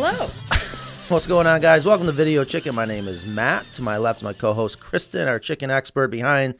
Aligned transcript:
Hello. 0.00 0.30
What's 1.08 1.26
going 1.26 1.48
on, 1.48 1.60
guys? 1.60 1.84
Welcome 1.84 2.06
to 2.06 2.12
Video 2.12 2.44
Chicken. 2.44 2.72
My 2.72 2.84
name 2.84 3.08
is 3.08 3.26
Matt. 3.26 3.66
To 3.72 3.82
my 3.82 3.96
left, 3.96 4.22
my 4.22 4.32
co 4.32 4.52
host 4.54 4.78
Kristen, 4.78 5.26
our 5.26 5.40
chicken 5.40 5.72
expert 5.72 6.06
behind 6.06 6.54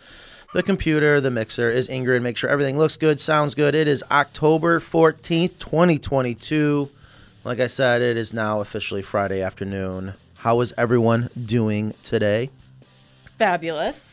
the 0.55 0.62
computer, 0.64 1.20
the 1.20 1.30
mixer, 1.30 1.70
is 1.70 1.88
Ingrid. 1.88 2.20
Make 2.20 2.37
sure 2.37 2.51
everything 2.51 2.78
looks 2.78 2.97
good, 2.97 3.20
sounds 3.20 3.55
good. 3.55 3.77
It 3.77 3.87
is 3.87 4.02
October 4.11 4.80
14th, 4.80 5.56
2022. 5.61 6.91
Like 7.45 7.61
I 7.61 7.69
said, 7.69 8.02
it 8.02 8.16
is 8.16 8.34
now 8.34 8.61
officially 8.61 9.02
Friday 9.02 9.41
afternoon. 9.41 10.14
How 10.39 10.61
is 10.61 10.75
everyone 10.77 11.30
doing 11.41 11.95
today? 12.02 12.50
Fabulous. 13.39 14.05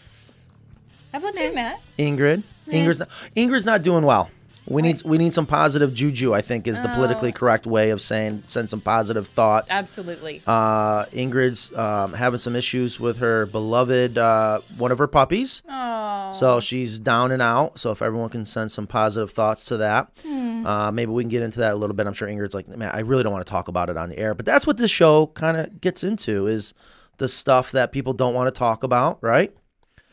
How 1.12 1.18
about 1.18 1.36
you, 1.36 1.52
Matt? 1.52 1.82
Ingrid? 1.98 2.44
Ingrid's 2.68 3.00
not, 3.00 3.10
Ingrid's 3.36 3.66
not 3.66 3.82
doing 3.82 4.06
well. 4.06 4.30
We 4.68 4.82
need 4.82 5.04
we 5.04 5.18
need 5.20 5.36
some 5.36 5.46
positive 5.46 5.94
juju. 5.94 6.34
I 6.34 6.42
think 6.42 6.67
is 6.67 6.81
the 6.81 6.89
politically 6.89 7.31
correct 7.31 7.67
way 7.67 7.92
of 7.92 8.02
saying 8.02 8.44
send 8.48 8.70
some 8.70 8.81
positive 8.81 9.28
thoughts. 9.28 9.72
Absolutely. 9.72 10.42
Uh, 10.48 11.06
Ingrid's 11.06 11.72
um, 11.78 12.14
having 12.14 12.39
some 12.39 12.56
issues 12.56 13.00
with 13.00 13.17
her 13.17 13.45
beloved 13.45 14.17
uh, 14.17 14.62
one 14.78 14.92
of 14.92 14.98
her 14.98 15.08
puppies. 15.08 15.62
Oh. 15.70 16.31
So 16.34 16.59
she's 16.59 16.98
down 16.98 17.31
and 17.31 17.42
out. 17.42 17.78
So 17.80 17.92
if 17.92 18.02
everyone 18.02 18.30
can 18.30 18.45
send 18.45 18.72
some 18.72 18.88
positive 18.88 19.30
thoughts 19.31 19.66
to 19.66 19.78
that, 19.78 20.09
Hmm. 20.23 20.66
uh, 20.66 20.92
maybe 20.92 21.11
we 21.11 21.22
can 21.23 21.30
get 21.30 21.44
into 21.44 21.59
that 21.59 21.73
a 21.73 21.76
little 21.76 21.95
bit. 21.95 22.08
I'm 22.08 22.14
sure 22.14 22.28
Ingrid's 22.28 22.56
like, 22.56 22.67
man, 22.67 22.89
I 22.92 23.02
really 23.02 23.22
don't 23.22 23.32
want 23.34 23.45
to 23.45 23.50
talk 23.50 23.67
about 23.67 23.89
it 23.92 23.98
on 23.98 24.09
the 24.09 24.17
air, 24.17 24.34
but 24.34 24.45
that's 24.45 24.66
what 24.66 24.78
this 24.78 24.89
show 24.89 25.28
kind 25.28 25.58
of 25.58 25.80
gets 25.80 26.04
into 26.04 26.48
is 26.48 26.73
the 27.17 27.28
stuff 27.28 27.72
that 27.72 27.92
people 27.92 28.14
don't 28.14 28.34
want 28.34 28.48
to 28.48 28.58
talk 28.58 28.82
about, 28.84 29.20
right? 29.22 29.54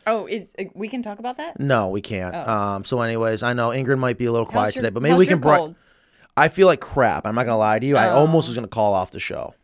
Oh, 0.07 0.27
is 0.27 0.43
uh, 0.59 0.65
we 0.75 0.89
can 0.89 1.03
talk 1.03 1.19
about 1.19 1.37
that? 1.37 1.61
No, 1.61 1.89
we 1.89 2.01
can't. 2.01 2.35
Oh. 2.35 2.53
Um, 2.53 2.85
so, 2.85 3.01
anyways, 3.01 3.43
I 3.43 3.53
know 3.53 3.69
Ingrid 3.69 3.99
might 3.99 4.19
be 4.19 4.25
a 4.27 4.33
little 4.33 4.47
quiet 4.47 4.75
your- 4.75 4.83
today, 4.83 4.91
but 4.93 5.03
maybe 5.03 5.17
we 5.17 5.27
can. 5.27 5.41
Bri- 5.41 5.75
I 6.37 6.49
feel 6.49 6.67
like 6.67 6.81
crap. 6.81 7.27
I'm 7.27 7.35
not 7.35 7.45
gonna 7.45 7.59
lie 7.59 7.79
to 7.79 7.87
you. 7.87 7.97
I 7.97 8.09
Oh. 8.11 8.17
almost 8.17 8.49
was 8.49 8.55
gonna 8.55 8.67
call 8.69 8.95
off 8.95 9.11
the 9.11 9.21
show. 9.21 9.55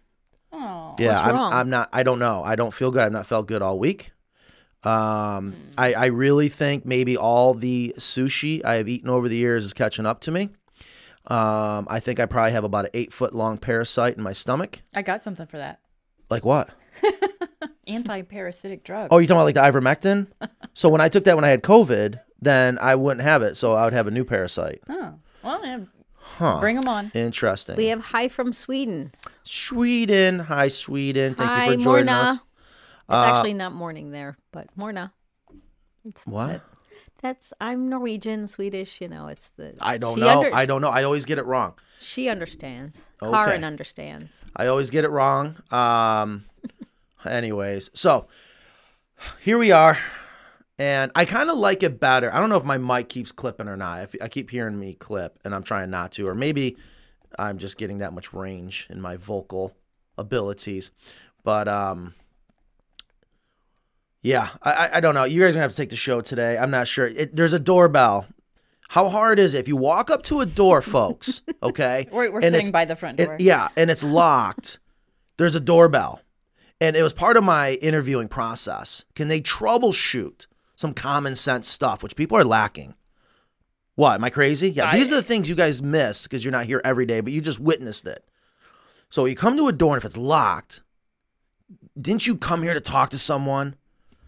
Oh. 0.53 0.95
Yeah, 0.99 1.09
What's 1.13 1.21
I'm, 1.21 1.35
wrong? 1.35 1.53
I'm 1.53 1.71
not. 1.71 1.89
I 1.93 2.03
don't 2.03 2.19
know. 2.19 2.43
I 2.45 2.57
don't 2.57 2.73
feel 2.75 2.91
good. 2.91 3.03
I've 3.03 3.13
not 3.13 3.27
felt 3.27 3.47
good 3.49 3.63
all 3.63 3.79
week. 3.79 4.13
Um, 4.85 5.53
Hmm. 5.53 5.55
I, 5.77 5.93
I 5.95 6.07
really 6.07 6.49
think 6.49 6.87
maybe 6.87 7.17
all 7.17 7.53
the 7.55 7.95
sushi 7.99 8.65
I 8.65 8.75
have 8.75 8.89
eaten 8.89 9.11
over 9.11 9.29
the 9.29 9.37
years 9.37 9.65
is 9.65 9.73
catching 9.73 10.07
up 10.07 10.21
to 10.23 10.31
me. 10.31 10.51
Um, 11.27 11.87
I 11.91 12.01
think 12.01 12.21
I 12.21 12.27
probably 12.27 12.53
have 12.53 12.65
about 12.65 12.85
an 12.87 12.91
eight 12.95 13.13
foot 13.13 13.35
long 13.35 13.59
parasite 13.59 14.17
in 14.17 14.23
my 14.23 14.33
stomach. 14.33 14.83
I 14.95 15.03
got 15.03 15.23
something 15.23 15.47
for 15.47 15.59
that. 15.59 15.81
Like 16.31 16.45
what? 16.45 16.71
Anti-parasitic 17.89 18.85
drug. 18.85 19.09
Oh, 19.11 19.19
you 19.19 19.27
talking 19.27 19.39
about 19.41 19.45
like 19.45 19.55
the 19.55 19.79
ivermectin? 19.79 20.29
so 20.75 20.89
when 20.89 21.01
I 21.01 21.09
took 21.09 21.25
that 21.25 21.35
when 21.37 21.45
I 21.45 21.49
had 21.49 21.63
COVID, 21.63 22.21
then 22.41 22.79
I 22.81 22.95
wouldn't 22.95 23.23
have 23.23 23.43
it. 23.43 23.57
So 23.57 23.75
I 23.75 23.85
would 23.85 23.93
have 23.93 24.07
a 24.07 24.11
new 24.11 24.25
parasite. 24.25 24.83
Oh. 24.89 25.15
Well, 25.43 25.65
yeah, 25.65 25.79
Huh. 26.21 26.61
bring 26.61 26.77
them 26.77 26.89
on. 26.89 27.11
Interesting. 27.15 27.77
We 27.77 27.87
have 27.87 28.01
hi 28.07 28.29
from 28.29 28.53
Sweden. 28.53 29.13
Sweden. 29.43 30.41
Hi, 30.41 30.69
Sweden. 30.69 31.35
Thank 31.35 31.51
hi, 31.51 31.65
you 31.71 31.79
for 31.79 31.85
joining 31.85 32.07
Morna. 32.07 32.13
us. 32.31 32.37
It's 32.37 32.43
Uh, 33.09 33.25
actually 33.35 33.55
not 33.55 33.73
morning 33.73 34.11
there, 34.11 34.37
but 34.53 34.69
Morna. 34.77 35.13
It's 36.05 36.27
What? 36.27 36.47
that- 36.49 36.63
that's 37.23 37.53
I'm 37.61 37.89
Norwegian, 37.89 38.47
Swedish. 38.47 39.01
You 39.01 39.09
know, 39.09 39.27
it's 39.29 39.49
the. 39.57 39.75
I 39.81 39.97
don't 39.99 40.21
know. 40.21 40.29
under- 40.43 40.55
I 40.55 40.67
don't 40.67 40.81
know. 40.83 40.89
I 40.89 41.03
always 41.03 41.25
get 41.25 41.39
it 41.39 41.47
wrong. 41.47 41.75
She 42.01 42.29
understands. 42.29 43.07
Okay. 43.23 43.33
Karen 43.33 43.65
understands. 43.65 44.45
I 44.55 44.67
always 44.67 44.91
get 44.91 45.05
it 45.05 45.11
wrong. 45.11 45.57
Um, 45.73 46.45
anyways, 47.25 47.91
so 47.95 48.27
here 49.41 49.59
we 49.59 49.71
are, 49.73 49.99
and 50.79 51.11
I 51.15 51.25
kind 51.25 51.51
of 51.51 51.59
like 51.59 51.83
it 51.83 51.99
better. 52.01 52.33
I 52.33 52.39
don't 52.41 52.49
know 52.49 52.57
if 52.57 52.65
my 52.65 52.79
mic 52.79 53.09
keeps 53.09 53.33
clipping 53.33 53.69
or 53.69 53.77
not. 53.77 54.03
If 54.03 54.15
I 54.23 54.29
keep 54.29 54.51
hearing 54.51 54.79
me 54.79 54.95
clip, 54.95 55.39
and 55.45 55.55
I'm 55.55 55.63
trying 55.63 55.91
not 55.91 56.13
to, 56.13 56.27
or 56.29 56.35
maybe 56.35 56.77
I'm 57.39 57.59
just 57.59 57.77
getting 57.79 57.99
that 57.99 58.13
much 58.13 58.33
range 58.33 58.87
in 58.91 59.01
my 59.01 59.17
vocal 59.17 59.77
abilities. 60.17 60.91
But 61.45 61.69
um, 61.69 62.15
yeah, 64.23 64.49
I, 64.63 64.91
I- 64.95 65.01
don't 65.01 65.15
know. 65.15 65.25
You 65.25 65.41
guys 65.43 65.51
are 65.51 65.53
gonna 65.55 65.63
have 65.63 65.73
to 65.73 65.77
take 65.77 65.91
the 65.91 65.97
show 65.97 66.21
today. 66.21 66.59
I'm 66.59 66.71
not 66.71 66.89
sure. 66.89 67.07
It, 67.07 67.35
there's 67.37 67.53
a 67.53 67.59
doorbell. 67.61 68.27
How 68.91 69.11
hard 69.11 69.39
is 69.39 69.53
it 69.55 69.59
if 69.59 69.69
you 69.69 69.77
walk 69.77 70.11
up 70.11 70.23
to 70.25 70.41
a 70.41 70.47
door, 70.47 70.81
folks? 70.83 71.43
Okay, 71.63 72.07
We're, 72.13 72.31
we're 72.31 72.41
sitting 72.41 72.71
by 72.71 72.85
the 72.85 72.95
front 72.95 73.19
it- 73.19 73.25
door. 73.27 73.37
yeah, 73.41 73.67
and 73.77 73.91
it's 73.91 74.05
locked. 74.05 74.79
There's 75.39 75.57
a 75.57 75.61
doorbell. 75.61 76.21
And 76.81 76.97
it 76.97 77.03
was 77.03 77.13
part 77.13 77.37
of 77.37 77.45
my 77.45 77.73
interviewing 77.75 78.29
process. 78.29 79.05
Can 79.15 79.29
they 79.29 79.41
troubleshoot 79.41 80.47
some 80.77 80.95
common 80.95 81.35
sense 81.35 81.69
stuff, 81.69 82.03
which 82.03 82.15
people 82.17 82.39
are 82.39 82.45
lacking? 82.45 82.95
What? 83.97 84.15
Am 84.15 84.25
I 84.25 84.31
crazy? 84.31 84.71
Yeah, 84.71 84.89
I- 84.91 84.97
these 84.97 85.11
are 85.11 85.17
the 85.17 85.23
things 85.25 85.49
you 85.49 85.57
guys 85.57 85.83
miss 85.83 86.23
because 86.23 86.45
you're 86.45 86.53
not 86.53 86.67
here 86.67 86.81
every 86.85 87.05
day, 87.05 87.21
but 87.21 87.33
you 87.33 87.41
just 87.41 87.59
witnessed 87.59 88.07
it. 88.07 88.25
So 89.11 89.25
you 89.25 89.35
come 89.35 89.57
to 89.57 89.67
a 89.69 89.73
door, 89.73 89.95
and 89.95 90.01
if 90.01 90.05
it's 90.05 90.17
locked, 90.17 90.83
didn't 92.01 92.27
you 92.27 92.37
come 92.37 92.63
here 92.63 92.75
to 92.75 92.81
talk 92.81 93.11
to 93.11 93.19
someone? 93.19 93.75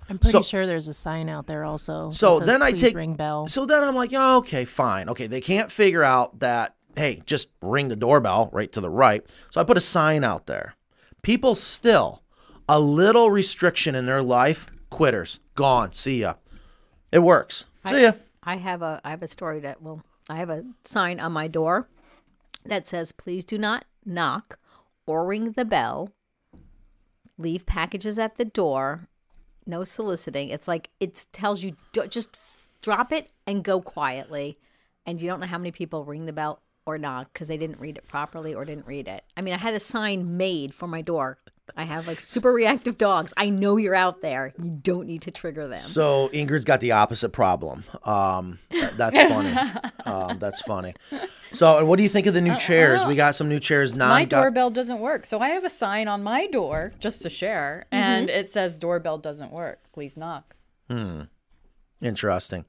I'm 0.09 0.19
pretty 0.19 0.33
So- 0.33 0.43
sure 0.43 0.67
there's 0.67 0.89
a 0.89 0.95
sign 0.95 1.29
out 1.29 1.47
there 1.47 1.63
also. 1.65 2.11
So 2.11 2.41
says, 2.41 2.47
then 2.49 2.63
I 2.63 2.71
"Please 2.73 2.81
take 2.81 2.97
ring 2.97 3.15
bell. 3.15 3.47
So 3.47 3.65
then 3.65 3.85
I'm 3.85 3.95
like, 3.95 4.11
oh, 4.13 4.39
okay, 4.39 4.65
fine. 4.65 5.09
Okay, 5.09 5.29
they 5.29 5.41
can't 5.41 5.71
figure 5.71 6.03
out 6.03 6.41
that. 6.41 6.75
Hey, 6.97 7.23
just 7.27 7.47
ring 7.63 7.87
the 7.87 7.95
doorbell 7.95 8.51
right 8.53 8.73
to 8.73 8.81
the 8.81 8.91
right. 8.91 9.25
So 9.51 9.61
I 9.61 9.65
put 9.65 9.77
a 9.77 9.81
sign 9.81 10.25
out 10.25 10.47
there. 10.47 10.75
People 11.23 11.55
still 11.55 12.23
a 12.71 12.79
little 12.79 13.33
restriction 13.33 13.97
in 13.97 14.07
their 14.07 14.23
life. 14.23 14.67
Quitters, 14.91 15.41
gone. 15.57 15.93
See 15.93 16.21
ya. 16.21 16.35
It 17.11 17.19
works. 17.19 17.65
See 17.87 18.03
ya. 18.03 18.13
I 18.45 18.57
have 18.57 18.81
a 18.81 19.01
I 19.05 19.11
have 19.11 19.23
a 19.23 19.29
story 19.29 19.59
that 19.61 19.83
well 19.83 20.03
I 20.29 20.37
have 20.37 20.51
a 20.51 20.65
sign 20.85 21.19
on 21.19 21.33
my 21.33 21.49
door 21.49 21.89
that 22.65 22.87
says 22.87 23.11
please 23.11 23.45
do 23.45 23.59
not 23.59 23.85
knock 24.05 24.59
or 25.05 25.27
ring 25.27 25.53
the 25.53 25.65
bell. 25.65 26.13
Leave 27.37 27.67
packages 27.67 28.19
at 28.19 28.37
the 28.37 28.45
door. 28.45 29.09
No 29.67 29.83
soliciting. 29.83 30.49
It's 30.51 30.69
like 30.69 30.91
it 31.01 31.27
tells 31.33 31.65
you 31.65 31.77
just 32.09 32.37
drop 32.83 33.13
it 33.13 33.33
and 33.49 33.65
go 33.65 33.81
quietly. 33.81 34.59
And 35.07 35.21
you 35.21 35.29
don't 35.29 35.41
know 35.41 35.47
how 35.47 35.59
many 35.59 35.73
people 35.73 36.05
ring 36.05 36.27
the 36.27 36.33
bell 36.33 36.63
or 36.87 36.99
not 36.99 37.33
because 37.33 37.49
they 37.49 37.57
didn't 37.57 37.81
read 37.81 37.99
it 37.99 38.07
properly 38.07 38.55
or 38.55 38.65
didn't 38.65 38.87
read 38.87 39.09
it. 39.09 39.25
I 39.37 39.41
mean, 39.41 39.55
I 39.55 39.59
had 39.59 39.75
a 39.75 39.81
sign 39.81 40.37
made 40.37 40.73
for 40.73 40.87
my 40.87 41.03
door. 41.03 41.39
I 41.77 41.85
have 41.85 42.07
like 42.07 42.21
super 42.21 42.53
reactive 42.53 42.99
dogs. 42.99 43.33
I 43.37 43.49
know 43.51 43.77
you're 43.77 43.95
out 43.95 44.23
there. 44.23 44.53
You 44.63 44.71
don't 44.71 45.07
need 45.07 45.23
to 45.23 45.31
trigger 45.31 45.69
them. 45.69 45.79
So 45.79 46.29
Ingrid's 46.33 46.65
got 46.65 46.81
the 46.81 46.93
opposite 46.93 47.31
problem. 47.31 47.85
Um, 48.05 48.59
that's 48.97 49.17
funny. 49.29 49.57
um, 50.05 50.39
that's 50.39 50.61
funny. 50.63 50.95
So, 51.53 51.79
and 51.79 51.89
what 51.89 51.97
do 51.97 52.03
you 52.03 52.09
think 52.09 52.27
of 52.27 52.35
the 52.35 52.41
new 52.41 52.57
chairs? 52.57 53.05
We 53.07 53.17
got 53.17 53.35
some 53.35 53.49
new 53.49 53.61
chairs. 53.61 53.95
Non 53.95 54.09
my 54.09 54.25
doorbell 54.25 54.71
doesn't 54.71 55.01
work. 55.01 55.27
So 55.27 55.41
I 55.41 55.49
have 55.51 55.65
a 55.65 55.71
sign 55.71 56.09
on 56.09 56.23
my 56.23 56.47
door 56.47 56.93
just 57.01 57.23
to 57.23 57.31
share, 57.31 57.87
and 57.91 58.31
it 58.31 58.49
says 58.49 58.79
doorbell 58.79 59.19
doesn't 59.19 59.53
work. 59.53 59.81
Please 59.93 60.17
knock. 60.17 60.55
Hmm. 60.89 61.23
Interesting. 62.01 62.65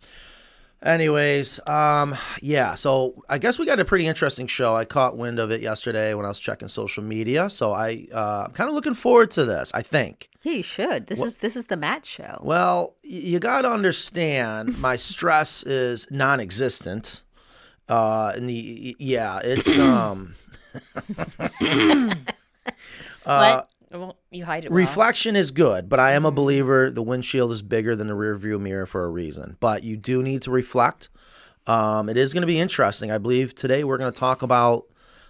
Anyways, 0.83 1.60
um, 1.68 2.18
yeah, 2.42 2.74
so 2.74 3.24
I 3.30 3.38
guess 3.38 3.60
we 3.60 3.68
got 3.68 3.80
a 3.80 3.86
pretty 3.86 4.07
interesting 4.07 4.48
show. 4.48 4.75
I 4.75 4.83
caught 4.83 5.16
wind 5.16 5.38
of 5.38 5.51
it 5.51 5.62
yesterday 5.62 6.16
when 6.16 6.25
I 6.25 6.30
was 6.30 6.39
checking 6.39 6.69
social 6.69 7.04
media, 7.04 7.51
so 7.51 7.72
I 7.72 8.07
uh, 8.12 8.45
I'm 8.48 8.54
kind 8.54 8.68
of 8.68 8.74
looking 8.74 8.95
forward 8.95 9.30
to 9.31 9.45
this. 9.45 9.72
I 9.75 9.83
think. 9.83 10.30
Yeah, 10.42 10.54
you 10.54 10.63
should. 10.63 11.06
This 11.06 11.22
is 11.22 11.38
this 11.38 11.56
is 11.56 11.66
the 11.66 11.78
Matt 11.78 12.06
show. 12.07 12.39
Well, 12.42 12.95
you 13.04 13.38
got 13.39 13.62
to 13.62 13.69
understand, 13.69 14.80
my 14.81 14.95
stress 14.95 15.62
is 15.63 16.10
non-existent. 16.10 17.22
Uh, 17.88 18.33
and 18.36 18.50
the 18.50 18.95
yeah, 18.98 19.39
it's 19.44 19.78
um 19.78 20.36
What? 23.24 23.69
Well, 23.92 24.18
you 24.30 24.46
hide 24.46 24.66
it. 24.66 24.72
well. 24.72 24.78
Reflection 24.78 25.36
is 25.36 25.52
good, 25.52 25.90
but 25.90 26.00
I 26.00 26.12
am 26.12 26.26
a 26.26 26.32
believer 26.32 26.90
the 26.90 27.02
windshield 27.02 27.52
is 27.52 27.62
bigger 27.62 27.96
than 27.96 28.08
the 28.08 28.16
rear 28.16 28.36
view 28.36 28.58
mirror 28.58 28.86
for 28.86 29.04
a 29.04 29.10
reason. 29.10 29.58
But 29.60 29.84
you 29.84 29.98
do 29.98 30.24
need 30.24 30.42
to 30.44 30.52
reflect. 30.52 31.10
Um, 31.68 32.10
it 32.10 32.18
is 32.18 32.34
going 32.34 32.42
to 32.42 32.48
be 32.48 32.60
interesting. 32.60 33.12
I 33.12 33.18
believe 33.18 33.54
today 33.54 33.84
we're 33.84 33.98
going 33.98 34.12
to 34.12 34.20
talk 34.20 34.42
about, 34.42 34.86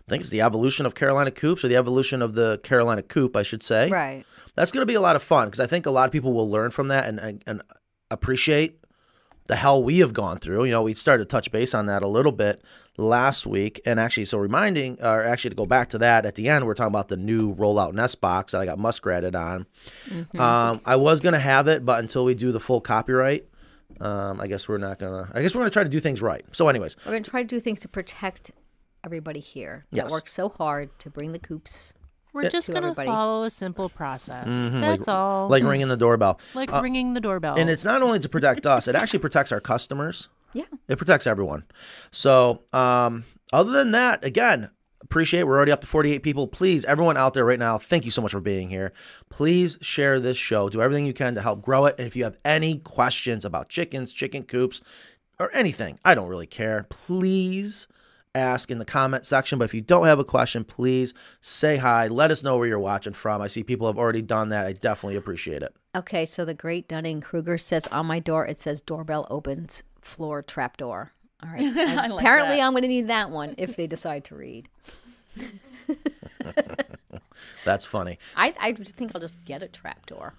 I 0.08 0.10
think 0.10 0.22
it's 0.22 0.30
the 0.30 0.42
evolution 0.42 0.86
of 0.86 0.96
Carolina 0.96 1.32
Coops 1.32 1.64
or 1.64 1.68
the 1.68 1.76
evolution 1.76 2.22
of 2.22 2.36
the 2.36 2.60
Carolina 2.64 3.02
Coop, 3.02 3.36
I 3.36 3.44
should 3.44 3.64
say. 3.64 3.90
Right. 3.90 4.26
That's 4.56 4.72
going 4.72 4.82
to 4.82 4.86
be 4.86 4.96
a 4.96 5.02
lot 5.02 5.16
of 5.16 5.24
fun 5.24 5.48
because 5.48 5.60
I 5.60 5.68
think 5.68 5.86
a 5.86 5.92
lot 5.92 6.06
of 6.06 6.12
people 6.12 6.34
will 6.34 6.50
learn 6.50 6.72
from 6.72 6.90
that 6.90 7.08
and, 7.08 7.20
and, 7.20 7.44
and 7.48 7.62
appreciate 8.10 8.81
the 9.48 9.56
hell 9.56 9.84
we 9.84 10.00
have 10.00 10.14
gone 10.14 10.38
through. 10.38 10.64
You 10.66 10.72
know, 10.72 10.84
we 10.84 10.94
started 10.94 11.24
to 11.26 11.28
touch 11.28 11.52
base 11.52 11.74
on 11.74 11.86
that 11.88 12.04
a 12.04 12.08
little 12.08 12.32
bit 12.32 12.62
last 12.98 13.46
week, 13.48 13.82
and 13.86 14.00
actually, 14.00 14.26
so 14.26 14.38
reminding, 14.38 15.02
or 15.02 15.22
actually 15.24 15.50
to 15.52 15.56
go 15.56 15.66
back 15.66 15.90
to 15.90 15.98
that 15.98 16.26
at 16.26 16.36
the 16.36 16.48
end, 16.50 16.66
we're 16.66 16.74
talking 16.74 16.92
about 16.92 17.08
the 17.08 17.18
new 17.18 17.56
rollout 17.56 17.94
Nest 17.94 18.22
box 18.22 18.52
that 18.52 18.62
I 18.62 18.66
got 18.66 18.78
muskratted 18.78 19.36
on. 19.36 19.66
Um, 20.40 20.82
I 20.86 20.96
was 20.96 21.20
gonna 21.20 21.40
have 21.40 21.68
it, 21.68 21.86
but 21.86 22.00
until 22.00 22.26
we 22.26 22.34
do 22.36 22.52
the 22.52 22.60
full 22.60 22.82
copyright, 22.82 23.48
um, 24.00 24.40
I 24.40 24.48
guess 24.48 24.68
we're 24.70 24.78
not 24.78 25.00
gonna. 25.00 25.30
I 25.34 25.42
guess 25.42 25.54
we're 25.56 25.62
gonna 25.62 25.70
try 25.72 25.84
to 25.84 25.90
do 25.90 26.00
things 26.00 26.22
right. 26.22 26.46
So, 26.52 26.68
anyways, 26.68 26.96
We're 27.06 27.12
going 27.14 27.24
to 27.24 27.30
try 27.30 27.42
to 27.42 27.48
do 27.48 27.60
things 27.60 27.80
to 27.82 27.88
protect 27.88 28.52
everybody 29.04 29.40
here 29.40 29.86
that 29.92 29.98
Yes. 29.98 30.12
works 30.12 30.32
so 30.32 30.50
hard 30.50 30.98
to 31.00 31.10
bring 31.10 31.32
the 31.34 31.40
coops. 31.40 31.94
We're 32.34 32.44
eh, 32.46 32.50
just 32.50 32.68
to 32.68 32.74
gonna 32.74 32.88
everybody. 32.88 33.08
follow 33.08 33.44
a 33.44 33.50
simple 33.50 33.90
process. 33.90 34.48
Mm-hmm, 34.48 34.82
That's 34.82 35.08
all. 35.08 35.50
like 35.50 35.64
ringing 35.64 35.88
the 35.90 35.98
doorbell, 35.98 36.40
Like 36.54 36.74
uh, 36.74 36.82
ringing 36.82 37.14
the 37.14 37.22
doorbell. 37.22 37.56
and 37.58 37.70
it's 37.70 37.84
not 37.86 38.02
only 38.02 38.20
to 38.20 38.30
protect 38.30 38.66
us; 38.66 38.88
it 38.88 38.96
actually 38.96 39.20
protects 39.20 39.52
our 39.52 39.60
customers. 39.60 40.30
Yeah. 40.54 40.66
It 40.88 40.98
protects 40.98 41.28
everyone. 41.28 41.64
So, 42.12 42.64
um, 42.74 43.24
other 43.54 43.72
than 43.72 43.92
that, 43.92 44.24
again, 44.26 44.70
appreciate 45.02 45.44
we're 45.44 45.56
already 45.56 45.72
up 45.72 45.82
to 45.82 45.88
48 45.88 46.24
people. 46.24 46.48
Please, 46.48 46.84
everyone 46.86 47.16
out 47.18 47.34
there 47.34 47.46
right 47.46 47.60
now, 47.60 47.78
thank 47.78 48.04
you 48.06 48.12
so 48.12 48.22
much 48.22 48.32
for 48.32 48.42
being 48.42 48.70
here. 48.70 48.92
Please 49.30 49.78
share 49.82 50.20
this 50.20 50.36
show. 50.38 50.68
Do 50.70 50.82
everything 50.82 51.06
you 51.06 51.14
can 51.14 51.36
to 51.36 51.42
help 51.42 51.62
grow 51.62 51.86
it. 51.86 51.96
And 51.98 52.06
if 52.08 52.16
you 52.18 52.24
have 52.26 52.38
any 52.44 52.78
questions 52.80 53.46
about 53.46 53.70
chickens, 53.70 54.12
chicken 54.14 54.44
coops, 54.44 54.82
or 55.40 55.50
anything, 55.54 56.00
I 56.06 56.16
don't 56.16 56.28
really 56.28 56.48
care. 56.48 56.86
Please 56.90 57.88
ask 58.34 58.72
in 58.72 58.80
the 58.80 58.86
comment 58.86 59.26
section. 59.26 59.60
But 59.60 59.66
if 59.66 59.74
you 59.74 59.82
don't 59.82 60.06
have 60.06 60.20
a 60.20 60.24
question, 60.24 60.64
please 60.64 61.14
say 61.40 61.78
hi. 61.78 62.08
Let 62.08 62.32
us 62.32 62.44
know 62.44 62.58
where 62.58 62.68
you're 62.68 62.80
watching 62.80 63.14
from. 63.14 63.42
I 63.42 63.48
see 63.48 63.64
people 63.64 63.88
have 63.88 63.98
already 63.98 64.22
done 64.22 64.50
that. 64.50 64.66
I 64.66 64.74
definitely 64.74 65.16
appreciate 65.16 65.64
it. 65.64 65.74
Okay, 65.96 66.26
so 66.26 66.46
the 66.46 66.54
great 66.54 66.88
Dunning 66.88 67.22
Kruger 67.22 67.58
says 67.58 67.88
on 67.88 68.06
my 68.06 68.20
door 68.20 68.48
it 68.48 68.58
says 68.58 68.82
doorbell 68.82 69.28
opens 69.30 69.84
floor 70.02 70.42
trap 70.42 70.78
door. 70.78 71.12
All 71.44 71.50
right. 71.50 71.62
Like 72.12 72.22
Apparently, 72.22 72.58
that. 72.58 72.64
I'm 72.64 72.72
going 72.74 72.84
to 72.84 72.88
need 72.88 73.08
that 73.08 73.30
one 73.30 73.56
if 73.58 73.76
they 73.76 73.88
decide 73.88 74.24
to 74.26 74.36
read. 74.36 74.70
That's 77.66 77.86
funny. 77.86 78.20
I, 78.36 78.54
I 78.60 78.74
think 78.74 79.12
I'll 79.14 79.22
just 79.22 79.44
get 79.46 79.62
a 79.64 79.68
trap 79.68 80.06
door. 80.06 80.34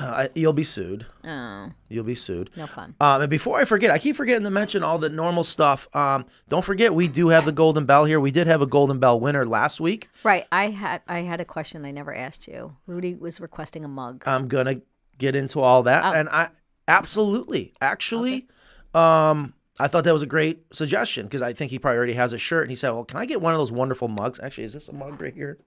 Uh, 0.00 0.28
you'll 0.34 0.52
be 0.52 0.62
sued. 0.62 1.06
Oh, 1.26 1.70
You'll 1.88 2.04
be 2.04 2.14
sued. 2.14 2.50
no 2.56 2.66
fun. 2.66 2.94
Um, 3.00 3.22
and 3.22 3.30
before 3.30 3.58
I 3.58 3.64
forget, 3.64 3.90
I 3.90 3.98
keep 3.98 4.14
forgetting 4.16 4.44
to 4.44 4.50
mention 4.50 4.82
all 4.84 4.98
the 4.98 5.08
normal 5.08 5.42
stuff. 5.42 5.88
Um, 5.96 6.24
don't 6.48 6.64
forget, 6.64 6.94
we 6.94 7.08
do 7.08 7.28
have 7.28 7.44
the 7.44 7.52
Golden 7.52 7.84
Bell 7.84 8.04
here. 8.04 8.20
We 8.20 8.30
did 8.30 8.46
have 8.46 8.62
a 8.62 8.66
Golden 8.66 8.98
Bell 9.00 9.18
winner 9.18 9.44
last 9.44 9.80
week. 9.80 10.08
Right. 10.22 10.46
I 10.52 10.70
had 10.70 11.02
I 11.08 11.20
had 11.22 11.40
a 11.40 11.44
question 11.44 11.84
I 11.84 11.90
never 11.90 12.14
asked 12.14 12.46
you. 12.46 12.76
Rudy 12.86 13.14
was 13.16 13.40
requesting 13.40 13.84
a 13.84 13.88
mug. 13.88 14.22
I'm 14.26 14.46
gonna 14.48 14.82
get 15.18 15.34
into 15.34 15.60
all 15.60 15.82
that, 15.82 16.04
Oh. 16.04 16.12
and 16.12 16.28
I 16.28 16.50
absolutely, 16.86 17.74
actually, 17.80 18.46
um, 18.94 19.54
I 19.80 19.86
thought 19.86 20.04
that 20.04 20.12
was 20.12 20.22
a 20.22 20.26
great 20.26 20.64
suggestion 20.74 21.26
because 21.26 21.40
I 21.42 21.52
think 21.52 21.70
he 21.70 21.78
probably 21.78 21.98
already 21.98 22.14
has 22.14 22.32
a 22.32 22.38
shirt, 22.38 22.62
and 22.64 22.70
he 22.70 22.76
said, 22.76 22.90
"Well, 22.90 23.04
can 23.04 23.16
I 23.18 23.26
get 23.26 23.40
one 23.40 23.52
of 23.54 23.58
those 23.58 23.70
wonderful 23.70 24.08
mugs?" 24.08 24.40
Actually, 24.40 24.64
is 24.64 24.72
this 24.72 24.88
a 24.88 24.92
mug 24.92 25.20
right 25.20 25.34
here? 25.34 25.58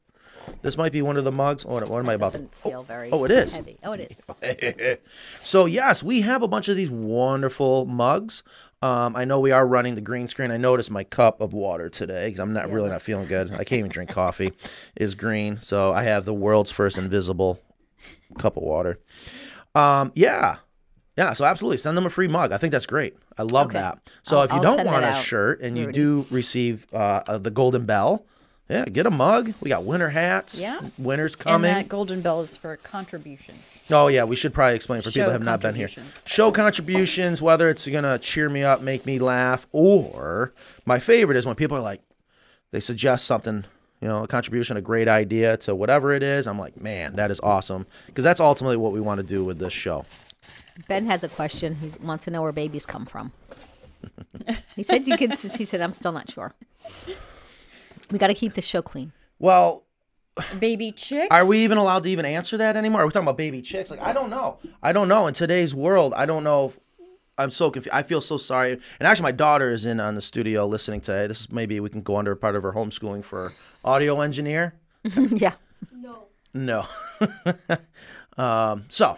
This 0.62 0.78
might 0.78 0.92
be 0.92 1.02
one 1.02 1.18
of 1.18 1.24
the 1.24 1.32
mugs. 1.32 1.66
What, 1.66 1.88
what 1.90 2.00
am 2.00 2.10
I 2.10 2.14
about? 2.14 2.34
Doesn't 2.34 2.54
feel 2.54 2.84
very. 2.84 3.10
oh, 3.12 3.24
it 3.26 3.32
is. 3.32 3.56
Heavy. 3.56 3.78
Oh, 3.84 3.94
it 3.94 4.12
is. 4.42 4.98
So 5.42 5.66
yes, 5.66 6.04
we 6.04 6.22
have 6.22 6.42
a 6.44 6.48
bunch 6.48 6.68
of 6.70 6.76
these 6.76 6.92
wonderful 6.92 7.86
mugs. 7.86 8.44
Um, 8.84 9.16
I 9.16 9.26
know 9.26 9.40
we 9.40 9.52
are 9.52 9.66
running 9.68 9.96
the 9.96 10.02
green 10.02 10.28
screen. 10.28 10.50
I 10.52 10.58
noticed 10.58 10.90
my 10.92 11.04
cup 11.04 11.42
of 11.42 11.54
water 11.54 11.90
today 11.90 12.28
because 12.28 12.40
I'm 12.40 12.54
not 12.54 12.72
really 12.72 12.90
not 12.90 13.02
feeling 13.02 13.28
good. 13.28 13.52
I 13.52 13.64
can't 13.64 13.80
even 13.80 13.90
drink 13.92 14.10
coffee. 14.10 14.54
Is 14.96 15.14
green, 15.16 15.60
so 15.62 15.94
I 15.94 16.04
have 16.04 16.26
the 16.26 16.34
world's 16.34 16.72
first 16.72 16.98
invisible 16.98 17.60
cup 18.40 18.58
of 18.58 18.64
water. 18.64 19.00
Um, 19.76 20.12
yeah, 20.16 20.58
yeah. 21.18 21.34
So 21.34 21.46
absolutely, 21.46 21.78
send 21.78 21.96
them 21.98 22.06
a 22.06 22.10
free 22.10 22.28
mug. 22.28 22.52
I 22.52 22.58
think 22.58 22.72
that's 22.72 22.86
great. 22.88 23.16
I 23.38 23.44
love 23.44 23.68
Okay. 23.68 23.80
that. 23.80 24.10
So 24.24 24.38
I'll- 24.38 24.44
if 24.46 24.52
you 24.52 24.58
I'll 24.58 24.62
don't 24.78 24.86
want 24.86 25.06
a 25.06 25.14
shirt 25.14 25.62
and 25.62 25.78
you 25.78 25.92
do 25.92 26.26
receive 26.32 26.88
uh, 26.94 27.22
uh, 27.28 27.38
the 27.38 27.52
golden 27.52 27.86
bell, 27.86 28.26
yeah, 28.72 28.86
get 28.86 29.06
a 29.06 29.12
mug. 29.12 29.54
We 29.60 29.70
got 29.70 29.84
winter 29.84 30.10
hats. 30.10 30.62
Yeah. 30.62 30.80
winter's 30.98 31.36
coming. 31.36 31.56
And 31.56 31.64
coming. 31.64 31.84
that 31.84 31.90
golden 31.90 32.22
bell 32.22 32.40
is 32.40 32.56
for 32.56 32.78
contributions. 32.78 33.84
Oh 33.92 34.08
yeah, 34.08 34.24
we 34.24 34.38
should 34.38 34.54
probably 34.54 34.76
explain 34.76 35.02
for 35.02 35.12
people 35.12 35.26
who 35.26 35.32
have 35.32 35.44
not 35.44 35.60
been 35.60 35.76
here. 35.76 35.88
contributions. 35.88 36.24
Show 36.26 36.52
contributions, 36.52 37.42
whether 37.42 37.68
it's 37.68 37.86
gonna 37.86 38.18
cheer 38.18 38.50
me 38.50 38.64
up, 38.64 38.82
make 38.82 39.06
me 39.06 39.20
laugh, 39.20 39.68
or 39.74 40.54
my 40.86 41.00
favorite 41.00 41.38
is 41.38 41.46
when 41.46 41.56
people 41.56 41.76
are 41.76 41.82
like, 41.82 42.02
they 42.72 42.80
suggest 42.80 43.26
something, 43.26 43.66
you 44.00 44.08
know, 44.08 44.24
a 44.24 44.28
contribution, 44.28 44.78
a 44.78 44.82
great 44.82 45.10
idea 45.10 45.58
to 45.58 45.76
whatever 45.76 46.14
it 46.14 46.24
is. 46.24 46.48
I'm 46.48 46.58
like, 46.58 46.80
man, 46.80 47.18
that 47.18 47.30
is 47.30 47.42
awesome 47.42 47.86
because 48.06 48.24
that's 48.24 48.40
ultimately 48.40 48.78
what 48.78 48.94
we 48.94 49.02
want 49.02 49.20
to 49.20 49.28
do 49.28 49.44
with 49.44 49.60
this 49.60 49.74
show. 49.74 50.06
Ben 50.88 51.06
has 51.08 51.26
a 51.26 51.30
question. 51.30 51.76
He 51.76 51.92
wants 52.02 52.24
to 52.24 52.32
know 52.32 52.42
where 52.42 52.54
babies 52.54 52.86
come 52.86 53.06
from. 53.06 53.34
he 54.78 54.84
said 54.84 55.10
you 55.10 55.18
could. 55.18 55.38
He 55.38 55.66
said 55.66 55.82
I'm 55.82 55.94
still 55.94 56.14
not 56.14 56.32
sure. 56.32 56.54
We 58.12 58.20
got 58.20 58.28
to 58.28 58.34
keep 58.34 58.54
the 58.54 58.62
show 58.62 58.82
clean. 58.82 59.14
Well, 59.40 59.86
Baby 60.60 60.92
chicks. 60.92 61.28
are 61.32 61.46
we 61.46 61.64
even 61.64 61.78
allowed 61.78 62.04
to 62.04 62.10
even 62.10 62.26
answer 62.26 62.58
that 62.58 62.78
anymore? 62.78 63.02
Are 63.02 63.06
we 63.06 63.12
talking 63.12 63.26
about 63.26 63.38
baby 63.38 63.62
chicks? 63.62 63.92
Like, 63.92 64.02
I 64.02 64.14
don't 64.14 64.30
know. 64.30 64.60
I 64.82 64.94
don't 64.94 65.08
know. 65.08 65.28
In 65.28 65.34
today's 65.34 65.76
world, 65.76 66.14
I 66.16 66.26
don't 66.26 66.44
know. 66.44 66.68
If, 66.68 66.80
I'm 67.38 67.52
so 67.52 67.72
confused. 67.72 67.94
I 67.94 68.04
feel 68.04 68.22
so 68.22 68.38
sorry. 68.38 68.74
And 68.74 69.08
actually, 69.08 69.24
my 69.24 69.32
daughter 69.32 69.72
is 69.72 69.86
in 69.86 70.00
on 70.00 70.16
the 70.16 70.22
studio 70.22 70.66
listening 70.66 71.02
today. 71.02 71.28
This 71.28 71.42
is 71.42 71.52
maybe 71.52 71.80
we 71.80 71.90
can 71.90 72.02
go 72.02 72.18
under 72.18 72.36
part 72.36 72.56
of 72.56 72.64
her 72.64 72.74
homeschooling 72.74 73.24
for 73.24 73.54
audio 73.84 74.22
engineer. 74.22 74.76
yeah. 75.16 75.54
No. 75.94 76.26
No. 76.54 76.86
um, 78.38 78.86
so, 78.90 79.18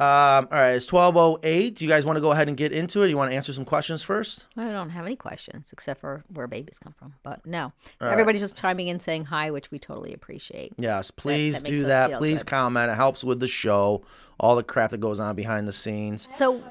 um, 0.00 0.48
all 0.50 0.58
right, 0.58 0.70
it's 0.70 0.90
1208. 0.90 1.74
Do 1.74 1.84
you 1.84 1.90
guys 1.90 2.06
want 2.06 2.16
to 2.16 2.22
go 2.22 2.32
ahead 2.32 2.48
and 2.48 2.56
get 2.56 2.72
into 2.72 3.02
it? 3.02 3.10
You 3.10 3.18
want 3.18 3.30
to 3.30 3.36
answer 3.36 3.52
some 3.52 3.66
questions 3.66 4.02
first? 4.02 4.46
I 4.56 4.70
don't 4.70 4.88
have 4.88 5.04
any 5.04 5.14
questions 5.14 5.66
except 5.72 6.00
for 6.00 6.24
where 6.32 6.46
babies 6.46 6.76
come 6.82 6.94
from. 6.98 7.12
But 7.22 7.44
no, 7.44 7.72
everybody's 8.00 8.40
just 8.40 8.56
chiming 8.56 8.88
in 8.88 8.98
saying 8.98 9.26
hi, 9.26 9.50
which 9.50 9.70
we 9.70 9.78
totally 9.78 10.14
appreciate. 10.14 10.72
Yes, 10.78 11.10
please 11.10 11.56
that 11.56 11.64
makes 11.64 11.70
do 11.82 11.86
that. 11.88 12.16
Please 12.16 12.42
good. 12.42 12.48
comment. 12.50 12.90
It 12.90 12.94
helps 12.94 13.22
with 13.22 13.40
the 13.40 13.46
show, 13.48 14.02
all 14.38 14.56
the 14.56 14.62
crap 14.62 14.90
that 14.92 15.00
goes 15.00 15.20
on 15.20 15.36
behind 15.36 15.68
the 15.68 15.72
scenes. 15.72 16.26
So, 16.34 16.62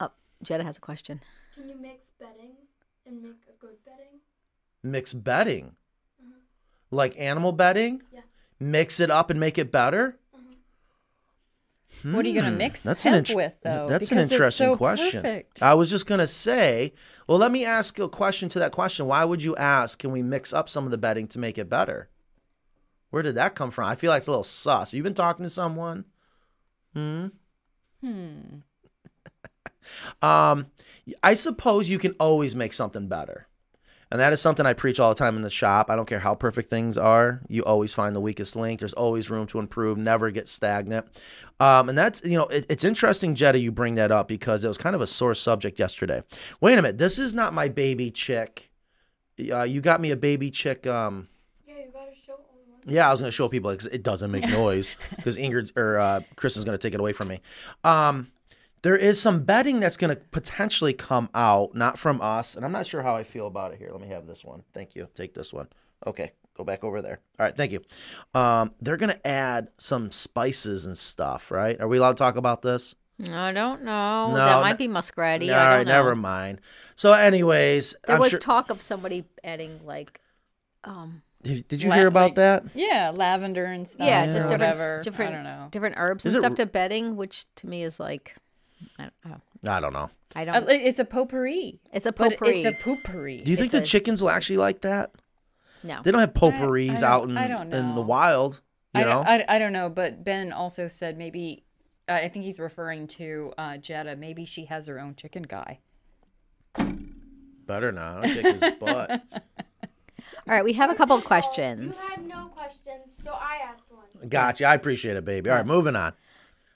oh, 0.00 0.10
Jetta 0.42 0.64
has 0.64 0.78
a 0.78 0.80
question. 0.80 1.20
Can 1.54 1.68
you 1.68 1.76
mix 1.76 2.12
beddings 2.18 2.70
and 3.04 3.22
make 3.22 3.42
a 3.46 3.60
good 3.60 3.76
bedding? 3.84 4.20
Mix 4.82 5.12
bedding, 5.12 5.72
like 6.90 7.14
animal 7.20 7.52
bedding, 7.52 8.02
Yeah. 8.10 8.20
mix 8.58 9.00
it 9.00 9.10
up 9.10 9.28
and 9.28 9.38
make 9.38 9.58
it 9.58 9.70
better. 9.70 10.18
What 12.12 12.26
are 12.26 12.28
you 12.28 12.34
gonna 12.34 12.50
mix 12.54 12.82
Hmm, 12.82 12.88
That's 12.90 13.02
hemp 13.02 13.14
an 13.14 13.18
int- 13.20 13.34
with 13.34 13.60
though? 13.62 13.86
That's 13.88 14.10
an 14.10 14.16
Because 14.16 14.24
it's 14.26 14.32
interesting 14.32 14.66
so 14.66 14.76
question. 14.76 15.22
Perfect. 15.22 15.62
I 15.62 15.72
was 15.72 15.88
just 15.88 16.06
gonna 16.06 16.26
say, 16.26 16.92
well, 17.26 17.38
let 17.38 17.50
me 17.50 17.64
ask 17.64 17.98
a 17.98 18.08
question 18.10 18.50
to 18.50 18.58
that 18.58 18.72
question. 18.72 19.06
Why 19.06 19.24
would 19.24 19.42
you 19.42 19.56
ask? 19.56 19.98
Can 19.98 20.12
we 20.12 20.20
mix 20.22 20.52
up 20.52 20.68
some 20.68 20.84
of 20.84 20.90
the 20.90 20.98
bedding 20.98 21.26
to 21.28 21.38
make 21.38 21.56
it 21.56 21.70
better? 21.70 22.10
Where 23.10 23.22
did 23.22 23.36
that 23.36 23.54
come 23.54 23.70
from? 23.70 23.86
I 23.88 23.94
feel 23.94 24.10
like 24.10 24.18
it's 24.18 24.26
a 24.26 24.32
little 24.32 24.44
sus. 24.44 24.92
You've 24.92 25.04
been 25.04 25.14
talking 25.14 25.44
to 25.44 25.50
someone. 25.50 26.04
Hmm. 26.94 27.28
Hmm. 28.02 28.38
Um, 30.22 30.68
I 31.22 31.34
suppose 31.34 31.90
you 31.90 31.98
can 31.98 32.12
always 32.18 32.56
make 32.56 32.72
something 32.72 33.06
better. 33.06 33.48
And 34.14 34.20
that 34.20 34.32
is 34.32 34.40
something 34.40 34.64
I 34.64 34.74
preach 34.74 35.00
all 35.00 35.08
the 35.08 35.16
time 35.18 35.34
in 35.34 35.42
the 35.42 35.50
shop. 35.50 35.90
I 35.90 35.96
don't 35.96 36.06
care 36.06 36.20
how 36.20 36.36
perfect 36.36 36.70
things 36.70 36.96
are. 36.96 37.40
You 37.48 37.64
always 37.64 37.92
find 37.94 38.14
the 38.14 38.20
weakest 38.20 38.54
link. 38.54 38.78
There's 38.78 38.92
always 38.92 39.28
room 39.28 39.48
to 39.48 39.58
improve. 39.58 39.98
Never 39.98 40.30
get 40.30 40.46
stagnant. 40.46 41.06
Um, 41.58 41.88
and 41.88 41.98
that's, 41.98 42.22
you 42.24 42.38
know, 42.38 42.46
it, 42.46 42.64
it's 42.68 42.84
interesting, 42.84 43.34
Jetta, 43.34 43.58
you 43.58 43.72
bring 43.72 43.96
that 43.96 44.12
up 44.12 44.28
because 44.28 44.62
it 44.62 44.68
was 44.68 44.78
kind 44.78 44.94
of 44.94 45.02
a 45.02 45.08
sore 45.08 45.34
subject 45.34 45.80
yesterday. 45.80 46.22
Wait 46.60 46.74
a 46.78 46.82
minute. 46.82 46.96
This 46.98 47.18
is 47.18 47.34
not 47.34 47.52
my 47.54 47.66
baby 47.68 48.12
chick. 48.12 48.70
Uh, 49.50 49.64
you 49.64 49.80
got 49.80 50.00
me 50.00 50.12
a 50.12 50.16
baby 50.16 50.48
chick. 50.48 50.86
Um, 50.86 51.26
Yeah, 51.66 51.74
you 51.78 51.90
gotta 51.92 52.14
show 52.14 52.34
all 52.34 52.38
the 52.64 52.70
ones. 52.72 52.84
yeah, 52.86 53.08
I 53.08 53.10
was 53.10 53.18
gonna 53.20 53.32
show 53.32 53.48
people 53.48 53.72
like, 53.72 53.84
it 53.92 54.04
doesn't 54.04 54.30
make 54.30 54.46
noise 54.48 54.92
because 55.16 55.36
Ingrid 55.36 55.76
or 55.76 55.98
uh, 55.98 56.20
Chris 56.36 56.56
is 56.56 56.64
gonna 56.64 56.78
take 56.78 56.94
it 56.94 57.00
away 57.00 57.12
from 57.14 57.26
me. 57.26 57.40
Um, 57.82 58.30
there 58.84 58.94
is 58.96 59.20
some 59.20 59.42
betting 59.44 59.80
that's 59.80 59.96
gonna 59.96 60.16
potentially 60.30 60.92
come 60.92 61.28
out, 61.34 61.74
not 61.74 61.98
from 61.98 62.20
us, 62.20 62.54
and 62.54 62.64
I'm 62.64 62.72
not 62.72 62.86
sure 62.86 63.02
how 63.02 63.16
I 63.16 63.24
feel 63.24 63.46
about 63.46 63.72
it 63.72 63.78
here. 63.78 63.88
Let 63.90 64.00
me 64.00 64.08
have 64.08 64.26
this 64.26 64.44
one. 64.44 64.62
Thank 64.74 64.94
you. 64.94 65.08
Take 65.14 65.32
this 65.34 65.52
one. 65.52 65.68
Okay, 66.06 66.32
go 66.54 66.64
back 66.64 66.84
over 66.84 67.00
there. 67.02 67.20
All 67.40 67.46
right, 67.46 67.56
thank 67.56 67.72
you. 67.72 67.80
Um, 68.34 68.72
they're 68.80 68.96
gonna 68.98 69.18
add 69.24 69.68
some 69.78 70.10
spices 70.10 70.84
and 70.86 70.96
stuff, 70.98 71.50
right? 71.50 71.80
Are 71.80 71.88
we 71.88 71.96
allowed 71.98 72.16
to 72.18 72.22
talk 72.22 72.36
about 72.36 72.62
this? 72.62 72.94
I 73.30 73.52
don't 73.52 73.82
know. 73.84 74.28
No, 74.30 74.34
that 74.36 74.56
n- 74.56 74.62
might 74.62 74.76
be 74.78 74.88
muskratty. 74.88 75.48
All 75.54 75.58
I 75.60 75.78
know. 75.78 75.84
never 75.84 76.14
mind. 76.16 76.60
So, 76.96 77.12
anyways, 77.12 77.94
There 78.06 78.16
I'm 78.16 78.20
was 78.20 78.30
sure- 78.30 78.38
talk 78.40 78.70
of 78.70 78.82
somebody 78.82 79.24
adding 79.44 79.80
like, 79.86 80.20
um, 80.82 81.22
did, 81.42 81.68
did 81.68 81.80
you 81.82 81.90
La- 81.90 81.94
hear 81.96 82.06
about 82.08 82.30
like- 82.30 82.34
that? 82.36 82.64
Yeah, 82.74 83.12
lavender 83.14 83.64
and 83.66 83.86
stuff. 83.86 84.06
yeah, 84.06 84.24
or 84.28 84.32
just 84.32 84.48
different, 84.48 85.04
different, 85.04 85.30
I 85.32 85.34
don't 85.36 85.44
know. 85.44 85.68
different 85.70 85.94
herbs 85.96 86.26
Is 86.26 86.34
and 86.34 86.42
it 86.42 86.46
stuff 86.46 86.56
to 86.56 86.66
bedding, 86.66 87.16
which 87.16 87.44
to 87.56 87.66
me 87.66 87.82
is 87.84 88.00
like, 88.00 88.34
I 88.98 89.02
don't, 89.02 89.12
oh, 89.64 89.70
I 89.70 89.80
don't 89.80 89.92
know. 89.92 90.10
I 90.36 90.42
Uh, 90.46 90.60
don't. 90.60 90.70
It's 90.70 90.98
a 90.98 91.04
potpourri. 91.04 91.80
it's 91.92 92.06
a 92.06 92.12
But 92.12 92.30
potpourri. 92.32 92.62
it's 92.62 92.66
a 92.66 92.82
potpourri. 92.82 93.36
Do 93.38 93.50
you 93.50 93.56
think 93.56 93.66
It's 93.66 93.72
the 93.72 93.78
a- 93.82 93.84
chickens 93.86 94.20
will 94.22 94.30
actually 94.30 94.56
like 94.58 94.80
that? 94.82 95.12
no, 95.82 96.00
They 96.02 96.10
don't 96.10 96.20
have 96.20 96.34
potpourris 96.34 97.02
I 97.02 97.06
out 97.06 97.20
don't- 97.22 97.30
in, 97.32 97.36
I 97.38 97.48
don't 97.48 97.72
in 97.72 97.94
the 97.94 98.02
wild, 98.02 98.60
you 98.94 99.00
I 99.00 99.04
know. 99.04 99.10
don't, 99.10 99.26
I, 99.26 99.44
I 99.48 99.58
don't 99.58 99.72
know, 99.72 99.88
but 99.90 100.24
Ben 100.24 100.52
also 100.52 100.88
said 100.88 101.16
maybe 101.18 101.64
I 102.08 102.28
think 102.28 102.44
he's 102.44 102.58
referring 102.58 103.06
to 103.08 103.52
uh, 103.56 103.76
Jetta. 103.78 104.14
Maybe 104.16 104.44
she 104.44 104.66
has 104.66 104.86
her 104.88 104.98
own 105.00 105.14
chicken 105.14 105.42
guy. 105.44 105.78
Better 107.66 107.92
not. 107.92 108.18
I'll 108.26 108.34
kick 108.34 108.44
his 108.60 108.72
butt. 108.80 109.10
All 110.46 110.54
right, 110.54 110.64
we 110.64 110.74
have 110.74 110.90
a 110.90 110.94
couple 110.94 111.16
of 111.16 111.24
questions. 111.24 111.96
You 111.96 112.08
had 112.10 112.26
no 112.26 112.46
questions, 112.48 113.12
so 113.18 113.32
I 113.32 113.60
asked 113.64 113.90
one. 113.90 114.28
Gotcha. 114.28 114.66
I 114.66 114.74
appreciate 114.74 115.16
it, 115.16 115.24
baby. 115.24 115.48
All 115.50 115.56
right, 115.56 115.66
moving 115.66 115.96
on. 115.96 116.12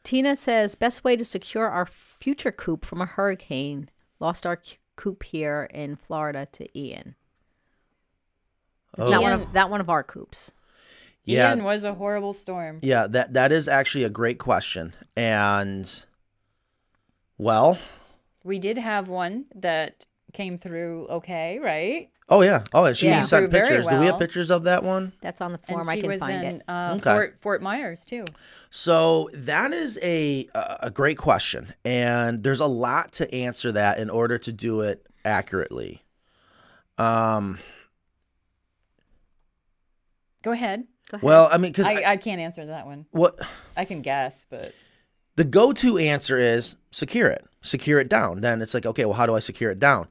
Tina 0.08 0.34
says, 0.36 0.74
best 0.74 1.04
way 1.04 1.16
to 1.16 1.24
secure 1.24 1.68
our 1.68 1.84
future 1.84 2.50
coop 2.50 2.86
from 2.86 3.02
a 3.02 3.04
hurricane. 3.04 3.90
Lost 4.18 4.46
our 4.46 4.58
c- 4.62 4.78
coop 4.96 5.22
here 5.22 5.68
in 5.74 5.96
Florida 5.96 6.48
to 6.52 6.66
Ian. 6.74 7.14
It's 8.96 9.02
Oh. 9.02 9.10
not 9.10 9.20
one 9.20 9.32
of 9.34 9.40
oh. 9.42 9.48
that 9.52 9.68
one 9.68 9.82
of 9.82 9.90
our 9.90 10.02
coops. 10.02 10.52
Yeah. 11.26 11.50
Ian 11.50 11.62
was 11.62 11.84
a 11.84 11.92
horrible 11.92 12.32
storm. 12.32 12.78
Yeah, 12.80 13.06
that 13.06 13.34
that 13.34 13.52
is 13.52 13.68
actually 13.68 14.02
a 14.04 14.08
great 14.08 14.38
question. 14.38 14.94
And 15.14 16.06
well, 17.36 17.78
We 18.42 18.58
did 18.58 18.78
have 18.78 19.10
one 19.10 19.44
that 19.54 20.06
came 20.32 20.56
through 20.56 21.06
okay, 21.08 21.58
right? 21.58 22.08
Oh 22.28 22.42
yeah. 22.42 22.62
Oh, 22.72 22.92
she 22.92 23.06
Yeah. 23.06 23.20
sent 23.20 23.44
Grew 23.44 23.50
very 23.60 23.68
pictures. 23.68 23.86
Do 23.88 23.98
we 23.98 24.06
have 24.06 24.18
pictures 24.18 24.50
of 24.50 24.64
that 24.64 24.82
one? 24.84 25.12
That's 25.20 25.40
on 25.40 25.52
the 25.52 25.58
And 25.68 25.76
form. 25.76 25.88
I 25.88 26.00
can 26.00 26.08
was 26.10 26.20
find 26.20 26.44
in 26.44 26.54
it. 26.56 26.62
Uh, 26.68 26.94
Okay. 26.96 27.02
Fort 27.10 27.36
Fort 27.40 27.62
Myers 27.62 28.04
too. 28.04 28.24
So 28.70 29.28
that 29.32 29.72
is 29.72 29.98
a 30.02 30.48
a 30.54 30.76
a 30.84 30.90
great 30.90 31.18
question, 31.18 31.74
and 31.84 32.42
there's 32.42 32.60
a 32.60 32.66
lot 32.66 33.12
to 33.12 33.32
answer 33.34 33.72
that 33.72 33.98
in 33.98 34.10
order 34.10 34.38
to 34.38 34.52
do 34.52 34.80
it 34.82 35.06
accurately. 35.24 36.04
Um. 36.98 37.58
Go 40.42 40.52
ahead. 40.52 40.84
Go 41.10 41.16
ahead. 41.16 41.24
Well, 41.24 41.48
I 41.50 41.58
mean, 41.58 41.72
because 41.72 41.86
I, 41.86 42.02
I 42.12 42.16
can't 42.16 42.40
answer 42.40 42.66
that 42.66 42.86
one. 42.86 43.06
what 43.10 43.38
I 43.76 43.84
can 43.84 44.02
guess, 44.02 44.46
but 44.48 44.72
the 45.36 45.44
go-to 45.44 45.98
answer 45.98 46.36
is 46.36 46.76
secure 46.90 47.28
it 47.28 47.44
secure 47.60 47.98
it 48.00 48.08
down 48.08 48.40
then 48.40 48.60
it's 48.62 48.72
like 48.74 48.86
okay 48.86 49.04
well 49.04 49.14
how 49.14 49.26
do 49.26 49.34
i 49.34 49.38
secure 49.40 49.70
it 49.70 49.78
down 49.78 50.08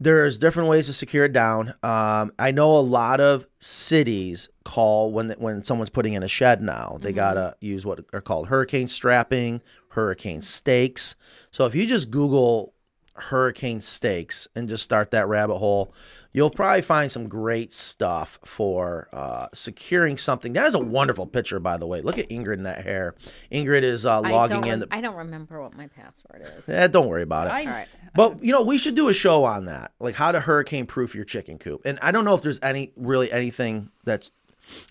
there's 0.00 0.38
different 0.38 0.70
ways 0.70 0.86
to 0.86 0.92
secure 0.94 1.26
it 1.26 1.32
down. 1.32 1.74
Um, 1.82 2.32
i 2.38 2.50
know 2.50 2.76
a 2.76 2.80
lot 2.80 3.20
of 3.20 3.46
cities 3.58 4.48
call 4.64 5.12
when 5.12 5.30
when 5.32 5.62
someone's 5.62 5.90
putting 5.90 6.14
in 6.14 6.22
a 6.22 6.28
shed 6.28 6.62
now. 6.62 6.98
They 7.00 7.12
gotta 7.12 7.54
use 7.60 7.84
what 7.84 8.00
are 8.12 8.22
called 8.22 8.48
hurricane 8.48 8.88
strapping 8.88 9.60
hurricane 9.90 10.40
stakes. 10.42 11.16
So 11.50 11.66
if 11.66 11.74
you 11.74 11.86
just 11.86 12.10
google 12.10 12.72
hurricane 13.20 13.80
stakes 13.80 14.48
and 14.54 14.68
just 14.68 14.82
start 14.82 15.10
that 15.10 15.26
rabbit 15.28 15.58
hole 15.58 15.92
you'll 16.32 16.50
probably 16.50 16.82
find 16.82 17.10
some 17.10 17.28
great 17.28 17.72
stuff 17.72 18.38
for 18.44 19.08
uh, 19.12 19.48
securing 19.52 20.16
something 20.16 20.52
that 20.52 20.66
is 20.66 20.74
a 20.74 20.78
wonderful 20.78 21.26
picture 21.26 21.58
by 21.58 21.76
the 21.76 21.86
way 21.86 22.00
look 22.00 22.18
at 22.18 22.28
ingrid 22.28 22.54
in 22.54 22.62
that 22.64 22.84
hair 22.84 23.14
ingrid 23.50 23.82
is 23.82 24.04
uh, 24.06 24.20
logging 24.20 24.60
don't 24.60 24.72
in 24.72 24.80
the 24.80 24.88
I 24.90 25.00
don't 25.00 25.16
remember 25.16 25.60
what 25.62 25.76
my 25.76 25.86
password 25.86 26.42
is. 26.58 26.68
Eh, 26.68 26.86
don't 26.88 27.08
worry 27.08 27.22
about 27.22 27.46
it. 27.46 27.50
I, 27.50 27.64
right. 27.64 27.88
But 28.14 28.42
you 28.42 28.52
know, 28.52 28.62
we 28.62 28.78
should 28.78 28.94
do 28.94 29.08
a 29.08 29.12
show 29.12 29.44
on 29.44 29.66
that, 29.66 29.92
like 30.00 30.16
how 30.16 30.32
to 30.32 30.40
hurricane 30.40 30.86
proof 30.86 31.14
your 31.14 31.24
chicken 31.24 31.58
coop. 31.58 31.82
And 31.84 31.98
I 32.02 32.10
don't 32.10 32.24
know 32.24 32.34
if 32.34 32.42
there's 32.42 32.60
any 32.62 32.92
really 32.96 33.30
anything 33.30 33.90
that's 34.04 34.30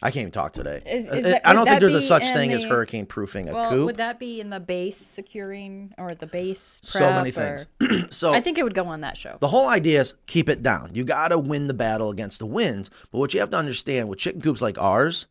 I 0.02 0.12
can't 0.12 0.22
even 0.22 0.32
talk 0.32 0.54
today. 0.54 0.82
Is- 0.86 1.06
is 1.06 1.10
Uh, 1.26 1.30
that- 1.30 1.48
I 1.48 1.54
don't 1.54 1.66
think 1.66 1.80
there's 1.80 1.94
a 1.94 2.02
such 2.02 2.28
in 2.28 2.34
thing 2.34 2.54
as 2.54 2.64
hurricane 2.64 3.06
proofing 3.06 3.50
a 3.50 3.54
well, 3.54 3.70
coop. 3.70 3.86
would 3.86 3.98
that 3.98 4.20
be 4.20 4.40
in 4.40 4.50
the 4.50 4.60
base 4.60 4.98
securing 4.98 5.94
or 5.98 6.14
the 6.16 6.28
base? 6.28 6.80
so 6.84 7.12
many 7.12 7.32
things. 7.32 7.68
so 8.10 8.34
I 8.34 8.42
think 8.42 8.58
it 8.58 8.64
would 8.64 8.74
go 8.74 8.86
on 8.88 9.02
that 9.02 9.18
show. 9.18 9.38
the 9.40 9.48
whole 9.50 9.68
idea 9.68 10.02
is 10.02 10.14
keep 10.28 10.50
it 10.50 10.62
down. 10.64 10.92
You 10.94 11.04
got 11.04 11.30
to 11.30 11.38
win 11.38 11.68
the 11.68 11.74
battle 11.74 12.10
against 12.10 12.40
the 12.40 12.46
winds. 12.46 12.90
But 13.12 13.20
what 13.20 13.34
you 13.34 13.40
have 13.40 13.50
to 13.52 13.58
understand 13.58 14.10
with 14.10 14.20
chicken 14.20 14.42
coops 14.42 14.62
like 14.62 14.78
ours, 14.78 15.26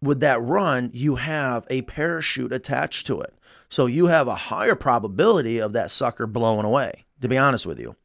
with 0.00 0.20
that 0.20 0.42
run, 0.42 0.90
you 0.92 1.16
have 1.16 1.66
a 1.70 1.82
parachute 1.82 2.52
attached 2.52 3.06
to 3.06 3.20
it. 3.20 3.34
So 3.68 3.86
you 3.86 4.06
have 4.06 4.28
a 4.28 4.34
higher 4.34 4.74
probability 4.74 5.58
of 5.58 5.72
that 5.72 5.90
sucker 5.90 6.26
blowing 6.26 6.64
away, 6.66 7.04
to 7.20 7.28
be 7.28 7.38
honest 7.38 7.64
with 7.66 7.78
you. 7.80 7.96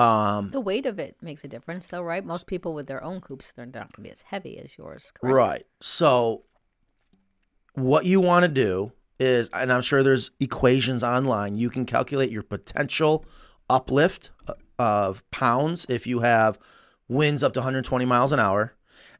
Um, 0.00 0.50
The 0.50 0.60
weight 0.60 0.86
of 0.86 0.98
it 0.98 1.16
makes 1.20 1.44
a 1.44 1.48
difference, 1.48 1.86
though, 1.88 2.02
right? 2.02 2.24
Most 2.24 2.46
people 2.46 2.72
with 2.72 2.86
their 2.86 3.02
own 3.04 3.20
coops, 3.20 3.52
they're 3.52 3.66
not 3.66 3.92
going 3.92 3.96
to 3.96 4.00
be 4.02 4.10
as 4.10 4.22
heavy 4.22 4.58
as 4.58 4.78
yours, 4.78 5.12
correct? 5.14 5.34
Right. 5.34 5.66
So 5.80 6.44
what 7.74 8.06
you 8.06 8.20
want 8.20 8.44
to 8.44 8.48
do 8.48 8.92
is, 9.18 9.50
and 9.52 9.72
I'm 9.72 9.82
sure 9.82 10.02
there's 10.02 10.30
equations 10.40 11.04
online, 11.04 11.54
you 11.54 11.68
can 11.68 11.84
calculate 11.84 12.30
your 12.30 12.42
potential 12.42 13.24
uplift 13.68 14.30
uh, 14.48 14.54
of 14.78 15.28
pounds 15.30 15.86
if 15.88 16.06
you 16.06 16.20
have 16.20 16.58
winds 17.08 17.42
up 17.42 17.52
to 17.52 17.60
120 17.60 18.04
miles 18.06 18.32
an 18.32 18.40
hour 18.40 18.74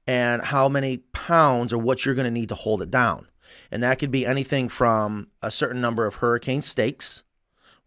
and 0.07 0.43
how 0.43 0.69
many 0.69 0.99
pounds 1.13 1.73
or 1.73 1.79
what 1.79 2.05
you're 2.05 2.15
going 2.15 2.25
to 2.25 2.31
need 2.31 2.49
to 2.49 2.55
hold 2.55 2.81
it 2.81 2.91
down. 2.91 3.27
And 3.71 3.83
that 3.83 3.99
could 3.99 4.11
be 4.11 4.25
anything 4.25 4.69
from 4.69 5.29
a 5.43 5.51
certain 5.51 5.81
number 5.81 6.07
of 6.07 6.17
hurricane 6.17 6.63
stakes, 6.63 7.25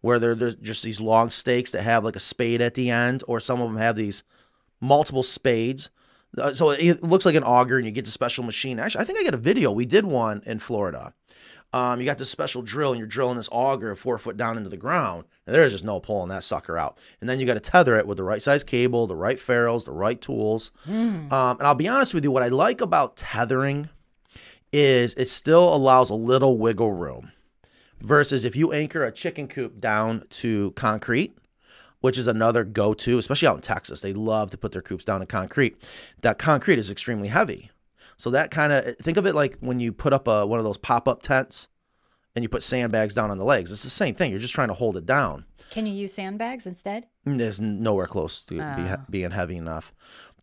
where 0.04 0.18
there, 0.18 0.34
there's 0.34 0.54
just 0.56 0.82
these 0.82 1.00
long 1.00 1.30
stakes 1.30 1.70
that 1.70 1.80
have 1.80 2.04
like 2.04 2.14
a 2.14 2.20
spade 2.20 2.60
at 2.60 2.74
the 2.74 2.90
end, 2.90 3.24
or 3.26 3.40
some 3.40 3.58
of 3.62 3.68
them 3.68 3.78
have 3.78 3.96
these 3.96 4.22
multiple 4.78 5.22
spades. 5.22 5.88
Uh, 6.36 6.52
So 6.52 6.70
it 6.70 7.02
looks 7.02 7.24
like 7.24 7.34
an 7.36 7.42
auger, 7.42 7.78
and 7.78 7.86
you 7.86 7.90
get 7.92 8.04
the 8.04 8.10
special 8.10 8.44
machine. 8.44 8.78
Actually, 8.78 9.00
I 9.00 9.04
think 9.06 9.18
I 9.18 9.24
got 9.24 9.32
a 9.32 9.38
video. 9.38 9.72
We 9.72 9.86
did 9.86 10.04
one 10.04 10.42
in 10.44 10.58
Florida. 10.58 11.14
Um, 11.72 12.00
you 12.00 12.04
got 12.06 12.18
this 12.18 12.28
special 12.30 12.60
drill, 12.60 12.90
and 12.92 12.98
you're 12.98 13.08
drilling 13.08 13.38
this 13.38 13.48
auger 13.50 13.96
four 13.96 14.18
foot 14.18 14.36
down 14.36 14.58
into 14.58 14.68
the 14.68 14.76
ground, 14.76 15.24
and 15.46 15.54
there's 15.56 15.72
just 15.72 15.84
no 15.84 16.00
pulling 16.00 16.28
that 16.28 16.44
sucker 16.44 16.76
out. 16.76 16.98
And 17.22 17.28
then 17.28 17.40
you 17.40 17.46
got 17.46 17.54
to 17.54 17.60
tether 17.60 17.96
it 17.98 18.06
with 18.06 18.18
the 18.18 18.24
right 18.24 18.42
size 18.42 18.62
cable, 18.62 19.06
the 19.06 19.16
right 19.16 19.40
ferrules, 19.40 19.86
the 19.86 19.92
right 19.92 20.20
tools. 20.20 20.70
Um, 20.86 21.56
and 21.58 21.62
I'll 21.62 21.74
be 21.74 21.88
honest 21.88 22.12
with 22.12 22.24
you, 22.24 22.30
what 22.30 22.42
I 22.42 22.48
like 22.48 22.82
about 22.82 23.16
tethering 23.16 23.88
is 24.70 25.14
it 25.14 25.28
still 25.28 25.74
allows 25.74 26.10
a 26.10 26.14
little 26.14 26.58
wiggle 26.58 26.92
room. 26.92 27.32
Versus 28.04 28.44
if 28.44 28.54
you 28.54 28.72
anchor 28.72 29.02
a 29.02 29.10
chicken 29.10 29.48
coop 29.48 29.80
down 29.80 30.24
to 30.28 30.72
concrete, 30.72 31.36
which 32.00 32.18
is 32.18 32.26
another 32.26 32.64
go-to, 32.64 33.16
especially 33.16 33.48
out 33.48 33.56
in 33.56 33.62
Texas. 33.62 34.02
They 34.02 34.12
love 34.12 34.50
to 34.50 34.58
put 34.58 34.72
their 34.72 34.82
coops 34.82 35.06
down 35.06 35.22
in 35.22 35.26
concrete. 35.26 35.82
That 36.20 36.38
concrete 36.38 36.78
is 36.78 36.90
extremely 36.90 37.28
heavy. 37.28 37.70
So 38.18 38.28
that 38.28 38.50
kind 38.50 38.74
of 38.74 38.96
think 38.98 39.16
of 39.16 39.24
it 39.24 39.34
like 39.34 39.56
when 39.60 39.80
you 39.80 39.90
put 39.90 40.12
up 40.12 40.28
a, 40.28 40.46
one 40.46 40.58
of 40.58 40.66
those 40.66 40.76
pop-up 40.76 41.22
tents 41.22 41.68
and 42.36 42.42
you 42.42 42.50
put 42.50 42.62
sandbags 42.62 43.14
down 43.14 43.30
on 43.30 43.38
the 43.38 43.44
legs. 43.44 43.72
It's 43.72 43.84
the 43.84 43.88
same 43.88 44.14
thing. 44.14 44.30
You're 44.30 44.38
just 44.38 44.54
trying 44.54 44.68
to 44.68 44.74
hold 44.74 44.98
it 44.98 45.06
down. 45.06 45.46
Can 45.70 45.86
you 45.86 45.94
use 45.94 46.12
sandbags 46.12 46.66
instead? 46.66 47.06
Mm, 47.26 47.38
There's 47.38 47.58
nowhere 47.58 48.06
close 48.06 48.42
to 48.42 48.54
be, 48.54 48.60
ah. 48.60 48.98
being 49.08 49.30
heavy 49.30 49.56
enough. 49.56 49.94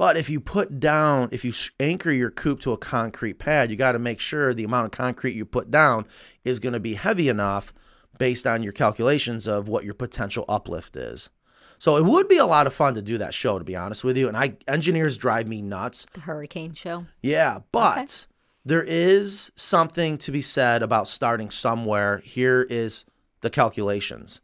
But 0.02 0.18
if 0.18 0.32
you 0.32 0.40
put 0.40 0.80
down, 0.80 1.30
if 1.32 1.46
you 1.46 1.54
anchor 1.80 2.10
your 2.10 2.32
coop 2.32 2.60
to 2.62 2.72
a 2.72 2.78
concrete 2.78 3.36
pad, 3.36 3.70
you 3.70 3.76
got 3.76 3.92
to 3.92 4.00
make 4.00 4.20
sure 4.20 4.52
the 4.52 4.64
amount 4.64 4.86
of 4.86 4.92
concrete 4.92 5.36
you 5.36 5.46
put 5.46 5.70
down 5.70 6.08
is 6.44 6.60
going 6.60 6.74
to 6.74 6.80
be 6.80 6.96
heavy 6.96 7.30
enough 7.30 7.72
based 8.18 8.48
on 8.48 8.64
your 8.64 8.74
calculations 8.74 9.46
of 9.46 9.68
what 9.68 9.84
your 9.84 9.94
potential 9.94 10.44
uplift 10.50 10.96
is. 10.96 11.30
So 11.78 11.98
it 11.98 12.06
would 12.06 12.28
be 12.28 12.38
a 12.38 12.48
lot 12.48 12.66
of 12.66 12.74
fun 12.74 12.96
to 12.96 13.04
do 13.04 13.20
that 13.20 13.36
show, 13.36 13.60
to 13.60 13.64
be 13.64 13.76
honest 13.76 14.04
with 14.04 14.18
you. 14.18 14.28
And 14.28 14.36
I 14.36 14.58
engineers 14.68 15.20
drive 15.20 15.48
me 15.48 15.62
nuts. 15.62 16.08
The 16.14 16.22
hurricane 16.22 16.74
show. 16.74 17.06
Yeah, 17.22 17.60
but 17.72 18.26
there 18.66 18.82
is 18.82 19.52
something 19.56 20.18
to 20.18 20.32
be 20.32 20.42
said 20.42 20.82
about 20.82 21.10
starting 21.10 21.52
somewhere. 21.52 22.24
Here 22.26 22.66
is 22.72 23.06
the 23.42 23.52
calculations. 23.52 24.42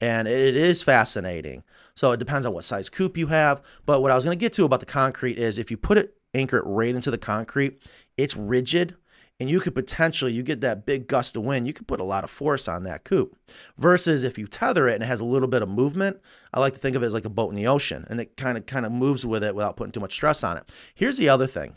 And 0.00 0.26
it 0.26 0.56
is 0.56 0.82
fascinating. 0.82 1.62
So 1.94 2.12
it 2.12 2.18
depends 2.18 2.46
on 2.46 2.52
what 2.52 2.64
size 2.64 2.88
coop 2.88 3.16
you 3.16 3.28
have. 3.28 3.62
But 3.86 4.00
what 4.02 4.10
I 4.10 4.14
was 4.14 4.24
going 4.24 4.36
to 4.36 4.40
get 4.40 4.52
to 4.54 4.64
about 4.64 4.80
the 4.80 4.86
concrete 4.86 5.38
is 5.38 5.58
if 5.58 5.70
you 5.70 5.76
put 5.76 5.98
it, 5.98 6.16
anchor 6.34 6.58
it 6.58 6.64
right 6.66 6.94
into 6.94 7.10
the 7.10 7.18
concrete, 7.18 7.80
it's 8.16 8.36
rigid. 8.36 8.96
And 9.40 9.50
you 9.50 9.58
could 9.60 9.74
potentially, 9.74 10.32
you 10.32 10.44
get 10.44 10.60
that 10.60 10.86
big 10.86 11.08
gust 11.08 11.36
of 11.36 11.42
wind, 11.42 11.66
you 11.66 11.72
could 11.72 11.88
put 11.88 11.98
a 11.98 12.04
lot 12.04 12.22
of 12.22 12.30
force 12.30 12.68
on 12.68 12.84
that 12.84 13.02
coop. 13.02 13.36
Versus 13.76 14.22
if 14.22 14.38
you 14.38 14.46
tether 14.46 14.88
it 14.88 14.94
and 14.94 15.02
it 15.02 15.06
has 15.06 15.20
a 15.20 15.24
little 15.24 15.48
bit 15.48 15.60
of 15.60 15.68
movement, 15.68 16.20
I 16.52 16.60
like 16.60 16.72
to 16.74 16.78
think 16.78 16.94
of 16.94 17.02
it 17.02 17.06
as 17.06 17.14
like 17.14 17.24
a 17.24 17.30
boat 17.30 17.48
in 17.48 17.56
the 17.56 17.66
ocean. 17.66 18.06
And 18.08 18.20
it 18.20 18.36
kind 18.36 18.56
of 18.56 18.66
kind 18.66 18.86
of 18.86 18.92
moves 18.92 19.26
with 19.26 19.42
it 19.42 19.56
without 19.56 19.76
putting 19.76 19.92
too 19.92 20.00
much 20.00 20.12
stress 20.12 20.44
on 20.44 20.56
it. 20.56 20.70
Here's 20.94 21.18
the 21.18 21.28
other 21.28 21.48
thing 21.48 21.76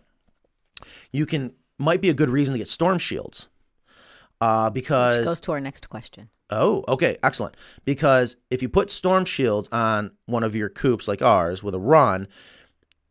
you 1.12 1.26
can 1.26 1.54
might 1.80 2.02
be 2.02 2.10
a 2.10 2.14
good 2.14 2.30
reason 2.30 2.54
to 2.54 2.60
get 2.60 2.68
storm 2.68 3.00
shields 3.00 3.50
uh, 4.42 4.66
Which 4.66 4.84
because 4.84 5.26
goes 5.26 5.42
to 5.42 5.52
our 5.52 5.60
next 5.60 5.90
question. 5.90 6.30
Oh 6.50 6.84
okay 6.88 7.18
excellent. 7.24 7.56
Because 7.86 8.38
if 8.50 8.62
you 8.62 8.70
put 8.70 8.90
storm 8.90 9.26
shields 9.26 9.70
on 9.72 10.12
one 10.26 10.44
of 10.44 10.56
your 10.56 10.70
coops 10.70 11.08
like 11.08 11.22
ours 11.22 11.64
with 11.64 11.76
a 11.76 11.80
run 11.80 12.28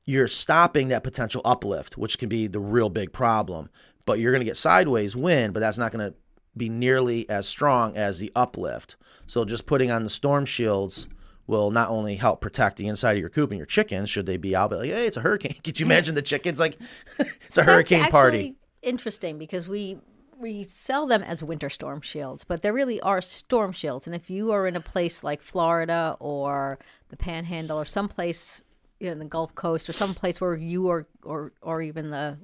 you're 0.09 0.29
stopping 0.29 0.89
that 0.89 1.03
potential 1.03 1.43
uplift 1.45 1.99
which 1.99 2.19
can 2.19 2.29
be 2.29 2.47
the 2.47 2.61
real 2.61 2.89
big 2.89 3.13
problem. 3.13 3.69
But 4.05 4.21
you're 4.21 4.31
going 4.31 4.41
to 4.41 4.47
get 4.47 4.57
sideways 4.57 5.17
wind 5.17 5.55
but 5.55 5.61
that's 5.61 5.79
not 5.79 5.93
going 5.93 6.11
to 6.11 6.17
be 6.57 6.69
nearly 6.69 7.29
as 7.29 7.47
strong 7.47 7.97
as 7.97 8.19
the 8.19 8.33
uplift. 8.35 8.97
So 9.27 9.45
just 9.45 9.67
putting 9.67 9.91
on 9.91 10.05
the 10.05 10.09
storm 10.09 10.47
shields 10.47 11.07
will 11.47 11.71
not 11.71 11.91
only 11.91 12.17
help 12.17 12.41
protect 12.41 12.77
the 12.77 12.89
inside 12.89 13.13
of 13.13 13.19
your 13.21 13.29
coop 13.29 13.51
and 13.51 13.59
your 13.59 13.67
chickens 13.67 14.11
should 14.11 14.27
they 14.27 14.37
be 14.37 14.57
out 14.57 14.71
but 14.71 14.81
like 14.81 14.91
hey 14.91 15.07
it's 15.07 15.17
a 15.17 15.21
hurricane. 15.21 15.57
Could 15.65 15.79
you 15.79 15.87
imagine 15.87 16.15
the 16.15 16.23
chickens? 16.23 16.59
Like 16.59 16.79
it's 17.19 17.59
a 17.59 17.63
hurricane 17.63 18.01
That's 18.01 18.13
party 18.13 18.57
Interesting 18.87 19.37
because 19.37 19.67
we 19.67 19.99
we 20.39 20.65
sell 20.65 21.07
them 21.07 21.23
as 21.23 21.43
winter 21.43 21.71
storm 21.71 22.01
shields, 22.01 22.45
but 22.45 22.63
there 22.63 22.73
really 22.73 23.01
are 23.01 23.21
storm 23.21 23.73
shields. 23.73 24.07
And 24.07 24.15
if 24.15 24.31
you 24.31 24.53
are 24.53 24.67
in 24.67 24.77
a 24.77 24.81
place 24.81 25.25
like 25.25 25.43
Florida 25.43 26.17
or 26.21 26.79
the 27.09 27.17
Panhandle 27.17 27.79
or 27.79 27.85
someplace 27.85 28.63
in 29.01 29.19
the 29.19 29.25
Gulf 29.25 29.55
Coast 29.55 29.89
or 29.89 29.93
someplace 29.93 30.41
where 30.41 30.57
you 30.57 30.89
are 30.89 31.07
or 31.23 31.53
or 31.61 31.83
even 31.83 32.11
the 32.11 32.39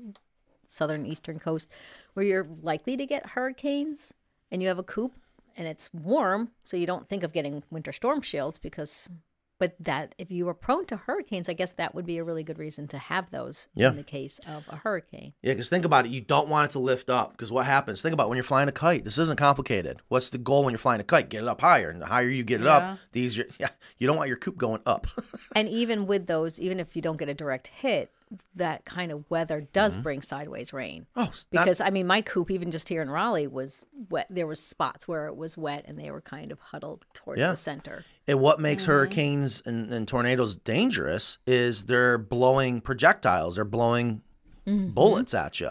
southern 0.68 1.06
eastern 1.06 1.38
coast 1.38 1.68
where 2.14 2.24
you're 2.24 2.48
likely 2.62 2.96
to 2.96 3.06
get 3.06 3.30
hurricanes 3.30 4.14
and 4.50 4.62
you 4.62 4.68
have 4.68 4.78
a 4.78 4.82
coop 4.82 5.18
and 5.56 5.66
it's 5.66 5.92
warm, 5.92 6.50
so 6.64 6.76
you 6.76 6.86
don't 6.86 7.08
think 7.08 7.22
of 7.22 7.32
getting 7.32 7.62
winter 7.70 7.92
storm 7.92 8.22
shields 8.22 8.58
because 8.58 9.08
but 9.62 9.76
that 9.78 10.14
if 10.18 10.32
you 10.32 10.44
were 10.44 10.54
prone 10.54 10.84
to 10.86 10.96
hurricanes, 10.96 11.48
I 11.48 11.52
guess 11.52 11.70
that 11.74 11.94
would 11.94 12.04
be 12.04 12.18
a 12.18 12.24
really 12.24 12.42
good 12.42 12.58
reason 12.58 12.88
to 12.88 12.98
have 12.98 13.30
those 13.30 13.68
Yeah. 13.76 13.90
in 13.90 13.96
the 13.96 14.02
case 14.02 14.40
of 14.48 14.66
a 14.68 14.74
hurricane. 14.76 15.34
Yeah, 15.40 15.52
because 15.52 15.68
think 15.68 15.84
about 15.84 16.04
it. 16.04 16.10
You 16.10 16.20
don't 16.20 16.48
want 16.48 16.68
it 16.68 16.72
to 16.72 16.80
lift 16.80 17.08
up 17.08 17.30
because 17.30 17.52
what 17.52 17.64
happens? 17.66 18.02
Think 18.02 18.12
about 18.12 18.28
when 18.28 18.36
you're 18.36 18.42
flying 18.42 18.68
a 18.68 18.72
kite. 18.72 19.04
This 19.04 19.18
isn't 19.18 19.36
complicated. 19.38 20.00
What's 20.08 20.30
the 20.30 20.38
goal 20.38 20.64
when 20.64 20.72
you're 20.72 20.78
flying 20.78 21.00
a 21.00 21.04
kite? 21.04 21.28
Get 21.28 21.42
it 21.44 21.48
up 21.48 21.60
higher, 21.60 21.90
and 21.90 22.02
the 22.02 22.06
higher 22.06 22.28
you 22.28 22.42
get 22.42 22.60
it 22.60 22.64
Yeah. 22.64 22.76
up, 22.76 22.98
the 23.12 23.20
easier. 23.20 23.46
Yeah, 23.60 23.68
you 23.98 24.08
don't 24.08 24.16
want 24.16 24.28
your 24.28 24.36
coop 24.38 24.56
going 24.58 24.82
up. 24.84 25.06
And 25.54 25.68
even 25.68 26.06
with 26.06 26.26
those, 26.26 26.58
even 26.58 26.80
if 26.80 26.96
you 26.96 27.02
don't 27.02 27.18
get 27.18 27.28
a 27.28 27.34
direct 27.34 27.68
hit, 27.68 28.10
that 28.54 28.84
kind 28.84 29.10
of 29.12 29.28
weather 29.30 29.60
does 29.72 29.96
bring 29.96 30.22
sideways 30.22 30.72
rain. 30.72 31.06
oh, 31.16 31.24
s- 31.24 31.46
not- 31.52 31.64
Because 31.64 31.80
I 31.80 31.90
mean, 31.90 32.06
my 32.06 32.20
coop, 32.22 32.50
even 32.50 32.70
just 32.70 32.88
here 32.88 33.02
in 33.02 33.10
Raleigh, 33.10 33.46
was 33.46 33.86
wet. 34.10 34.26
There 34.30 34.46
was 34.46 34.60
spots 34.60 35.06
where 35.08 35.26
it 35.26 35.36
was 35.36 35.56
wet, 35.58 35.84
and 35.86 35.98
they 35.98 36.10
were 36.10 36.20
kind 36.20 36.52
of 36.52 36.58
huddled 36.60 37.04
towards 37.14 37.40
Yeah. 37.40 37.50
the 37.52 37.56
center. 37.56 38.04
and 38.28 38.40
what 38.40 38.60
makes 38.60 38.84
Mm-hmm. 38.84 38.92
hurricanes 38.92 39.62
and, 39.66 39.92
and 39.92 40.06
tornadoes 40.06 40.54
dangerous 40.56 41.38
is 41.46 41.86
they're 41.86 42.18
blowing 42.18 42.80
projectiles. 42.80 43.56
They're 43.56 43.64
blowing 43.64 44.22
Mm-hmm. 44.66 44.90
bullets 44.90 45.34
at 45.34 45.58
you. 45.60 45.70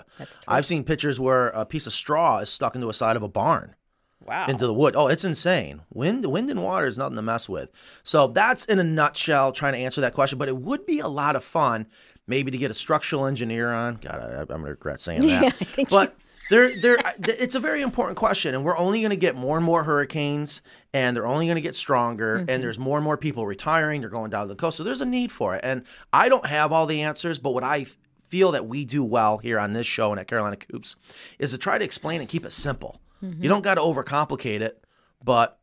I've 0.49 0.65
seen 0.65 0.83
pictures 0.83 1.17
where 1.17 1.47
a 1.49 1.65
piece 1.65 1.87
of 1.87 1.93
straw 1.93 2.39
is 2.39 2.49
stuck 2.49 2.75
into 2.75 2.89
a 2.89 2.93
side 2.93 3.15
of 3.15 3.23
a 3.23 3.29
barn. 3.29 3.75
Wow. 4.23 4.45
into 4.47 4.67
the 4.67 4.73
wood. 4.73 4.95
Oh, 4.95 5.07
it's 5.07 5.25
insane. 5.25 5.81
Wind, 5.91 6.25
wind 6.25 6.51
and 6.51 6.61
water 6.61 6.85
is 6.85 6.95
nothing 6.95 7.15
to 7.15 7.23
mess 7.23 7.49
with. 7.49 7.71
So 8.03 8.27
that's 8.27 8.65
in 8.65 8.77
a 8.77 8.83
nutshell 8.83 9.51
trying 9.51 9.73
to 9.73 9.79
answer 9.79 9.99
that 10.01 10.13
question. 10.13 10.37
But 10.37 10.47
it 10.47 10.57
would 10.57 10.85
be 10.85 10.99
a 10.99 11.07
lot 11.07 11.35
of 11.35 11.43
fun, 11.43 11.87
maybe 12.27 12.51
to 12.51 12.57
get 12.57 12.71
a 12.71 12.73
structural 12.73 13.25
engineer 13.25 13.71
on. 13.71 13.95
God, 14.01 14.15
I, 14.19 14.39
I'm 14.41 14.45
gonna 14.47 14.63
regret 14.63 15.01
saying 15.01 15.21
that. 15.27 15.27
Yeah, 15.43 15.47
I 15.47 15.51
think 15.51 15.89
but 15.89 16.15
there, 16.49 16.69
there, 16.81 16.97
it's 17.19 17.55
a 17.55 17.59
very 17.61 17.81
important 17.81 18.17
question, 18.17 18.53
and 18.53 18.65
we're 18.65 18.77
only 18.77 18.99
going 18.99 19.11
to 19.11 19.15
get 19.15 19.35
more 19.37 19.55
and 19.55 19.65
more 19.65 19.85
hurricanes, 19.85 20.61
and 20.93 21.15
they're 21.15 21.25
only 21.27 21.45
going 21.45 21.55
to 21.55 21.61
get 21.61 21.75
stronger, 21.75 22.39
Mm-hmm. 22.39 22.49
and 22.49 22.61
there's 22.61 22.77
more 22.77 22.97
and 22.97 23.05
more 23.05 23.15
people 23.15 23.45
retiring. 23.45 24.01
They're 24.01 24.09
going 24.09 24.31
down 24.31 24.41
to 24.41 24.47
the 24.49 24.55
coast, 24.57 24.75
so 24.75 24.83
there's 24.83 24.99
a 24.99 25.05
need 25.05 25.31
for 25.31 25.55
it. 25.55 25.61
And 25.63 25.83
I 26.11 26.27
don't 26.27 26.45
have 26.47 26.73
all 26.73 26.85
the 26.87 27.03
answers, 27.03 27.39
but 27.39 27.53
what 27.53 27.63
I 27.63 27.85
feel 28.27 28.51
that 28.51 28.67
we 28.67 28.83
do 28.83 29.01
well 29.01 29.37
here 29.37 29.59
on 29.59 29.71
this 29.71 29.87
show 29.87 30.11
and 30.11 30.19
at 30.19 30.27
Carolina 30.27 30.57
Coops 30.57 30.97
is 31.39 31.51
to 31.51 31.57
try 31.57 31.77
to 31.77 31.85
explain 31.85 32.19
and 32.19 32.29
keep 32.29 32.45
it 32.45 32.51
simple. 32.51 32.99
Mm-hmm. 33.23 33.43
You 33.43 33.47
don't 33.47 33.61
got 33.63 33.75
to 33.75 33.81
overcomplicate 33.81 34.59
it, 34.59 34.83
but 35.23 35.57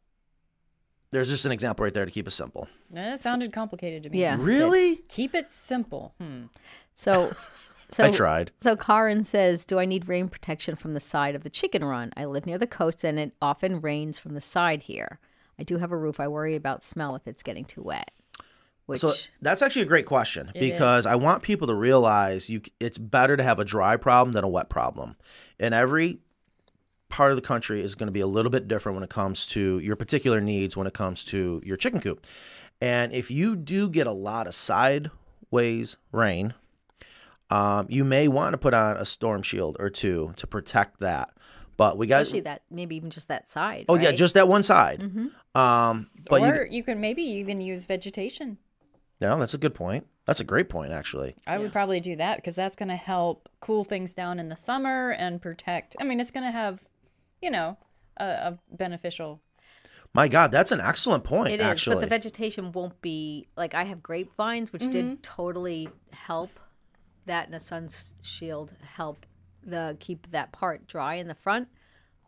there's 1.11 1.29
just 1.29 1.45
an 1.45 1.53
example 1.53 1.85
right 1.85 1.95
there 1.95 2.05
to 2.05 2.11
keep 2.11 2.27
it 2.27 2.33
simple. 2.33 2.69
That 2.91 3.21
sounded 3.21 3.53
complicated 3.53 4.03
to 4.05 4.11
me. 4.11 4.21
Yeah. 4.21 4.37
Really? 4.39 4.97
Keep 5.09 5.35
it 5.35 5.51
simple. 5.51 6.15
Hmm. 6.21 6.45
So, 6.95 7.33
so 7.91 8.05
I 8.05 8.11
tried. 8.11 8.53
So 8.59 8.77
Karin 8.77 9.25
says, 9.25 9.65
"Do 9.65 9.79
I 9.79 9.85
need 9.85 10.09
rain 10.09 10.29
protection 10.29 10.77
from 10.77 10.95
the 10.95 11.01
side 11.01 11.35
of 11.35 11.43
the 11.43 11.51
chicken 11.51 11.85
run? 11.85 12.13
I 12.17 12.25
live 12.25 12.47
near 12.47 12.59
the 12.59 12.67
coast, 12.67 13.05
and 13.05 13.19
it 13.19 13.33
often 13.41 13.81
rains 13.81 14.19
from 14.19 14.35
the 14.35 14.41
side 14.41 14.83
here. 14.83 15.19
I 15.59 15.63
do 15.65 15.79
have 15.79 15.93
a 15.93 15.97
roof. 15.97 16.21
I 16.21 16.29
worry 16.29 16.55
about 16.55 16.83
smell 16.83 17.17
if 17.17 17.27
it's 17.27 17.43
getting 17.43 17.65
too 17.65 17.83
wet." 17.83 18.11
Which 18.87 19.01
So 19.01 19.13
that's 19.43 19.61
actually 19.61 19.83
a 19.83 19.85
great 19.85 20.07
question 20.07 20.51
It 20.55 20.61
because 20.61 21.05
I 21.05 21.15
want 21.15 21.43
people 21.43 21.67
to 21.67 21.75
realize 21.75 22.49
you 22.49 22.63
it's 22.81 22.97
better 22.97 23.37
to 23.37 23.43
have 23.43 23.59
a 23.59 23.65
dry 23.65 23.99
problem 23.99 24.33
than 24.33 24.45
a 24.45 24.49
wet 24.49 24.71
problem. 24.71 25.17
And 25.61 25.75
every 25.75 26.21
part 27.09 27.31
of 27.31 27.37
the 27.37 27.43
country 27.43 27.81
is 27.83 27.95
going 27.95 28.07
to 28.09 28.13
be 28.13 28.21
a 28.21 28.27
little 28.27 28.51
bit 28.51 28.69
different 28.69 28.95
when 28.97 29.03
it 29.05 29.11
comes 29.11 29.47
to 29.49 29.79
your 29.81 29.97
particular 29.97 30.41
needs 30.41 30.77
when 30.77 30.87
it 30.87 30.95
comes 30.95 31.25
to 31.25 31.61
your 31.65 31.77
chicken 31.77 32.01
coop. 32.01 32.27
And 32.81 33.13
if 33.13 33.31
you 33.31 33.57
do 33.57 33.89
get 33.89 34.07
a 34.07 34.13
lot 34.13 34.47
of 34.47 34.55
sideways 34.55 35.97
rain, 36.13 36.55
um, 37.51 37.87
you 37.89 38.05
may 38.05 38.29
want 38.29 38.53
to 38.53 38.59
put 38.59 38.75
on 38.75 38.97
a 38.97 39.05
storm 39.07 39.43
shield 39.43 39.77
or 39.81 39.91
two 39.91 40.35
to 40.37 40.47
protect 40.47 41.01
that. 41.01 41.31
But 41.77 41.97
we 41.97 42.07
got 42.09 42.23
especially 42.23 42.41
that 42.41 42.63
maybe 42.71 42.97
even 42.97 43.11
just 43.11 43.29
that 43.29 43.49
side. 43.49 43.87
oh 43.89 43.95
yeah, 43.95 44.11
just 44.13 44.35
that 44.35 44.49
one 44.49 44.63
side. 44.65 45.01
Um, 45.55 46.11
but 46.29 46.43
or 46.43 46.67
you, 46.67 46.79
you 46.79 46.83
can 46.83 47.01
maybe 47.01 47.23
even 47.23 47.61
use 47.61 47.85
vegetation. 47.87 48.59
no, 49.21 49.39
that's 49.39 49.55
a 49.55 49.59
good 49.59 49.75
point. 49.75 50.07
That's 50.27 50.41
a 50.41 50.45
great 50.45 50.69
point, 50.69 50.93
actually. 50.93 51.37
I 51.47 51.57
would 51.59 51.73
probably 51.73 52.01
do 52.01 52.17
that 52.17 52.37
because 52.37 52.55
that's 52.57 52.77
going 52.77 52.91
to 52.91 52.97
help 52.97 53.49
cool 53.61 53.83
things 53.83 54.13
down 54.13 54.39
in 54.39 54.51
the 54.51 54.57
summer 54.57 55.11
and 55.13 55.41
protect. 55.41 55.97
I 55.99 56.05
mean, 56.05 56.21
it's 56.21 56.31
going 56.31 56.45
to 56.45 56.53
have, 56.53 56.83
you 57.41 57.51
know, 57.51 57.77
a, 58.17 58.25
a 58.25 58.59
beneficial. 58.71 59.41
My 60.15 60.27
God, 60.29 60.51
that's 60.51 60.73
an 60.73 60.81
excellent 60.81 61.25
point. 61.25 61.53
It 61.53 61.61
is, 61.61 61.67
actually, 61.67 61.97
but 61.97 62.01
the 62.01 62.07
vegetation 62.07 62.73
won't 62.73 63.01
be 63.03 63.47
like 63.57 63.75
I 63.75 63.85
have 63.85 64.03
grapevines, 64.03 64.73
which 64.73 64.83
Mm-hmm. 64.83 64.91
did 64.93 65.23
totally 65.23 65.89
help 66.13 66.59
that, 67.27 67.47
and 67.47 67.55
a 67.55 67.61
sun 67.61 67.89
shield 68.23 68.75
help 68.95 69.27
the 69.63 69.97
keep 70.01 70.31
that 70.31 70.51
part 70.53 70.87
dry 70.87 71.15
in 71.17 71.29
the 71.29 71.35
front. 71.35 71.69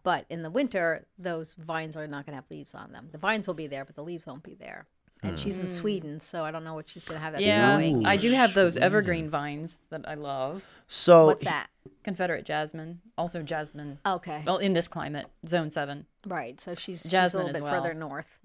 But 0.02 0.24
in 0.30 0.42
the 0.42 0.50
winter, 0.50 1.06
those 1.18 1.54
vines 1.58 1.96
are 1.96 2.06
not 2.06 2.24
going 2.26 2.32
to 2.32 2.36
have 2.36 2.50
leaves 2.50 2.74
on 2.74 2.92
them. 2.92 3.08
The 3.12 3.18
vines 3.18 3.46
will 3.46 3.54
be 3.54 3.66
there, 3.66 3.84
but 3.84 3.96
the 3.96 4.02
leaves 4.04 4.26
won't 4.26 4.42
be 4.42 4.54
there. 4.54 4.86
And 5.22 5.38
she's 5.38 5.58
in 5.58 5.68
Sweden, 5.68 6.18
so 6.20 6.44
I 6.44 6.50
don't 6.50 6.64
know 6.64 6.74
what 6.74 6.88
she's 6.88 7.04
going 7.04 7.18
to 7.18 7.22
have 7.22 7.32
that's 7.34 7.44
Mm. 7.44 7.46
Yeah, 7.46 7.76
growing. 7.76 8.06
I 8.06 8.16
do 8.16 8.32
have 8.32 8.54
those 8.54 8.76
evergreen 8.78 9.28
vines 9.28 9.78
that 9.90 10.08
I 10.08 10.14
love. 10.14 10.66
so 10.88 11.26
What's 11.26 11.44
that? 11.44 11.68
Confederate 12.04 12.44
jasmine, 12.46 13.00
also 13.18 13.42
jasmine. 13.42 13.98
Okay, 14.06 14.42
Well, 14.46 14.56
in 14.58 14.72
this 14.72 14.88
climate, 14.88 15.26
zone 15.46 15.70
seven. 15.70 16.06
right. 16.26 16.58
So 16.60 16.74
she's, 16.74 17.02
she's 17.02 17.06
a 17.06 17.10
Jasmine 17.10 17.44
little 17.46 17.56
as 17.56 17.60
bit 17.62 17.70
well. 17.70 17.82
Further 17.82 17.94
north 17.94 18.38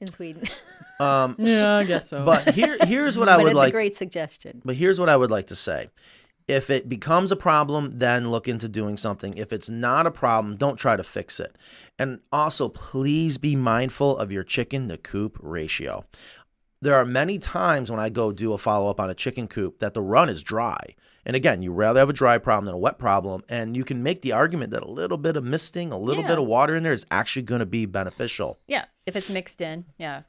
in 0.00 0.10
Sweden. 0.10 0.42
um, 1.00 1.36
Yeah, 1.38 1.76
I 1.76 1.84
guess 1.84 2.08
so. 2.08 2.24
but 2.24 2.54
here, 2.54 2.76
here's 2.84 3.16
what 3.18 3.28
I 3.28 3.36
but 3.36 3.44
would 3.44 3.50
it's 3.50 3.56
like. 3.56 3.72
a 3.74 3.76
great 3.76 3.94
suggestion. 3.94 4.60
but 4.64 4.74
here's 4.74 4.98
what 4.98 5.08
I 5.08 5.16
would 5.16 5.30
like 5.30 5.46
to 5.48 5.56
say. 5.56 5.88
If 6.52 6.68
it 6.68 6.86
becomes 6.88 7.32
a 7.32 7.36
problem, 7.36 7.98
then 7.98 8.30
look 8.30 8.46
into 8.46 8.68
doing 8.68 8.96
something. 8.98 9.32
If 9.38 9.52
it's 9.52 9.70
not 9.70 10.06
a 10.06 10.10
problem, 10.10 10.56
don't 10.56 10.76
try 10.76 10.96
to 10.96 11.02
fix 11.02 11.40
it. 11.40 11.56
And 11.98 12.20
also, 12.30 12.68
please 12.68 13.38
be 13.38 13.56
mindful 13.56 14.18
of 14.18 14.30
your 14.30 14.44
chicken 14.44 14.88
to 14.88 14.98
coop 14.98 15.38
ratio. 15.40 16.04
There 16.82 16.94
are 16.94 17.04
many 17.06 17.38
times 17.38 17.90
when 17.90 18.00
I 18.00 18.10
go 18.10 18.32
do 18.32 18.52
a 18.52 18.58
follow 18.58 18.90
up 18.90 19.00
on 19.00 19.08
a 19.08 19.14
chicken 19.14 19.48
coop 19.48 19.78
that 19.78 19.94
the 19.94 20.02
run 20.02 20.28
is 20.28 20.42
dry. 20.42 20.94
And 21.24 21.36
again, 21.36 21.62
you 21.62 21.72
rather 21.72 22.00
have 22.00 22.10
a 22.10 22.12
dry 22.12 22.36
problem 22.38 22.66
than 22.66 22.74
a 22.74 22.78
wet 22.78 22.98
problem. 22.98 23.44
And 23.48 23.76
you 23.76 23.84
can 23.84 24.02
make 24.02 24.22
the 24.22 24.32
argument 24.32 24.72
that 24.72 24.82
a 24.82 24.90
little 24.90 25.16
bit 25.16 25.36
of 25.36 25.44
misting, 25.44 25.90
a 25.92 25.96
little 25.98 26.22
Yeah. 26.24 26.28
bit 26.30 26.38
of 26.38 26.44
water 26.46 26.74
in 26.76 26.82
there 26.82 26.92
is 26.92 27.06
actually 27.10 27.42
going 27.42 27.60
to 27.60 27.66
be 27.66 27.86
beneficial. 27.86 28.58
yeah, 28.66 28.86
if 29.06 29.14
it's 29.16 29.30
mixed 29.30 29.60
in, 29.60 29.84
yeah. 29.98 30.22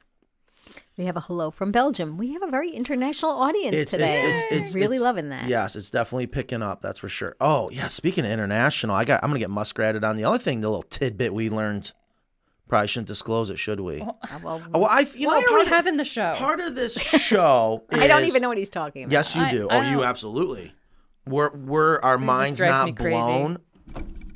We 0.96 1.06
have 1.06 1.16
a 1.16 1.20
hello 1.20 1.50
from 1.50 1.72
Belgium. 1.72 2.16
We 2.18 2.32
have 2.34 2.42
a 2.42 2.50
very 2.50 2.70
international 2.70 3.32
audience 3.32 3.90
today. 3.90 4.20
it's 4.50 4.74
really 4.74 4.98
loving 5.00 5.28
that. 5.30 5.48
Yes, 5.48 5.74
it's 5.74 5.90
definitely 5.90 6.26
picking 6.28 6.62
up. 6.62 6.80
That's 6.82 7.00
for 7.00 7.08
sure. 7.08 7.34
Oh 7.40 7.68
yeah, 7.70 7.88
speaking 7.88 8.24
of 8.24 8.30
international, 8.30 8.94
I 8.94 9.04
got. 9.04 9.22
I'm 9.24 9.30
gonna 9.30 9.40
get 9.40 9.50
muskratted 9.50 10.08
on 10.08 10.16
the 10.16 10.24
other 10.24 10.38
thing. 10.38 10.60
The 10.60 10.68
little 10.68 10.82
tidbit 10.84 11.34
we 11.34 11.50
learned. 11.50 11.92
Probably 12.68 12.86
shouldn't 12.88 13.08
disclose 13.08 13.50
it, 13.50 13.58
should 13.58 13.80
we? 13.80 14.00
Oh, 14.00 14.16
Uh, 14.22 14.38
well, 14.42 14.62
well, 14.70 14.84
I. 14.86 15.00
You 15.14 15.28
Why 15.28 15.40
know, 15.40 15.46
are 15.52 15.54
we 15.56 15.62
of, 15.62 15.68
having 15.68 15.96
the 15.98 16.04
show? 16.04 16.34
part 16.36 16.60
of 16.60 16.74
this 16.74 16.94
show? 16.98 17.84
I 17.92 18.06
don't 18.06 18.24
even 18.24 18.40
know 18.40 18.48
what 18.48 18.56
he's 18.56 18.70
talking 18.70 19.04
about. 19.04 19.12
Yes, 19.12 19.34
you 19.36 19.42
I- 19.42 19.50
do. 19.50 19.68
I 19.68 19.86
oh, 19.86 19.90
you 19.90 20.04
absolutely. 20.04 20.72
We're 21.26 21.50
we're 21.54 22.00
our 22.00 22.18
minds 22.18 22.60
not 22.60 22.94
blown. 22.94 23.58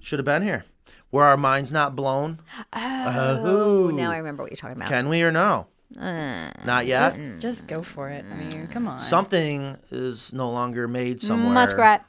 Should 0.02 0.18
have 0.18 0.26
been 0.26 0.42
here. 0.42 0.64
Were 1.10 1.24
our 1.24 1.36
minds 1.38 1.70
not 1.72 1.94
blown? 1.96 2.40
Oh, 2.72 3.90
now 3.94 4.10
I 4.10 4.18
remember 4.18 4.42
what 4.42 4.50
you're 4.52 4.56
talking 4.56 4.76
about. 4.76 4.88
Can 4.88 5.08
we 5.08 5.22
or 5.22 5.30
no? 5.32 5.68
Uh, 5.96 6.51
Not 6.64 6.87
yet. 6.87 6.98
Just, 7.01 7.16
mm. 7.18 7.40
just 7.40 7.66
go 7.66 7.83
for 7.83 8.09
it. 8.11 8.24
I 8.31 8.35
mean, 8.37 8.66
come 8.68 8.87
on. 8.88 8.98
Something 8.98 9.77
is 9.90 10.33
no 10.33 10.51
longer 10.51 10.87
made 10.87 11.18
mm, 11.18 11.22
somewhere. 11.22 11.53
Muskrat. 11.55 12.05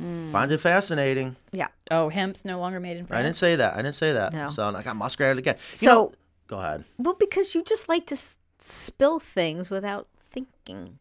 Mm. 0.00 0.32
Find 0.32 0.50
it 0.52 0.58
fascinating. 0.58 1.36
Yeah. 1.52 1.68
oh, 1.90 2.08
hemp's 2.08 2.44
no 2.44 2.58
longer 2.58 2.80
made 2.80 2.96
in 2.96 3.06
France. 3.06 3.18
I 3.18 3.22
didn't 3.22 3.36
say 3.36 3.56
that. 3.56 3.74
I 3.74 3.76
didn't 3.78 3.94
say 3.96 4.12
that. 4.12 4.32
No. 4.32 4.50
So 4.50 4.64
I 4.74 4.82
got 4.82 4.96
muskrat 4.96 5.38
again. 5.38 5.56
You 5.72 5.76
So- 5.76 5.86
know- 5.86 6.12
go 6.46 6.58
ahead. 6.58 6.84
Well, 6.98 7.14
because 7.18 7.54
you 7.54 7.62
just 7.62 7.88
like 7.88 8.06
to 8.06 8.14
s- 8.14 8.36
spill 8.60 9.18
things 9.20 9.70
without 9.70 10.06
thinking. 10.30 10.98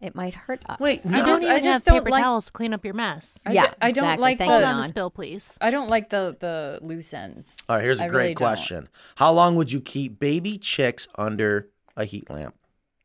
It 0.00 0.14
might 0.14 0.34
hurt 0.34 0.62
us. 0.68 0.78
Wait, 0.78 1.04
You 1.04 1.10
no. 1.10 1.16
don't 1.18 1.26
just- 1.26 1.44
I 1.44 1.50
even 1.58 1.62
just 1.64 1.86
have 1.86 1.94
don't 1.96 2.04
paper 2.04 2.10
like- 2.10 2.22
towels 2.22 2.46
to 2.46 2.52
clean 2.52 2.72
up 2.72 2.84
your 2.84 2.94
mess. 2.94 3.40
I 3.44 3.52
yeah, 3.52 3.62
d- 3.66 3.68
I 3.80 3.90
don't 3.90 4.04
exactly. 4.04 4.22
like 4.22 4.38
Thank 4.38 4.48
the- 4.50 4.58
you, 4.58 4.64
Hold 4.64 4.76
on 4.76 4.82
the 4.82 4.88
spill, 4.88 5.10
please. 5.10 5.58
I 5.60 5.70
don't 5.70 5.88
like 5.88 6.08
the 6.10 6.36
the 6.38 6.78
loose 6.82 7.12
ends. 7.12 7.56
All 7.68 7.76
right, 7.76 7.82
here's 7.84 8.00
a 8.00 8.04
I 8.04 8.08
great 8.08 8.18
really 8.22 8.34
don't. 8.34 8.36
question. 8.36 8.88
How 9.16 9.32
long 9.32 9.56
would 9.56 9.72
you 9.72 9.80
keep 9.80 10.20
baby 10.20 10.56
chicks 10.56 11.08
under 11.16 11.68
a 11.96 12.04
heat 12.04 12.30
lamp? 12.30 12.54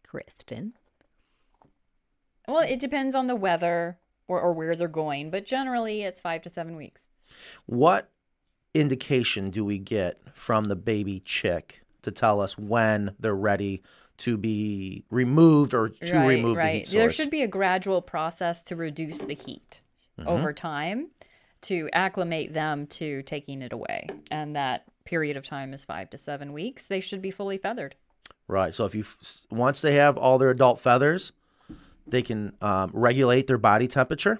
Kristen. 0.07 0.73
Well, 2.47 2.59
it 2.59 2.79
depends 2.79 3.15
on 3.15 3.27
the 3.27 3.35
weather 3.35 3.97
or, 4.27 4.39
or 4.39 4.53
where 4.53 4.75
they're 4.75 4.87
going, 4.87 5.31
but 5.31 5.45
generally 5.45 6.03
it's 6.03 6.21
five 6.21 6.41
to 6.43 6.49
seven 6.49 6.75
weeks. 6.75 7.09
What 7.65 8.09
indication 8.73 9.49
do 9.49 9.63
we 9.65 9.79
get 9.79 10.19
from 10.33 10.65
the 10.65 10.75
baby 10.75 11.19
chick 11.19 11.81
to 12.01 12.11
tell 12.11 12.41
us 12.41 12.57
when 12.57 13.15
they're 13.19 13.35
ready 13.35 13.81
to 14.17 14.37
be 14.37 15.03
removed 15.09 15.73
or 15.73 15.89
to 15.89 16.13
right, 16.13 16.25
remove 16.25 16.57
right. 16.57 16.65
the 16.65 16.77
heat 16.79 16.87
source? 16.87 16.93
There 16.93 17.09
should 17.09 17.29
be 17.29 17.41
a 17.41 17.47
gradual 17.47 18.01
process 18.01 18.63
to 18.63 18.75
reduce 18.75 19.21
the 19.21 19.35
heat 19.35 19.81
Mm-hmm. 20.19 20.29
over 20.29 20.53
time 20.53 21.09
to 21.61 21.89
acclimate 21.91 22.53
them 22.53 22.85
to 22.85 23.23
taking 23.23 23.63
it 23.63 23.73
away. 23.73 24.05
And 24.29 24.55
that 24.55 24.83
period 25.05 25.37
of 25.37 25.43
time 25.43 25.73
is 25.73 25.83
five 25.85 26.11
to 26.11 26.19
seven 26.19 26.53
weeks. 26.53 26.85
They 26.85 26.99
should 26.99 27.19
be 27.19 27.31
fully 27.31 27.57
feathered. 27.57 27.95
Right. 28.47 28.75
So 28.75 28.85
if 28.85 28.93
you 28.93 29.05
once 29.49 29.81
they 29.81 29.95
have 29.95 30.15
all 30.15 30.37
their 30.37 30.51
adult 30.51 30.79
feathers, 30.79 31.31
they 32.05 32.21
can 32.21 32.53
um, 32.61 32.91
regulate 32.93 33.47
their 33.47 33.57
body 33.57 33.87
temperature 33.87 34.39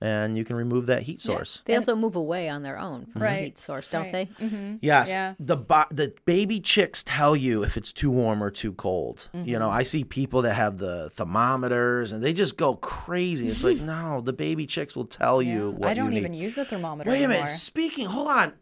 and 0.00 0.36
you 0.36 0.44
can 0.44 0.56
remove 0.56 0.86
that 0.86 1.02
heat 1.02 1.20
source. 1.20 1.62
They 1.64 1.74
also 1.74 1.96
move 1.96 2.14
away 2.16 2.48
on 2.48 2.62
their 2.62 2.78
own 2.78 3.06
from 3.06 3.20
the 3.20 3.24
Right, 3.24 3.44
heat 3.44 3.58
source, 3.58 3.88
don't 3.88 4.12
right. 4.12 4.12
they? 4.38 4.46
Mm-hmm. 4.46 4.76
Yes, 4.82 5.10
Yeah. 5.10 5.34
the 5.40 5.56
bo- 5.56 5.84
the 5.90 6.14
baby 6.26 6.60
chicks 6.60 7.02
tell 7.02 7.34
you 7.34 7.62
if 7.62 7.76
it's 7.76 7.92
too 7.92 8.10
warm 8.10 8.42
or 8.42 8.50
too 8.50 8.72
cold. 8.72 9.28
You 9.32 9.40
Mm-hmm. 9.40 9.60
know, 9.60 9.70
I 9.70 9.82
see 9.84 10.04
people 10.04 10.42
that 10.42 10.54
have 10.54 10.78
the 10.78 11.08
thermometers 11.10 12.12
and 12.12 12.22
they 12.22 12.32
just 12.32 12.56
go 12.56 12.74
crazy. 12.76 13.48
It's 13.48 13.64
like, 13.64 13.78
no, 13.80 14.20
the 14.20 14.32
baby 14.32 14.66
chicks 14.66 14.94
will 14.94 15.06
tell 15.06 15.40
you 15.40 15.70
what 15.70 15.88
I 15.88 15.94
don't 15.94 16.06
you 16.06 16.10
need. 16.12 16.18
even 16.18 16.34
use 16.34 16.58
a 16.58 16.64
thermometer 16.64 17.08
Wait 17.10 17.16
a 17.16 17.24
anymore. 17.24 17.36
minute. 17.44 17.48
Speaking, 17.50 18.06
hold 18.06 18.28
on. 18.28 18.52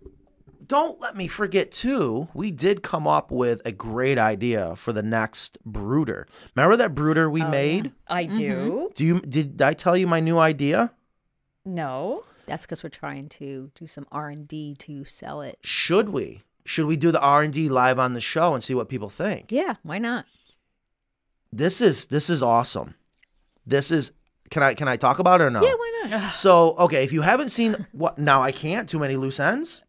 Don't 0.67 0.99
let 0.99 1.15
me 1.15 1.27
forget 1.27 1.71
too. 1.71 2.29
We 2.33 2.51
did 2.51 2.83
come 2.83 3.07
up 3.07 3.31
with 3.31 3.61
a 3.67 3.73
great 3.73 4.17
idea 4.19 4.77
for 4.77 4.95
the 4.95 5.03
next 5.03 5.59
brooder. 5.67 6.27
Remember 6.57 6.75
that 6.77 6.95
brooder 6.95 7.27
Oh, 7.27 7.31
we 7.31 7.45
made? 7.45 7.93
I 8.09 8.25
do. 8.25 8.91
Do 8.95 9.05
you 9.05 9.21
did 9.21 9.61
I 9.61 9.75
tell 9.75 9.95
you 9.95 10.07
my 10.07 10.21
new 10.21 10.39
idea? 10.39 10.93
No. 11.65 12.23
That's 12.47 12.67
because 12.67 12.83
we're 12.83 12.91
trying 12.91 13.29
to 13.31 13.71
do 13.75 13.87
some 13.87 14.07
R 14.13 14.29
and 14.29 14.47
D 14.47 14.75
to 14.81 15.05
sell 15.05 15.41
it. 15.41 15.59
Should 15.63 16.11
we? 16.11 16.43
Should 16.65 16.87
we 16.87 16.97
do 16.97 17.11
the 17.11 17.21
R 17.21 17.43
and 17.43 17.53
D 17.53 17.69
live 17.69 17.99
on 17.99 18.15
the 18.15 18.21
show 18.21 18.55
and 18.55 18.63
see 18.63 18.75
what 18.75 18.89
people 18.89 19.09
think? 19.09 19.51
Yeah, 19.51 19.77
why 19.83 19.99
not? 19.99 20.27
This 21.53 21.81
is 21.81 22.07
this 22.07 22.29
is 22.29 22.43
awesome. 22.43 22.95
This 23.67 23.91
is 23.91 24.13
can 24.51 24.63
I 24.63 24.75
can 24.75 24.89
I 24.89 24.97
talk 24.97 25.19
about 25.19 25.41
it 25.41 25.45
or 25.45 25.51
no? 25.51 25.63
Yeah, 25.63 25.75
why 25.75 26.09
not? 26.11 26.33
So 26.33 26.75
okay, 26.77 27.05
if 27.05 27.13
you 27.13 27.23
haven't 27.23 27.51
seen 27.51 27.87
what 27.93 28.19
now 28.19 28.43
I 28.43 28.53
can't 28.53 28.89
too 28.89 28.99
many 28.99 29.17
loose 29.17 29.41
ends. 29.41 29.83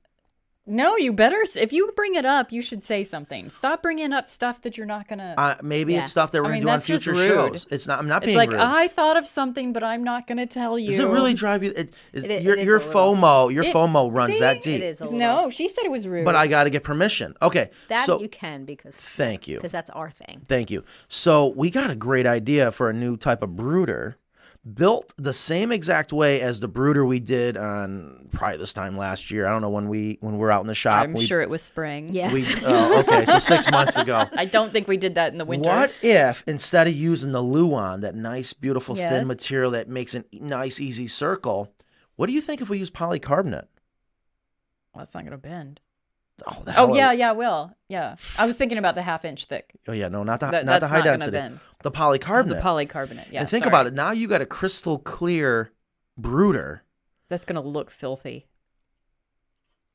No, 0.67 0.97
you 0.97 1.13
better. 1.13 1.43
If 1.57 1.71
you 1.71 1.91
bring 1.95 2.15
it 2.15 2.25
up, 2.25 2.51
you 2.51 2.63
should 2.63 2.81
say 2.81 3.03
something. 3.03 3.49
Stop 3.51 3.83
bringing 3.83 4.11
up 4.13 4.27
stuff 4.27 4.63
that 4.63 4.77
you're 4.77 4.87
not 4.87 5.07
gonna. 5.07 5.35
Uh, 5.37 5.55
maybe 5.61 5.93
Yeah. 5.93 6.01
it's 6.01 6.11
stuff 6.11 6.31
that 6.31 6.39
we're 6.41 6.45
I 6.45 6.47
gonna 6.49 6.53
mean, 6.55 6.63
do 6.63 6.69
on 6.69 6.75
that's 6.77 6.87
just 6.87 7.03
future 7.03 7.19
rude. 7.19 7.27
shows. 7.53 7.67
It's 7.69 7.85
not. 7.85 7.99
I'm 7.99 8.07
not 8.07 8.21
being 8.23 8.29
it's 8.35 8.39
being 8.39 8.49
like 8.49 8.67
rude. 8.67 8.75
I 8.75 8.87
thought 8.87 9.15
of 9.15 9.27
something, 9.27 9.73
but 9.73 9.83
I'm 9.83 10.03
not 10.03 10.25
gonna 10.25 10.47
tell 10.47 10.79
you. 10.79 10.89
Does 10.89 10.97
it 10.99 11.05
really 11.07 11.35
drive 11.35 11.63
you? 11.63 11.71
It, 11.75 11.93
is, 12.13 12.23
It 12.23 12.31
i- 12.31 12.37
your 12.37 12.55
it 12.55 12.61
is 12.61 12.65
your 12.65 12.77
a 12.77 12.79
little. 12.79 13.15
FOMO, 13.15 13.53
your 13.53 13.63
It- 13.63 13.75
FOMO 13.75 14.11
runs 14.11 14.33
see? 14.33 14.39
that 14.39 14.61
deep. 14.61 14.81
It 14.81 14.85
is 14.85 15.01
a 15.01 15.03
little. 15.03 15.19
No, 15.19 15.49
she 15.51 15.67
said 15.67 15.85
it 15.85 15.91
was 15.91 16.07
rude. 16.07 16.25
But 16.25 16.35
I 16.35 16.47
got 16.47 16.63
to 16.63 16.71
get 16.71 16.83
permission. 16.83 17.35
Okay. 17.43 17.69
that 17.89 18.05
so 18.07 18.19
you 18.19 18.27
can 18.27 18.65
because 18.65 18.95
thank 18.95 19.47
you, 19.47 19.57
because 19.57 19.71
that's 19.71 19.91
our 19.91 20.09
thing. 20.09 20.41
thank 20.47 20.71
you. 20.71 20.83
So 21.07 21.47
we 21.55 21.69
got 21.69 21.91
a 21.91 21.95
great 21.95 22.25
idea 22.25 22.71
for 22.71 22.89
a 22.89 22.93
new 22.93 23.17
type 23.17 23.43
of 23.43 23.55
brooder, 23.55 24.17
built 24.73 25.13
the 25.17 25.33
same 25.33 25.71
exact 25.71 26.11
way 26.11 26.41
as 26.41 26.59
the 26.59 26.67
brooder 26.67 27.05
we 27.05 27.19
did 27.19 27.55
on 27.55 28.27
probably 28.31 28.57
this 28.57 28.73
time 28.73 28.97
last 28.97 29.29
year. 29.29 29.45
I 29.45 29.51
don't 29.51 29.61
know 29.61 29.69
when 29.69 29.87
we 29.87 30.17
when 30.21 30.33
we 30.33 30.39
were 30.39 30.51
out 30.51 30.61
in 30.61 30.67
the 30.67 30.75
shop. 30.75 31.03
I'm 31.03 31.13
we, 31.13 31.25
sure 31.25 31.41
it 31.41 31.49
was 31.49 31.61
spring. 31.61 32.09
Yes. 32.11 32.33
We, 32.33 32.45
oh, 32.65 32.99
okay, 32.99 33.25
so 33.25 33.39
six 33.39 33.69
months 33.71 33.97
ago. 33.97 34.27
I 34.33 34.45
don't 34.45 34.73
think 34.73 34.87
we 34.87 34.97
did 34.97 35.15
that 35.15 35.31
in 35.31 35.37
the 35.37 35.45
winter. 35.45 35.69
What 35.69 35.91
if 36.01 36.43
instead 36.47 36.87
of 36.87 36.95
using 36.95 37.31
the 37.31 37.43
Luan, 37.43 38.01
that 38.01 38.15
nice, 38.15 38.53
beautiful, 38.53 38.95
thin 38.95 39.27
material 39.27 39.71
that 39.71 39.87
makes 39.87 40.15
a 40.15 40.23
nice, 40.33 40.79
easy 40.79 41.07
circle, 41.07 41.71
what 42.15 42.27
do 42.27 42.33
you 42.33 42.41
think 42.41 42.61
if 42.61 42.69
we 42.69 42.79
use 42.79 42.89
polycarbonate? 42.89 43.67
Well, 44.93 45.03
that's 45.03 45.13
not 45.13 45.25
gonna 45.25 45.37
bend. 45.37 45.81
Oh, 46.45 46.63
the 46.63 46.71
oh, 46.71 46.73
hell 46.73 46.85
Oh 46.89 46.93
it- 46.93 46.97
yeah, 46.97 47.11
yeah, 47.11 47.31
will. 47.31 47.71
Yeah. 47.87 48.15
I 48.37 48.45
was 48.45 48.57
thinking 48.57 48.77
about 48.77 48.95
the 48.95 49.01
half 49.01 49.23
inch 49.25 49.45
thick. 49.45 49.73
Oh 49.87 49.93
yeah, 49.93 50.07
no, 50.07 50.23
not 50.23 50.39
the 50.39 50.47
That- 50.47 50.65
not 50.65 50.81
the 50.81 50.87
high 50.87 50.97
not 50.97 51.05
gonna 51.05 51.31
density. 51.31 51.59
Bend. 51.89 52.13
The 52.13 52.19
polycarbonate. 52.19 52.47
The 52.49 52.55
polycarbonate. 52.55 53.31
Yeah. 53.31 53.41
and 53.41 53.49
think 53.49 53.63
sorry. 53.63 53.71
about 53.71 53.87
it. 53.87 53.93
Now 53.93 54.11
you 54.11 54.27
got 54.27 54.41
a 54.41 54.45
crystal 54.45 54.99
clear 54.99 55.71
brooder. 56.17 56.83
That's 57.29 57.45
gonna 57.45 57.61
look 57.61 57.91
filthy. 57.91 58.47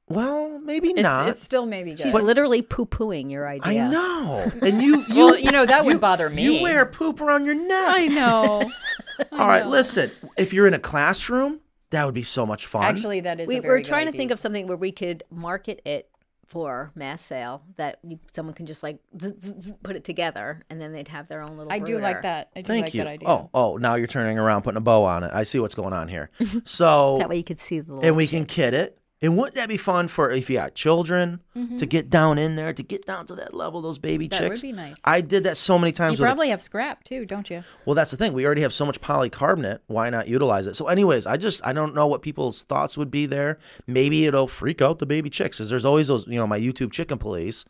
Well, 0.08 0.58
maybe 0.58 0.88
It's, 0.88 1.02
not. 1.02 1.28
it's 1.28 1.40
still 1.40 1.66
maybe 1.66 1.92
good. 1.94 2.02
She's 2.02 2.14
literally 2.14 2.62
poo 2.62 2.84
pooing 2.84 3.30
your 3.30 3.46
idea. 3.48 3.84
I 3.84 3.88
know. 3.88 4.50
And 4.60 4.82
you, 4.82 5.02
you, 5.08 5.14
Well, 5.26 5.38
you 5.38 5.52
know, 5.52 5.64
that 5.64 5.84
would 5.84 5.94
you- 5.94 5.98
bother 6.00 6.28
me. 6.28 6.42
You 6.42 6.62
wear 6.62 6.84
poop 6.84 7.20
around 7.20 7.44
your 7.46 7.54
neck. 7.54 7.68
I 7.88 8.06
know. 8.08 8.68
All 9.32 9.46
right, 9.46 9.64
listen. 9.66 10.10
If 10.36 10.52
you're 10.52 10.66
in 10.66 10.74
a 10.74 10.80
classroom, 10.80 11.60
that 11.90 12.04
would 12.06 12.14
be 12.14 12.24
so 12.24 12.44
much 12.44 12.66
fun. 12.66 12.82
Actually, 12.82 13.20
that 13.20 13.38
is. 13.38 13.46
We, 13.46 13.58
a 13.58 13.60
very 13.60 13.74
we're 13.74 13.78
good 13.78 13.86
trying 13.86 14.06
to 14.06 14.08
idea. 14.08 14.18
think 14.18 14.30
of 14.32 14.40
something 14.40 14.66
where 14.66 14.76
we 14.76 14.90
could 14.90 15.22
market 15.30 15.80
it 15.84 16.09
for 16.50 16.90
mass 16.96 17.22
sale 17.22 17.62
that 17.76 18.00
you, 18.02 18.18
someone 18.32 18.54
can 18.54 18.66
just 18.66 18.82
like 18.82 18.98
zzz, 19.18 19.32
zzz, 19.40 19.54
zzz, 19.62 19.72
put 19.84 19.94
it 19.94 20.02
together 20.02 20.62
and 20.68 20.80
then 20.80 20.92
they'd 20.92 21.08
have 21.08 21.28
their 21.28 21.42
own 21.42 21.56
little. 21.56 21.72
I 21.72 21.78
do 21.78 21.98
like 21.98 22.22
that. 22.22 22.50
I 22.56 22.62
do 22.62 22.66
Thank 22.66 22.86
like 22.86 22.94
you. 22.94 23.04
that 23.04 23.08
idea. 23.08 23.28
Oh, 23.28 23.50
oh, 23.54 23.76
now 23.76 23.94
you're 23.94 24.08
turning 24.08 24.36
around, 24.38 24.62
putting 24.62 24.76
a 24.76 24.82
bow 24.82 25.04
on 25.04 25.22
it. 25.22 25.30
I 25.32 25.44
see 25.44 25.60
what's 25.60 25.76
going 25.76 25.92
on 25.92 26.08
here. 26.08 26.30
So, 26.64 27.18
That 27.18 27.28
way 27.28 27.36
you 27.36 27.44
could 27.44 27.60
see 27.60 27.80
the. 27.80 27.94
Little 27.94 28.06
and 28.08 28.16
we 28.16 28.26
can 28.26 28.44
kit 28.44 28.74
it. 28.74 28.99
And 29.22 29.36
wouldn't 29.36 29.56
that 29.56 29.68
be 29.68 29.76
fun 29.76 30.08
for 30.08 30.30
if 30.30 30.48
you 30.48 30.56
got 30.56 30.74
children 30.74 31.42
to 31.54 31.84
get 31.84 32.08
down 32.08 32.38
in 32.38 32.56
there, 32.56 32.72
to 32.72 32.82
get 32.82 33.04
down 33.04 33.26
to 33.26 33.34
that 33.34 33.52
level, 33.52 33.82
those 33.82 33.98
baby 33.98 34.28
Mm-hmm. 34.28 34.30
That 34.30 34.42
would 34.44 34.50
chicks? 34.52 34.62
be 34.62 34.72
nice. 34.72 35.00
I 35.04 35.20
did 35.20 35.44
that 35.44 35.58
so 35.58 35.78
many 35.78 35.92
times. 35.92 36.18
with 36.18 36.26
probably 36.26 36.48
have 36.48 36.62
scrap 36.62 37.04
too, 37.04 37.26
don't 37.26 37.50
you? 37.50 37.62
Well, 37.84 37.94
that's 37.94 38.10
the 38.10 38.16
thing. 38.16 38.32
We 38.32 38.46
already 38.46 38.62
have 38.62 38.72
so 38.72 38.86
much 38.86 39.00
polycarbonate. 39.02 39.80
Why 39.88 40.08
not 40.08 40.26
utilize 40.28 40.66
it? 40.66 40.74
So, 40.74 40.88
anyways, 40.88 41.26
I 41.26 41.36
just 41.36 41.60
I 41.66 41.74
don't 41.74 41.94
know 41.94 42.06
what 42.06 42.22
people's 42.22 42.62
thoughts 42.62 42.96
would 42.96 43.10
be 43.10 43.26
there. 43.26 43.58
Maybe 43.86 44.24
it'll 44.24 44.48
freak 44.48 44.80
out 44.80 45.00
the 45.00 45.06
baby 45.06 45.28
chicks. 45.28 45.58
Cause 45.58 45.68
there's 45.68 45.84
always 45.84 46.08
those, 46.08 46.26
you 46.26 46.36
know, 46.36 46.46
my 46.46 46.58
YouTube 46.58 46.90
chicken 46.90 47.18
police. 47.18 47.66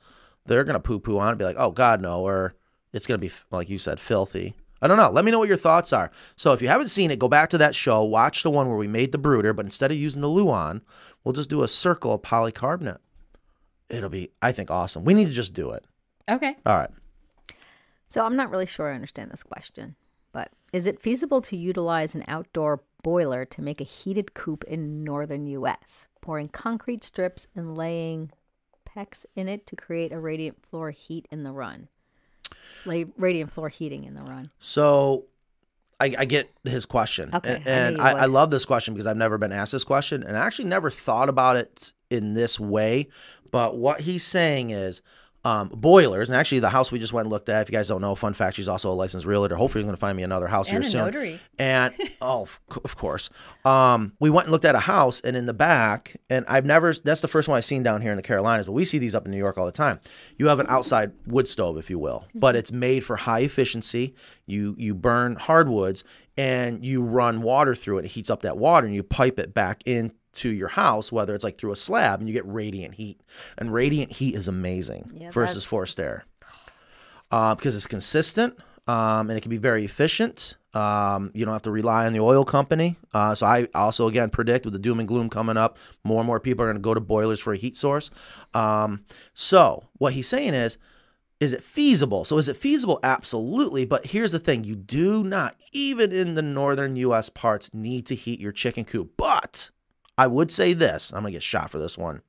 They're 0.47 0.65
gonna 0.65 0.79
poo 0.79 1.01
poo 1.01 1.19
on 1.19 1.33
it, 1.35 1.39
be 1.39 1.45
like, 1.45 1.57
oh 1.59 1.73
God, 1.73 2.01
no, 2.01 2.21
or 2.21 2.55
it's 2.93 3.07
gonna 3.09 3.19
be 3.19 3.31
like 3.51 3.69
you 3.69 3.79
said, 3.79 3.99
filthy. 3.99 4.55
I 4.83 4.87
don't 4.87 4.97
know. 4.97 5.11
Let 5.11 5.27
me 5.27 5.31
know 5.31 5.39
what 5.39 5.49
your 5.49 5.59
thoughts 5.59 5.93
are. 5.93 6.11
So 6.37 6.55
if 6.55 6.63
you 6.63 6.69
haven't 6.69 6.89
seen 6.89 7.11
it, 7.11 7.19
go 7.19 7.29
back 7.29 7.51
to 7.51 7.59
that 7.59 7.75
show, 7.75 8.03
watch 8.03 8.43
the 8.43 8.51
one 8.51 8.67
where 8.69 8.79
we 8.79 8.89
made 8.89 9.13
the 9.13 9.19
brooder, 9.19 9.53
but 9.53 9.67
instead 9.67 9.91
of 9.91 9.99
using 9.99 10.23
the 10.23 10.29
Luan, 10.29 10.81
we'll 11.25 11.33
just 11.33 11.51
do 11.51 11.63
a 11.63 11.69
circle 11.69 12.13
of 12.13 12.23
polycarbonate. 12.23 12.99
It'll 13.89 14.09
be, 14.09 14.31
I 14.41 14.53
think, 14.53 14.71
awesome. 14.71 15.05
We 15.05 15.15
need 15.15 15.29
to 15.29 15.35
just 15.35 15.55
do 15.55 15.71
it. 15.73 15.85
Okay. 16.29 16.57
All 16.65 16.77
right. 16.77 16.91
So 18.07 18.25
I'm 18.25 18.37
not 18.37 18.51
really 18.51 18.67
sure 18.67 18.91
I 18.91 18.95
understand 18.95 19.31
this 19.31 19.43
question, 19.43 19.97
but 20.33 20.51
is 20.73 20.87
it 20.87 21.01
feasible 21.01 21.41
to 21.43 21.57
utilize 21.57 22.15
an 22.15 22.25
outdoor 22.29 22.83
boiler 23.03 23.45
to 23.45 23.63
make 23.63 23.81
a 23.81 23.85
heated 23.85 24.35
coop 24.35 24.65
in 24.65 25.05
northern 25.05 25.47
U.S., 25.47 26.09
pouring 26.21 26.49
concrete 26.49 27.05
strips 27.05 27.47
and 27.55 27.77
laying 27.77 28.31
PEX 28.85 29.27
in 29.37 29.49
it 29.49 29.67
to 29.67 29.77
create 29.77 30.13
a 30.13 30.19
radiant 30.19 30.65
floor 30.67 30.91
heat 30.91 31.27
in 31.31 31.45
the 31.45 31.53
run? 31.53 31.89
Lay 32.85 33.07
radiant 33.17 33.53
floor 33.53 33.69
heating 33.69 34.05
in 34.05 34.15
the 34.15 34.23
run. 34.23 34.51
So 34.59 35.27
I, 36.01 36.15
I 36.19 36.25
get 36.25 36.51
his 36.65 36.87
question. 36.87 37.31
Okay, 37.33 37.63
And, 37.67 37.69
I 37.69 37.71
and 37.71 37.97
you 37.99 38.03
I, 38.03 38.11
I 38.23 38.25
love 38.25 38.51
this 38.51 38.65
question 38.65 38.95
because 38.95 39.07
I've 39.07 39.17
never 39.17 39.39
been 39.39 39.53
asked 39.53 39.73
this 39.73 39.85
question 39.85 40.23
and 40.23 40.37
I 40.37 40.47
actually 40.47 40.69
never 40.69 40.91
thought 40.91 41.29
about 41.29 41.57
it 41.57 41.93
in 42.11 42.35
this 42.35 42.59
way. 42.59 43.09
But 43.51 43.77
what 43.77 44.01
he's 44.01 44.25
saying 44.25 44.71
is 44.71 45.03
um, 45.45 45.69
boilers, 45.69 46.29
and 46.29 46.37
actually 46.37 46.59
the 46.61 46.69
house 46.71 46.93
we 46.93 46.99
just 46.99 47.13
went 47.13 47.25
and 47.25 47.33
looked 47.33 47.49
at, 47.49 47.63
if 47.63 47.71
you 47.71 47.73
guys 47.77 47.89
don't 47.89 48.01
know, 48.03 48.15
fun 48.15 48.35
fact, 48.35 48.57
she's 48.57 48.69
also 48.69 48.91
a 48.91 48.93
licensed 48.93 49.27
realtor. 49.27 49.57
Hopefully, 49.57 49.81
you're 49.81 49.87
going 49.87 49.97
to 49.97 50.01
find 50.01 50.17
me 50.17 50.23
another 50.23 50.49
house 50.49 50.69
And 50.71 50.83
here 50.85 50.91
soon. 50.91 51.05
notary. 51.07 51.41
And 51.59 51.95
oh, 52.21 52.47
of 52.85 52.97
course, 52.97 53.31
um, 53.65 54.13
we 54.21 54.29
went 54.29 54.47
and 54.47 54.53
looked 54.53 54.65
at 54.67 54.75
a 54.75 54.81
house, 54.81 55.21
and 55.21 55.37
in 55.37 55.47
the 55.47 55.55
back, 55.55 56.17
and 56.29 56.45
I've 56.49 56.67
never. 56.67 56.93
That's 56.93 57.21
the 57.23 57.29
first 57.29 57.49
one 57.49 57.57
I've 57.57 57.65
seen 57.65 57.83
down 57.83 58.03
here 58.03 58.11
in 58.11 58.17
the 58.17 58.23
Carolinas, 58.23 58.67
but 58.67 58.73
we 58.73 58.85
see 58.85 58.99
these 58.99 59.15
up 59.15 59.25
in 59.25 59.31
New 59.31 59.39
York 59.39 59.57
all 59.57 59.67
the 59.67 59.73
time. 59.73 60.01
You 60.37 60.49
have 60.49 60.59
an 60.61 60.67
outside 60.69 61.13
wood 61.27 61.49
stove, 61.49 61.79
if 61.79 61.89
you 61.89 61.99
will, 61.99 62.27
but 62.35 62.55
it's 62.55 62.71
made 62.73 63.05
for 63.05 63.17
high 63.17 63.41
efficiency. 63.41 64.15
You 64.47 64.75
you 64.77 64.95
burn 64.95 65.37
hardwoods, 65.37 66.05
and 66.37 66.85
you 66.85 67.03
run 67.03 67.41
water 67.43 67.75
through 67.75 67.99
it. 67.99 68.05
It 68.05 68.09
heats 68.13 68.31
up 68.31 68.43
that 68.43 68.57
water, 68.59 68.87
and 68.87 68.95
you 68.95 69.03
pipe 69.03 69.39
it 69.39 69.55
back 69.55 69.83
into 70.33 70.51
your 70.51 70.69
house, 70.69 71.11
whether 71.13 71.35
it's 71.35 71.45
like 71.45 71.59
through 71.59 71.73
a 71.73 71.77
slab, 71.77 72.21
and 72.21 72.29
you 72.29 72.33
get 72.33 72.47
radiant 72.47 72.95
heat. 72.95 73.21
And 73.59 73.73
radiant 73.73 74.13
heat 74.13 74.35
is 74.35 74.49
amazing 74.49 75.13
Yeah, 75.15 75.31
versus 75.31 75.65
forced 75.65 75.99
air 76.01 76.25
uh, 77.31 77.55
because 77.55 77.77
it's 77.77 77.87
consistent 77.87 78.59
um, 78.87 79.31
and 79.31 79.37
it 79.37 79.41
can 79.41 79.51
be 79.51 79.57
very 79.57 79.85
efficient. 79.85 80.57
Um, 80.73 81.31
you 81.35 81.45
don't 81.45 81.55
have 81.55 81.63
to 81.63 81.71
rely 81.71 82.07
on 82.07 82.13
the 82.13 82.21
oil 82.21 82.45
company. 82.45 82.97
Uh, 83.13 83.35
so 83.35 83.47
I 83.47 83.69
also 83.75 84.09
again 84.09 84.31
predict 84.31 84.65
with 84.65 84.73
the 84.73 84.79
doom 84.79 84.99
and 84.99 85.09
gloom 85.09 85.29
coming 85.29 85.57
up, 85.57 85.79
more 86.05 86.21
and 86.21 86.27
more 86.27 86.41
people 86.41 86.65
are 86.65 86.69
going 86.69 86.77
to 86.77 86.81
go 86.81 86.95
to 86.95 87.01
boilers 87.01 87.41
for 87.41 87.53
a 87.53 87.57
heat 87.57 87.77
source. 87.77 88.11
Um, 88.55 89.05
so 89.35 89.85
what 89.99 90.13
he's 90.15 90.29
saying 90.29 90.55
is, 90.55 90.79
is 91.41 91.53
it 91.55 91.63
feasible? 91.63 92.25
So 92.25 92.37
is 92.37 92.49
it 92.49 92.57
feasible? 92.57 93.01
Absolutely. 93.03 93.87
But 93.87 94.07
here's 94.07 94.33
the 94.33 94.39
thing: 94.39 94.65
you 94.65 94.77
do 94.77 95.25
not, 95.25 95.57
even 95.73 96.13
in 96.13 96.35
the 96.35 96.43
northern 96.43 96.97
U.S. 96.97 97.31
parts, 97.31 97.73
need 97.73 98.07
to 98.07 98.15
heat 98.15 98.41
your 98.41 98.53
chicken 98.53 98.85
coop. 98.85 99.13
But 99.17 99.40
I 100.21 100.27
would 100.27 100.53
say 100.53 100.75
this: 100.75 101.13
I'm 101.13 101.23
gonna 101.23 101.31
get 101.33 101.43
shot 101.43 101.71
for 101.71 101.79
this 101.79 101.97
one. 101.97 102.21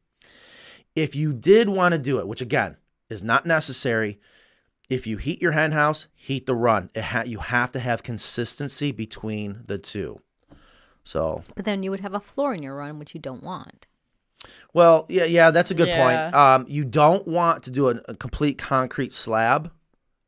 If 0.96 1.14
you 1.14 1.34
did 1.34 1.68
want 1.68 1.92
to 1.92 1.98
do 1.98 2.20
it, 2.20 2.28
which 2.28 2.42
again 2.42 2.78
is 3.10 3.22
not 3.22 3.46
necessary, 3.46 4.18
if 4.90 5.06
you 5.06 5.18
heat 5.18 5.42
your 5.42 5.52
hen 5.52 5.74
house, 5.74 6.08
heat 6.16 6.46
the 6.46 6.56
run. 6.56 6.90
It 6.96 7.04
ha- 7.04 7.24
you 7.26 7.40
have 7.40 7.72
to 7.74 7.80
have 7.80 8.02
consistency 8.02 8.94
between 8.94 9.64
the 9.66 9.78
two. 9.78 10.22
So, 11.04 11.44
But 11.56 11.66
then 11.66 11.84
you 11.84 11.92
would 11.92 12.00
have 12.00 12.14
a 12.14 12.20
floor 12.22 12.54
in 12.54 12.64
your 12.64 12.76
run, 12.76 12.98
which 12.98 13.14
you 13.14 13.20
don't 13.20 13.44
want. 13.44 13.88
well, 14.74 15.06
yeah, 15.10 15.26
yeah, 15.26 15.52
that's 15.52 15.72
a 15.72 15.74
good 15.74 15.90
point. 15.98 16.34
Um, 16.34 16.66
you 16.70 16.86
don't 16.86 17.28
want 17.28 17.64
to 17.64 17.72
do 17.72 17.90
a, 17.90 17.96
a 18.08 18.16
complete 18.16 18.58
concrete 18.58 19.12
slab 19.12 19.72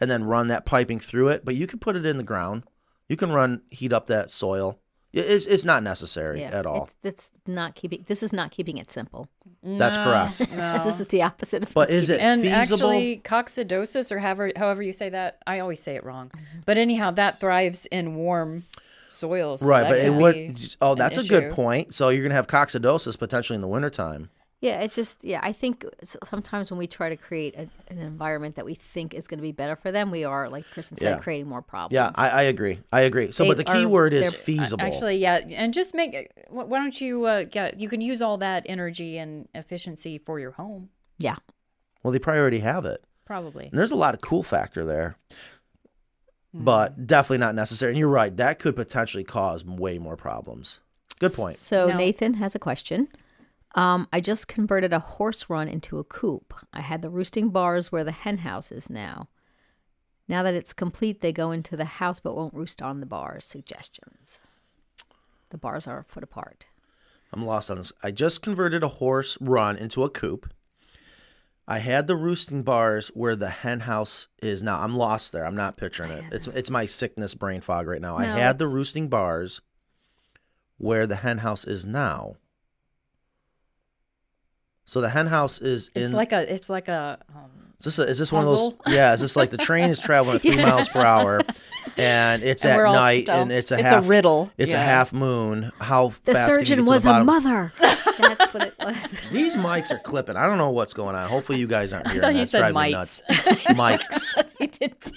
and 0.02 0.12
then 0.12 0.26
run 0.26 0.48
that 0.48 0.66
piping 0.66 1.00
through 1.00 1.30
it, 1.30 1.46
but 1.46 1.56
you 1.56 1.66
can 1.68 1.80
put 1.80 1.96
it 1.96 2.06
in 2.06 2.18
the 2.18 2.24
ground. 2.24 2.64
You 3.08 3.16
can 3.16 3.32
run 3.32 3.62
heat 3.70 3.94
up 3.94 4.08
that 4.08 4.30
soil. 4.32 4.80
It- 5.14 5.26
It's, 5.30 5.46
it's 5.46 5.64
not 5.64 5.84
necessary 5.84 6.44
at 6.44 6.66
all. 6.66 6.86
It's, 6.86 6.96
it's 7.04 7.32
not 7.48 7.76
keeping. 7.76 8.04
This 8.08 8.24
is 8.24 8.34
not 8.34 8.52
keeping 8.52 8.78
it 8.78 8.92
simple. 8.92 9.30
That's 9.62 9.96
No, 9.98 10.04
correct. 10.04 10.52
No. 10.52 10.82
This 10.86 11.00
is 11.00 11.08
the 11.08 11.22
opposite. 11.22 11.64
Of 11.64 11.74
But 11.74 11.90
is 11.90 12.10
it 12.10 12.20
and 12.20 12.42
feasible? 12.42 12.90
actually, 12.90 13.22
coccidosis, 13.24 14.12
or 14.12 14.20
however, 14.20 14.52
however 14.56 14.82
you 14.82 14.92
say 14.94 15.10
that, 15.10 15.38
I 15.48 15.60
always 15.60 15.82
say 15.82 15.96
it 15.96 16.04
wrong. 16.04 16.30
Mm-hmm. 16.30 16.60
But 16.66 16.78
anyhow, 16.78 17.12
that 17.12 17.40
thrives 17.40 17.86
in 17.88 18.16
warm 18.16 18.66
soils. 19.08 19.60
so 19.62 19.68
right, 19.68 19.88
but 19.88 20.00
it 20.00 20.12
would. 20.14 20.60
Oh, 20.82 20.96
that's 20.96 21.18
a 21.18 21.24
good 21.24 21.54
point. 21.54 21.94
So 21.94 22.10
you're 22.10 22.24
gonna 22.24 22.36
have 22.36 22.48
coccidosis 22.48 23.18
potentially 23.18 23.56
in 23.56 23.62
the 23.62 23.68
wintertime. 23.68 24.30
Yeah, 24.64 24.80
it's 24.80 24.96
just 24.96 25.26
yeah. 25.26 25.42
I 25.44 25.52
think 25.52 25.86
sometimes 26.24 26.72
when 26.72 26.78
we 26.78 26.88
try 26.88 27.10
to 27.10 27.18
create 27.18 27.54
a, 27.56 27.68
an 27.92 27.98
environment 27.98 28.56
that 28.56 28.64
we 28.64 28.76
think 28.76 29.14
is 29.14 29.28
going 29.28 29.40
to 29.40 29.42
be 29.42 29.52
better 29.52 29.76
for 29.76 29.92
them, 29.92 30.10
we 30.10 30.24
are, 30.24 30.48
like 30.48 30.64
Kristen 30.72 30.98
said, 30.98 31.18
Yeah. 31.18 31.20
creating 31.20 31.50
more 31.50 31.62
problems. 31.62 31.94
Yeah, 31.94 32.12
I, 32.16 32.30
I 32.30 32.42
agree. 32.44 32.80
I 32.90 33.02
agree. 33.02 33.34
So, 33.34 33.44
They 33.44 33.50
but 33.50 33.58
the 33.58 33.66
key 33.66 33.84
are- 33.84 33.90
word 33.90 34.14
is 34.14 34.34
feasible. 34.34 34.82
Actually, 34.86 35.18
yeah, 35.18 35.40
and 35.50 35.74
just 35.74 35.94
make. 35.94 36.14
it- 36.14 36.48
Why 36.50 36.78
don't 36.80 37.02
you? 37.02 37.26
Uh, 37.26 37.44
yeah, 37.52 37.72
you 37.76 37.90
can 37.90 38.00
use 38.00 38.22
all 38.22 38.38
that 38.38 38.64
energy 38.66 39.18
and 39.18 39.50
efficiency 39.54 40.18
for 40.18 40.40
your 40.40 40.52
home, 40.52 40.90
yeah. 41.20 41.36
well, 42.02 42.14
they 42.14 42.20
probably 42.20 42.40
already 42.40 42.60
have 42.60 42.86
it. 42.86 43.04
probably. 43.26 43.66
And 43.66 43.78
there's 43.78 43.92
a 43.92 43.98
lot 43.98 44.14
of 44.14 44.22
cool 44.22 44.44
factor 44.44 44.86
there, 44.86 45.18
Hmm. 46.54 46.64
but 46.64 47.06
definitely 47.06 47.40
not 47.40 47.54
necessary. 47.56 47.92
And 47.92 48.00
you're 48.00 48.08
right, 48.08 48.36
that 48.38 48.60
could 48.60 48.78
potentially 48.78 49.26
cause 49.26 49.66
way 49.66 49.98
more 50.00 50.16
problems. 50.16 50.80
Good 51.20 51.34
point. 51.34 51.58
So 51.58 51.88
Now- 51.88 51.98
Nathan 51.98 52.36
has 52.36 52.56
a 52.56 52.60
question. 52.60 53.10
Um, 53.76 54.08
I 54.14 54.22
just 54.22 54.48
converted 54.48 54.94
a 54.94 55.00
horse 55.00 55.50
run 55.50 55.68
into 55.68 55.98
a 55.98 56.04
coop. 56.04 56.54
I 56.72 56.82
had 56.82 57.02
the 57.02 57.10
roosting 57.10 57.50
bars 57.50 57.92
where 57.92 58.04
the 58.04 58.12
hen 58.12 58.40
house 58.40 58.72
is 58.72 58.90
now. 58.90 59.30
Now 60.28 60.44
that 60.44 60.54
it's 60.54 60.74
complete, 60.74 61.22
they 61.22 61.34
go 61.34 61.52
into 61.52 61.76
the 61.76 61.86
house 61.86 62.20
but 62.20 62.36
won't 62.36 62.54
roost 62.54 62.82
on 62.82 63.00
the 63.00 63.06
bars. 63.06 63.46
Suggestions. 63.46 64.40
The 65.50 65.58
bars 65.58 65.88
are 65.88 66.00
a 66.00 66.04
foot 66.04 66.24
apart. 66.24 66.68
I'm 67.32 67.46
lost 67.46 67.72
on 67.72 67.78
this. 67.78 67.92
I 68.04 68.12
just 68.12 68.42
converted 68.44 68.84
a 68.84 68.88
horse 68.88 69.38
run 69.42 69.76
into 69.76 70.04
a 70.04 70.10
coop. 70.10 70.54
I 71.68 71.80
had 71.80 72.08
the 72.08 72.16
roosting 72.16 72.62
bars 72.62 73.08
where 73.10 73.36
the 73.36 73.50
hen 73.50 73.82
house 73.82 74.28
is 74.42 74.62
now. 74.62 74.82
I'm 74.82 74.96
lost 74.96 75.32
there. 75.32 75.46
I'm 75.46 75.56
not 75.56 75.78
picturing 75.78 76.12
it. 76.12 76.26
It's 76.32 76.48
it's 76.48 76.70
my 76.70 76.86
sickness 76.86 77.36
brain 77.36 77.62
fog 77.62 77.88
right 77.88 78.02
now. 78.02 78.18
I 78.18 78.26
No, 78.26 78.34
had 78.34 78.60
the 78.60 78.68
roosting 78.68 79.08
bars 79.08 79.62
where 80.78 81.08
the 81.08 81.18
hen 81.18 81.40
house 81.40 81.66
is 81.66 81.86
now. 81.86 82.36
So 84.86 85.02
the 85.02 85.10
hen 85.10 85.28
house 85.28 85.60
is 85.62 85.90
in. 85.96 86.04
It's 86.04 86.14
like 86.14 86.32
a. 86.32 86.54
It's 86.54 86.70
like 86.70 86.88
a. 86.88 87.20
Um, 87.36 87.73
is 87.86 87.98
this, 87.98 88.00
a, 88.00 88.10
is 88.10 88.18
this 88.20 88.32
one 88.32 88.44
of 88.46 88.50
those? 88.50 88.74
Yeah. 88.88 89.14
Is 89.14 89.22
this 89.22 89.36
like 89.36 89.50
the 89.52 89.58
train 89.58 89.90
is 89.90 90.00
traveling 90.00 90.36
at 90.38 90.42
three 90.42 90.56
miles 90.62 90.88
per 90.90 91.02
hour, 91.02 91.42
and 91.98 92.44
it's 92.44 92.64
And 92.66 92.80
at 92.82 92.92
night, 92.94 93.24
stumped. 93.26 93.42
and 93.42 93.52
it's 93.52 93.72
a 93.72 93.76
It's 93.76 93.84
a 93.86 93.90
half 93.90 94.08
riddle. 94.08 94.52
It's 94.58 94.74
a 94.74 94.78
half 94.78 95.12
moon. 95.14 95.72
How 95.80 96.14
The 96.24 96.34
fast 96.34 96.50
can 96.50 96.50
you 96.50 96.56
surgeon 96.66 96.78
get 96.80 96.86
to 96.86 96.90
was 96.92 97.04
the 97.04 97.12
a 97.12 97.24
mother. 97.24 97.74
That's 98.20 98.54
what 98.54 98.68
it 98.68 98.74
was. 98.80 99.30
These 99.32 99.56
mics 99.56 99.92
are 99.92 99.98
clipping. 99.98 100.36
I 100.38 100.46
don't 100.46 100.58
know 100.60 100.70
what's 100.70 100.94
going 100.94 101.16
on. 101.16 101.28
Hopefully, 101.28 101.60
you 101.60 101.68
guys 101.68 101.94
aren't 101.94 102.08
hearing 102.08 102.22
thought 102.22 102.28
that. 102.28 102.36
you 102.36 102.42
It's 102.44 102.52
said 102.52 102.60
driving 102.60 102.76
me 102.76 102.94
mites. 102.94 103.22
nuts. 103.28 103.64
mics. 104.36 104.54
he 104.60 104.68
did 104.68 105.02
too. 105.02 105.14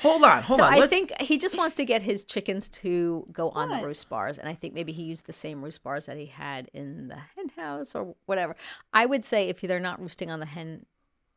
Hold 0.00 0.24
on, 0.24 0.42
hold 0.42 0.60
so 0.60 0.64
on. 0.66 0.72
I 0.72 0.78
Let's, 0.78 0.92
think 0.92 1.12
he 1.20 1.38
just 1.38 1.56
wants 1.56 1.74
to 1.76 1.84
get 1.84 2.02
his 2.02 2.24
chickens 2.24 2.68
to 2.70 3.26
go 3.32 3.50
on 3.50 3.68
What? 3.70 3.80
the 3.80 3.86
roost 3.86 4.08
bars, 4.08 4.38
and 4.38 4.48
I 4.48 4.54
think 4.54 4.74
maybe 4.74 4.92
he 4.92 5.02
used 5.02 5.26
the 5.26 5.32
same 5.32 5.62
roost 5.62 5.82
bars 5.82 6.06
that 6.06 6.16
he 6.16 6.26
had 6.26 6.68
in 6.72 7.08
the 7.08 7.16
hen 7.36 7.50
house 7.56 7.94
or 7.94 8.14
whatever. 8.26 8.56
I 8.92 9.06
would 9.06 9.24
say 9.24 9.48
if 9.48 9.60
they're 9.60 9.78
not 9.80 10.00
roosting 10.00 10.30
on 10.30 10.40
the 10.40 10.46
hen 10.46 10.86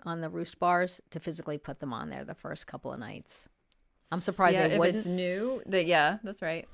on 0.06 0.22
the 0.22 0.30
roost 0.30 0.60
bars, 0.60 1.02
to 1.12 1.20
physically 1.20 1.58
put 1.58 1.80
them 1.80 1.94
on 1.94 2.10
there 2.10 2.24
the 2.24 2.36
first 2.36 2.68
couple 2.68 2.92
of 2.94 3.00
nights. 3.00 3.48
I'm 4.12 4.22
surprised 4.22 4.56
yeah, 4.56 4.68
they 4.68 4.74
if 4.76 4.80
wouldn't. 4.80 4.98
it's 4.98 5.06
new, 5.08 5.62
that 5.66 5.86
yeah, 5.86 6.18
that's 6.24 6.42
right. 6.42 6.68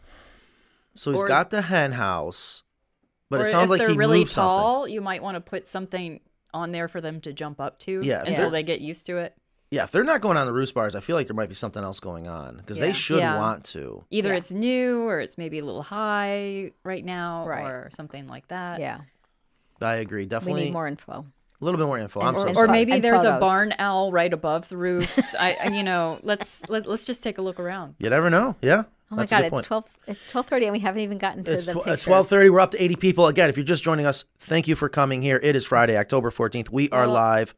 so 0.95 1.11
he's 1.11 1.21
or- 1.21 1.27
got 1.27 1.49
the 1.49 1.61
hen 1.63 1.93
house, 1.93 2.63
but 3.29 3.41
it 3.41 3.45
sounds 3.45 3.65
if 3.65 3.69
like 3.69 3.79
they're 3.79 3.89
he 3.91 3.97
really 3.97 4.19
moved 4.19 4.31
something. 4.31 4.47
tall, 4.49 4.87
you 4.87 5.01
might 5.01 5.23
want 5.23 5.35
to 5.35 5.41
put 5.41 5.67
something 5.67 6.19
on 6.53 6.71
there 6.73 6.87
for 6.89 6.99
them 6.99 7.21
to 7.21 7.31
jump 7.31 7.61
up 7.61 7.79
to. 7.79 8.01
Yeah, 8.03 8.19
until 8.21 8.35
they're- 8.35 8.49
they 8.51 8.63
get 8.63 8.81
used 8.81 9.05
to 9.07 9.17
it. 9.17 9.33
Yeah, 9.73 9.83
if 9.85 9.91
they're 9.91 10.03
not 10.03 10.19
going 10.19 10.35
on 10.35 10.45
the 10.45 10.51
roost 10.51 10.73
bars, 10.73 10.95
I 10.95 10.99
feel 10.99 11.15
like 11.15 11.27
there 11.27 11.35
might 11.35 11.47
be 11.47 11.55
something 11.55 11.81
else 11.81 12.01
going 12.01 12.27
on 12.27 12.57
because 12.57 12.77
they 12.77 12.91
should 12.91 13.19
Yeah. 13.19 13.37
want 13.37 13.63
to. 13.67 14.03
Either 14.09 14.31
Yeah. 14.31 14.35
it's 14.35 14.51
new 14.51 15.07
or 15.07 15.21
it's 15.21 15.37
maybe 15.37 15.59
a 15.59 15.63
little 15.65 15.83
high 15.83 16.73
right 16.83 17.05
now 17.05 17.47
Right. 17.47 17.63
or 17.65 17.89
something 17.93 18.27
like 18.27 18.49
that. 18.49 18.81
yeah, 18.81 18.99
I 19.81 19.95
agree. 19.95 20.25
Definitely. 20.25 20.59
We 20.63 20.65
need 20.65 20.73
more 20.73 20.87
info. 20.87 21.25
A 21.61 21.65
little 21.65 21.77
bit 21.77 21.85
more 21.85 21.99
info. 21.99 22.21
I'm 22.21 22.37
so 22.37 22.49
Or 22.49 22.53
sorry. 22.53 22.67
pho- 22.67 22.71
maybe 22.73 22.91
and 22.93 23.03
there's 23.03 23.23
a 23.23 23.37
barn 23.39 23.73
owl 23.77 24.11
right 24.11 24.33
above 24.33 24.67
the 24.69 24.77
roosts. 24.77 25.35
I, 25.35 25.55
I- 25.63 25.67
you 25.69 25.83
know, 25.83 26.19
let's 26.23 26.61
let, 26.69 26.87
let's 26.87 27.03
just 27.03 27.21
take 27.21 27.37
a 27.37 27.41
look 27.41 27.59
around. 27.59 27.95
you 27.99 28.09
never 28.09 28.29
know. 28.29 28.55
Yeah. 28.61 28.83
Oh 29.13 29.15
my 29.17 29.23
That's 29.23 29.31
a 29.33 29.35
god, 29.49 29.53
it's 29.59 29.67
twelve. 29.67 29.85
It's 30.07 30.31
twelve 30.31 30.47
thirty, 30.47 30.65
and 30.67 30.71
we 30.73 30.79
haven't 30.79 31.01
even 31.01 31.17
gotten 31.17 31.43
to 31.43 31.51
It's 31.53 31.65
the 31.65 31.73
tw- 31.73 31.77
uh, 31.77 31.81
pictures. 31.81 32.03
twelve 32.05 32.27
thirty. 32.29 32.49
We're 32.49 32.61
up 32.61 32.71
to 32.71 32.81
eighty 32.81 32.95
people 32.95 33.27
again. 33.27 33.49
If 33.49 33.57
you're 33.57 33.65
just 33.65 33.83
joining 33.83 34.05
us, 34.05 34.23
thank 34.39 34.67
you 34.69 34.75
for 34.75 34.87
coming 34.89 35.21
here. 35.21 35.39
It 35.43 35.53
is 35.55 35.65
Friday, 35.65 35.97
October 35.97 36.31
fourteenth. 36.31 36.69
We 36.71 36.89
are 36.91 37.01
Well- 37.01 37.11
live. 37.13 37.53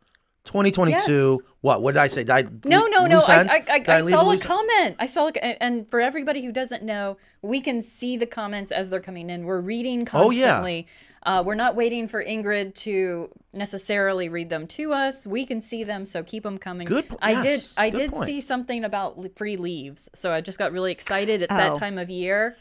2022. 0.46 1.42
What? 1.62 1.82
What 1.82 1.94
did 1.94 2.00
I 2.02 2.08
say? 2.08 2.24
Did 2.26 2.32
I 2.32 2.42
No, 2.66 2.86
no, 2.88 3.06
no. 3.06 3.16
loose 3.16 3.30
I. 3.30 3.44
I, 3.44 3.63
I, 3.70 3.84
I 3.88 4.02
saw 4.10 4.22
a 4.22 4.28
loose- 4.30 4.44
comment. 4.46 4.96
I 5.00 5.06
saw, 5.06 5.28
a, 5.30 5.44
and- 5.44 5.58
and 5.62 5.89
for 5.89 6.02
everybody 6.02 6.44
who 6.44 6.52
doesn't 6.52 6.84
know, 6.84 7.18
we 7.42 7.62
can 7.62 7.82
see 7.82 8.18
the 8.18 8.26
comments 8.26 8.70
as 8.72 8.89
they're 8.89 9.00
coming 9.00 9.30
in. 9.30 9.46
We're 9.46 9.62
reading 9.62 10.04
constantly. 10.06 10.42
Oh, 10.42 10.78
yeah. 10.78 10.84
Constantly. 11.23 11.39
Uh, 11.39 11.43
we're 11.43 11.55
not 11.55 11.75
waiting 11.75 12.07
for 12.07 12.23
Ingrid 12.23 12.75
to 12.75 13.29
necessarily 13.53 14.29
read 14.29 14.49
them 14.49 14.67
to 14.67 14.93
us. 14.93 15.25
We 15.25 15.45
can 15.45 15.62
see 15.62 15.83
them, 15.83 16.05
so 16.05 16.23
keep 16.23 16.43
them 16.43 16.57
coming. 16.57 16.88
Good 16.88 17.09
po- 17.09 17.17
I 17.21 17.31
yes, 17.43 17.73
did. 17.73 17.79
I 17.81 17.89
did 17.89 18.12
point. 18.12 18.25
see 18.25 18.41
something 18.41 18.83
about 18.83 19.19
free 19.36 19.57
leaves, 19.57 20.09
so 20.13 20.31
I 20.31 20.41
just 20.41 20.57
got 20.59 20.71
really 20.71 20.91
excited. 20.91 21.41
It's 21.41 21.53
that 21.53 21.71
Oh. 21.71 21.75
time 21.75 21.97
of 21.97 22.09
year. 22.09 22.57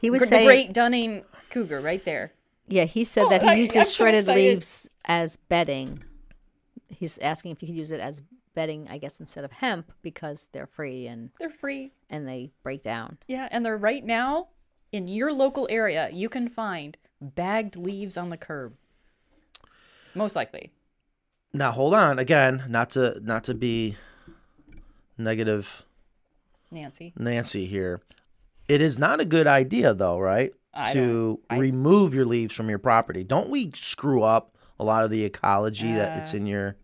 He 0.00 0.10
was 0.10 0.20
Gr- 0.20 0.26
saying, 0.26 0.42
the 0.42 0.46
Great 0.46 0.72
Dunning 0.72 1.24
Cougar, 1.50 1.80
right 1.80 2.04
there. 2.04 2.32
yeah, 2.68 2.84
he 2.84 3.02
said 3.04 3.24
Oh, 3.26 3.30
that 3.30 3.42
he 3.42 3.48
I- 3.48 3.54
uses 3.54 3.76
I'm 3.76 3.84
shredded 3.84 4.20
excited. 4.20 4.40
leaves 4.40 4.88
as 5.04 5.36
bedding. 5.36 6.02
He's 6.88 7.18
asking 7.18 7.52
if 7.52 7.62
you 7.62 7.68
could 7.68 7.76
use 7.76 7.90
it 7.90 8.00
as 8.00 8.22
bedding, 8.54 8.86
I 8.88 8.98
guess, 8.98 9.20
instead 9.20 9.44
of 9.44 9.52
hemp 9.52 9.92
because 10.02 10.48
they're 10.52 10.66
free 10.66 11.06
and 11.06 11.30
They're 11.38 11.50
free. 11.50 11.92
and 12.08 12.26
they 12.26 12.52
break 12.62 12.82
down. 12.82 13.18
Yeah, 13.28 13.48
and 13.50 13.64
they're 13.66 13.76
right 13.76 14.04
now 14.04 14.48
in 14.92 15.08
your 15.08 15.32
local 15.32 15.66
area. 15.70 16.08
You 16.12 16.28
can 16.28 16.48
find 16.48 16.96
bagged 17.20 17.76
leaves 17.76 18.16
on 18.16 18.28
the 18.30 18.36
curb. 18.36 18.74
Most 20.14 20.36
likely. 20.36 20.70
Now 21.52 21.72
hold 21.72 21.94
on 21.94 22.18
again, 22.18 22.64
not 22.68 22.90
to 22.90 23.18
not 23.22 23.44
to 23.44 23.54
be 23.54 23.96
negative 25.18 25.84
Nancy. 26.70 27.12
Nancy 27.16 27.66
here. 27.66 28.00
It 28.68 28.80
is 28.80 28.98
not 28.98 29.20
a 29.20 29.24
good 29.24 29.46
idea 29.46 29.94
though, 29.94 30.18
right? 30.18 30.52
I 30.74 30.92
to 30.92 31.40
I- 31.48 31.56
remove 31.56 32.12
your 32.14 32.26
leaves 32.26 32.54
from 32.54 32.68
your 32.68 32.78
property. 32.78 33.24
Don't 33.24 33.48
we 33.48 33.70
screw 33.74 34.22
up 34.22 34.54
a 34.78 34.84
lot 34.84 35.04
of 35.04 35.10
the 35.10 35.24
ecology 35.24 35.92
that 35.92 36.16
it's 36.18 36.34
Uh. 36.34 36.38
in 36.38 36.46
your 36.46 36.76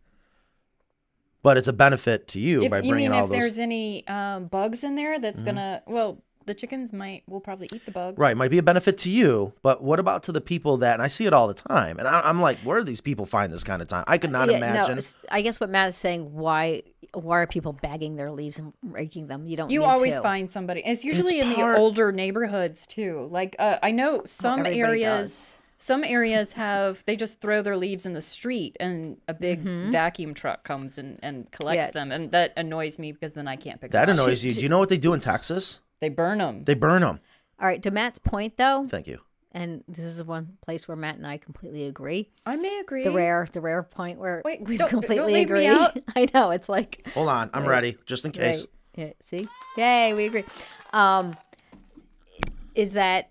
but 1.43 1.59
it's 1.59 1.67
a 1.69 1.73
benefit 1.73 2.29
to 2.29 2.39
you 2.39 2.63
If 2.63 2.71
by 2.71 2.79
you 2.79 2.91
bringing 2.93 3.11
mean 3.11 3.19
all 3.19 3.25
if 3.25 3.31
those 3.31 3.39
there's 3.41 3.59
any 3.59 4.07
um, 4.07 4.47
bugs 4.47 4.85
in 4.85 4.95
there, 4.95 5.15
Mm-hmm. 5.15 5.23
that's 5.23 5.43
gonna 5.43 5.83
well, 5.87 6.23
the 6.47 6.55
chickens 6.55 6.93
might 6.93 7.23
will 7.29 7.41
probably 7.41 7.69
eat 7.73 7.85
the 7.85 7.91
bugs. 7.93 8.19
Right, 8.19 8.37
might 8.37 8.51
be 8.51 8.59
a 8.59 8.63
benefit 8.63 8.99
to 8.99 9.11
you, 9.11 9.53
but 9.63 9.83
what 9.83 9.99
about 9.99 10.23
to 10.25 10.33
the 10.33 10.41
people 10.41 10.77
that? 10.79 10.95
And 10.95 11.03
I 11.03 11.09
see 11.09 11.27
it 11.27 11.33
all 11.33 11.49
the 11.49 11.55
time, 11.55 11.99
and 11.99 12.07
I, 12.09 12.21
I'm 12.23 12.41
like, 12.41 12.59
where 12.59 12.79
do 12.79 12.85
these 12.85 13.01
people 13.01 13.27
find 13.27 13.53
this 13.53 13.65
kind 13.65 13.81
of 13.83 13.89
time? 13.89 14.05
I 14.07 14.19
could 14.19 14.33
not 14.33 14.51
Yeah, 14.51 14.57
imagine. 14.59 14.95
No, 14.95 14.99
s- 14.99 15.15
I 15.31 15.43
guess 15.43 15.61
what 15.61 15.71
Matt 15.71 15.89
is 15.91 15.97
saying, 15.97 16.33
why 16.35 16.83
why 17.15 17.39
are 17.41 17.47
people 17.47 17.73
bagging 17.75 18.17
their 18.17 18.31
leaves 18.31 18.59
and 18.59 18.73
raking 18.83 19.27
them? 19.27 19.47
You 19.47 19.57
don't. 19.57 19.71
You 19.71 19.81
need 19.81 19.87
always 19.87 20.17
to. 20.17 20.23
find 20.23 20.49
somebody. 20.51 20.83
And 20.83 20.93
It's 20.93 21.05
usually 21.05 21.41
in 21.41 21.55
part- 21.55 21.77
the 21.77 21.81
older 21.81 22.11
neighborhoods 22.13 22.87
too. 22.87 23.29
Like 23.31 23.55
uh, 23.59 23.79
I 23.83 23.91
know 23.91 24.23
some 24.25 24.61
everybody 24.61 24.81
areas. 25.05 25.31
does. 25.31 25.59
Some 25.79 26.05
areas 26.05 26.53
have 26.53 27.03
they 27.07 27.17
just 27.17 27.41
throw 27.41 27.61
their 27.61 27.77
leaves 27.77 28.07
in 28.07 28.13
the 28.15 28.21
street 28.21 28.77
and 28.79 29.17
a 29.27 29.35
big 29.35 29.59
vacuum 29.63 30.33
truck 30.33 30.63
comes 30.63 30.97
and, 30.97 31.19
and 31.25 31.51
collects. 31.51 31.87
Yeah. 31.87 31.91
them 31.91 32.13
and 32.13 32.31
that 32.31 32.53
annoys 32.57 33.01
me 33.01 33.11
because 33.11 33.35
then 33.35 33.49
I 33.49 33.57
can't 33.57 33.81
pick 33.81 33.91
that 33.91 34.07
them 34.07 34.11
up. 34.13 34.17
That 34.17 34.23
annoys 34.23 34.45
you. 34.45 34.53
Do 34.55 34.61
you 34.61 34.69
know 34.69 34.79
what 34.79 34.89
they 34.91 34.97
do 34.97 35.13
in 35.13 35.19
Texas? 35.19 35.81
They 36.03 36.09
burn 36.11 36.39
them. 36.39 36.65
They 36.65 36.75
burn 36.75 37.01
them. 37.01 37.21
All 37.61 37.67
right, 37.67 37.81
to 37.83 37.91
Matt's 37.91 38.19
point 38.19 38.57
though, 38.59 38.87
Thank 38.89 39.07
you. 39.07 39.21
and 39.53 39.85
this 39.89 40.05
is 40.05 40.23
one 40.25 40.59
place 40.61 40.87
where 40.89 40.97
Matt 40.97 41.15
and 41.17 41.27
I 41.27 41.39
completely 41.39 41.87
agree. 41.87 42.29
I 42.45 42.57
may 42.57 42.81
agree. 42.81 43.05
The 43.05 43.13
rare, 43.13 43.49
the 43.53 43.61
rare 43.61 43.83
point 43.85 44.19
where 44.19 44.43
Wait, 44.45 44.63
we 44.67 44.77
don't- 44.77 44.91
don't 44.91 45.01
completely 45.01 45.35
me 45.35 45.43
agree. 45.43 45.67
out. 45.69 45.97
I 46.17 46.27
know 46.35 46.51
it's 46.51 46.69
like 46.69 47.07
Hold 47.15 47.29
on, 47.29 47.49
I'm 47.55 47.67
ready, 47.67 47.97
just 48.05 48.25
in 48.25 48.33
case. 48.33 48.61
Right. 48.61 48.69
Yeah, 49.07 49.13
see? 49.23 49.49
Yay, 49.79 50.13
we 50.13 50.27
agree. 50.27 50.45
Um, 50.93 51.35
is 52.75 52.93
that 52.93 53.31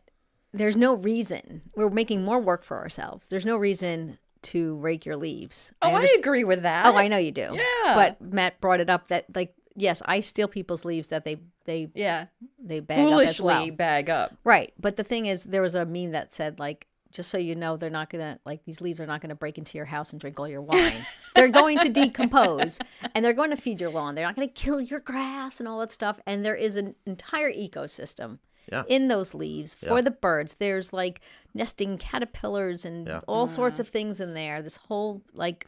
there's 0.53 0.75
no 0.77 0.93
reason 0.95 1.61
we're 1.75 1.89
making 1.89 2.23
more 2.23 2.39
work 2.39 2.63
for 2.63 2.77
ourselves. 2.77 3.27
There's 3.27 3.45
no 3.45 3.57
reason 3.57 4.17
to 4.43 4.77
rake 4.77 5.05
your 5.05 5.17
leaves. 5.17 5.71
Oh, 5.81 5.89
I, 5.93 6.01
underst- 6.05 6.19
agree 6.19 6.43
with 6.43 6.63
that. 6.63 6.85
Oh, 6.87 6.95
I 6.97 7.07
know 7.07 7.17
you 7.17 7.31
do. 7.31 7.49
Yeah. 7.53 7.93
But 7.95 8.21
Matt 8.21 8.59
brought 8.61 8.79
it 8.79 8.89
up 8.89 9.07
that 9.09 9.35
like 9.35 9.53
yes, 9.75 10.01
I 10.05 10.19
steal 10.21 10.47
people's 10.47 10.83
leaves 10.85 11.09
that 11.09 11.25
they 11.25 11.37
they 11.65 11.89
Yeah. 11.95 12.27
they 12.59 12.79
bag 12.79 12.97
up 12.99 13.03
as 13.05 13.09
Foolishly 13.09 13.45
well. 13.45 13.71
bag 13.71 14.09
up. 14.09 14.35
Right. 14.43 14.73
But 14.79 14.95
the 14.97 15.03
thing 15.03 15.25
is, 15.25 15.43
there 15.43 15.61
was 15.61 15.75
a 15.75 15.85
meme 15.85 16.11
that 16.11 16.31
said 16.31 16.59
like. 16.59 16.87
Just 17.13 17.29
so 17.29 17.37
you 17.37 17.55
know, 17.55 17.75
they're 17.75 17.89
not 17.89 18.09
gonna 18.09 18.39
like 18.45 18.63
these 18.63 18.79
leaves 18.79 19.01
are 19.01 19.05
not 19.05 19.19
gonna 19.19 19.35
break 19.35 19.57
into 19.57 19.77
your 19.77 19.83
house 19.83 20.13
and 20.13 20.21
drink 20.21 20.39
all 20.39 20.47
your 20.47 20.61
wine. 20.61 21.05
they're 21.35 21.49
going 21.49 21.77
to 21.79 21.89
decompose 21.89 22.79
and 23.13 23.25
they're 23.25 23.33
going 23.33 23.49
to 23.49 23.57
feed 23.57 23.81
your 23.81 23.89
lawn. 23.89 24.15
They're 24.15 24.25
not 24.25 24.33
gonna 24.37 24.47
kill 24.47 24.79
your 24.79 25.01
grass 25.01 25.59
and 25.59 25.67
all 25.67 25.81
that 25.81 25.91
stuff. 25.91 26.21
And 26.25 26.45
there 26.45 26.55
is 26.55 26.77
an 26.77 26.95
entire 27.05 27.51
ecosystem 27.51 28.39
Yeah. 28.71 28.83
in 28.87 29.09
those 29.09 29.33
leaves 29.33 29.75
for 29.75 29.97
Yeah. 29.97 30.01
the 30.03 30.11
birds. 30.11 30.53
There's 30.53 30.93
like 30.93 31.19
nesting 31.53 31.97
caterpillars 31.97 32.85
and 32.85 33.05
Yeah. 33.07 33.19
all 33.27 33.49
sorts 33.49 33.75
mm. 33.75 33.81
of 33.81 33.89
things 33.89 34.21
in 34.21 34.33
there. 34.33 34.61
This 34.61 34.77
whole 34.77 35.21
like 35.33 35.65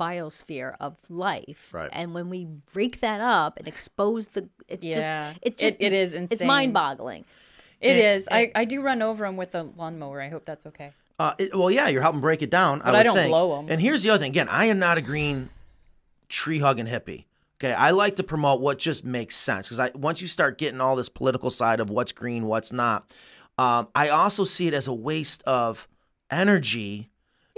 biosphere 0.00 0.74
of 0.80 0.96
life. 1.08 1.74
Right. 1.74 1.90
And 1.92 2.14
when 2.14 2.30
we 2.30 2.46
break 2.72 3.00
that 3.00 3.20
up 3.20 3.58
and 3.58 3.68
expose 3.68 4.28
the, 4.28 4.48
it's 4.68 4.86
Yeah. 4.86 4.94
just, 5.34 5.38
it's 5.42 5.60
just, 5.62 5.76
It- 5.78 5.86
it 5.86 5.92
is 5.92 6.14
insane. 6.14 6.28
It's 6.30 6.42
mind 6.42 6.72
boggling. 6.72 7.24
It 7.80 7.92
And- 7.92 8.00
is. 8.16 8.28
I, 8.30 8.50
I 8.54 8.64
do 8.64 8.80
run 8.82 9.02
over 9.02 9.24
them 9.26 9.36
with 9.36 9.54
a 9.54 9.62
lawnmower. 9.62 10.20
I 10.22 10.28
hope 10.30 10.44
that's 10.44 10.64
okay. 10.66 10.92
Uh, 11.18 11.34
it, 11.38 11.54
well, 11.54 11.70
yeah, 11.70 11.86
you're 11.88 12.00
helping 12.02 12.22
break 12.22 12.40
it 12.40 12.48
down. 12.50 12.78
But 12.78 12.94
I 12.94 12.98
would 12.98 13.04
don't 13.04 13.14
think. 13.16 13.28
blow 13.30 13.58
'em. 13.58 13.66
And 13.68 13.80
here's 13.80 14.02
the 14.02 14.08
other 14.10 14.18
thing. 14.22 14.30
Again, 14.30 14.48
I 14.48 14.64
am 14.66 14.78
not 14.78 14.96
a 14.96 15.02
green 15.02 15.50
tree 16.30 16.60
hugging 16.60 16.86
hippie. 16.86 17.24
Okay, 17.58 17.74
I 17.74 17.90
like 17.90 18.16
to 18.16 18.22
promote 18.22 18.62
what 18.62 18.78
just 18.78 19.04
makes 19.04 19.36
sense 19.36 19.68
because 19.68 19.78
I 19.78 19.90
once 19.94 20.22
you 20.22 20.28
start 20.28 20.56
getting 20.56 20.80
all 20.80 20.96
this 20.96 21.10
political 21.10 21.50
side 21.50 21.78
of 21.78 21.90
what's 21.90 22.10
green, 22.12 22.46
what's 22.46 22.72
not, 22.72 23.06
um, 23.58 23.88
I 23.94 24.08
also 24.08 24.44
see 24.44 24.66
it 24.66 24.72
as 24.72 24.88
a 24.88 24.94
waste 24.94 25.42
of 25.42 25.86
energy. 26.30 27.09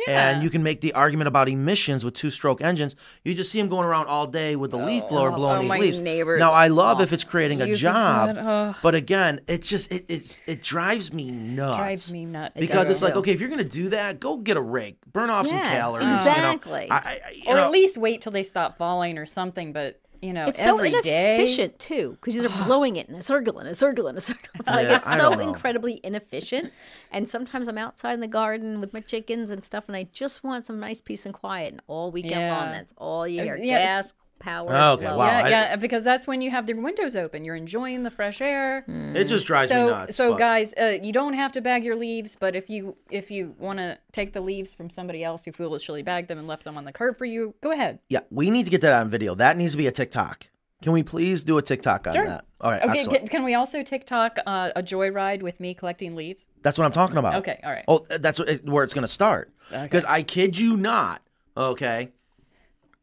And 0.08 0.42
you 0.42 0.50
can 0.50 0.62
make 0.62 0.80
the 0.80 0.92
argument 0.94 1.28
about 1.28 1.48
emissions 1.48 2.04
with 2.04 2.14
two-stroke 2.14 2.60
engines. 2.60 2.96
You 3.24 3.34
just 3.34 3.50
see 3.50 3.58
them 3.60 3.68
going 3.68 3.86
around 3.86 4.06
all 4.08 4.26
day 4.26 4.56
with 4.56 4.70
the 4.70 4.78
leaf 4.78 5.02
oh, 5.06 5.08
blower 5.08 5.32
oh, 5.32 5.36
blowing 5.36 5.58
oh, 5.58 5.60
these 5.62 5.68
my 5.68 5.78
leaves. 5.78 6.00
neighbors- 6.00 6.40
Now 6.40 6.52
I 6.52 6.68
love 6.68 7.00
if 7.00 7.12
oh, 7.12 7.14
it's 7.14 7.24
creating 7.24 7.62
a 7.62 7.74
job, 7.74 8.34
that, 8.34 8.38
ugh. 8.44 8.76
but 8.82 8.94
again, 8.94 9.40
it 9.46 9.62
just 9.62 9.92
it 9.92 10.04
it's, 10.08 10.42
it 10.46 10.62
drives 10.62 11.12
me 11.12 11.30
nuts 11.30 11.76
Drives 11.78 12.12
me 12.12 12.24
nuts. 12.24 12.58
because 12.58 12.86
does 12.88 12.90
it's 12.90 13.02
like 13.02 13.16
okay 13.16 13.32
if 13.32 13.40
you're 13.40 13.48
gonna 13.50 13.64
do 13.64 13.88
that 13.90 14.20
go 14.20 14.36
get 14.36 14.56
a 14.56 14.60
rake 14.60 14.98
burn 15.12 15.30
off 15.30 15.46
some 15.46 15.56
Yeah, 15.58 15.70
calories 15.72 16.04
you 16.04 16.10
know. 16.10 16.16
exactly. 16.16 16.90
I, 16.90 16.96
I, 16.96 17.20
you 17.34 17.42
or 17.46 17.54
know, 17.56 17.64
at 17.64 17.70
least 17.70 17.96
wait 17.96 18.20
till 18.20 18.32
they 18.32 18.42
stop 18.42 18.78
falling 18.78 19.18
or 19.18 19.26
something. 19.26 19.72
But 19.72 20.00
you 20.22 20.32
know, 20.32 20.46
It's 20.46 20.62
so 20.62 20.76
every 20.76 20.92
day. 21.02 21.34
inefficient 21.34 21.78
too, 21.78 22.16
because 22.20 22.36
they're 22.36 22.48
blowing 22.64 22.96
it 22.96 23.08
in 23.08 23.14
a 23.16 23.22
circle 23.22 23.58
and 23.58 23.68
a 23.68 23.74
circle 23.74 24.06
and 24.06 24.16
a 24.16 24.20
circle. 24.20 24.48
It's 24.54 24.68
like 24.68 24.86
Yeah, 24.86 24.96
it's 24.96 25.06
I 25.06 25.18
so 25.18 25.32
incredibly 25.38 26.00
inefficient. 26.04 26.72
And 27.10 27.28
sometimes 27.28 27.66
I'm 27.68 27.76
outside 27.76 28.14
in 28.14 28.20
the 28.20 28.28
garden 28.28 28.80
with 28.80 28.92
my 28.92 29.00
chickens 29.00 29.50
and 29.50 29.62
stuff, 29.64 29.84
and 29.88 29.96
I 29.96 30.04
just 30.12 30.44
want 30.44 30.64
some 30.64 30.78
nice 30.78 31.00
peace 31.00 31.26
and 31.26 31.34
quiet. 31.34 31.72
And 31.72 31.82
all 31.88 32.12
weekend 32.12 32.48
long, 32.48 32.70
that's 32.72 32.94
all 32.96 33.26
you 33.26 33.40
uh, 33.40 33.44
hear: 33.44 33.56
yes. 33.56 33.88
gas, 33.88 34.14
power. 34.42 34.70
Okay, 34.94 35.06
blow. 35.06 35.16
wow. 35.16 35.26
Yeah, 35.26 35.44
I- 35.44 35.48
yeah, 35.48 35.76
because 35.76 36.04
that's 36.04 36.26
when 36.26 36.42
you 36.42 36.50
have 36.50 36.66
the 36.66 36.74
windows 36.74 37.16
open. 37.16 37.44
You're 37.44 37.56
enjoying 37.56 38.02
the 38.02 38.10
fresh 38.10 38.40
air. 38.42 38.84
it 38.88 39.24
just 39.24 39.46
drives 39.46 39.70
me 39.70 39.76
So, 39.76 39.86
nuts 39.88 40.16
so 40.16 40.30
but- 40.32 40.38
guys, 40.38 40.74
uh, 40.78 40.98
you 41.02 41.12
don't 41.12 41.32
have 41.34 41.52
to 41.52 41.60
bag 41.60 41.84
your 41.84 41.96
leaves, 41.96 42.36
but 42.38 42.54
if 42.54 42.68
you 42.68 42.96
if 43.10 43.30
you 43.30 43.54
want 43.58 43.78
to 43.78 43.98
take 44.12 44.32
the 44.34 44.40
leaves 44.42 44.74
from 44.74 44.90
somebody 44.90 45.24
else 45.24 45.44
who 45.46 45.52
foolishly 45.52 46.02
bagged 46.02 46.28
them 46.28 46.38
and 46.38 46.46
left 46.46 46.64
them 46.64 46.76
on 46.76 46.84
the 46.84 46.92
curb 46.92 47.16
for 47.16 47.24
you, 47.24 47.54
go 47.62 47.70
ahead. 47.70 47.98
yeah 48.08 48.20
we 48.30 48.50
need 48.50 48.64
to 48.64 48.70
get 48.70 48.80
that 48.82 48.92
on 48.92 49.08
video 49.08 49.34
that 49.34 49.56
needs 49.56 49.72
to 49.72 49.78
be 49.78 49.86
a 49.86 49.92
tiktok 49.92 50.46
can 50.82 50.92
we 50.92 51.02
please 51.02 51.44
do 51.44 51.56
a 51.58 51.62
tiktok 51.62 52.06
on 52.08 52.12
Sure. 52.12 52.26
that 52.26 52.44
all 52.60 52.70
right 52.72 52.82
Okay, 52.82 52.92
excellent 52.98 53.18
can, 53.20 53.28
can 53.28 53.44
we 53.44 53.54
also 53.54 53.82
TikTok 53.82 54.38
uh, 54.46 54.70
a 54.74 54.82
joyride 54.82 55.40
with 55.42 55.60
me 55.60 55.72
collecting 55.74 56.14
leaves? 56.16 56.48
that's 56.62 56.76
what 56.76 56.84
i'm 56.84 56.92
talking 56.92 57.16
about 57.16 57.36
Okay, 57.36 57.60
all 57.64 57.70
right. 57.70 57.84
oh 57.88 58.04
that's 58.08 58.38
where 58.64 58.82
it's 58.84 58.92
gonna 58.94 59.06
start 59.08 59.50
because 59.70 60.04
i 60.04 60.22
kid 60.22 60.58
you 60.58 60.76
not 60.76 61.22
okay 61.56 62.10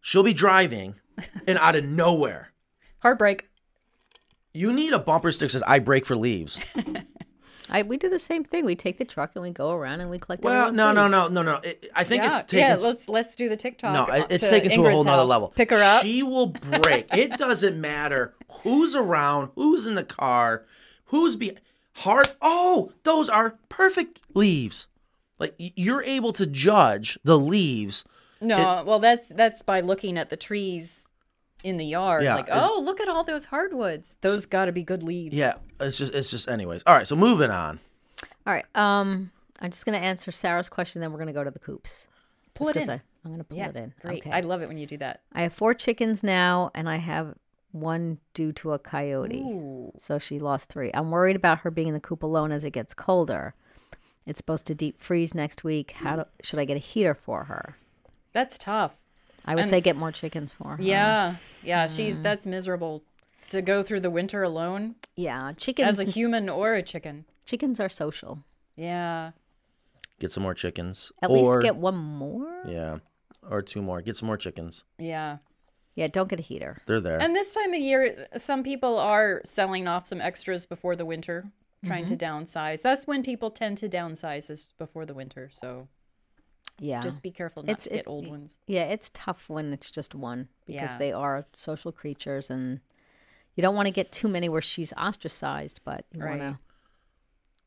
she'll 0.02 0.23
be 0.23 0.34
driving 0.34 0.95
and 1.47 1.58
out 1.58 1.75
of 1.75 1.86
nowhere 1.86 2.51
Heartbreak. 3.01 3.49
you 4.53 4.73
need 4.73 4.93
a 4.93 4.99
bumper 4.99 5.32
sticker 5.32 5.47
that 5.47 5.51
says 5.53 5.63
i 5.67 5.79
brake 5.79 6.05
for 6.05 6.15
leaves 6.15 6.60
I, 7.71 7.84
we 7.84 7.97
do 7.97 8.10
the 8.10 8.17
same 8.17 8.43
thing. 8.43 8.65
We 8.65 8.75
take 8.75 8.97
the 8.97 9.05
truck 9.05 9.34
and 9.36 9.43
we 9.43 9.51
go 9.51 9.71
around 9.71 10.01
and 10.01 10.10
we 10.10 10.17
collect. 10.17 10.43
well 10.43 10.69
everyone's 10.69 10.77
no 10.77 10.91
no 10.91 11.08
no 11.08 11.27
no 11.27 11.43
no 11.43 11.62
i 11.95 12.03
think 12.03 12.23
yeah, 12.23 12.39
it's 12.39 12.51
taken 12.51 12.67
yeah. 12.67 12.75
Let's 12.84 13.08
let's 13.08 13.36
do 13.36 13.47
the 13.47 13.55
TikTok. 13.55 13.93
No, 13.93 14.12
uh, 14.12 14.17
it- 14.21 14.32
it's 14.32 14.47
taken 14.49 14.71
to 14.71 14.82
a 14.86 14.89
whole 14.89 15.01
Ingrid's 15.01 15.05
nother 15.05 15.21
house. 15.21 15.29
level. 15.29 15.47
Pick 15.49 15.69
her 15.69 15.77
up. 15.84 16.01
She 16.01 16.23
will 16.23 16.47
brake. 16.47 17.08
it 17.13 17.38
doesn't 17.38 17.79
matter 17.79 18.34
who's 18.63 18.95
around, 18.95 19.51
who's 19.53 19.86
in 19.86 19.93
the 19.93 20.03
car, 20.03 20.65
who's 21.05 21.36
be 21.36 21.58
hard. 21.93 22.32
Oh, 22.41 22.91
those 23.03 23.29
are 23.29 23.60
perfect 23.69 24.19
leaves. 24.34 24.88
Like 25.39 25.53
you're 25.60 26.01
able 26.03 26.34
to 26.34 26.47
judge 26.47 27.19
the 27.23 27.38
leaves. 27.38 28.03
No, 28.41 28.84
well, 28.84 28.97
that's 28.97 29.27
that's 29.27 29.62
by 29.62 29.79
looking 29.82 30.17
at 30.17 30.32
the 30.32 30.38
trees 30.38 31.05
in 31.63 31.78
the 31.78 31.86
yard. 31.86 32.24
Yeah, 32.24 32.36
like, 32.36 32.48
oh, 32.52 32.82
look 32.84 33.00
at 33.02 33.08
all 33.08 33.24
those 33.24 33.45
hardwoods. 33.45 34.17
Those 34.22 34.45
got 34.45 34.65
to 34.65 34.72
be 34.72 34.84
good 34.84 35.04
leaves. 35.04 35.36
Yeah, 35.36 35.54
it's 35.80 35.98
just 35.98 36.13
it's 36.13 36.32
just 36.32 36.48
anyways. 36.50 36.84
All 36.86 36.95
right, 36.95 37.08
so 37.08 37.15
moving 37.15 37.52
on. 37.52 37.80
All 38.48 38.54
right. 38.54 38.65
Um, 38.76 39.32
I'm 39.62 39.72
just 39.72 39.86
gonna 39.86 39.98
answer 39.98 40.32
Sarah's 40.32 40.69
question, 40.69 41.02
then 41.02 41.12
we're 41.12 41.19
gonna 41.19 41.34
go 41.34 41.43
to 41.43 41.52
the 41.52 41.60
coops. 41.60 42.08
Pull 42.54 42.67
Just 42.67 42.76
it 42.76 42.80
'cause 42.80 42.88
in. 42.89 42.93
I, 42.95 43.02
I'm 43.26 43.32
gonna 43.32 43.43
pull 43.43 43.58
Yeah, 43.58 43.69
it 43.69 43.76
in. 43.76 43.93
great. 44.02 44.22
Okay. 44.22 44.32
I 44.32 44.39
love 44.41 44.62
it 44.62 44.67
when 44.69 44.78
you 44.78 44.86
do 44.88 44.98
that. 44.98 45.22
I 45.34 45.41
have 45.43 45.54
four 45.54 45.74
chickens 45.74 46.24
now, 46.24 46.72
and 46.74 46.89
I 46.89 46.95
have 46.98 47.36
one 47.72 48.17
due 48.34 48.52
to 48.54 48.72
a 48.72 48.80
coyote. 48.80 49.91
So 49.98 50.17
she 50.17 50.39
lost 50.39 50.69
three. 50.69 50.89
I'm 50.93 51.12
worried 51.12 51.36
about 51.36 51.60
her 51.60 51.69
being 51.72 51.89
in 51.89 51.93
the 51.93 52.00
coop 52.00 52.24
alone 52.24 52.52
as 52.52 52.63
it 52.63 52.72
gets 52.72 52.93
colder. 52.93 53.54
It's 54.26 54.38
supposed 54.38 54.65
to 54.67 54.76
deep 54.76 55.00
freeze 55.02 55.36
next 55.36 55.63
week. 55.63 55.91
How 55.91 56.15
do, 56.15 56.26
should 56.41 56.60
I 56.60 56.65
get 56.65 56.76
a 56.78 56.80
heater 56.80 57.13
for 57.13 57.43
her? 57.45 57.78
That's 58.34 58.58
tough. 58.58 58.98
I 59.50 59.56
would 59.56 59.62
And- 59.62 59.70
say 59.70 59.82
get 59.82 59.96
more 59.96 60.12
chickens 60.12 60.52
for 60.52 60.76
her. 60.78 60.82
Yeah, 60.84 61.36
yeah. 61.64 61.86
Mm. 61.86 61.96
She's 61.96 62.20
that's 62.20 62.46
miserable 62.46 63.04
to 63.50 63.62
go 63.62 63.82
through 63.84 64.02
the 64.02 64.12
winter 64.12 64.44
alone 64.44 64.96
Yeah. 65.16 65.54
Chickens. 65.58 65.88
as 65.88 66.00
a 66.00 66.04
human 66.04 66.48
or 66.50 66.74
a 66.76 66.84
chicken. 66.84 67.26
chickens 67.46 67.80
are 67.80 67.90
social. 67.90 68.44
Yeah. 68.76 69.32
Get 70.20 70.32
some 70.32 70.44
more 70.44 70.54
chickens. 70.54 71.12
At 71.22 71.30
or, 71.32 71.38
least 71.38 71.62
get 71.64 71.76
one 71.78 71.96
more. 71.98 72.64
yeah, 72.68 72.98
or 73.50 73.62
two 73.62 73.82
more. 73.82 74.02
Get 74.02 74.18
some 74.18 74.28
more 74.28 74.38
chickens. 74.38 74.84
Yeah. 74.98 75.38
Yeah. 75.96 76.08
Don't 76.08 76.30
get 76.30 76.40
a 76.40 76.44
heater. 76.44 76.78
They're 76.86 77.02
there. 77.02 77.20
And 77.20 77.36
this 77.36 77.54
time 77.56 77.74
of 77.74 77.80
year, 77.80 78.28
some 78.38 78.62
people 78.64 79.00
are 79.00 79.42
selling 79.46 79.88
off 79.88 80.06
some 80.06 80.22
extras 80.22 80.66
before 80.66 80.96
the 80.96 81.06
winter, 81.06 81.48
trying 81.86 82.06
to 82.06 82.16
Mm-hmm. 82.16 82.44
downsize. 82.44 82.82
That's 82.84 83.08
when 83.08 83.24
people 83.24 83.50
tend 83.50 83.78
to 83.80 83.90
downsize 83.90 84.50
is 84.52 84.70
before 84.78 85.06
the 85.06 85.14
winter. 85.14 85.50
So 85.52 85.88
Yeah. 86.80 87.00
just 87.02 87.22
be 87.22 87.32
careful 87.32 87.63
not 87.63 87.70
It's- 87.72 87.84
to 87.86 87.89
get 87.89 88.00
it- 88.00 88.08
old 88.08 88.28
ones. 88.28 88.58
Yeah, 88.68 88.84
it's 88.86 89.10
tough 89.13 89.50
when 89.50 89.74
it's 89.74 89.92
just 89.92 90.13
one 90.15 90.50
because 90.65 90.92
Yeah. 90.92 90.98
they 90.98 91.12
are 91.12 91.46
social 91.56 91.92
creatures 91.92 92.50
and 92.50 92.80
you 93.56 93.62
don't 93.62 93.76
want 93.76 93.88
to 93.88 93.92
get 93.92 94.12
too 94.12 94.28
many 94.28 94.48
where 94.50 94.62
she's 94.62 94.94
ostracized, 94.94 95.82
but 95.84 96.06
you 96.13 96.22
Right. 96.24 96.39
want 96.39 96.52
to. 96.54 96.60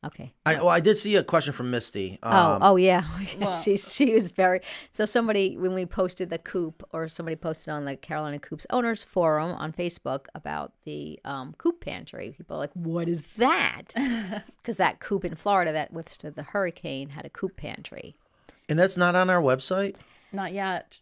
Okay. 0.05 0.33
I, 0.45 0.57
well, 0.57 0.69
I 0.69 0.81
did 0.81 0.99
see 0.99 1.15
a 1.15 1.23
question 1.23 1.53
from 1.53 1.71
Misty. 1.71 2.19
Oh, 2.25 2.55
Um, 2.55 2.59
oh 2.63 2.77
yeah. 2.91 3.05
Well- 3.39 3.53
she 3.53 3.77
she 3.77 4.13
was 4.13 4.33
very 4.33 4.61
so 4.91 5.05
somebody 5.05 5.57
when 5.57 5.75
we 5.75 5.87
posted 5.87 6.29
the 6.29 6.39
coop 6.39 6.83
or 6.93 7.07
somebody 7.07 7.37
posted 7.37 7.69
on 7.73 7.85
the 7.85 7.97
Carolina 7.97 8.41
Coops 8.41 8.67
owners 8.71 9.05
forum 9.05 9.53
on 9.53 9.73
Facebook 9.73 10.27
about 10.35 10.73
the 10.85 11.21
um, 11.25 11.55
coop 11.57 11.81
pantry. 11.81 12.35
People 12.37 12.57
are 12.57 12.59
like, 12.59 12.73
"What 12.75 13.07
is 13.09 13.23
that?" 13.37 13.93
Because 14.57 14.77
that 14.77 14.99
coop 14.99 15.25
in 15.25 15.37
Florida 15.37 15.71
that 15.73 15.93
withstood 15.93 16.35
the 16.35 16.43
hurricane 16.45 17.11
had 17.11 17.25
a 17.25 17.31
coop 17.31 17.57
pantry. 17.57 18.17
And 18.73 18.79
that's 18.79 18.97
not 18.97 19.15
on 19.15 19.29
our 19.29 19.43
website. 19.43 19.97
Not 20.33 20.55
yet. 20.55 20.99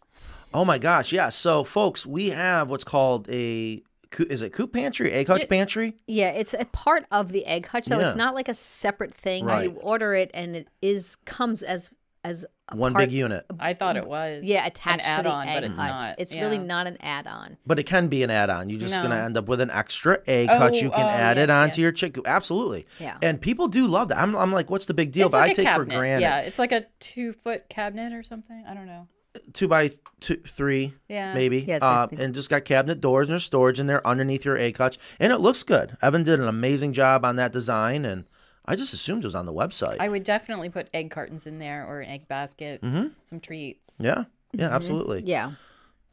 Oh 0.53 0.65
my 0.65 0.77
gosh, 0.77 1.13
yeah. 1.13 1.29
So, 1.29 1.63
folks, 1.63 2.05
we 2.05 2.31
have 2.31 2.69
what's 2.69 2.83
called 2.83 3.29
a 3.29 3.81
is 4.19 4.41
it 4.41 4.51
coop 4.51 4.73
pantry, 4.73 5.09
egg 5.13 5.27
hutch 5.27 5.47
pantry? 5.47 5.95
Yeah, 6.05 6.31
it's 6.31 6.53
a 6.53 6.65
part 6.65 7.05
of 7.11 7.31
the 7.31 7.45
egg 7.45 7.67
hutch, 7.67 7.85
so 7.85 7.97
Yeah. 7.97 8.07
it's 8.07 8.17
not 8.17 8.35
like 8.35 8.49
a 8.49 8.53
separate 8.53 9.13
thing. 9.13 9.45
Right. 9.45 9.63
You 9.71 9.77
order 9.77 10.13
it, 10.13 10.29
and 10.33 10.53
it 10.53 10.67
is 10.81 11.15
comes 11.23 11.63
as 11.63 11.91
as 12.23 12.45
a 12.69 12.75
One 12.75 12.93
part- 12.93 13.05
big 13.05 13.11
unit, 13.13 13.43
I 13.59 13.73
thought 13.73 13.97
it 13.97 14.05
was. 14.07 14.43
Yeah, 14.43 14.61
an 14.61 14.67
attached 14.67 15.03
to 15.03 15.09
the 15.09 15.17
add-on, 15.29 15.47
egg 15.47 15.55
but 15.57 15.63
it's 15.63 15.77
hutch. 15.77 16.01
not. 16.03 16.15
It's 16.19 16.33
Yeah. 16.33 16.41
really 16.41 16.57
not 16.59 16.85
an 16.87 16.97
add-on. 17.01 17.57
but 17.65 17.79
it 17.79 17.83
can 17.83 18.07
be 18.07 18.21
an 18.23 18.29
add-on. 18.29 18.69
You're 18.69 18.79
just 18.79 18.95
No. 18.95 19.03
gonna 19.03 19.15
end 19.15 19.35
up 19.37 19.47
with 19.47 19.59
an 19.61 19.71
extra 19.71 20.19
egg 20.27 20.49
Oh, 20.51 20.57
hutch. 20.59 20.75
You 20.81 20.91
can 20.91 21.05
oh, 21.05 21.09
add 21.09 21.37
it 21.37 21.49
onto 21.49 21.73
yes. 21.73 21.77
your 21.79 21.91
chicken. 21.91 22.23
Absolutely. 22.25 22.85
Yeah. 22.99 23.17
And 23.21 23.41
people 23.41 23.67
do 23.67 23.87
love 23.87 24.09
that. 24.09 24.19
I'm, 24.19 24.35
I'm 24.35 24.51
like, 24.51 24.69
what's 24.69 24.85
the 24.85 24.93
big 24.93 25.11
deal? 25.11 25.27
It's 25.27 25.31
but 25.31 25.39
like 25.39 25.49
I 25.49 25.51
a 25.53 25.55
take 25.55 25.65
cabinet. 25.65 25.93
for 25.93 25.99
granted 25.99 26.21
Yeah, 26.21 26.39
it's 26.41 26.59
like 26.59 26.71
a 26.71 26.85
two 26.99 27.33
foot 27.33 27.67
cabinet 27.69 28.13
or 28.13 28.23
something. 28.23 28.63
I 28.67 28.73
don't 28.73 28.85
know. 28.87 29.07
two 29.53 29.67
by 29.69 29.91
two, 30.19 30.35
three, 30.45 30.93
Yeah. 31.07 31.33
maybe. 31.33 31.59
Yeah, 31.59 31.77
it's 31.77 31.83
like 31.85 32.19
uh, 32.19 32.23
and 32.23 32.33
just 32.35 32.49
got 32.49 32.65
cabinet 32.65 32.99
doors 32.99 33.27
and 33.27 33.31
there's 33.31 33.45
storage 33.45 33.79
in 33.79 33.87
there 33.87 34.05
underneath 34.05 34.43
your 34.43 34.57
egg 34.57 34.77
hutch, 34.77 34.97
and 35.21 35.31
it 35.31 35.37
looks 35.37 35.63
good. 35.63 35.95
Evan 36.01 36.23
did 36.25 36.39
an 36.41 36.47
amazing 36.49 36.91
job 36.91 37.23
on 37.23 37.37
that 37.37 37.53
design, 37.53 38.03
and 38.03 38.25
I 38.65 38.75
just 38.75 38.93
assumed 38.93 39.23
it 39.23 39.27
was 39.27 39.35
on 39.35 39.45
the 39.45 39.53
website. 39.53 39.97
I 39.99 40.07
would 40.09 40.23
definitely 40.23 40.69
put 40.69 40.87
egg 40.93 41.09
cartons 41.11 41.47
in 41.47 41.59
there 41.59 41.85
or 41.87 42.01
an 42.01 42.09
egg 42.09 42.27
basket, 42.27 42.81
Mm-hmm. 42.81 43.07
some 43.25 43.39
treats. 43.39 43.93
yeah, 43.99 44.25
yeah, 44.53 44.69
absolutely. 44.69 45.23
Yeah, 45.25 45.51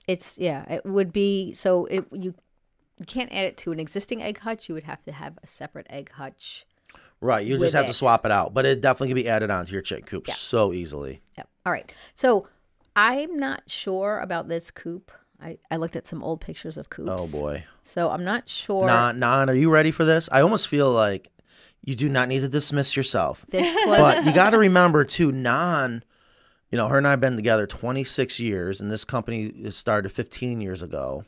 it's 0.07 0.39
yeah. 0.39 0.65
It 0.73 0.87
would 0.87 1.13
be 1.13 1.53
so 1.53 1.85
it 1.87 2.05
you. 2.13 2.35
You 3.01 3.07
can't 3.07 3.31
add 3.31 3.45
it 3.45 3.57
to 3.59 3.71
an 3.71 3.79
existing 3.79 4.23
egg 4.25 4.39
hutch. 4.41 4.69
You 4.69 4.75
would 4.75 4.83
have 4.83 5.05
to 5.05 5.13
have 5.13 5.39
a 5.41 5.47
separate 5.47 5.87
egg 5.89 6.11
hutch. 6.13 6.67
Right, 7.21 7.47
you 7.47 7.55
just 7.55 7.61
with 7.61 7.73
have 7.75 7.87
to 7.87 7.93
swap 7.93 8.25
it 8.27 8.33
out, 8.33 8.55
but 8.55 8.67
it 8.67 8.81
definitely 8.81 9.09
can 9.09 9.15
be 9.15 9.29
added 9.29 9.53
onto 9.53 9.73
your 9.73 9.83
chick 9.83 10.05
coop 10.07 10.29
so 10.29 10.73
easily. 10.73 11.21
Yep. 11.37 11.49
All 11.65 11.73
right. 11.73 11.93
So 12.17 12.49
I'm 12.97 13.39
not 13.39 13.63
sure 13.69 14.19
about 14.19 14.49
this 14.49 14.73
coop. 14.73 15.13
I, 15.41 15.59
I 15.71 15.77
looked 15.77 15.95
at 15.95 16.09
some 16.09 16.25
old 16.25 16.41
pictures 16.41 16.77
of 16.77 16.91
coops. 16.91 17.11
Oh 17.13 17.29
boy. 17.31 17.65
So 17.85 18.11
I'm 18.11 18.25
not 18.25 18.49
sure. 18.49 18.87
Nan, 18.87 19.21
Nan, 19.21 19.49
are 19.49 19.55
you 19.55 19.71
ready 19.71 19.93
for 19.93 20.05
this? 20.05 20.29
I 20.33 20.41
almost 20.41 20.67
feel 20.67 20.91
like 20.91 21.31
you 21.89 21.97
do 21.97 22.11
not 22.11 22.29
need 22.29 22.41
to 22.41 22.49
dismiss 22.49 22.99
yourself. 22.99 23.47
This 23.49 23.75
was 23.87 23.99
But 23.99 24.27
you 24.27 24.35
got 24.35 24.51
to 24.51 24.59
remember 24.59 25.05
too, 25.07 25.33
Nan, 25.33 26.05
you 26.71 26.77
know, 26.77 26.87
her 26.89 26.99
and 26.99 27.07
I 27.07 27.13
have 27.13 27.21
been 27.23 27.35
together 27.35 27.67
26 27.67 28.39
years, 28.39 28.79
and 28.79 28.93
this 28.93 29.07
company 29.07 29.71
started 29.71 30.11
15 30.13 30.61
years 30.61 30.83
ago, 30.83 31.25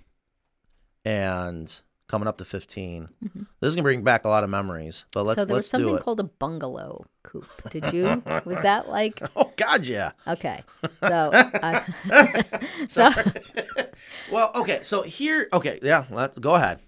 and 1.03 1.81
coming 2.09 2.29
up 2.29 2.37
to 2.37 2.45
15. 2.45 3.09
This 3.23 3.69
is 3.69 3.75
gonna 3.75 3.85
bring 3.85 4.03
back 4.03 4.27
a 4.27 4.29
lot 4.29 4.45
of 4.45 4.51
memories. 4.51 5.07
But 5.15 5.23
let's 5.25 5.41
Mm-hmm. 5.41 5.41
so 5.41 5.45
there 5.47 5.57
was 5.57 5.73
let's 5.73 5.85
something 5.85 5.99
called 5.99 6.21
a 6.21 6.25
bungalow 6.25 7.07
coop. 7.23 7.47
Did 7.71 7.95
you? 7.95 8.23
was 8.45 8.61
that 8.63 8.91
like 8.91 9.23
oh 9.37 9.53
God, 9.57 9.87
yeah. 9.87 10.13
okay? 10.29 10.63
So 11.01 11.31
uh, 11.33 11.85
so 12.87 13.11
Well, 14.31 14.51
okay. 14.57 14.81
So 14.83 15.01
here, 15.03 15.49
okay, 15.55 15.79
yeah. 15.83 16.05
Let, 16.11 16.39
go 16.39 16.55
ahead. 16.55 16.81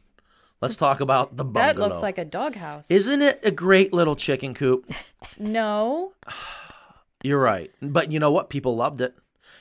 Let's 0.62 0.76
talk 0.76 1.00
about 1.00 1.36
the 1.36 1.44
bungalow. 1.44 1.74
That 1.74 1.80
looks 1.80 2.02
like 2.02 2.18
a 2.18 2.24
doghouse. 2.24 2.88
Isn't 2.88 3.20
it 3.20 3.40
a 3.42 3.50
great 3.50 3.92
little 3.92 4.14
chicken 4.14 4.54
coop? 4.54 4.88
no. 5.38 6.12
You're 7.24 7.40
right. 7.40 7.70
But 7.82 8.12
you 8.12 8.20
know 8.20 8.30
what? 8.30 8.48
People 8.48 8.76
loved 8.76 9.00
it. 9.00 9.16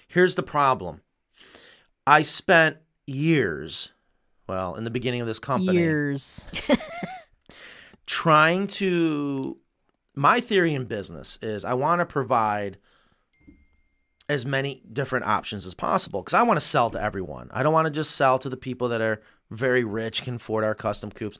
Here's 0.07 0.35
the 0.35 0.43
problem. 0.43 1.01
I 2.05 2.21
spent 2.21 2.77
years, 3.07 3.91
well, 4.47 4.75
in 4.75 4.83
the 4.83 4.91
beginning 4.91 5.21
of 5.21 5.27
this 5.27 5.39
company, 5.39 5.77
Years. 5.79 6.47
trying 8.05 8.67
to. 8.67 9.57
My 10.13 10.39
theory 10.39 10.73
in 10.75 10.85
business 10.85 11.39
is 11.41 11.65
I 11.65 11.73
want 11.73 12.01
to 12.01 12.05
provide 12.05 12.77
as 14.27 14.45
many 14.45 14.83
different 14.91 15.25
options 15.25 15.65
as 15.65 15.73
possible 15.73 16.21
because 16.21 16.33
I 16.33 16.43
want 16.43 16.59
to 16.59 16.65
sell 16.65 16.89
to 16.91 17.01
everyone. 17.01 17.49
I 17.53 17.63
don't 17.63 17.73
want 17.73 17.87
to 17.87 17.91
just 17.91 18.11
sell 18.11 18.37
to 18.39 18.49
the 18.49 18.57
people 18.57 18.89
that 18.89 19.01
are 19.01 19.21
very 19.51 19.83
rich, 19.83 20.23
can 20.23 20.35
afford 20.35 20.63
our 20.63 20.73
custom 20.73 21.11
coops. 21.11 21.37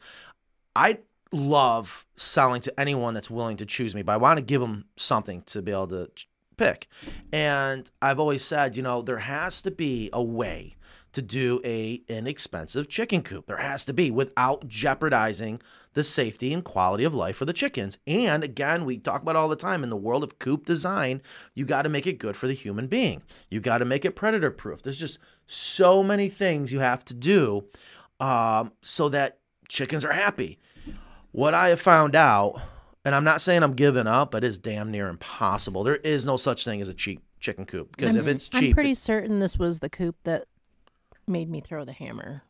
I 0.76 0.99
love 1.32 2.05
selling 2.16 2.62
to 2.62 2.80
anyone 2.80 3.14
that's 3.14 3.30
willing 3.30 3.57
to 3.57 3.66
choose 3.66 3.95
me, 3.95 4.03
but 4.03 4.14
I 4.14 4.18
want 4.18 4.38
to 4.38 4.43
give 4.43 4.62
them 4.62 4.86
something 4.95 5.41
to 5.47 5.62
be 5.62 5.72
able 5.72 5.88
to 5.88 6.09
pick. 6.57 6.88
And 7.34 7.89
I've 8.01 8.20
always 8.20 8.43
said, 8.43 8.76
you 8.76 8.84
know, 8.84 9.01
there 9.01 9.20
has 9.20 9.62
to 9.64 9.72
be 9.72 10.09
a 10.14 10.22
way 10.22 10.76
to 11.14 11.22
do 11.22 11.59
a 11.66 12.01
inexpensive 12.07 12.88
chicken 12.88 13.22
coop. 13.22 13.45
There 13.45 13.57
has 13.57 13.84
to 13.86 13.93
be 13.93 14.12
without 14.12 14.68
jeopardizing 14.68 15.59
the 15.93 16.03
safety 16.05 16.53
and 16.53 16.64
quality 16.64 17.03
of 17.03 17.14
life 17.14 17.36
for 17.36 17.43
the 17.43 17.51
chickens. 17.51 17.97
And 18.07 18.43
again, 18.43 18.86
we 18.86 18.97
talk 18.97 19.22
about 19.22 19.36
all 19.36 19.49
the 19.49 19.57
time 19.57 19.84
in 19.84 19.89
the 19.89 19.97
world 19.97 20.24
of 20.24 20.39
coop 20.39 20.66
design, 20.66 21.22
you 21.53 21.66
got 21.66 21.82
to 21.82 21.89
make 21.89 22.07
it 22.07 22.18
good 22.18 22.38
for 22.38 22.47
the 22.47 22.53
human 22.53 22.88
being. 22.88 23.24
You 23.49 23.59
got 23.59 23.80
to 23.80 23.86
make 23.86 24.05
it 24.05 24.16
predator 24.16 24.51
proof. 24.51 24.82
There's 24.82 24.99
just 24.99 25.20
so 25.45 26.01
many 26.01 26.30
things 26.30 26.72
you 26.72 26.80
have 26.80 27.03
to 27.05 27.14
do 27.14 27.66
um, 28.22 28.72
so 28.82 29.09
that 29.09 29.39
chickens 29.67 30.05
are 30.05 30.13
happy. 30.13 30.59
What 31.32 31.53
I 31.53 31.69
have 31.69 31.82
found 31.82 32.15
out, 32.15 32.61
and 33.03 33.15
I'm 33.15 33.24
not 33.24 33.41
saying 33.41 33.63
I'm 33.63 33.74
giving 33.74 34.07
up, 34.07 34.32
but 34.32 34.43
it's 34.43 34.57
damn 34.57 34.91
near 34.91 35.07
impossible. 35.07 35.84
There 35.84 35.95
is 35.97 36.26
no 36.26 36.38
such 36.38 36.63
thing 36.63 36.82
as 36.82 36.89
a 36.89 36.93
cheap 36.93 37.24
chicken 37.39 37.65
coop 37.65 37.95
because 37.95 38.15
if 38.15 38.28
it's 38.28 38.47
cheap, 38.47 38.69
I'm 38.69 38.74
pretty 38.74 38.93
certain 38.93 39.39
this 39.39 39.57
was 39.57 39.80
the 39.80 39.89
coop 39.89 40.15
that 40.24 40.45
made 41.28 41.49
me 41.49 41.61
throw 41.61 41.84
the 41.84 41.93
hammer. 41.93 42.43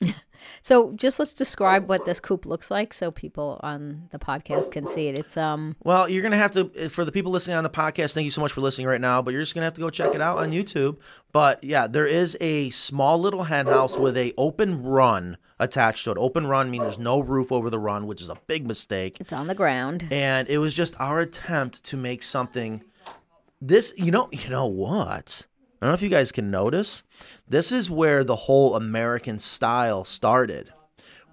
So 0.60 0.92
just 0.92 1.18
let's 1.18 1.32
describe 1.34 1.88
what 1.88 2.04
this 2.04 2.20
coop 2.20 2.46
looks 2.46 2.70
like 2.70 2.92
so 2.92 3.10
people 3.10 3.60
on 3.62 4.08
the 4.10 4.18
podcast 4.18 4.70
can 4.72 4.86
see 4.86 5.08
it. 5.08 5.18
It's 5.18 5.36
um 5.36 5.76
Well, 5.84 6.08
you're 6.08 6.22
gonna 6.22 6.36
have 6.36 6.52
to 6.52 6.88
for 6.88 7.04
the 7.04 7.12
people 7.12 7.32
listening 7.32 7.56
on 7.56 7.64
the 7.64 7.70
podcast. 7.70 8.14
Thank 8.14 8.24
you 8.24 8.30
so 8.30 8.40
much 8.40 8.52
for 8.52 8.60
listening 8.60 8.86
right 8.86 9.00
now. 9.00 9.22
But 9.22 9.32
you're 9.32 9.42
just 9.42 9.54
gonna 9.54 9.64
have 9.64 9.74
to 9.74 9.80
go 9.80 9.90
check 9.90 10.14
it 10.14 10.20
out 10.20 10.38
on 10.38 10.50
YouTube. 10.50 10.98
But 11.32 11.62
yeah, 11.62 11.86
there 11.86 12.06
is 12.06 12.36
a 12.40 12.70
small 12.70 13.18
little 13.18 13.44
hen 13.44 13.66
house 13.66 13.96
with 13.96 14.16
a 14.16 14.32
open 14.36 14.82
run 14.82 15.36
attached 15.58 16.04
to 16.04 16.12
it. 16.12 16.18
Open 16.18 16.46
run 16.46 16.70
means 16.70 16.84
there's 16.84 16.98
no 16.98 17.20
roof 17.20 17.52
over 17.52 17.70
the 17.70 17.78
run, 17.78 18.06
which 18.06 18.22
is 18.22 18.28
a 18.28 18.36
big 18.46 18.66
mistake. 18.66 19.18
it's 19.20 19.32
on 19.32 19.48
the 19.48 19.54
ground. 19.54 20.06
And 20.10 20.48
it 20.48 20.58
was 20.58 20.74
just 20.74 20.94
our 21.00 21.20
attempt 21.20 21.82
to 21.84 21.96
make 21.96 22.22
something. 22.22 22.82
This, 23.60 23.92
you 23.96 24.12
know, 24.12 24.28
you 24.30 24.48
know 24.50 24.66
what? 24.66 25.47
I 25.80 25.86
don't 25.86 25.92
know 25.92 25.94
if 25.94 26.02
you 26.02 26.08
guys 26.08 26.32
can 26.32 26.50
notice. 26.50 27.04
This 27.48 27.70
is 27.70 27.88
where 27.88 28.24
the 28.24 28.34
whole 28.34 28.74
American 28.74 29.38
style 29.38 30.04
started. 30.04 30.72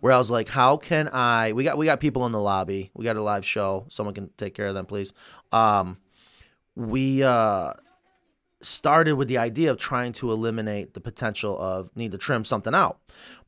Where 0.01 0.13
I 0.13 0.17
was 0.19 0.29
like, 0.29 0.49
how 0.49 0.77
can 0.77 1.09
I? 1.11 1.53
We 1.53 1.63
got 1.63 1.77
we 1.77 1.87
got 1.87 1.99
people 1.99 2.25
in 2.27 2.31
the 2.31 2.39
lobby. 2.39 2.91
We 2.93 3.05
got 3.05 3.15
a 3.15 3.23
live 3.23 3.43
show. 3.43 3.85
Someone 3.89 4.13
can 4.13 4.29
take 4.37 4.53
care 4.53 4.67
of 4.67 4.75
them, 4.75 4.85
please. 4.85 5.13
Um, 5.51 5.97
we 6.75 7.23
uh 7.23 7.73
started 8.61 9.13
with 9.13 9.27
the 9.27 9.37
idea 9.37 9.71
of 9.71 9.77
trying 9.77 10.13
to 10.13 10.31
eliminate 10.31 10.93
the 10.93 10.99
potential 10.99 11.59
of 11.59 11.95
need 11.95 12.11
to 12.11 12.17
trim 12.17 12.43
something 12.43 12.73
out. 12.73 12.99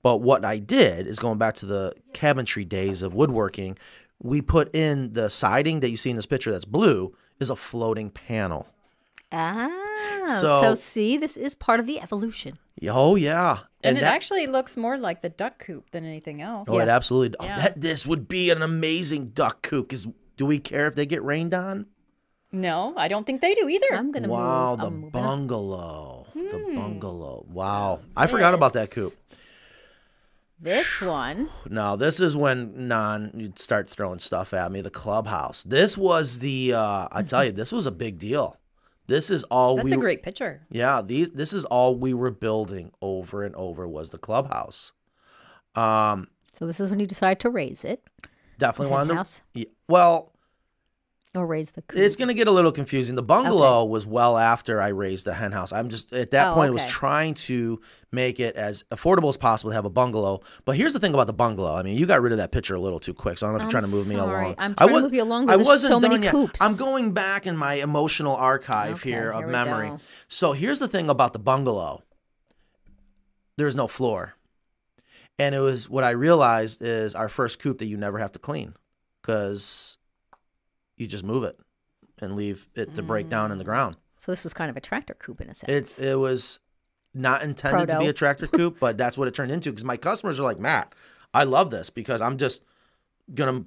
But 0.02 0.18
what 0.18 0.46
I 0.46 0.58
did 0.58 1.08
is 1.08 1.20
going 1.20 1.38
back 1.38 1.56
to 1.56 1.66
the 1.66 1.94
cabinetry 2.14 2.68
days 2.68 3.02
of 3.02 3.14
woodworking, 3.14 3.78
we 4.22 4.42
put 4.42 4.74
in 4.76 5.14
the 5.14 5.30
siding 5.30 5.80
that 5.82 5.90
you 5.90 5.98
see 5.98 6.10
in 6.10 6.16
this 6.16 6.26
picture 6.26 6.52
that's 6.52 6.66
blue 6.66 7.16
is 7.40 7.50
a 7.50 7.56
floating 7.56 8.10
panel. 8.10 8.68
Ah. 9.32 9.70
So, 10.26 10.62
So- 10.62 10.76
see, 10.76 11.18
this 11.18 11.36
is 11.38 11.56
part 11.56 11.80
of 11.80 11.86
the 11.86 12.00
evolution. 12.00 12.58
Oh 12.88 13.16
yeah. 13.16 13.60
And, 13.84 13.98
it 13.98 14.02
that- 14.02 14.14
actually 14.14 14.46
looks 14.48 14.78
more 14.78 14.98
like 14.98 15.22
the 15.22 15.30
duck 15.30 15.58
coop 15.60 15.90
than 15.92 16.06
anything 16.06 16.42
else. 16.42 16.68
Oh, 16.70 16.80
it 16.80 16.88
absolutely. 16.90 17.36
oh, 17.40 17.46
Yeah. 17.46 17.58
that 17.62 17.82
this 17.82 18.06
would 18.06 18.28
be 18.28 18.50
an 18.50 18.62
amazing 18.62 19.30
duck 19.30 19.62
coop. 19.62 19.90
Cause 19.90 20.08
do 20.38 20.46
we 20.46 20.60
care 20.60 20.88
if 20.88 20.96
they 20.96 21.06
get 21.06 21.24
rained 21.24 21.54
on? 21.54 21.88
No, 22.52 22.94
I 22.96 23.08
don't 23.08 23.26
think 23.26 23.42
they 23.42 23.54
do 23.56 23.68
either. 23.68 23.88
I'm 23.92 24.12
gonna 24.12 24.30
Wow, 24.30 24.72
move. 24.72 24.80
the 24.80 24.86
I'm 24.88 24.94
moving 25.02 25.22
up. 25.22 25.28
bungalow. 25.30 26.28
The 26.34 26.42
Hmm. 26.58 26.76
bungalow. 26.76 27.46
Wow. 27.50 28.00
I 28.16 28.28
forgot 28.28 28.54
about 28.54 28.74
that 28.74 28.92
coop. 28.92 29.16
This 30.60 31.02
one. 31.02 31.50
No, 31.70 31.96
this 31.96 32.20
is 32.20 32.36
when 32.36 32.88
non 32.88 33.32
you'd 33.36 33.60
start 33.60 33.90
throwing 33.90 34.20
stuff 34.20 34.54
at 34.54 34.72
me. 34.72 34.82
The 34.82 34.90
clubhouse. 34.90 35.62
This 35.64 35.98
was 35.98 36.40
the. 36.40 36.74
uh 36.74 37.08
I 37.12 37.22
tell 37.24 37.46
you, 37.46 37.52
this 37.52 37.72
was 37.72 37.86
a 37.86 37.92
big 37.92 38.18
deal. 38.18 38.58
This 39.08 39.30
is 39.30 39.44
all 39.46 39.76
That's 39.78 39.86
we. 39.86 39.94
a 39.94 39.98
great 39.98 40.22
picture. 40.24 40.66
Yeah, 40.70 41.02
these. 41.02 41.32
This 41.32 41.54
is 41.54 41.66
all 41.66 41.96
we 41.98 42.14
were 42.14 42.32
building 42.32 42.92
over 43.02 43.44
and 43.44 43.56
over 43.56 43.88
was 43.88 44.10
the 44.10 44.18
clubhouse. 44.18 44.92
Um, 45.76 46.28
So 46.58 46.66
this 46.68 46.80
is 46.80 46.90
when 46.90 47.00
you 47.00 47.08
decide 47.08 47.40
to 47.42 47.50
raise 47.50 47.84
it 47.86 48.04
definitely 48.58 48.92
wanted 48.92 49.10
henhouse? 49.10 49.42
to. 49.56 49.66
Well, 49.88 50.34
or 51.36 51.46
raise 51.46 51.72
the 51.72 51.82
coop. 51.82 52.00
it's 52.00 52.16
going 52.16 52.30
to 52.30 52.34
get 52.34 52.48
a 52.48 52.52
little 52.52 52.72
confusing. 52.72 53.16
The 53.16 53.22
bungalow 53.22 53.84
was 53.86 54.06
well 54.06 54.38
after 54.38 54.82
I 54.82 54.88
raised 54.88 55.26
the 55.26 55.34
hen 55.34 55.52
house. 55.52 55.72
I'm 55.72 55.90
just 55.90 56.12
at 56.14 56.32
that 56.32 56.48
Oh, 56.48 56.54
point 56.54 56.74
was 56.74 56.86
trying 56.86 57.34
to 57.36 57.80
make 58.12 58.40
it 58.40 58.56
as 58.56 58.84
affordable 58.92 59.28
as 59.30 59.38
possible 59.38 59.72
to 59.72 59.76
have 59.76 59.86
a 59.86 59.90
bungalow. 59.90 60.40
But 60.66 60.78
here's 60.78 60.94
the 60.94 61.00
thing 61.00 61.14
about 61.14 61.28
the 61.28 61.34
bungalow. 61.34 61.76
I 61.76 61.84
mean, 61.84 61.98
you 61.98 62.06
got 62.06 62.22
rid 62.22 62.32
of 62.32 62.38
that 62.40 62.52
picture 62.52 62.76
a 62.76 62.80
little 62.80 63.00
too 63.00 63.14
quick, 63.14 63.38
so 63.38 63.46
I 63.46 63.50
don't 63.52 63.60
know 63.60 63.66
if 63.68 63.72
you're 63.72 63.78
I'm 63.78 63.82
trying 63.84 63.92
to 63.92 63.96
move 63.98 64.08
me 64.08 64.16
sorry. 64.16 64.44
along. 64.46 64.56
I'm 64.58 64.72
I 64.78 64.86
trying 64.86 64.88
to 64.88 64.94
was- 64.94 65.04
move 65.04 65.14
you 65.14 65.24
along, 65.24 65.50
I 65.50 65.56
wasn't 65.58 65.92
so 65.92 66.00
many 66.00 66.16
done 66.16 66.24
yet. 66.24 66.32
coops. 66.32 66.62
I'm 66.62 66.76
going 66.78 67.12
back 67.14 67.46
in 67.46 67.58
my 67.58 67.76
emotional 67.76 68.36
archive 68.36 68.96
Okay, 68.96 69.12
here 69.12 69.30
of 69.32 69.40
here 69.40 69.48
we 69.48 69.52
memory. 69.52 69.90
go. 69.90 70.00
So 70.28 70.54
here's 70.54 70.80
the 70.80 70.88
thing 70.88 71.10
about 71.10 71.34
the 71.34 71.40
bungalow. 71.40 72.04
There's 73.58 73.76
no 73.76 73.88
floor. 73.88 74.34
And 75.40 75.54
it 75.54 75.60
was 75.60 75.90
what 75.90 76.04
I 76.04 76.12
realized 76.12 76.82
is 76.82 77.14
our 77.16 77.30
first 77.30 77.60
coop 77.60 77.80
that 77.80 77.86
you 77.86 77.98
never 77.98 78.18
have 78.18 78.32
to 78.32 78.40
clean 78.40 78.74
because 79.22 79.97
you 80.98 81.08
just 81.08 81.24
move 81.24 81.44
it 81.44 81.58
and 82.20 82.36
leave 82.36 82.68
it 82.76 82.96
to 82.96 83.02
break 83.04 83.30
down 83.30 83.50
Mm. 83.50 83.54
in 83.54 83.58
the 83.60 83.64
ground. 83.64 83.96
so 84.18 84.32
this 84.32 84.44
was 84.44 84.54
kind 84.54 84.70
of 84.70 84.76
a 84.78 84.82
tractor 84.82 85.14
coop 85.14 85.40
in 85.42 85.50
a 85.50 85.54
sense. 85.54 86.00
It 86.00 86.06
it 86.06 86.16
was 86.16 86.60
not 87.14 87.42
intended 87.44 87.88
to 87.90 88.00
be 88.00 88.08
a 88.08 88.14
tractor 88.14 88.48
coop, 88.48 88.78
but 88.80 88.98
that's 88.98 89.18
what 89.18 89.28
it 89.28 89.34
turned 89.34 89.52
into 89.52 89.70
because 89.72 89.84
my 89.84 89.98
customers 89.98 90.40
are 90.40 90.44
like, 90.44 90.60
Matt, 90.60 90.94
I 91.34 91.44
love 91.44 91.70
this 91.72 91.90
because 91.90 92.22
I'm 92.22 92.38
just 92.38 92.64
gonna 93.34 93.66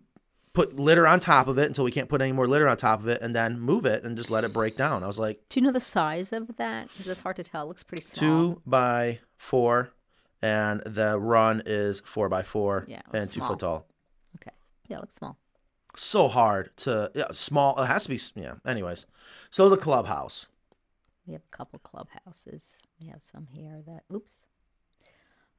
put 0.52 0.76
litter 0.76 1.06
on 1.06 1.20
top 1.20 1.46
of 1.46 1.58
it 1.58 1.66
until 1.66 1.84
we 1.84 1.90
can't 1.92 2.08
put 2.08 2.20
any 2.20 2.32
more 2.32 2.48
litter 2.48 2.66
on 2.68 2.76
top 2.76 2.98
of 3.00 3.06
it 3.08 3.22
and 3.22 3.34
then 3.34 3.58
move 3.60 3.84
it 3.86 4.02
and 4.04 4.16
just 4.16 4.30
let 4.30 4.42
it 4.44 4.52
break 4.52 4.76
down. 4.76 5.04
I 5.04 5.06
was 5.06 5.18
like, 5.18 5.40
Do 5.48 5.60
you 5.60 5.66
know 5.66 5.72
the 5.72 5.78
size 5.80 6.32
of 6.32 6.56
that? 6.56 6.88
'Cause 6.96 7.06
It's 7.06 7.20
hard 7.20 7.36
to 7.36 7.44
tell. 7.44 7.64
It 7.64 7.68
looks 7.68 7.82
pretty 7.84 8.02
small. 8.02 8.54
two 8.54 8.62
by 8.66 9.20
four, 9.36 9.90
and 10.42 10.80
the 10.84 11.18
run 11.20 11.62
is 11.66 12.00
four 12.04 12.28
by 12.28 12.42
four 12.42 12.84
Yeah, 12.88 12.98
it 12.98 13.04
and 13.12 13.28
two 13.28 13.34
small. 13.40 13.50
foot 13.50 13.58
tall. 13.60 13.86
Okay. 14.36 14.50
Yeah, 14.88 14.96
it 14.96 15.00
looks 15.00 15.14
small. 15.14 15.36
So 15.96 16.28
hard 16.28 16.76
to 16.78 17.10
yeah, 17.14 17.28
small. 17.32 17.80
It 17.82 17.86
has 17.86 18.04
to 18.04 18.08
be 18.10 18.18
yeah. 18.40 18.54
Anyways, 18.66 19.06
so 19.50 19.68
the 19.68 19.76
clubhouse. 19.76 20.48
We 21.26 21.32
have 21.34 21.42
a 21.52 21.56
couple 21.56 21.78
clubhouses. 21.80 22.76
We 23.02 23.08
have 23.08 23.22
some 23.22 23.46
here 23.46 23.82
that. 23.86 24.04
Oops. 24.14 24.32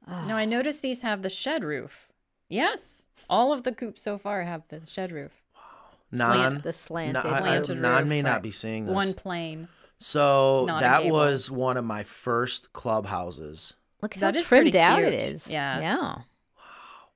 Now 0.06 0.36
I 0.36 0.44
notice 0.44 0.80
these 0.80 1.02
have 1.02 1.22
the 1.22 1.30
shed 1.30 1.62
roof. 1.64 2.08
Yes, 2.48 3.06
all 3.30 3.52
of 3.52 3.62
the 3.62 3.72
coops 3.72 4.02
so 4.02 4.18
far 4.18 4.42
have 4.42 4.62
the 4.68 4.84
shed 4.84 5.12
roof. 5.12 5.32
Wow. 5.54 6.28
Non, 6.28 6.60
the 6.62 6.72
slanted 6.72 7.24
non, 7.24 7.26
I- 7.32 7.36
I- 7.36 7.40
slanted 7.40 7.80
non 7.80 7.98
roof, 8.00 8.08
may 8.08 8.22
not 8.22 8.42
be 8.42 8.50
seeing 8.50 8.86
this. 8.86 8.94
One 8.94 9.14
plane. 9.14 9.68
So 9.98 10.64
not 10.66 10.80
that 10.80 11.04
was 11.06 11.50
one 11.50 11.76
of 11.76 11.84
my 11.84 12.02
first 12.02 12.72
clubhouses. 12.72 13.74
Look 14.02 14.14
how 14.14 14.20
That 14.20 14.36
is 14.36 14.46
trimmed 14.46 14.72
pretty 14.72 14.78
out 14.80 15.02
it 15.04 15.12
cute. 15.20 15.34
is. 15.34 15.48
Yeah. 15.48 15.80
Yeah. 15.80 16.14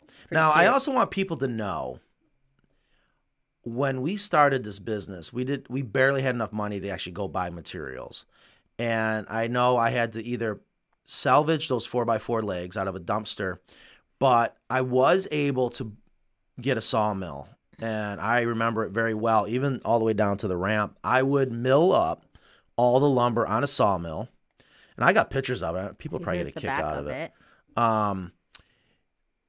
It's 0.04 0.22
pretty 0.22 0.34
Now, 0.36 0.52
I 0.52 0.66
also 0.68 0.92
want 0.92 1.10
people 1.10 1.36
to 1.38 1.48
know 1.48 1.98
when 3.66 4.00
we 4.00 4.16
started 4.16 4.62
this 4.62 4.78
business, 4.78 5.32
we 5.32 5.42
did 5.42 5.66
we 5.68 5.82
barely 5.82 6.22
had 6.22 6.36
enough 6.36 6.52
money 6.52 6.78
to 6.78 6.88
actually 6.88 7.12
go 7.12 7.26
buy 7.26 7.50
materials. 7.50 8.24
And 8.78 9.26
I 9.28 9.48
know 9.48 9.76
I 9.76 9.90
had 9.90 10.12
to 10.12 10.24
either 10.24 10.60
salvage 11.04 11.68
those 11.68 11.86
4x4 11.86 12.44
legs 12.44 12.76
out 12.76 12.86
of 12.86 12.94
a 12.94 13.00
dumpster, 13.00 13.58
but 14.20 14.56
I 14.70 14.82
was 14.82 15.26
able 15.32 15.70
to 15.70 15.92
get 16.60 16.78
a 16.78 16.80
sawmill. 16.80 17.48
And 17.80 18.20
I 18.20 18.42
remember 18.42 18.84
it 18.84 18.92
very 18.92 19.14
well, 19.14 19.48
even 19.48 19.80
all 19.84 19.98
the 19.98 20.04
way 20.04 20.14
down 20.14 20.36
to 20.38 20.48
the 20.48 20.56
ramp. 20.56 20.96
I 21.02 21.22
would 21.22 21.50
mill 21.50 21.92
up 21.92 22.24
all 22.76 23.00
the 23.00 23.10
lumber 23.10 23.46
on 23.46 23.64
a 23.64 23.66
sawmill. 23.66 24.28
And 24.96 25.04
I 25.04 25.12
got 25.12 25.28
pictures 25.28 25.62
of 25.62 25.74
it. 25.74 25.98
People 25.98 26.20
probably 26.20 26.38
Here's 26.38 26.52
get 26.52 26.56
a 26.56 26.60
kick 26.60 26.70
out 26.70 26.98
of 26.98 27.08
it. 27.08 27.32
Um, 27.76 28.32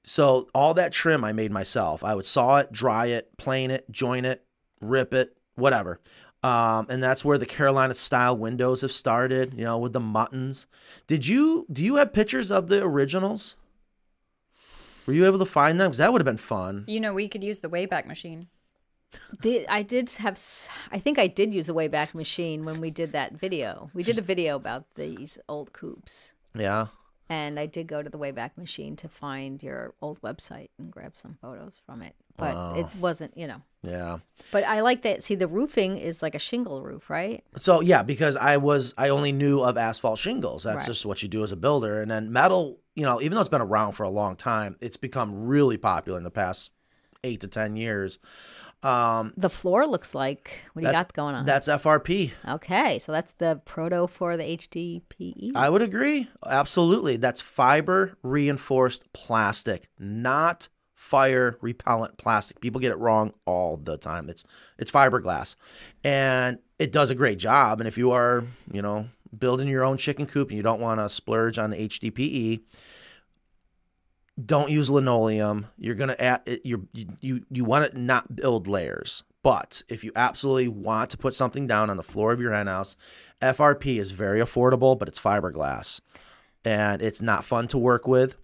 so 0.08 0.48
all 0.54 0.74
that 0.74 0.94
trim 0.94 1.24
I 1.24 1.34
made 1.34 1.52
myself. 1.52 2.04
I 2.04 2.16
would 2.16 2.26
saw 2.26 2.58
it, 2.58 2.72
dry 2.72 3.08
it, 3.08 3.38
plane 3.38 3.72
it, 3.72 3.92
join 3.92 4.26
it, 4.26 4.46
rip 4.80 5.14
it, 5.14 5.38
whatever. 5.56 6.00
Um, 6.44 6.86
and 6.90 7.04
that's 7.04 7.26
where 7.26 7.38
the 7.38 7.46
Carolina 7.46 7.94
style 7.94 8.38
windows 8.38 8.82
have 8.82 8.92
started. 8.92 9.54
You 9.56 9.66
know, 9.66 9.78
with 9.78 9.94
the 9.94 10.00
muntins. 10.00 10.66
Did 11.08 11.28
you 11.28 11.66
do 11.72 11.84
you 11.84 11.96
have 11.96 12.14
pictures 12.14 12.52
of 12.52 12.68
the 12.68 12.84
originals? 12.84 13.58
Were 15.06 15.14
you 15.14 15.26
able 15.26 15.40
to 15.40 15.46
find 15.46 15.80
them? 15.80 15.90
Because 15.90 16.00
that 16.00 16.12
would 16.12 16.22
have 16.22 16.26
been 16.26 16.38
fun. 16.38 16.84
You 16.88 17.00
know, 17.00 17.14
we 17.14 17.30
could 17.30 17.44
use 17.44 17.62
the 17.62 17.70
Wayback 17.70 18.06
Machine. 18.06 18.48
The, 19.42 19.66
I 19.70 19.82
did 19.82 20.10
have, 20.12 20.38
I 20.92 21.00
think 21.00 21.18
I 21.18 21.28
did 21.28 21.54
use 21.54 21.68
the 21.68 21.74
Wayback 21.74 22.14
Machine 22.14 22.66
when 22.66 22.82
we 22.82 22.92
did 22.92 23.14
that 23.14 23.34
video. 23.34 23.90
We 23.94 24.04
did 24.04 24.18
a 24.18 24.22
video 24.22 24.58
about 24.58 24.96
these 24.96 25.38
old 25.48 25.72
coops. 25.72 26.34
Yeah. 26.54 26.88
And 27.30 27.60
I 27.60 27.66
did 27.66 27.88
go 27.88 28.02
to 28.02 28.10
the 28.10 28.18
Wayback 28.18 28.52
Machine 28.58 28.96
to 28.98 29.10
find 29.10 29.62
your 29.62 29.94
old 30.02 30.22
website 30.22 30.70
and 30.80 30.90
grab 30.90 31.18
some 31.18 31.38
photos 31.42 31.76
from 31.86 32.02
it. 32.02 32.16
But 32.38 32.78
it 32.78 32.96
wasn't, 32.98 33.36
you 33.38 33.48
know. 33.48 33.62
Yeah. 33.82 34.20
But 34.52 34.64
I 34.64 34.82
like 34.82 35.02
that. 35.02 35.24
See, 35.24 35.36
the 35.36 35.48
roofing 35.48 35.98
is 35.98 36.22
like 36.22 36.36
a 36.36 36.40
shingle 36.40 36.82
roof, 36.84 37.10
right? 37.10 37.44
So 37.58 37.82
yeah, 37.82 38.04
because 38.04 38.38
I 38.38 38.58
was 38.58 38.94
I 38.98 39.10
only 39.10 39.32
knew 39.32 39.62
of 39.62 39.78
asphalt 39.78 40.20
shingles. 40.20 40.64
That's 40.64 40.78
Right. 40.78 40.86
just 40.86 41.06
what 41.06 41.22
you 41.24 41.28
do 41.30 41.44
as 41.44 41.52
a 41.52 41.56
builder. 41.58 42.02
And 42.02 42.10
then 42.12 42.32
metal, 42.32 42.80
you 42.96 43.04
know, 43.04 43.20
even 43.22 43.36
though 43.36 43.42
it's 43.42 43.50
been 43.50 43.60
around 43.62 43.94
for 43.94 44.04
a 44.04 44.10
long 44.10 44.36
time, 44.36 44.78
it's 44.82 44.98
become 44.98 45.48
really 45.48 45.78
popular 45.78 46.18
in 46.18 46.24
the 46.24 46.32
past 46.32 46.72
eight 47.24 47.42
to 47.42 47.48
ten 47.48 47.76
years. 47.76 48.20
Um, 48.84 49.34
The 49.36 49.50
floor 49.50 49.88
looks 49.88 50.14
like, 50.14 50.60
what 50.74 50.82
do 50.84 50.88
you 50.88 50.94
got 50.94 51.12
going 51.14 51.36
on? 51.36 51.46
That's 51.46 51.68
FRP. 51.68 52.32
okay. 52.48 53.00
So 53.00 53.12
that's 53.12 53.32
the 53.40 53.60
proto 53.66 54.08
for 54.08 54.38
the 54.38 54.44
HDPE. 54.44 55.52
I 55.56 55.70
would 55.70 55.82
agree. 55.82 56.30
Absolutely. 56.46 57.18
That's 57.18 57.42
fiber 57.42 58.18
reinforced 58.24 59.12
plastic, 59.14 59.88
not 60.00 60.70
fire 60.94 61.58
repellent 61.62 62.18
plastic. 62.18 62.60
People 62.62 62.80
get 62.82 62.92
it 62.92 62.98
wrong 62.98 63.34
all 63.46 63.78
the 63.78 63.98
time. 63.98 64.30
It's 64.30 64.44
it's 64.78 64.92
fiberglass. 64.92 65.56
And 66.04 66.60
it 66.80 66.92
does 66.92 67.10
a 67.10 67.16
great 67.16 67.40
job. 67.40 67.80
And 67.80 67.88
if 67.88 67.98
you 67.98 68.12
are, 68.12 68.44
you 68.72 68.82
know, 68.82 69.08
building 69.38 69.68
your 69.68 69.84
own 69.84 69.98
chicken 69.98 70.26
coop 70.26 70.50
and 70.50 70.58
you 70.58 70.64
don't 70.64 70.80
want 70.82 71.00
to 71.00 71.10
splurge 71.10 71.58
on 71.58 71.70
the 71.72 71.78
HDPE, 71.78 72.62
don't 74.44 74.70
use 74.70 74.90
linoleum. 74.90 75.68
You're 75.78 75.96
gonna 75.96 76.16
add 76.20 76.42
it- 76.46 76.66
you 76.66 76.88
you 77.22 77.44
you 77.50 77.64
want 77.66 77.92
to 77.92 78.00
not 78.00 78.36
build 78.36 78.68
layers. 78.68 79.24
But 79.44 79.84
if 79.88 80.04
you 80.04 80.12
absolutely 80.16 80.68
want 80.68 81.10
to 81.12 81.18
put 81.18 81.34
something 81.34 81.68
down 81.68 81.90
on 81.90 81.96
the 81.98 82.04
floor 82.04 82.34
of 82.34 82.42
your 82.42 82.52
hen 82.54 82.68
house, 82.68 82.98
FRP 83.42 83.98
is 84.00 84.12
very 84.12 84.40
affordable, 84.42 84.98
but 85.00 85.08
it's 85.08 85.20
fiberglass, 85.20 86.02
and 86.66 87.02
it's 87.02 87.22
not 87.22 87.46
fun 87.46 87.68
to 87.70 87.78
work 87.78 88.08
with. 88.08 88.36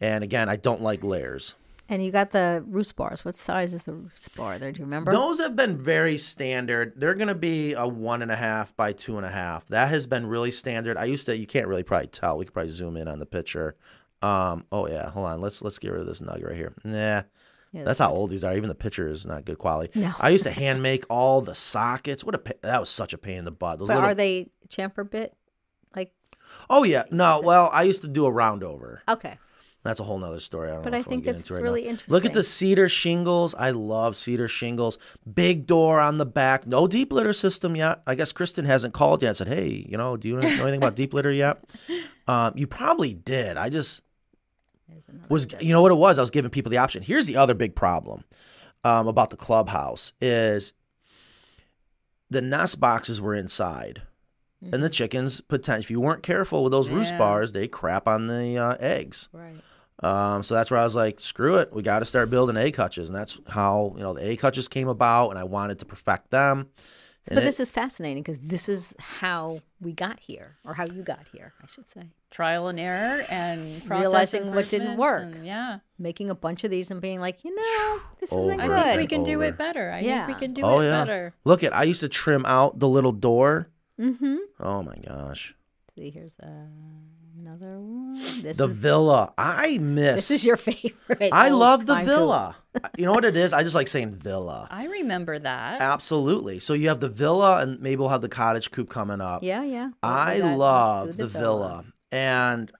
And 0.00 0.22
again, 0.22 0.48
I 0.48 0.56
don't 0.56 0.82
like 0.82 1.02
layers. 1.02 1.54
and 1.88 2.04
you 2.04 2.12
got 2.12 2.30
the 2.30 2.62
roof 2.68 2.94
bars. 2.94 3.24
What 3.24 3.34
size 3.34 3.74
is 3.74 3.82
the 3.82 3.94
roof 3.94 4.28
bar 4.36 4.58
there? 4.60 4.70
Do 4.70 4.78
you 4.78 4.84
remember? 4.84 5.10
Those 5.10 5.40
have 5.40 5.56
been 5.56 5.76
very 5.76 6.16
standard. 6.18 6.92
They're 6.94 7.14
going 7.16 7.26
to 7.28 7.34
be 7.34 7.72
a 7.72 7.88
one 7.88 8.22
and 8.22 8.30
a 8.30 8.36
half 8.36 8.76
by 8.76 8.92
two 8.92 9.16
and 9.16 9.26
a 9.26 9.30
half. 9.30 9.66
That 9.66 9.88
has 9.88 10.06
been 10.06 10.26
really 10.26 10.52
standard. 10.52 10.96
I 10.96 11.06
used 11.06 11.26
to. 11.26 11.36
You 11.36 11.48
can't 11.48 11.66
really 11.66 11.82
probably 11.82 12.06
tell. 12.06 12.38
We 12.38 12.44
could 12.44 12.54
probably 12.54 12.70
zoom 12.70 12.96
in 12.96 13.08
on 13.08 13.18
the 13.18 13.26
picture. 13.26 13.74
Um. 14.22 14.64
Oh 14.70 14.86
yeah. 14.88 15.10
Hold 15.10 15.26
on. 15.26 15.40
Let's 15.40 15.62
let's 15.62 15.78
get 15.78 15.92
rid 15.92 16.00
of 16.00 16.06
this 16.06 16.20
nug 16.20 16.44
right 16.44 16.56
here. 16.56 16.72
Nah. 16.84 17.22
Yeah, 17.72 17.84
That's 17.84 18.00
how 18.00 18.10
old 18.12 18.30
these 18.30 18.42
are. 18.42 18.56
Even 18.56 18.68
the 18.68 18.74
picture 18.74 19.06
is 19.08 19.24
not 19.24 19.44
good 19.44 19.58
quality. 19.58 19.98
No. 19.98 20.12
I 20.18 20.30
used 20.30 20.42
to 20.42 20.50
hand 20.50 20.82
make 20.82 21.04
all 21.08 21.40
the 21.40 21.54
sockets. 21.54 22.24
What 22.24 22.34
a 22.34 22.38
pa- 22.38 22.52
that 22.62 22.80
was 22.80 22.88
such 22.90 23.12
a 23.12 23.18
pain 23.18 23.38
in 23.38 23.44
the 23.44 23.52
butt. 23.52 23.78
Those 23.78 23.86
But 23.88 23.94
little, 23.94 24.10
are 24.10 24.14
they 24.14 24.48
chamfer 24.68 25.08
bit? 25.08 25.36
Like, 25.94 26.12
oh 26.68 26.82
yeah. 26.82 27.04
No. 27.12 27.40
Well, 27.44 27.70
I 27.72 27.84
used 27.84 28.02
to 28.02 28.08
do 28.08 28.26
a 28.26 28.30
round 28.32 28.64
over. 28.64 29.02
okay. 29.08 29.38
That's 29.82 29.98
a 29.98 30.04
whole 30.04 30.18
nother 30.18 30.40
story. 30.40 30.68
I 30.68 30.74
don't 30.74 30.82
But 30.82 30.92
know 30.92 30.98
I 30.98 31.02
think 31.02 31.24
that's 31.24 31.50
right 31.50 31.62
really 31.62 31.90
now. 31.90 31.96
Look 32.06 32.26
at 32.26 32.34
the 32.34 32.42
cedar 32.42 32.86
shingles. 32.86 33.54
I 33.54 33.70
love 33.70 34.14
cedar 34.14 34.46
shingles. 34.46 34.98
Big 35.32 35.66
door 35.66 36.00
on 36.00 36.18
the 36.18 36.26
back. 36.26 36.66
No 36.66 36.86
deep 36.86 37.10
litter 37.10 37.32
system 37.32 37.74
yet. 37.76 38.02
I 38.06 38.14
guess 38.14 38.30
Kristen 38.30 38.66
hasn't 38.66 38.92
called 38.92 39.22
yet 39.22 39.28
and 39.28 39.36
said, 39.38 39.48
hey, 39.48 39.86
you 39.88 39.96
know, 39.96 40.18
do 40.18 40.28
you 40.28 40.36
know 40.36 40.40
anything 40.46 40.74
about 40.76 40.96
deep 40.96 41.14
litter 41.14 41.32
yet? 41.32 41.62
Um, 42.28 42.52
you 42.54 42.68
probably 42.68 43.12
did. 43.12 43.56
I 43.56 43.70
just 43.70 44.02
was, 45.28 45.46
you 45.60 45.72
know 45.72 45.82
what 45.82 45.92
it 45.92 45.96
was? 45.96 46.18
I 46.18 46.22
was 46.22 46.30
giving 46.30 46.50
people 46.50 46.70
the 46.70 46.78
option. 46.78 47.02
Here's 47.02 47.26
the 47.26 47.36
other 47.36 47.54
big 47.54 47.74
problem 47.74 48.24
um, 48.84 49.06
about 49.06 49.30
the 49.30 49.36
clubhouse 49.36 50.12
is 50.20 50.72
the 52.28 52.42
nest 52.42 52.80
boxes 52.80 53.20
were 53.20 53.34
inside. 53.34 54.02
And 54.62 54.84
the 54.84 54.90
chickens, 54.90 55.40
potentially, 55.40 55.84
if 55.84 55.90
you 55.90 56.00
weren't 56.00 56.22
careful 56.22 56.62
with 56.62 56.70
those 56.70 56.90
roost 56.90 57.16
bars, 57.16 57.52
they 57.52 57.66
crap 57.66 58.06
on 58.06 58.26
the 58.26 58.58
uh, 58.58 58.76
eggs. 58.78 59.30
Right. 59.32 59.54
Um, 60.02 60.42
so 60.42 60.54
that's 60.54 60.70
where 60.70 60.80
I 60.80 60.84
was 60.84 60.94
like, 60.94 61.20
screw 61.20 61.56
it, 61.56 61.72
we 61.72 61.82
got 61.82 62.00
to 62.00 62.04
start 62.04 62.30
building 62.30 62.56
egg 62.56 62.76
hutches, 62.76 63.08
and 63.08 63.16
that's 63.16 63.38
how 63.48 63.94
you 63.96 64.02
know 64.02 64.14
the 64.14 64.24
egg 64.24 64.40
hutches 64.40 64.68
came 64.68 64.88
about, 64.88 65.30
and 65.30 65.38
I 65.38 65.44
wanted 65.44 65.78
to 65.80 65.84
perfect 65.84 66.30
them. 66.30 66.68
And 67.28 67.34
But 67.36 67.42
it- 67.42 67.46
this 67.46 67.60
is 67.60 67.70
fascinating 67.70 68.22
because 68.22 68.38
this 68.38 68.68
is 68.68 68.94
how 68.98 69.60
we 69.80 69.92
got 69.92 70.20
here, 70.20 70.56
or 70.64 70.74
how 70.74 70.84
you 70.84 71.02
got 71.02 71.26
here, 71.32 71.52
I 71.62 71.66
should 71.66 71.86
say. 71.86 72.02
Trial 72.30 72.68
and 72.68 72.80
error 72.80 73.22
and 73.28 73.84
process 73.86 74.06
Realizing 74.34 74.54
what 74.54 74.68
didn't 74.70 74.96
work. 74.96 75.22
and- 75.22 75.46
yeah. 75.46 75.80
Making 75.98 76.30
a 76.30 76.34
bunch 76.34 76.64
of 76.64 76.70
these 76.70 76.90
and 76.90 77.00
being 77.00 77.20
like, 77.20 77.44
you 77.44 77.54
know, 77.54 78.00
this 78.20 78.32
Over 78.32 78.52
isn't 78.52 78.60
I 78.60 78.66
good. 78.66 78.74
think 78.84 78.96
we 78.96 79.00
and 79.02 79.08
can 79.08 79.22
do 79.24 79.42
it 79.42 79.58
better. 79.58 79.90
I 79.92 80.00
Yeah. 80.00 80.26
think 80.26 80.38
we 80.38 80.46
can 80.46 80.54
do 80.54 80.62
oh 80.62 80.80
it 80.80 80.86
yeah, 80.86 80.90
better. 81.04 81.34
look 81.44 81.62
at 81.62 81.74
I 81.76 81.82
used 81.82 82.00
to 82.00 82.08
trim 82.08 82.46
out 82.46 82.78
the 82.78 82.88
little 82.88 83.12
door. 83.12 83.68
mm-hmm. 83.98 84.36
Oh 84.58 84.82
my 84.82 84.96
gosh, 85.06 85.54
See, 85.94 86.10
here's 86.10 86.38
uh, 86.40 86.46
another 87.38 87.78
one. 87.78 88.14
This 88.42 88.56
the 88.56 88.66
is 88.68 88.72
villa. 88.72 89.34
I 89.36 89.76
miss. 89.78 90.28
this 90.28 90.30
is 90.30 90.44
your 90.44 90.56
favorite. 90.68 91.32
I 91.32 91.50
old 91.50 91.60
love 91.60 91.86
the 91.86 91.96
villa. 91.96 92.54
coop. 92.56 92.59
Villa. 92.72 92.90
you 92.96 93.06
know 93.06 93.12
what 93.12 93.24
it 93.24 93.36
is? 93.36 93.52
I 93.52 93.62
just 93.62 93.74
like 93.74 93.88
saying 93.88 94.14
villa. 94.14 94.68
I 94.70 94.86
remember 94.86 95.38
that. 95.38 95.80
Absolutely. 95.80 96.58
So 96.58 96.74
you 96.74 96.88
have 96.88 97.00
the 97.00 97.08
villa, 97.08 97.60
and 97.60 97.80
maybe 97.80 97.96
we'll 97.96 98.08
have 98.08 98.20
the 98.20 98.28
cottage 98.28 98.70
coop 98.70 98.88
coming 98.88 99.20
up. 99.20 99.42
Yeah, 99.42 99.64
yeah. 99.64 99.86
We'll 100.02 100.12
I. 100.12 100.38
Love 100.38 101.06
do 101.08 101.12
the, 101.14 101.26
villa. 101.26 101.84
and 102.12 102.70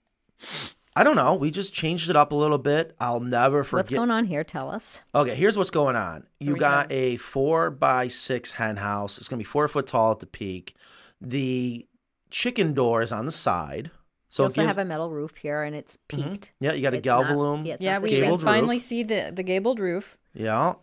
I 0.97 1.05
don't 1.05 1.17
know. 1.17 1.35
We 1.35 1.51
just 1.51 1.73
changed 1.73 2.11
it 2.11 2.17
up 2.17 2.33
a 2.33 2.35
little 2.35 2.59
bit. 2.59 2.95
I'll 3.01 3.21
never 3.21 3.63
forget. 3.63 3.85
What's 3.85 3.91
going 3.91 4.11
on 4.11 4.25
here? 4.27 4.43
Tell 4.45 4.71
us. 4.71 5.01
Okay, 5.15 5.35
here's 5.35 5.57
what's 5.57 5.71
going 5.71 5.97
on. 5.97 6.27
You 6.41 6.57
got 6.57 6.89
go. 6.89 6.95
a 6.95 7.17
four 7.17 7.71
by 7.71 8.09
six 8.09 8.53
hen 8.53 8.77
house. 8.77 9.17
It's 9.19 9.29
gonna 9.29 9.39
be 9.39 9.45
four 9.45 9.69
foot 9.69 9.87
tall 9.87 10.13
at 10.13 10.19
the 10.19 10.27
peak. 10.27 10.75
The 11.21 11.87
chicken 12.31 12.75
door 12.75 13.03
is 13.03 13.13
on 13.13 13.25
the 13.27 13.33
side, 13.33 13.91
so 14.31 14.45
we 14.45 14.47
also 14.47 14.63
gives- 14.63 14.67
have 14.69 14.79
a 14.79 14.85
metal 14.85 15.11
roof 15.11 15.37
here, 15.37 15.63
and 15.63 15.77
it's 15.77 15.99
peaked. 16.09 16.53
yeah, 16.61 16.73
you 16.73 16.83
got 16.83 16.95
a 16.95 17.01
galvalume. 17.01 17.67
yeah, 17.67 17.77
yeah, 17.79 17.99
we 17.99 18.09
can 18.09 18.21
gabled 18.23 18.43
finally 18.43 18.77
roof. 18.77 18.83
see 18.83 19.03
the 19.03 19.31
the 19.35 19.43
gabled 19.43 19.79
roof. 19.81 20.17
Yeah. 20.33 20.75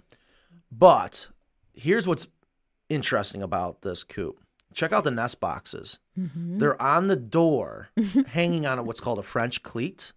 But 0.71 1.29
here's 1.73 2.07
what's 2.07 2.27
interesting 2.89 3.41
about 3.41 3.81
this 3.81 4.03
coop. 4.03 4.39
Check 4.73 4.91
out 4.91 5.03
the 5.05 5.11
nest 5.11 5.39
boxes. 5.39 5.97
Mm-hmm. 6.19 6.57
They're 6.59 6.79
on 6.81 7.07
the 7.07 7.15
door, 7.15 7.89
hanging 8.27 8.65
on 8.65 8.85
what's 8.85 8.99
called 8.99 9.17
a 9.19 9.23
French 9.23 9.63
cleat. 9.63 10.13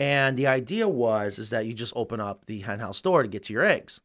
And 0.00 0.36
the 0.36 0.46
idea 0.46 0.88
was 0.88 1.38
is 1.38 1.50
that 1.50 1.66
you 1.66 1.74
just 1.74 1.92
open 1.94 2.18
up 2.20 2.46
the 2.46 2.60
hen 2.60 2.80
house 2.80 3.00
door 3.02 3.22
to 3.22 3.28
get 3.28 3.44
to 3.44 3.52
your 3.52 3.64
eggs. 3.64 4.00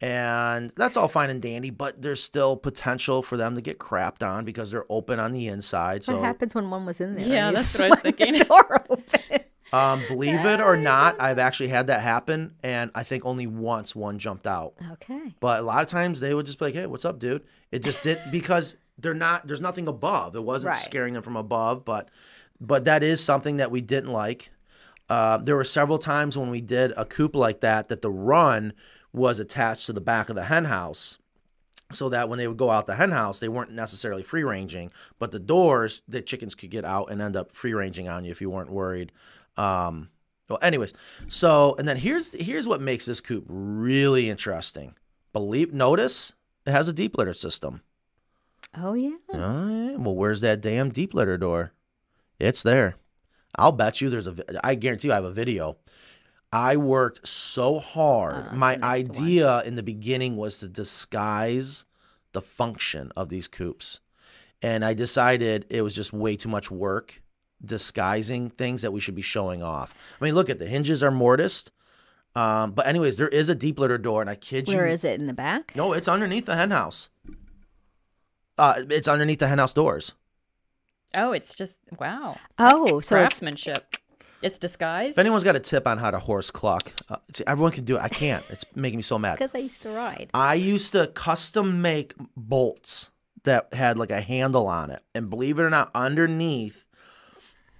And 0.00 0.70
that's 0.76 0.96
all 0.96 1.08
fine 1.08 1.30
and 1.30 1.40
dandy, 1.40 1.70
but 1.70 2.02
there's 2.02 2.22
still 2.22 2.56
potential 2.56 3.22
for 3.22 3.36
them 3.38 3.54
to 3.54 3.62
get 3.62 3.78
crapped 3.78 4.22
on 4.22 4.44
because 4.44 4.70
they're 4.70 4.84
open 4.90 5.18
on 5.18 5.32
the 5.32 5.48
inside. 5.48 6.04
So 6.04 6.14
What 6.16 6.24
happens 6.24 6.54
when 6.54 6.68
one 6.68 6.84
was 6.84 7.00
in 7.00 7.14
there? 7.14 7.26
Yeah, 7.26 7.48
and 7.48 7.56
you 7.56 7.62
that's 7.62 7.78
what 7.78 7.84
I 7.86 7.88
was 7.88 8.00
swung 8.00 8.12
the 8.12 8.16
thinking. 8.18 8.46
Door 8.46 8.84
open. 8.90 9.40
um, 9.72 10.02
believe 10.06 10.44
it 10.44 10.60
or 10.60 10.76
not, 10.76 11.18
I've 11.18 11.38
actually 11.38 11.68
had 11.68 11.86
that 11.86 12.02
happen, 12.02 12.54
and 12.62 12.90
I 12.94 13.04
think 13.04 13.24
only 13.24 13.46
once 13.46 13.96
one 13.96 14.18
jumped 14.18 14.46
out. 14.46 14.74
Okay. 14.92 15.34
But 15.40 15.60
a 15.60 15.62
lot 15.62 15.80
of 15.82 15.88
times 15.88 16.20
they 16.20 16.34
would 16.34 16.44
just 16.46 16.58
be 16.58 16.66
like, 16.66 16.74
"Hey, 16.74 16.86
what's 16.86 17.06
up, 17.06 17.18
dude?" 17.18 17.42
It 17.72 17.82
just 17.82 18.02
did 18.02 18.18
because 18.30 18.76
they're 18.98 19.14
not. 19.14 19.46
There's 19.46 19.62
nothing 19.62 19.88
above. 19.88 20.36
It 20.36 20.44
wasn't 20.44 20.72
Right. 20.74 20.80
scaring 20.82 21.14
them 21.14 21.22
from 21.22 21.36
above, 21.36 21.86
but 21.86 22.10
but 22.60 22.84
that 22.84 23.02
is 23.02 23.24
something 23.24 23.56
that 23.56 23.70
we 23.70 23.80
didn't 23.80 24.12
like. 24.12 24.50
Uh, 25.08 25.38
there 25.38 25.56
were 25.56 25.64
several 25.64 25.98
times 25.98 26.36
when 26.36 26.50
we 26.50 26.60
did 26.60 26.92
a 26.96 27.04
coop 27.04 27.34
like 27.36 27.60
that 27.60 27.88
that 27.88 28.02
the 28.02 28.10
run 28.10 28.72
was 29.16 29.40
attached 29.40 29.86
to 29.86 29.92
the 29.92 30.00
back 30.00 30.28
of 30.28 30.36
the 30.36 30.44
hen 30.44 30.66
house. 30.66 31.18
So 31.92 32.08
that 32.08 32.28
when 32.28 32.38
they 32.38 32.48
would 32.48 32.56
go 32.56 32.70
out 32.70 32.86
the 32.86 32.96
hen 32.96 33.12
house, 33.12 33.38
they 33.38 33.48
weren't 33.48 33.70
necessarily 33.70 34.24
free 34.24 34.42
ranging, 34.42 34.90
but 35.20 35.30
the 35.30 35.38
doors, 35.38 36.02
the 36.08 36.20
chickens 36.20 36.56
could 36.56 36.70
get 36.70 36.84
out 36.84 37.12
and 37.12 37.22
end 37.22 37.36
up 37.36 37.52
free 37.52 37.74
ranging 37.74 38.08
on 38.08 38.24
you 38.24 38.32
if 38.32 38.40
you 38.40 38.50
weren't 38.50 38.72
worried. 38.72 39.12
Um, 39.56 40.10
well, 40.48 40.58
anyways, 40.62 40.92
so 41.28 41.76
and 41.78 41.86
then 41.86 41.96
here's 41.98 42.32
here's 42.32 42.66
what 42.66 42.80
makes 42.80 43.06
this 43.06 43.20
coop 43.20 43.44
really 43.46 44.28
interesting. 44.28 44.96
Believe 45.32 45.72
notice 45.72 46.32
it 46.66 46.72
has 46.72 46.88
a 46.88 46.92
deep 46.92 47.16
litter 47.16 47.34
system. 47.34 47.82
Oh 48.76 48.94
yeah. 48.94 49.16
Oh, 49.32 49.68
yeah. 49.68 49.96
Well, 49.96 50.16
where's 50.16 50.40
that 50.40 50.60
damn 50.60 50.90
deep 50.90 51.14
litter 51.14 51.38
door? 51.38 51.72
It's 52.40 52.62
there. 52.62 52.96
I'll 53.56 53.72
bet 53.72 54.00
you 54.00 54.10
there's 54.10 54.26
a. 54.26 54.34
I 54.64 54.74
guarantee 54.74 55.08
you 55.08 55.12
I 55.12 55.16
have 55.16 55.24
a 55.24 55.30
video. 55.30 55.76
I 56.56 56.76
worked 56.76 57.28
so 57.28 57.78
hard. 57.78 58.48
Uh, 58.48 58.54
My 58.54 58.74
the 58.76 58.80
next 58.80 58.82
one. 59.18 59.24
idea 59.26 59.62
in 59.64 59.76
the 59.76 59.82
beginning 59.82 60.36
was 60.36 60.58
to 60.60 60.68
disguise 60.68 61.84
the 62.32 62.40
function 62.40 63.12
of 63.16 63.28
these 63.28 63.46
coops. 63.48 64.00
And 64.62 64.84
I 64.84 64.94
decided 64.94 65.66
it 65.68 65.82
was 65.82 65.94
just 65.94 66.12
way 66.12 66.34
too 66.36 66.48
much 66.48 66.70
work 66.70 67.20
disguising 67.64 68.48
things 68.50 68.82
that 68.82 68.92
we 68.92 69.00
should 69.00 69.14
be 69.14 69.22
showing 69.22 69.62
off. 69.62 69.94
I 70.20 70.24
mean, 70.24 70.34
look 70.34 70.48
at 70.48 70.58
the 70.58 70.66
hinges 70.66 71.02
are 71.02 71.10
mortised. 71.10 71.70
Um, 72.34 72.72
but 72.72 72.86
anyways, 72.86 73.16
there 73.16 73.28
is 73.28 73.48
a 73.48 73.54
deep 73.54 73.78
litter 73.78 73.98
door, 73.98 74.20
and 74.20 74.28
I 74.30 74.34
kid 74.34 74.68
you 74.68 74.76
Where 74.76 74.86
is 74.86 75.04
it 75.04 75.18
in 75.20 75.26
the 75.26 75.32
back? 75.32 75.72
no, 75.74 75.92
it's 75.94 76.08
underneath 76.08 76.46
the 76.46 76.56
hen 76.56 76.70
house. 76.70 77.08
Uh, 78.58 78.82
it's 78.90 79.08
underneath 79.08 79.38
the 79.40 79.48
hen 79.48 79.58
house 79.58 79.72
doors. 79.72 80.12
Oh, 81.14 81.32
it's 81.32 81.54
just 81.54 81.78
wow. 81.98 82.36
Oh, 82.58 82.84
That's 82.84 82.90
so 82.90 82.96
it's- 82.96 83.08
craftsmanship. 83.08 83.96
It's 84.42 84.58
disguised. 84.58 85.12
If 85.12 85.18
anyone's 85.18 85.44
got 85.44 85.56
a 85.56 85.60
tip 85.60 85.86
on 85.86 85.98
how 85.98 86.10
to 86.10 86.18
horse 86.18 86.50
clock, 86.50 86.92
uh, 87.08 87.16
see, 87.32 87.44
everyone 87.46 87.72
can 87.72 87.84
do 87.84 87.96
it. 87.96 88.02
I 88.02 88.08
can't. 88.08 88.44
It's 88.50 88.64
making 88.74 88.98
me 88.98 89.02
so 89.02 89.18
mad. 89.18 89.34
Because 89.38 89.54
I 89.54 89.58
used 89.58 89.82
to 89.82 89.90
ride. 89.90 90.30
I 90.34 90.54
used 90.54 90.92
to 90.92 91.06
custom 91.08 91.80
make 91.80 92.14
bolts 92.36 93.10
that 93.44 93.72
had 93.72 93.96
like 93.96 94.10
a 94.10 94.20
handle 94.20 94.66
on 94.66 94.90
it. 94.90 95.02
And 95.14 95.30
believe 95.30 95.58
it 95.58 95.62
or 95.62 95.70
not, 95.70 95.90
underneath 95.94 96.84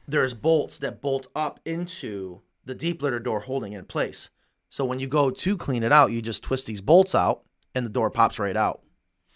there's 0.09 0.35
bolts 0.35 0.79
that 0.79 1.01
bolt 1.03 1.27
up 1.35 1.61
into 1.65 2.41
the 2.65 2.75
deep 2.75 3.03
litter 3.03 3.19
door 3.21 3.41
holding 3.41 3.73
it 3.73 3.79
in 3.79 3.85
place. 3.85 4.31
So 4.69 4.85
when 4.85 4.99
you 4.99 5.07
go 5.07 5.31
to 5.31 5.57
clean 5.57 5.83
it 5.83 5.93
out, 5.93 6.11
you 6.11 6.23
just 6.23 6.43
twist 6.43 6.67
these 6.67 6.81
bolts 6.81 7.15
out 7.15 7.43
and 7.75 7.85
the 7.85 7.91
door 7.91 8.11
pops 8.11 8.39
right 8.39 8.57
out. 8.57 8.83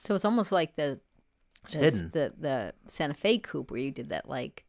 So 0.04 0.14
it's 0.14 0.24
almost 0.24 0.52
like 0.52 0.76
the 0.76 1.00
It's 1.64 1.74
the, 1.74 1.78
hidden. 1.80 2.10
the 2.12 2.32
the 2.38 2.72
Santa 2.88 3.14
Fe 3.14 3.38
coop 3.38 3.70
where 3.70 3.80
you 3.80 3.90
did 3.90 4.08
that 4.10 4.28
like 4.28 4.64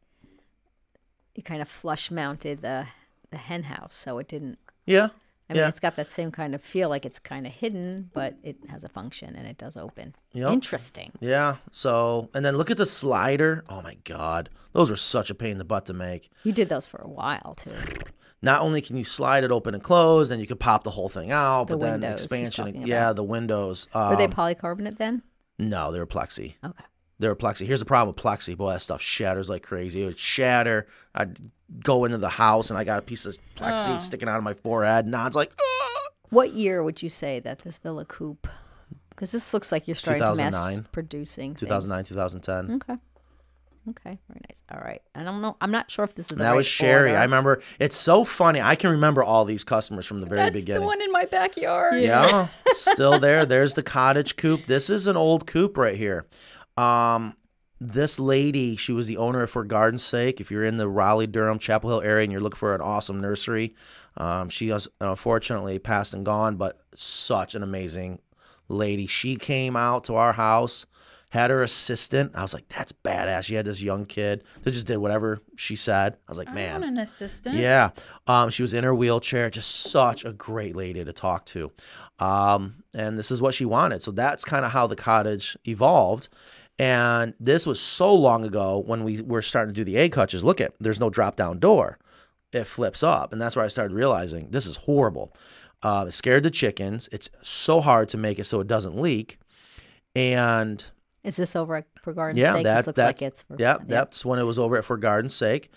you 1.34 1.42
kind 1.42 1.62
of 1.62 1.68
flush 1.68 2.10
mounted 2.10 2.60
the 2.62 2.86
the 3.30 3.36
hen 3.38 3.62
house 3.64 3.94
so 3.94 4.18
it 4.18 4.28
didn't 4.28 4.58
Yeah. 4.86 5.08
I 5.48 5.54
mean 5.54 5.60
Yeah. 5.62 5.68
it's 5.68 5.80
got 5.80 5.96
that 5.96 6.10
same 6.10 6.30
kind 6.30 6.54
of 6.54 6.62
feel 6.62 6.88
like 6.88 7.04
it's 7.06 7.18
kind 7.18 7.46
of 7.46 7.52
hidden 7.54 8.10
but 8.14 8.36
it 8.42 8.56
has 8.68 8.84
a 8.84 8.88
function 8.88 9.34
and 9.36 9.46
it 9.46 9.56
does 9.58 9.76
open. 9.76 10.14
Yep. 10.32 10.50
Interesting. 10.52 11.12
Yeah. 11.20 11.56
So, 11.70 12.28
and 12.34 12.44
then 12.44 12.56
look 12.56 12.70
at 12.70 12.76
the 12.78 12.86
slider. 12.86 13.64
Oh 13.68 13.82
my 13.82 13.94
God. 14.04 14.48
Those 14.72 14.88
were 14.90 14.96
such 14.96 15.30
a 15.30 15.34
pain 15.34 15.52
in 15.52 15.58
the 15.58 15.64
butt 15.64 15.86
to 15.86 15.92
make. 15.92 16.30
You 16.44 16.52
did 16.52 16.68
those 16.68 16.86
for 16.86 16.98
a 17.02 17.08
while 17.08 17.54
too. 17.56 17.72
Not 18.44 18.60
only 18.62 18.80
can 18.82 18.96
you 18.96 19.04
slide 19.04 19.44
it 19.44 19.52
open 19.52 19.72
and 19.74 19.82
close, 19.82 20.28
then 20.28 20.40
you 20.40 20.46
could 20.46 20.58
pop 20.60 20.82
the 20.84 20.90
whole 20.90 21.08
thing 21.08 21.30
out, 21.30 21.68
The 21.68 21.76
but 21.76 22.00
then 22.00 22.12
expansion. 22.12 22.86
Yeah, 22.86 23.04
about. 23.10 23.16
the 23.16 23.22
windows. 23.24 23.86
Were 23.94 24.16
they 24.16 24.24
Um, 24.24 24.32
polycarbonate 24.32 24.96
then? 24.96 25.22
no, 25.58 25.92
they 25.92 25.98
were 25.98 26.06
plexi. 26.06 26.54
Okay. 26.64 26.84
They 27.22 27.28
were 27.28 27.36
plexi. 27.36 27.64
Here's 27.66 27.78
the 27.78 27.84
problem 27.86 28.14
with 28.14 28.22
plexi. 28.22 28.56
Boy, 28.56 28.72
that 28.72 28.82
stuff 28.82 29.00
shatters 29.00 29.48
like 29.48 29.62
crazy. 29.62 30.02
It 30.02 30.06
would 30.06 30.18
shatter. 30.18 30.86
I'd 31.14 31.38
go 31.82 32.04
into 32.04 32.18
the 32.18 32.28
house 32.28 32.68
and 32.68 32.78
I 32.78 32.84
got 32.84 32.98
a 32.98 33.02
piece 33.02 33.24
of 33.24 33.38
plexi 33.56 33.94
Oh. 33.94 33.98
sticking 33.98 34.28
out 34.28 34.36
of 34.38 34.42
my 34.44 34.54
forehead. 34.54 35.06
And 35.06 35.14
I 35.16 35.22
Nod's 35.22 35.36
like, 35.36 35.52
"Ah!" 35.58 36.08
What 36.30 36.52
year 36.54 36.82
would 36.82 37.00
you 37.02 37.08
say 37.08 37.38
that 37.40 37.60
this 37.60 37.78
Villa 37.78 38.04
Coop? 38.04 38.48
Because 39.10 39.30
this 39.32 39.54
looks 39.54 39.70
like 39.70 39.86
you're 39.86 39.94
starting 39.94 40.22
to 40.22 40.34
mass 40.34 40.52
2009. 40.52 40.86
producing. 40.90 41.54
2009, 41.54 42.04
2010. 42.04 42.74
Okay. 42.82 42.96
Okay. 43.90 44.18
Very 44.28 44.40
nice. 44.48 44.62
All 44.72 44.80
right. 44.80 45.02
I 45.14 45.24
don't 45.24 45.42
know. 45.42 45.56
I'm 45.60 45.70
not 45.72 45.90
sure 45.90 46.04
if 46.04 46.14
this 46.14 46.26
is 46.26 46.28
the 46.30 46.34
that 46.36 46.50
right 46.50 46.56
was 46.56 46.66
Sherry. 46.66 47.10
order. 47.10 47.18
I 47.20 47.24
remember. 47.24 47.60
It's 47.80 47.96
so 47.96 48.24
funny. 48.24 48.60
I 48.60 48.74
can 48.76 48.90
remember 48.90 49.22
all 49.24 49.44
these 49.44 49.64
customers 49.64 50.06
from 50.06 50.20
the 50.20 50.26
very 50.26 50.40
That's 50.42 50.52
beginning. 50.54 50.82
the 50.82 50.86
one 50.86 51.02
in 51.02 51.10
my 51.12 51.24
backyard. 51.24 52.00
Yeah, 52.00 52.48
still 52.72 53.18
there. 53.18 53.44
There's 53.44 53.74
the 53.74 53.82
cottage 53.82 54.36
coop. 54.36 54.66
This 54.66 54.88
is 54.88 55.06
an 55.06 55.16
old 55.16 55.46
coop 55.46 55.76
right 55.76 55.96
here. 55.96 56.26
Um, 56.76 57.34
this 57.80 58.20
lady, 58.20 58.76
she 58.76 58.92
was 58.92 59.08
the 59.08 59.16
owner 59.16 59.42
of 59.42 59.50
For 59.50 59.64
Garden's 59.64 60.04
Sake. 60.04 60.40
If 60.40 60.50
you're 60.50 60.64
in 60.64 60.76
the 60.76 60.88
Raleigh, 60.88 61.26
Durham, 61.26 61.58
Chapel 61.58 61.90
Hill 61.90 62.00
area 62.02 62.22
and 62.22 62.30
you're 62.32 62.40
looking 62.40 62.58
for 62.58 62.74
an 62.74 62.80
awesome 62.80 63.20
nursery, 63.20 63.74
um, 64.16 64.48
she 64.48 64.68
has 64.68 64.86
unfortunately 65.00 65.78
passed 65.80 66.14
and 66.14 66.24
gone, 66.24 66.56
but 66.56 66.80
such 66.94 67.54
an 67.54 67.62
amazing 67.62 68.20
lady. 68.68 69.06
She 69.06 69.34
came 69.36 69.74
out 69.74 70.04
to 70.04 70.14
our 70.14 70.34
house, 70.34 70.86
had 71.30 71.50
her 71.50 71.62
assistant. 71.62 72.32
I 72.36 72.42
was 72.42 72.54
like, 72.54 72.68
that's 72.68 72.92
badass. 72.92 73.44
She 73.44 73.54
had 73.54 73.64
this 73.64 73.82
young 73.82 74.04
kid 74.04 74.44
that 74.62 74.70
just 74.70 74.86
did 74.86 74.98
whatever 74.98 75.40
she 75.56 75.74
said. 75.74 76.18
I 76.28 76.30
was 76.30 76.38
like, 76.38 76.50
I 76.50 76.54
man, 76.54 76.80
want 76.82 76.84
an 76.84 76.98
assistant. 76.98 77.56
yeah. 77.56 77.90
Um, 78.28 78.50
she 78.50 78.62
was 78.62 78.72
in 78.74 78.84
her 78.84 78.94
wheelchair, 78.94 79.50
just 79.50 79.70
such 79.70 80.24
a 80.24 80.32
great 80.32 80.76
lady 80.76 81.04
to 81.04 81.12
talk 81.12 81.46
to. 81.46 81.72
Um, 82.18 82.84
and 82.94 83.18
this 83.18 83.30
is 83.30 83.42
what 83.42 83.54
she 83.54 83.64
wanted. 83.64 84.04
So 84.04 84.12
that's 84.12 84.44
kind 84.44 84.64
of 84.64 84.70
how 84.70 84.86
the 84.86 84.94
cottage 84.94 85.56
evolved. 85.66 86.28
And 86.78 87.34
this 87.38 87.66
was 87.66 87.80
so 87.80 88.14
long 88.14 88.44
ago 88.44 88.82
when 88.84 89.04
we 89.04 89.20
were 89.22 89.42
starting 89.42 89.74
to 89.74 89.80
do 89.80 89.84
the 89.84 89.96
egg 89.98 90.14
hutches. 90.14 90.42
Look 90.42 90.60
at 90.60 90.74
there's 90.80 91.00
no 91.00 91.10
drop 91.10 91.36
down 91.36 91.58
door. 91.58 91.98
It 92.52 92.64
flips 92.64 93.02
up. 93.02 93.32
And 93.32 93.40
that's 93.40 93.56
where 93.56 93.64
I 93.64 93.68
started 93.68 93.94
realizing 93.94 94.50
this 94.50 94.66
is 94.66 94.76
horrible. 94.78 95.34
Uh, 95.82 96.06
it 96.08 96.12
scared 96.12 96.42
the 96.42 96.50
chickens. 96.50 97.08
It's 97.12 97.28
so 97.42 97.80
hard 97.80 98.08
to 98.10 98.18
make 98.18 98.38
it 98.38 98.44
so 98.44 98.60
it 98.60 98.66
doesn't 98.66 99.00
leak. 99.00 99.38
And 100.14 100.84
Is 101.24 101.36
this 101.36 101.56
over 101.56 101.76
at 101.76 101.86
for 102.02 102.12
Garden's 102.12 102.40
yeah, 102.40 102.54
Sake? 102.54 102.64
that 102.64 102.86
looks 102.86 102.96
that's 102.96 103.20
like 103.20 103.28
it's 103.28 103.42
for 103.42 103.56
yeah, 103.58 103.76
fun. 103.78 103.86
that's 103.88 104.24
when 104.24 104.38
it 104.38 104.44
was 104.44 104.58
over 104.58 104.76
at 104.76 104.84
For 104.84 104.96
Garden's 104.96 105.34
Sake, 105.34 105.70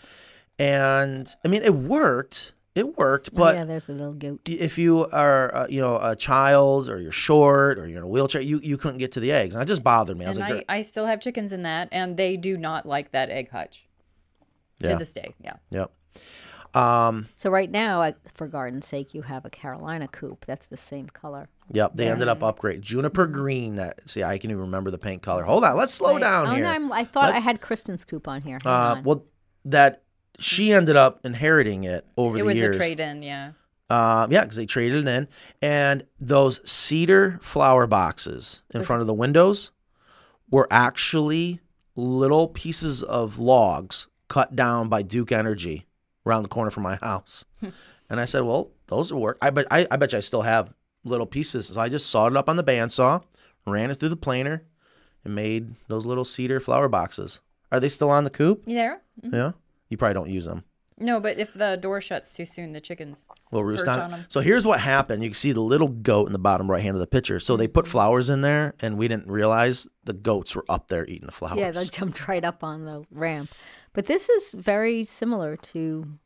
and 0.60 1.34
I 1.44 1.48
mean 1.48 1.62
it 1.64 1.74
worked. 1.74 2.54
It 2.76 2.98
worked, 2.98 3.30
Oh, 3.32 3.38
but 3.38 3.56
yeah, 3.56 3.64
there's 3.64 3.86
the 3.86 3.94
little 3.94 4.14
goat. 4.14 4.42
if 4.50 4.78
you 4.78 5.08
are 5.08 5.56
uh, 5.56 5.68
you 5.70 5.80
know 5.82 5.98
a 5.98 6.14
child 6.16 6.90
or 6.90 7.00
you're 7.00 7.12
short 7.12 7.80
or 7.80 7.88
you're 7.88 8.00
in 8.00 8.04
a 8.04 8.08
wheelchair, 8.08 8.42
you 8.42 8.60
you 8.62 8.78
couldn't 8.78 8.98
get 8.98 9.14
to 9.14 9.22
the 9.22 9.32
eggs, 9.32 9.56
and 9.56 9.62
that 9.62 9.68
just 9.68 9.82
bothered 9.84 10.18
me. 10.18 10.26
I 10.26 10.28
was 10.28 10.38
And 10.38 10.50
like, 10.56 10.66
I, 10.68 10.78
I 10.78 10.82
still 10.82 11.06
have 11.06 11.22
chickens 11.22 11.54
in 11.54 11.64
that, 11.64 11.88
and 11.94 12.18
they 12.18 12.36
do 12.36 12.58
not 12.58 12.86
like 12.86 13.12
that 13.12 13.30
egg 13.30 13.50
hutch 13.52 13.86
Yeah. 14.80 14.90
to 14.92 14.96
this 14.98 15.14
day. 15.14 15.34
Yeah. 15.42 15.54
yep. 15.70 15.92
Um, 16.76 17.30
So 17.38 17.50
right 17.50 17.72
now, 17.72 18.14
for 18.34 18.48
Garden's 18.50 18.86
Sake, 18.86 19.14
you 19.14 19.22
have 19.22 19.46
a 19.46 19.50
Carolina 19.50 20.10
coop. 20.10 20.44
That's 20.46 20.66
the 20.66 20.76
same 20.76 21.08
color. 21.08 21.48
yep. 21.72 21.92
They 21.96 22.10
ended 22.10 22.28
up 22.28 22.44
upgrade 22.44 22.82
juniper 22.82 23.26
green. 23.28 23.78
That 23.78 24.10
see, 24.10 24.22
I 24.24 24.38
can 24.38 24.52
even 24.52 24.64
remember 24.64 24.92
the 24.92 24.98
paint 24.98 25.22
color. 25.22 25.44
Hold 25.44 25.64
on, 25.64 25.78
let's 25.78 25.94
slow 25.94 26.14
Right. 26.16 26.22
down 26.22 26.48
oh, 26.48 26.54
here. 26.56 26.66
No, 26.66 26.72
I'm, 26.72 26.92
I 26.92 27.06
thought 27.06 27.32
Let's- 27.32 27.46
I 27.46 27.50
had 27.50 27.62
Kristen's 27.62 28.04
coop 28.04 28.28
on 28.28 28.42
here. 28.42 28.58
Hang 28.64 28.74
uh, 28.74 28.96
on. 28.98 29.04
well, 29.04 29.24
that 29.64 30.04
she 30.40 30.72
ended 30.72 30.96
up 30.96 31.26
inheriting 31.26 31.84
it 31.84 32.06
over 32.18 32.38
It 32.38 32.44
the 32.44 32.54
years. 32.54 32.64
It 32.64 32.68
was 32.68 32.76
a 32.76 32.80
trade 32.80 33.00
in. 33.00 33.24
Yeah. 33.24 33.52
Um, 33.90 34.32
yeah, 34.32 34.42
because 34.42 34.56
they 34.56 34.66
traded 34.66 35.08
it 35.08 35.10
in, 35.10 35.28
and 35.62 36.06
those 36.20 36.68
cedar 36.70 37.40
flower 37.42 37.86
boxes 37.86 38.64
in 38.74 38.84
front 38.84 39.02
of 39.02 39.08
the 39.08 39.14
windows 39.14 39.72
were 40.50 40.68
actually 40.72 41.60
little 41.96 42.48
pieces 42.48 43.04
of 43.04 43.38
logs 43.38 44.08
cut 44.28 44.56
down 44.56 44.90
by 44.90 45.04
Duke 45.04 45.32
Energy 45.32 45.86
around 46.26 46.44
the 46.44 46.50
corner 46.50 46.72
from 46.72 46.82
my 46.82 46.96
house. 46.96 47.46
and 48.10 48.20
I 48.20 48.26
said, 48.26 48.42
"Well, 48.42 48.72
those 48.88 49.14
will 49.14 49.22
work." 49.22 49.38
I 49.40 49.52
bet 49.52 49.68
I, 49.70 49.86
I 49.92 49.98
bet 49.98 50.14
you 50.14 50.18
I 50.18 50.22
still 50.22 50.42
have 50.42 50.74
little 51.04 51.28
pieces. 51.28 51.68
So 51.68 51.80
I 51.80 51.88
just 51.88 52.10
sawed 52.10 52.32
it 52.32 52.38
up 52.38 52.50
on 52.50 52.56
the 52.56 52.64
bandsaw, 52.64 53.22
ran 53.68 53.92
it 53.92 53.96
through 53.96 54.10
the 54.10 54.16
planer, 54.16 54.64
and 55.24 55.36
made 55.36 55.76
those 55.88 56.08
little 56.08 56.26
cedar 56.26 56.60
flower 56.60 56.90
boxes. 56.90 57.40
Are 57.72 57.80
they 57.80 57.90
still 57.90 58.10
on 58.10 58.24
the 58.24 58.30
coop? 58.30 58.64
You 58.66 58.76
there? 58.76 59.02
Yeah. 59.22 59.52
You 59.90 59.98
probably 59.98 60.14
don't 60.16 60.30
use 60.30 60.46
them. 60.46 60.64
No, 60.98 61.20
but 61.20 61.38
if 61.38 61.52
the 61.54 61.76
door 61.76 62.00
shuts 62.00 62.34
too 62.34 62.46
soon, 62.46 62.72
the 62.72 62.80
chickens 62.80 63.28
Will 63.52 63.66
roost 63.66 63.86
on, 63.86 64.00
on 64.00 64.12
it. 64.12 64.14
'em. 64.14 64.26
So 64.30 64.40
here's 64.40 64.66
what 64.66 64.80
happened. 64.80 65.22
You 65.24 65.30
can 65.32 65.36
see 65.36 65.52
the 65.52 65.60
little 65.60 65.90
goat 65.90 66.28
in 66.28 66.32
the 66.32 66.40
bottom 66.40 66.72
right 66.72 66.82
hand 66.82 66.96
of 66.96 67.02
the 67.02 67.08
picture. 67.08 67.38
So 67.42 67.58
they 67.58 67.66
Mm-hmm. 67.68 67.74
put 67.74 67.88
flowers 67.88 68.30
in 68.30 68.40
there, 68.42 68.76
and 68.80 68.98
we 68.98 69.10
didn't 69.10 69.28
realize 69.28 69.88
the 70.06 70.14
goats 70.14 70.56
were 70.56 70.64
up 70.70 70.88
there 70.88 71.06
eating 71.06 71.26
the 71.26 71.34
flowers. 71.34 71.58
yeah, 71.58 71.72
they 71.72 71.84
jumped 71.86 72.28
right 72.30 72.46
up 72.46 72.64
on 72.64 72.86
the 72.86 73.04
ramp. 73.12 73.50
But 73.92 74.06
this 74.08 74.30
is 74.30 74.54
very 74.54 75.04
similar 75.04 75.58
to. 75.58 76.18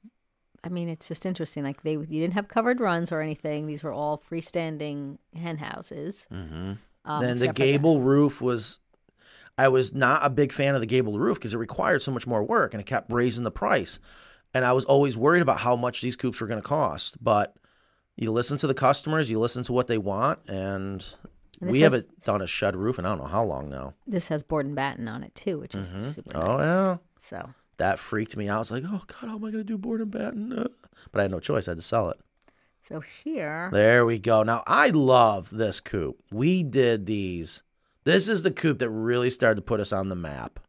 I 0.64 0.70
mean, 0.70 0.88
it's 0.90 1.08
just 1.08 1.26
interesting. 1.26 1.64
Like 1.64 1.82
they, 1.84 1.94
you 1.94 2.06
didn't 2.06 2.34
have 2.34 2.48
covered 2.48 2.80
runs 2.80 3.12
or 3.12 3.22
anything. 3.22 3.66
These 3.66 3.82
were 3.82 3.94
all 3.94 4.22
freestanding 4.30 5.18
hen 5.36 5.58
houses. 5.58 6.28
hmm 6.30 6.74
Um, 7.06 7.22
then 7.22 7.38
the 7.38 7.46
except 7.46 7.58
for 7.58 7.64
gable 7.64 8.02
roof 8.02 8.40
was. 8.40 8.80
I 9.64 9.68
was 9.68 9.94
not 9.94 10.22
a 10.26 10.30
big 10.30 10.52
fan 10.52 10.76
of 10.76 10.82
the 10.82 10.88
gable 10.88 11.20
roof 11.20 11.38
because 11.38 11.54
it 11.54 11.58
required 11.58 12.02
so 12.02 12.12
much 12.12 12.26
more 12.28 12.44
work, 12.44 12.74
and 12.74 12.82
it 12.82 12.86
kept 12.86 13.12
raising 13.12 13.44
the 13.44 13.52
price. 13.52 14.00
And 14.54 14.66
I 14.66 14.74
was 14.74 14.86
always 14.86 15.16
worried 15.18 15.42
about 15.42 15.60
how 15.60 15.76
much 15.76 16.02
these 16.02 16.16
coops 16.16 16.40
were 16.42 16.48
going 16.48 16.62
to 16.62 16.68
cost. 16.68 17.24
But 17.24 17.56
you 18.16 18.32
listen 18.32 18.58
to 18.60 18.68
the 18.68 18.74
customers, 18.74 19.30
you 19.30 19.40
listen 19.40 19.64
to 19.64 19.74
what 19.74 19.88
they 19.88 19.98
want, 19.98 20.40
and, 20.48 21.06
And 21.62 21.72
we 21.72 21.82
has- 21.82 21.94
haven't 21.94 22.24
done 22.24 22.42
a 22.42 22.48
shed 22.48 22.76
roof 22.76 22.98
in 23.00 23.06
I 23.06 23.10
don't 23.10 23.20
know 23.20 23.26
how 23.26 23.44
long 23.44 23.70
now. 23.70 23.94
This 24.08 24.30
has 24.30 24.44
board 24.44 24.66
and 24.66 24.76
batten 24.76 25.08
on 25.08 25.24
it 25.24 25.36
too, 25.36 25.60
which 25.60 25.76
is 25.76 25.88
super 26.16 26.34
nice. 26.34 26.44
Oh 26.44 26.60
yeah. 26.60 26.98
So 27.20 27.50
that 27.78 28.00
freaked 28.00 28.36
me 28.38 28.48
out. 28.50 28.56
I 28.56 28.60
was 28.60 28.72
like, 28.72 28.84
oh 28.88 29.04
God, 29.08 29.30
how 29.30 29.36
am 29.36 29.44
I 29.46 29.52
going 29.52 29.54
to 29.54 29.64
do 29.64 29.78
board 29.78 30.02
and 30.02 30.10
batten? 30.12 30.52
Uh, 30.54 30.68
But 31.12 31.20
I 31.20 31.22
had 31.24 31.32
no 31.32 31.40
choice. 31.40 31.68
I 31.68 31.72
had 31.72 31.78
to 31.78 31.82
sell 31.84 32.10
it. 32.10 32.18
so 32.88 33.02
here, 33.24 33.70
There 33.72 34.06
we 34.06 34.20
go. 34.20 34.44
Now, 34.44 34.64
I 34.68 34.90
love 34.90 35.50
this 35.52 35.80
coop. 35.80 36.22
We 36.32 36.64
did 36.64 37.06
these. 37.06 37.62
This 38.04 38.28
is 38.28 38.44
the 38.44 38.52
coop 38.52 38.80
that 38.80 38.90
really 38.90 39.30
started 39.30 39.56
to 39.56 39.62
put 39.62 39.80
us 39.80 39.92
on 39.92 40.10
the 40.10 40.16
map. 40.16 40.60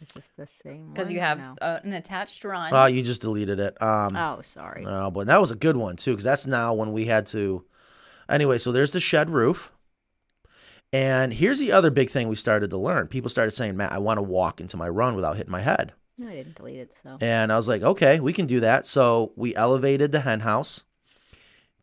is 0.00 0.08
this 0.14 0.30
the 0.36 0.48
same? 0.62 0.90
because 0.92 1.10
you 1.10 1.20
have 1.20 1.38
no? 1.38 1.54
uh, 1.62 1.80
an 1.82 1.92
attached 1.94 2.44
run. 2.44 2.72
Oh, 2.72 2.86
you 2.86 3.02
just 3.02 3.22
deleted 3.22 3.58
it. 3.58 3.80
Um, 3.82 4.14
Oh, 4.16 4.40
sorry. 4.42 4.84
no, 4.84 5.10
but 5.10 5.26
that 5.26 5.40
was 5.40 5.50
a 5.50 5.56
good 5.56 5.76
one, 5.76 5.96
too, 5.96 6.12
because 6.12 6.24
that's 6.24 6.46
now 6.46 6.74
when 6.74 6.92
we 6.92 7.06
had 7.06 7.26
to. 7.28 7.64
Anyway, 8.28 8.58
so 8.58 8.72
there's 8.72 8.92
the 8.92 9.00
shed 9.00 9.30
roof. 9.30 9.70
And 10.92 11.34
here's 11.34 11.58
the 11.58 11.72
other 11.72 11.90
big 11.90 12.08
thing 12.10 12.28
we 12.28 12.36
started 12.36 12.70
to 12.70 12.76
learn. 12.76 13.08
People 13.08 13.28
started 13.28 13.50
saying, 13.50 13.76
Matt, 13.76 13.92
I 13.92 13.98
want 13.98 14.18
to 14.18 14.22
walk 14.22 14.60
into 14.60 14.76
my 14.76 14.88
run 14.88 15.16
without 15.16 15.36
hitting 15.36 15.50
my 15.50 15.60
head. 15.62 15.92
No, 16.16 16.28
I 16.28 16.34
didn't 16.34 16.54
delete 16.54 16.76
it. 16.78 16.92
So 17.02 17.18
And 17.20 17.52
I 17.52 17.56
was 17.56 17.66
like, 17.66 17.82
okay, 17.82 18.20
we 18.20 18.32
can 18.32 18.46
do 18.46 18.60
that. 18.60 18.86
So 18.86 19.32
we 19.34 19.56
elevated 19.56 20.12
the 20.12 20.20
hen 20.20 20.40
house. 20.40 20.84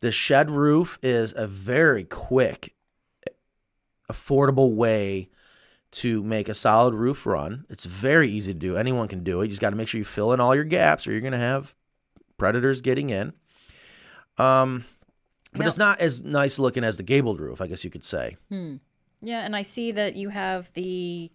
The 0.00 0.10
shed 0.10 0.50
roof 0.50 0.98
is 1.02 1.34
a 1.36 1.46
very 1.46 2.04
quick, 2.04 2.74
affordable 4.12 4.74
way 4.74 5.28
to 5.92 6.22
make 6.22 6.48
a 6.48 6.54
solid 6.54 6.94
roof 6.94 7.26
run. 7.26 7.66
It's 7.68 7.84
very 7.84 8.28
easy 8.28 8.52
to 8.54 8.58
do. 8.58 8.76
Anyone 8.76 9.08
can 9.08 9.22
do 9.24 9.40
it. 9.40 9.44
You 9.44 9.48
just 9.50 9.60
got 9.60 9.70
to 9.70 9.76
make 9.76 9.88
sure 9.88 9.98
you 9.98 10.04
fill 10.04 10.32
in 10.32 10.40
all 10.40 10.54
your 10.54 10.64
gaps 10.64 11.06
or 11.06 11.12
you're 11.12 11.20
going 11.20 11.32
to 11.32 11.38
have 11.38 11.74
predators 12.38 12.80
getting 12.80 13.10
in. 13.10 13.32
Um, 14.38 14.84
but 15.52 15.60
Now- 15.60 15.66
it's 15.66 15.78
not 15.78 16.00
as 16.00 16.22
nice 16.22 16.58
looking 16.58 16.84
as 16.84 16.96
the 16.96 17.02
gabled 17.02 17.40
roof, 17.40 17.60
I 17.60 17.66
guess 17.66 17.84
you 17.84 17.90
could 17.90 18.04
say. 18.04 18.36
hmm. 18.48 18.76
Yeah, 19.24 19.42
and 19.44 19.54
I 19.54 19.62
see 19.62 19.92
that 19.92 20.16
you 20.16 20.30
have 20.30 20.72
the 20.72 21.30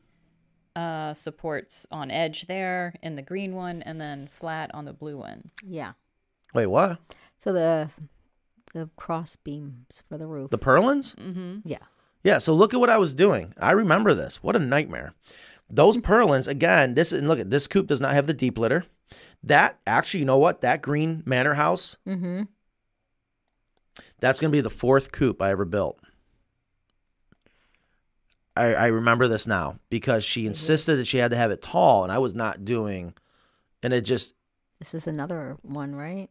uh, 0.76 1.14
supports 1.14 1.88
on 1.90 2.12
edge 2.12 2.48
there 2.48 2.94
in 3.02 3.16
the 3.16 3.22
green 3.22 3.56
one, 3.56 3.82
and 3.82 4.02
then 4.02 4.28
flat 4.28 4.70
on 4.74 4.84
the 4.84 4.92
blue 4.92 5.16
one. 5.18 5.52
Yeah. 5.66 5.94
Wait, 6.54 6.66
what? 6.68 7.00
So 7.40 7.54
the 7.54 7.90
the 8.74 8.90
cross 8.98 9.38
beams 9.38 10.04
for 10.10 10.18
the 10.18 10.28
roof. 10.28 10.50
The 10.52 10.58
purlins? 10.60 11.16
Mm-hmm. 11.16 11.60
yeah. 11.64 11.78
Yeah, 12.28 12.40
so 12.40 12.54
look 12.54 12.74
at 12.74 12.80
what 12.82 12.90
I 12.90 12.98
was 12.98 13.14
doing. 13.14 13.54
I 13.58 13.72
remember 13.72 14.14
this. 14.14 14.44
What 14.44 14.58
a 14.58 14.60
nightmare. 14.60 15.14
Those 15.70 15.98
purlins, 15.98 16.46
again, 16.46 16.94
this 16.94 17.14
and 17.14 17.26
look 17.26 17.40
at 17.40 17.52
this 17.52 17.70
coop 17.70 17.88
does 17.88 18.02
not 18.02 18.12
have 18.12 18.28
the 18.28 18.34
deep 18.34 18.58
litter. 18.58 18.84
That 19.42 19.80
actually, 19.88 20.20
you 20.20 20.26
know 20.26 20.38
what? 20.38 20.60
That 20.60 20.82
green 20.82 21.24
manor 21.26 21.54
house, 21.54 21.96
Mm-hmm. 22.06 22.42
that's 24.20 24.42
gonna 24.42 24.52
be 24.52 24.60
the 24.60 24.70
fourth 24.70 25.14
coop 25.14 25.42
I 25.42 25.52
ever 25.52 25.64
built. 25.64 26.00
I, 28.58 28.74
I 28.74 28.86
remember 28.88 29.30
this 29.30 29.48
now 29.48 29.80
because 29.90 30.26
she 30.26 30.46
insisted 30.48 30.98
that 30.98 31.08
she 31.08 31.20
had 31.20 31.32
to 31.32 31.38
have 31.38 31.52
it 31.52 31.62
tall, 31.62 32.04
and 32.04 32.12
I 32.12 32.18
was 32.18 32.36
not 32.36 32.66
doing, 32.66 33.14
and 33.82 33.94
it 33.94 34.02
just 34.02 34.34
This 34.80 34.94
is 34.94 35.08
another 35.08 35.56
one, 35.62 35.96
right? 35.96 36.30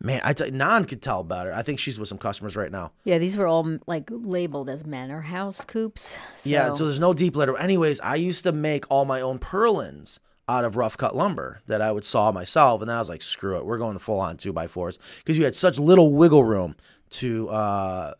Man, 0.00 0.20
I 0.24 0.32
tell 0.32 0.46
you, 0.46 0.52
Nan 0.52 0.86
could 0.86 1.02
tell 1.02 1.22
better. 1.22 1.52
I 1.52 1.62
think 1.62 1.78
she's 1.78 1.98
with 1.98 2.08
some 2.08 2.18
customers 2.18 2.56
right 2.56 2.72
now. 2.72 2.92
Yeah, 3.04 3.18
these 3.18 3.36
were 3.36 3.46
all 3.46 3.78
like 3.86 4.08
labeled 4.10 4.68
as 4.68 4.86
manor 4.86 5.20
house 5.20 5.64
coops. 5.64 6.18
Yeah, 6.42 6.72
so 6.72 6.84
there's 6.84 7.00
no 7.00 7.14
deep 7.14 7.36
litter. 7.36 7.56
Anyways, 7.56 8.00
I 8.00 8.16
used 8.16 8.44
to 8.44 8.52
make 8.52 8.84
all 8.90 9.04
my 9.04 9.20
own 9.20 9.38
purlins 9.38 10.18
out 10.48 10.64
of 10.64 10.76
rough 10.76 10.96
cut 10.96 11.14
lumber 11.14 11.60
that 11.66 11.80
I 11.80 11.92
would 11.92 12.04
saw 12.04 12.32
myself, 12.32 12.80
and 12.80 12.88
then 12.88 12.96
I 12.96 12.98
was 12.98 13.08
like, 13.08 13.22
screw 13.22 13.56
it, 13.56 13.64
we're 13.64 13.78
going 13.78 13.94
the 13.94 14.00
full 14.00 14.18
on 14.18 14.36
two 14.36 14.52
by 14.52 14.66
fours 14.66 14.98
because 15.18 15.38
you 15.38 15.44
had 15.44 15.54
such 15.54 15.78
little 15.78 16.12
wiggle 16.12 16.44
room 16.44 16.74
to 17.10 17.48
uh, 17.50 18.14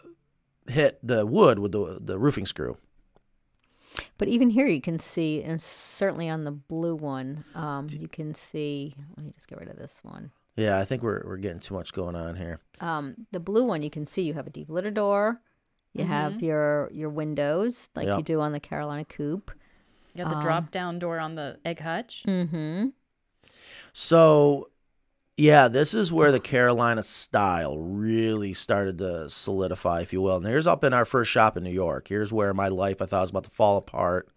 hit 0.69 0.99
the 1.03 1.27
wood 1.27 1.59
with 1.59 1.73
the 1.73 1.99
the 2.01 2.19
roofing 2.19 2.47
screw. 2.47 2.77
But 4.19 4.29
even 4.29 4.51
here, 4.51 4.67
you 4.67 4.81
can 4.81 4.99
see, 4.99 5.43
and 5.43 5.61
certainly 5.61 6.29
on 6.29 6.45
the 6.45 6.53
blue 6.53 6.95
one, 6.95 7.45
um, 7.55 7.89
you 7.91 8.07
can 8.07 8.35
see. 8.35 8.95
Let 9.17 9.27
me 9.27 9.33
just 9.33 9.49
get 9.49 9.59
rid 9.59 9.69
of 9.69 9.77
this 9.77 10.01
one. 10.03 10.31
Yeah, 10.61 10.79
I 10.79 10.85
think 10.85 11.03
we're 11.03 11.23
we're 11.27 11.39
getting 11.39 11.61
too 11.61 11.75
much 11.75 11.93
going 11.93 12.15
on 12.15 12.37
here. 12.37 12.61
Um, 12.81 13.27
the 13.33 13.41
blue 13.41 13.65
one, 13.65 13.83
you 13.83 13.91
can 13.91 14.05
see 14.05 14.23
you 14.23 14.35
have 14.35 14.47
a 14.47 14.51
deep 14.51 14.69
litter 14.69 14.91
door. 14.91 15.41
You 15.93 16.05
have 16.05 16.41
your 16.41 16.89
your 16.93 17.11
windows 17.11 17.89
like 17.97 18.07
Yep. 18.07 18.19
you 18.19 18.25
do 18.25 18.41
on 18.41 18.53
the 18.53 18.61
Carolina 18.61 19.05
Coop. 19.05 19.51
You 20.15 20.25
got 20.25 20.35
the 20.35 20.41
drop 20.41 20.71
down 20.71 20.99
door 20.99 21.19
on 21.19 21.35
the 21.35 21.59
egg 21.65 21.81
hutch. 21.81 22.25
Mm-hmm. 22.27 22.89
So, 23.93 24.71
yeah, 25.37 25.69
this 25.69 25.95
is 25.95 26.13
where 26.13 26.31
the 26.33 26.41
Carolina 26.41 27.03
style 27.03 27.79
really 27.79 28.53
started 28.55 28.99
to 28.99 29.29
solidify, 29.31 30.01
if 30.03 30.13
you 30.13 30.21
will. 30.21 30.37
And 30.37 30.47
here's 30.47 30.67
up 30.67 30.85
in 30.85 30.93
our 30.93 31.05
first 31.05 31.31
shop 31.31 31.57
in 31.57 31.65
New 31.65 31.71
York. 31.71 32.09
Here's 32.09 32.33
where 32.33 32.53
my 32.55 32.69
life 32.69 33.01
I 33.01 33.07
thought 33.07 33.23
was 33.23 33.31
about 33.31 33.45
to 33.45 33.51
fall 33.51 33.77
apart. 33.79 34.29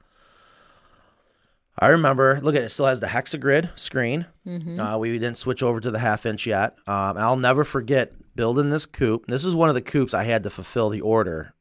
I 1.80 1.88
remember, 1.90 2.40
look 2.42 2.56
at 2.56 2.62
it, 2.62 2.66
it 2.66 2.70
still 2.70 2.86
has 2.86 3.00
the 3.00 3.08
hexagrid 3.08 3.78
screen. 3.78 4.28
Uh, 4.80 4.98
we 5.00 5.12
didn't 5.14 5.38
switch 5.38 5.64
over 5.64 5.80
to 5.80 5.90
the 5.92 6.00
half 6.00 6.26
inch 6.26 6.46
yet. 6.46 6.78
Um, 6.88 7.16
and 7.18 7.20
I'll 7.20 7.36
never 7.38 7.64
forget 7.64 8.14
building 8.36 8.70
this 8.70 8.86
coop. 8.86 9.26
This 9.28 9.44
is 9.46 9.56
one 9.56 9.70
of 9.70 9.76
the 9.76 9.82
coops 9.82 10.14
I 10.14 10.24
had 10.24 10.44
to 10.44 10.50
fulfill 10.50 10.90
the 10.90 11.02
order 11.02 11.54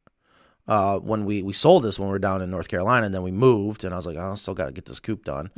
uh, 0.69 0.99
when 0.99 1.25
we, 1.25 1.43
we 1.43 1.53
sold 1.53 1.83
this 1.83 1.99
when 1.99 2.09
we 2.09 2.13
were 2.13 2.19
down 2.19 2.41
in 2.43 2.51
North 2.51 2.69
Carolina, 2.69 3.07
and 3.07 3.15
then 3.15 3.23
we 3.23 3.33
moved, 3.33 3.85
and 3.85 3.93
I 3.93 3.97
was 3.97 4.07
like, 4.07 4.17
oh, 4.17 4.33
I 4.33 4.35
still 4.37 4.55
got 4.55 4.67
to 4.67 4.73
get 4.73 4.85
this 4.85 5.01
coop 5.01 5.25
done. 5.25 5.51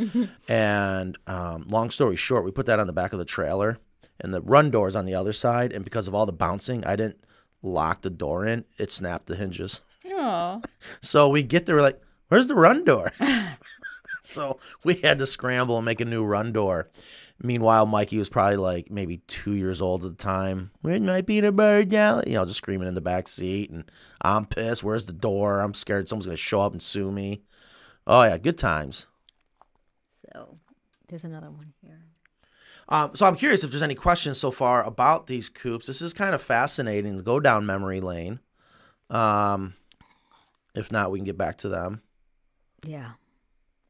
and 0.48 1.18
um, 1.26 1.64
long 1.68 1.90
story 1.90 2.16
short, 2.16 2.44
we 2.44 2.50
put 2.50 2.66
that 2.66 2.80
on 2.80 2.86
the 2.86 2.92
back 2.92 3.12
of 3.12 3.18
the 3.18 3.24
trailer, 3.24 3.78
and 4.20 4.32
the 4.32 4.40
run 4.40 4.70
door's 4.70 4.96
on 4.96 5.04
the 5.04 5.14
other 5.14 5.32
side, 5.32 5.72
and 5.72 5.84
because 5.84 6.08
of 6.08 6.14
all 6.14 6.26
the 6.26 6.32
bouncing, 6.32 6.84
I 6.84 6.96
didn't 6.96 7.24
lock 7.62 8.02
the 8.02 8.10
door 8.10 8.46
in. 8.46 8.64
It 8.78 8.92
snapped 8.92 9.26
the 9.26 9.36
hinges. 9.36 9.80
Oh, 10.06 10.62
So 11.00 11.28
we 11.28 11.42
get 11.42 11.66
there, 11.66 11.74
we're 11.76 11.82
like, 11.82 12.00
where's 12.28 12.46
the 12.46 12.54
run 12.54 12.84
door? 12.84 13.12
so 14.26 14.58
we 14.82 14.94
had 14.94 15.18
to 15.18 15.26
scramble 15.26 15.76
and 15.76 15.84
make 15.84 16.00
a 16.00 16.04
new 16.04 16.24
run 16.24 16.52
door. 16.52 16.88
Meanwhile, 17.42 17.86
Mikey 17.86 18.18
was 18.18 18.28
probably 18.28 18.56
like 18.56 18.90
maybe 18.90 19.18
two 19.26 19.52
years 19.52 19.82
old 19.82 20.04
at 20.04 20.16
the 20.16 20.22
time. 20.22 20.70
Where's 20.82 21.00
my 21.00 21.20
peanut 21.20 21.56
butter 21.56 21.84
jelly? 21.84 22.24
You 22.28 22.34
know, 22.34 22.44
just 22.44 22.58
screaming 22.58 22.88
in 22.88 22.94
the 22.94 23.00
back 23.00 23.28
seat. 23.28 23.70
And 23.70 23.90
I'm 24.22 24.46
pissed. 24.46 24.84
Where's 24.84 25.06
the 25.06 25.12
door? 25.12 25.60
I'm 25.60 25.74
scared 25.74 26.08
someone's 26.08 26.26
going 26.26 26.36
to 26.36 26.42
show 26.42 26.60
up 26.60 26.72
and 26.72 26.82
sue 26.82 27.10
me. 27.10 27.42
Oh, 28.06 28.22
yeah, 28.22 28.38
good 28.38 28.56
times. 28.56 29.06
So 30.32 30.58
there's 31.08 31.24
another 31.24 31.50
one 31.50 31.74
here. 31.82 32.04
Um, 32.88 33.14
so 33.14 33.26
I'm 33.26 33.36
curious 33.36 33.64
if 33.64 33.70
there's 33.70 33.82
any 33.82 33.94
questions 33.94 34.38
so 34.38 34.50
far 34.50 34.84
about 34.84 35.26
these 35.26 35.48
coops. 35.48 35.86
This 35.86 36.02
is 36.02 36.12
kind 36.12 36.34
of 36.34 36.42
fascinating 36.42 37.16
to 37.16 37.22
go 37.22 37.40
down 37.40 37.66
memory 37.66 38.00
lane. 38.00 38.40
Um, 39.10 39.74
if 40.74 40.92
not, 40.92 41.10
we 41.10 41.18
can 41.18 41.24
get 41.24 41.38
back 41.38 41.58
to 41.58 41.68
them. 41.68 42.02
Yeah. 42.86 43.12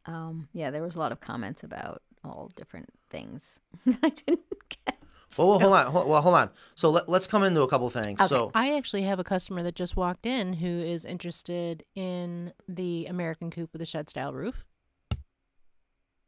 Um, 0.07 0.49
yeah, 0.53 0.71
there 0.71 0.83
was 0.83 0.97
a 0.97 0.99
lot 0.99 1.13
of 1.13 1.21
comments 1.21 1.63
about 1.63 2.03
all 2.25 2.51
different 2.57 2.91
things 3.11 3.61
that 3.87 3.99
I 4.03 4.09
didn't 4.11 4.41
get. 4.69 4.99
Well, 5.37 5.49
well, 5.49 5.59
hold 5.59 5.73
on. 5.73 5.87
Hold, 5.89 6.09
well, 6.09 6.23
hold 6.23 6.35
on. 6.37 6.51
So 6.77 6.91
let, 6.91 7.09
let's 7.09 7.27
come 7.27 7.43
into 7.43 7.63
a 7.63 7.69
couple 7.69 7.91
things. 7.91 8.25
So 8.29 8.53
I 8.55 8.77
actually 8.77 9.03
have 9.03 9.19
a 9.19 9.25
customer 9.25 9.63
that 9.65 9.75
just 9.75 9.97
walked 9.97 10.27
in 10.27 10.55
who 10.55 10.69
is 10.69 11.05
interested 11.05 11.85
in 11.97 12.53
the 12.69 13.07
American 13.07 13.51
coop 13.51 13.71
with 13.73 13.83
a 13.83 13.87
shed 13.87 14.09
style 14.09 14.33
roof. 14.33 14.65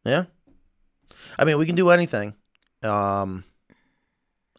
yeah, 0.04 0.24
I 1.38 1.44
mean, 1.44 1.58
we 1.58 1.66
can 1.66 1.76
do 1.76 1.90
anything. 1.90 2.34
Um, 2.82 3.44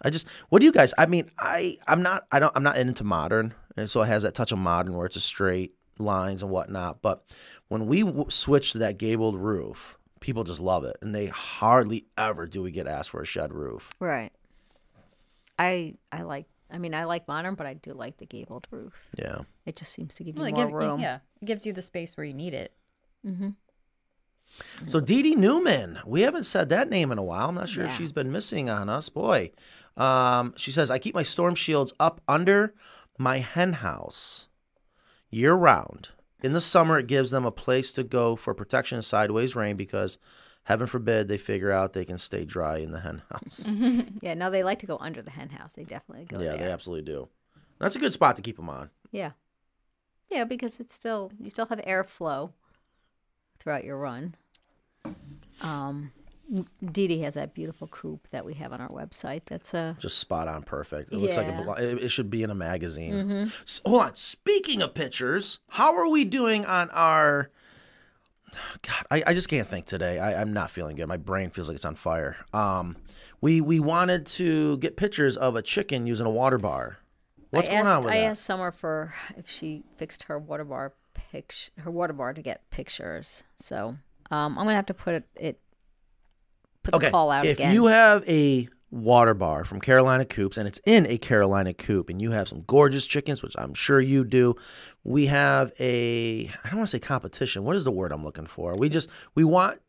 I 0.01 0.09
just, 0.09 0.27
what 0.49 0.59
do 0.59 0.65
you 0.65 0.71
guys? 0.71 0.93
I 0.97 1.07
mean, 1.07 1.29
I, 1.39 1.77
I'm 1.87 2.01
not, 2.01 2.25
I 2.31 2.39
don't, 2.39 2.53
I'm 2.55 2.63
not 2.63 2.77
into 2.77 3.03
modern, 3.03 3.53
and 3.75 3.89
so 3.89 4.01
it 4.01 4.07
has 4.07 4.23
that 4.23 4.33
touch 4.35 4.51
of 4.51 4.59
modern 4.59 4.93
where 4.95 5.07
it's 5.07 5.15
a 5.15 5.21
straight 5.21 5.73
lines 5.99 6.41
and 6.43 6.51
whatnot. 6.51 7.01
But 7.01 7.25
when 7.67 7.87
we 7.87 8.03
w- 8.03 8.29
switch 8.29 8.71
to 8.71 8.77
that 8.79 8.97
gabled 8.97 9.35
roof, 9.35 9.97
people 10.19 10.43
just 10.43 10.59
love 10.59 10.83
it, 10.83 10.97
and 11.01 11.13
they 11.13 11.27
hardly 11.27 12.05
ever 12.17 12.47
do 12.47 12.61
we 12.61 12.71
get 12.71 12.87
asked 12.87 13.09
for 13.11 13.21
a 13.21 13.25
shed 13.25 13.53
roof. 13.53 13.91
Right. 13.99 14.31
I 15.59 15.95
I 16.11 16.23
like. 16.23 16.45
I 16.69 16.79
mean, 16.79 16.93
I 16.93 17.05
like 17.05 17.29
modern, 17.29 17.55
but 17.55 17.65
I 17.65 17.75
do 17.75 17.93
like 17.93 18.17
the 18.17 18.25
gabled 18.25 18.67
roof. 18.71 18.93
Yeah. 19.17 19.39
It 19.65 19.77
just 19.77 19.93
seems 19.93 20.15
to 20.15 20.23
give 20.25 20.35
you 20.35 20.41
well, 20.41 20.49
it 20.49 20.55
more 20.55 20.65
give, 20.65 20.73
room. 20.73 20.99
yeah, 20.99 21.19
it 21.41 21.45
gives 21.45 21.65
you 21.65 21.71
the 21.71 21.81
space 21.81 22.17
where 22.17 22.25
you 22.25 22.33
need 22.33 22.53
it. 22.53 22.73
Mm-hmm. 23.25 23.49
So 24.85 24.99
Dee 24.99 25.21
Dee 25.21 25.35
Newman, 25.35 25.99
we 26.05 26.21
haven't 26.21 26.43
said 26.45 26.69
that 26.69 26.89
name 26.89 27.11
in 27.11 27.17
a 27.17 27.23
while. 27.23 27.49
I'm 27.49 27.55
not 27.55 27.69
sure 27.69 27.85
if 27.85 27.95
she's 27.95 28.11
been 28.11 28.31
missing 28.31 28.69
on 28.69 28.89
us. 28.89 29.09
Boy, 29.09 29.51
um, 29.95 30.53
she 30.57 30.71
says 30.71 30.91
I 30.91 30.99
keep 30.99 31.15
my 31.15 31.23
storm 31.23 31.55
shields 31.55 31.93
up 31.99 32.21
under 32.27 32.73
my 33.17 33.39
hen 33.39 33.73
house 33.73 34.47
year 35.29 35.53
round. 35.53 36.09
In 36.43 36.53
the 36.53 36.61
summer, 36.61 36.99
it 36.99 37.07
gives 37.07 37.31
them 37.31 37.45
a 37.45 37.51
place 37.51 37.91
to 37.93 38.03
go 38.03 38.35
for 38.35 38.53
protection 38.53 38.97
of 38.97 39.05
sideways 39.05 39.55
rain 39.55 39.75
because, 39.75 40.17
heaven 40.63 40.85
forbid, 40.87 41.27
they 41.27 41.37
figure 41.37 41.71
out 41.71 41.93
they 41.93 42.05
can 42.05 42.17
stay 42.17 42.45
dry 42.45 42.77
in 42.77 42.91
the 42.91 42.99
hen 43.01 43.23
house. 43.31 43.71
Yeah. 44.21 44.33
No, 44.33 44.49
they 44.51 44.63
like 44.63 44.79
to 44.79 44.85
go 44.85 44.97
under 44.99 45.21
the 45.21 45.31
hen 45.31 45.49
house. 45.49 45.73
They 45.73 45.83
definitely 45.83 46.25
go 46.25 46.39
yeah, 46.39 46.55
there. 46.55 46.57
they 46.67 46.71
absolutely 46.71 47.11
do. 47.11 47.27
That's 47.79 47.95
a 47.95 47.99
good 47.99 48.13
spot 48.13 48.35
to 48.35 48.41
keep 48.41 48.57
them 48.57 48.69
on. 48.69 48.89
Yeah. 49.11 49.31
Yeah, 50.29 50.43
because 50.43 50.79
it's 50.79 50.93
still 50.93 51.31
you 51.39 51.49
still 51.49 51.67
have 51.67 51.79
airflow 51.79 52.51
throughout 53.59 53.83
your 53.83 53.97
run. 53.97 54.35
Um, 55.61 56.11
Dee 56.91 57.07
Dee 57.07 57.19
has 57.21 57.33
that 57.33 57.53
beautiful 57.53 57.87
coop 57.87 58.27
that 58.31 58.45
we 58.45 58.53
have 58.55 58.71
on 58.71 58.79
our 58.79 58.89
website. 58.89 59.41
That's 59.47 59.73
a 59.73 59.97
Just 59.99 60.17
spot 60.17 60.47
on, 60.47 60.63
perfect. 60.63 61.11
It 61.11 61.17
looks 61.17 61.35
like 61.37 61.47
it, 61.47 61.53
Yeah. 61.53 62.05
it, 62.05 62.09
should 62.09 62.29
be 62.29 62.41
in 62.43 62.49
a 62.49 62.55
magazine. 62.55 63.51
S- 63.63 63.81
hold 63.85 64.01
on. 64.01 64.15
Speaking 64.15 64.81
of 64.81 64.93
pictures, 64.93 65.59
how 65.69 65.95
are 65.97 66.07
we 66.07 66.23
doing 66.23 66.65
on 66.65 66.89
our? 66.91 67.49
God, 68.81 69.05
I, 69.11 69.23
I 69.27 69.33
just 69.33 69.49
can't 69.49 69.67
think 69.67 69.85
today. 69.85 70.19
I, 70.19 70.39
I'm 70.41 70.53
not 70.53 70.71
feeling 70.71 70.95
good. 70.95 71.07
My 71.07 71.17
brain 71.17 71.49
feels 71.49 71.67
like 71.67 71.75
it's 71.75 71.83
on 71.85 71.95
fire. 71.95 72.37
Um, 72.53 72.95
we 73.41 73.59
we 73.59 73.79
wanted 73.81 74.25
to 74.27 74.77
get 74.77 74.95
pictures 74.95 75.35
of 75.35 75.55
a 75.57 75.61
chicken 75.61 76.07
using 76.07 76.25
a 76.25 76.29
water 76.29 76.57
bar. 76.57 76.97
What's 77.49 77.67
I 77.67 77.71
going 77.73 77.85
asked, 77.87 77.97
on 77.97 78.03
with 78.05 78.13
I 78.13 78.17
that? 78.21 78.25
asked 78.25 78.43
Summer 78.43 78.71
for 78.71 79.13
if 79.35 79.49
she 79.49 79.83
fixed 79.97 80.23
her 80.23 80.37
water 80.39 80.63
bar 80.63 80.93
pic 81.13 81.53
her 81.79 81.91
water 81.91 82.13
bar 82.13 82.33
to 82.33 82.41
get 82.41 82.67
pictures. 82.69 83.43
So 83.57 83.97
um, 84.31 84.57
I'm 84.57 84.65
gonna 84.65 84.75
have 84.75 84.85
to 84.87 84.93
put 84.93 85.13
it, 85.15 85.23
it 85.35 85.59
put 86.87 86.95
okay, 86.95 87.07
the 87.07 87.11
call 87.11 87.31
out 87.31 87.45
if 87.45 87.57
again. 87.57 87.73
you 87.73 87.85
have 87.87 88.27
a 88.27 88.67
water 88.89 89.33
bar 89.33 89.65
from 89.65 89.81
Carolina 89.81 90.23
Coops 90.25 90.57
and 90.57 90.67
it's 90.67 90.79
in 90.85 91.05
a 91.07 91.17
Carolina 91.17 91.73
Coop 91.73 92.09
and 92.09 92.21
you 92.21 92.31
have 92.31 92.47
some 92.47 92.63
gorgeous 92.67 93.05
chickens, 93.05 93.43
which 93.43 93.55
I'm 93.57 93.73
sure 93.73 93.99
you 93.99 94.23
do, 94.23 94.55
we 95.03 95.25
have 95.25 95.73
a 95.79 96.49
I 96.63 96.69
don't 96.69 96.77
want 96.77 96.87
to 96.89 96.91
say 96.91 96.99
competition. 96.99 97.63
What 97.63 97.75
is 97.75 97.83
the 97.83 97.91
word 97.91 98.11
I'm 98.11 98.23
looking 98.23 98.45
for? 98.45 98.73
We 98.77 98.89
just 98.89 99.09
we 99.35 99.43
want 99.43 99.79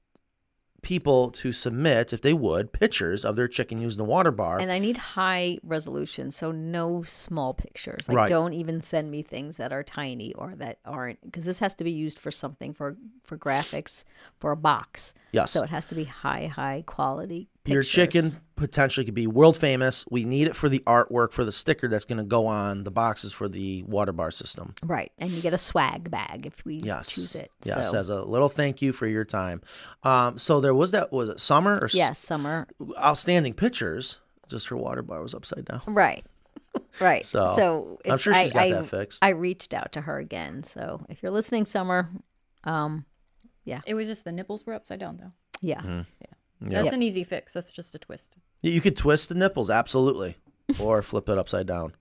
people 0.89 1.31
to 1.31 1.53
submit, 1.53 2.15
if 2.15 2.23
they 2.23 2.33
would, 2.33 2.73
pictures 2.73 3.23
of 3.23 3.37
their 3.37 3.47
chicken 3.47 3.79
using 3.79 3.99
the 3.99 4.05
water 4.05 4.31
bar. 4.31 4.59
and 4.59 4.73
I 4.73 4.79
need 4.79 4.97
high 4.97 5.59
resolution, 5.63 6.31
so 6.31 6.51
no 6.51 7.03
small 7.03 7.53
pictures. 7.53 8.09
Like, 8.09 8.17
Right. 8.17 8.29
don't 8.29 8.55
even 8.55 8.81
send 8.81 9.11
me 9.11 9.21
things 9.23 9.59
that 9.59 9.71
are 9.71 9.83
tiny 9.83 10.33
or 10.33 10.55
that 10.57 10.79
aren't, 10.87 11.21
because 11.23 11.45
this 11.45 11.59
has 11.59 11.75
to 11.75 11.85
be 11.85 11.91
used 11.93 12.19
for 12.19 12.31
something 12.31 12.73
for 12.73 12.97
for 13.23 13.37
graphics 13.37 14.05
for 14.41 14.51
a 14.53 14.57
box. 14.57 15.13
Yes. 15.33 15.51
So 15.51 15.63
it 15.63 15.69
has 15.69 15.85
to 15.87 15.95
be 15.95 16.05
high, 16.05 16.47
high 16.47 16.83
quality 16.87 17.51
Your 17.65 17.83
chicken 17.83 18.33
potentially 18.57 19.05
could 19.05 19.15
be 19.15 19.27
world 19.27 19.57
famous. 19.57 20.05
We 20.11 20.25
need 20.25 20.47
it 20.49 20.57
for 20.57 20.69
the 20.71 20.81
artwork 20.87 21.33
for 21.33 21.45
the 21.45 21.53
sticker 21.53 21.87
that's 21.87 22.07
going 22.07 22.17
to 22.19 22.25
go 22.25 22.47
on 22.47 22.85
the 22.85 22.91
boxes 22.91 23.33
for 23.33 23.47
the 23.47 23.83
water 23.83 24.13
bar 24.13 24.31
system. 24.31 24.75
Right, 24.83 25.13
and 25.19 25.31
you 25.31 25.43
get 25.43 25.53
a 25.53 25.59
swag 25.59 26.11
bag 26.11 26.47
if 26.47 26.65
we 26.65 26.81
Yes. 26.83 27.11
choose 27.11 27.35
it. 27.35 27.51
Yes, 27.65 27.91
so, 27.91 27.99
as 27.99 28.09
a 28.09 28.23
little 28.25 28.49
thank 28.49 28.81
you 28.81 28.93
for 28.95 29.07
your 29.07 29.25
time. 29.25 29.61
Um, 30.03 30.39
so 30.39 30.61
there 30.61 30.75
was 30.75 30.93
that 30.93 31.13
was 31.13 31.29
it 31.29 31.41
summer 31.41 31.79
or 31.83 31.89
yes, 31.93 32.19
summer. 32.19 32.67
outstanding 32.99 33.53
pictures. 33.55 34.21
Just 34.49 34.69
her 34.69 34.77
water 34.77 35.03
bar 35.03 35.21
was 35.23 35.35
upside 35.35 35.67
down. 35.67 35.83
Right. 35.87 36.25
Right. 37.01 37.27
So, 37.27 37.55
so 37.55 37.99
I'm 38.11 38.19
sure 38.19 38.33
she's 38.33 38.53
got 38.53 38.63
I, 38.63 38.73
that 38.73 38.87
fixed. 38.87 39.19
I 39.23 39.31
reached 39.31 39.75
out 39.75 39.93
to 39.93 40.01
her 40.03 40.19
again. 40.19 40.63
So 40.63 41.05
if 41.11 41.23
you're 41.23 41.33
listening, 41.33 41.67
Summer, 41.67 42.09
um, 42.65 43.05
yeah. 43.65 43.81
It 43.87 43.93
was 43.95 44.07
just 44.07 44.25
the 44.25 44.33
nipples 44.33 44.65
were 44.65 44.73
upside 44.73 45.01
down 45.01 45.19
though. 45.19 45.31
Yeah, 45.61 45.83
yeah. 45.85 46.05
Mm-hmm. 46.63 46.73
That's 46.73 46.85
Yep. 46.87 46.95
an 46.95 47.03
easy 47.03 47.25
fix. 47.25 47.53
That's 47.53 47.71
just 47.71 47.95
a 47.95 47.99
twist. 47.99 48.37
You 48.63 48.73
you 48.73 48.81
could 48.81 48.97
twist 48.97 49.29
the 49.29 49.35
nipples, 49.35 49.71
absolutely, 49.71 50.37
or 50.81 51.03
flip 51.03 51.29
it 51.29 51.39
upside 51.39 51.67
down. 51.67 51.95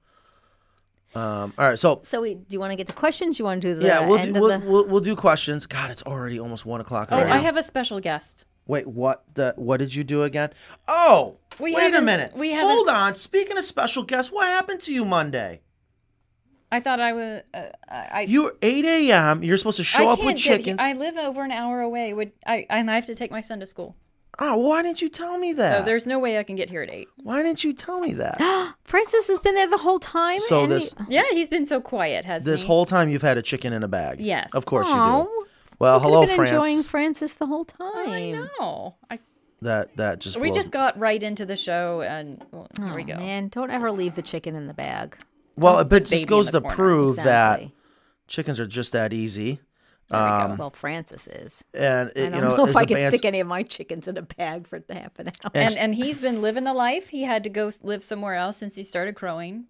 Um, 1.15 1.53
all 1.57 1.69
right, 1.69 1.79
so 1.79 2.01
So 2.03 2.21
we 2.21 2.35
do 2.35 2.43
you 2.49 2.59
want 2.59 2.71
to 2.71 2.75
get 2.75 2.87
to 2.87 2.93
questions? 2.93 3.39
You 3.39 3.45
want 3.45 3.61
to 3.61 3.73
do 3.73 3.79
the 3.79 3.87
yeah, 3.87 4.05
we'll 4.07 4.19
end 4.19 4.33
do, 4.33 4.39
of 4.39 4.41
we'll, 4.41 4.59
the 4.59 4.65
we'll 4.69 4.85
we'll 4.87 5.01
do 5.01 5.15
questions. 5.15 5.65
God, 5.65 5.89
it's 5.89 6.03
already 6.03 6.39
almost 6.39 6.65
one 6.65 6.81
o'clock. 6.81 7.09
Oh, 7.11 7.15
already. 7.17 7.31
I 7.31 7.37
have 7.37 7.57
a 7.57 7.63
special 7.63 7.99
guest. 7.99 8.45
Wait, 8.67 8.85
what 8.85 9.23
the 9.33 9.53
what 9.55 9.77
did 9.77 9.95
you 9.95 10.03
do 10.03 10.23
again? 10.23 10.51
Oh, 10.87 11.37
We 11.59 11.73
wait 11.73 11.93
a 11.95 12.01
minute. 12.01 12.33
we 12.35 12.53
Hold 12.53 12.87
haven't- 12.89 13.01
on. 13.03 13.15
Speaking 13.15 13.57
of 13.57 13.63
special 13.63 14.03
guests, 14.03 14.31
what 14.31 14.45
happened 14.47 14.81
to 14.81 14.93
you 14.93 15.05
Monday? 15.05 15.61
I 16.69 16.81
thought 16.81 16.99
I 16.99 17.13
would. 17.13 17.43
Uh, 17.53 17.61
I. 17.87 18.07
I 18.11 18.21
You 18.21 18.43
were 18.43 18.55
8 18.61 18.83
a.m. 18.83 19.41
You're 19.41 19.55
supposed 19.55 19.77
to 19.77 19.85
show 19.85 20.09
I 20.09 20.11
up 20.11 20.19
with 20.19 20.27
can't 20.27 20.39
he- 20.39 20.43
chickens. 20.43 20.81
I 20.81 20.91
live 20.91 21.15
over 21.15 21.43
an 21.43 21.51
hour 21.51 21.79
away. 21.79 22.13
Would 22.13 22.33
I? 22.45 22.65
And 22.69 22.91
I 22.91 22.95
have 22.95 23.05
to 23.05 23.15
take 23.15 23.31
my 23.31 23.39
son 23.41 23.61
to 23.61 23.65
school. 23.65 23.95
Oh, 24.39 24.55
why 24.57 24.81
didn't 24.81 25.01
you 25.01 25.09
tell 25.09 25.37
me 25.37 25.53
that? 25.53 25.79
So 25.79 25.83
there's 25.85 26.05
no 26.05 26.19
way 26.19 26.37
I 26.37 26.43
can 26.43 26.55
get 26.55 26.69
here 26.69 26.81
at 26.81 26.89
eight. 26.89 27.07
Why 27.23 27.41
didn't 27.43 27.63
you 27.63 27.73
tell 27.73 27.99
me 27.99 28.13
that? 28.13 28.39
Francis 28.83 29.27
has 29.27 29.39
been 29.39 29.55
there 29.55 29.69
the 29.69 29.77
whole 29.77 29.99
time. 29.99 30.39
So 30.39 30.63
and 30.63 30.71
this 30.71 30.93
he- 31.07 31.15
Yeah, 31.15 31.23
he's 31.31 31.49
been 31.49 31.65
so 31.65 31.81
quiet, 31.81 32.25
hasn't 32.25 32.45
this 32.51 32.61
he? 32.61 32.67
whole 32.67 32.85
time 32.85 33.09
you've 33.09 33.21
had 33.21 33.37
a 33.37 33.41
chicken 33.41 33.73
in 33.73 33.83
a 33.83 33.87
bag. 33.87 34.19
Yes. 34.19 34.49
Of 34.53 34.65
course 34.65 34.87
you 34.87 34.93
do. 34.93 34.99
Well, 34.99 35.95
you 35.97 35.99
could've 35.99 36.01
hello, 36.01 36.25
been 36.25 36.35
France. 36.37 36.51
enjoying 36.51 36.83
Francis 36.83 37.33
the 37.35 37.45
whole 37.45 37.65
oh, 37.79 37.93
time. 38.05 38.09
I 38.11 38.31
know. 38.59 38.95
I, 39.11 39.19
That 39.61 39.95
that 39.97 40.19
just 40.19 40.37
we 40.39 40.49
blows- 40.49 40.55
just 40.57 40.71
got 40.71 40.97
right 40.99 41.21
into 41.21 41.45
the 41.45 41.55
show, 41.55 42.01
and 42.01 42.43
well, 42.51 42.67
here 42.79 42.93
we 42.95 43.03
Oh, 43.03 43.05
go. 43.07 43.15
Man, 43.17 43.49
don't 43.49 43.71
ever 43.71 43.91
leave 43.91 44.15
the 44.15 44.21
chicken 44.21 44.55
in 44.55 44.67
the 44.67 44.73
bag. 44.73 45.17
well, 45.55 45.83
but 45.83 46.03
it 46.03 46.03
baby 46.09 46.15
just 46.17 46.27
goes 46.27 46.51
to 46.51 46.61
corner. 46.61 46.75
prove 46.75 47.15
that 47.17 47.63
chickens 48.27 48.59
are 48.59 48.67
just 48.67 48.91
that 48.93 49.13
easy. 49.13 49.59
There 50.09 50.19
we 50.23 50.25
go. 50.29 50.35
Um, 50.51 50.57
well, 50.57 50.69
Francis 50.71 51.27
is. 51.27 51.63
And 51.73 52.11
it, 52.15 52.27
I 52.27 52.29
don't 52.39 52.41
know, 52.41 52.55
know, 52.57 52.67
if 52.67 52.75
I 52.75 52.79
I 52.79 52.83
a 52.83 52.85
can 52.85 53.09
stick 53.11 53.25
any 53.25 53.39
of 53.41 53.47
my 53.47 53.63
chickens 53.63 54.07
in 54.07 54.17
a 54.17 54.21
bag 54.21 54.65
for 54.67 54.81
half 54.89 55.17
an 55.19 55.27
hour. 55.27 55.51
and 55.53 55.77
and 55.77 55.95
he's 55.95 56.21
been 56.21 56.41
living 56.41 56.63
the 56.63 56.73
life. 56.73 57.09
He 57.09 57.23
had 57.23 57.43
to 57.43 57.49
go 57.49 57.69
live 57.83 58.03
somewhere 58.03 58.35
else 58.35 58.57
since 58.57 58.75
he 58.75 58.83
started 58.83 59.15
crowing. 59.15 59.65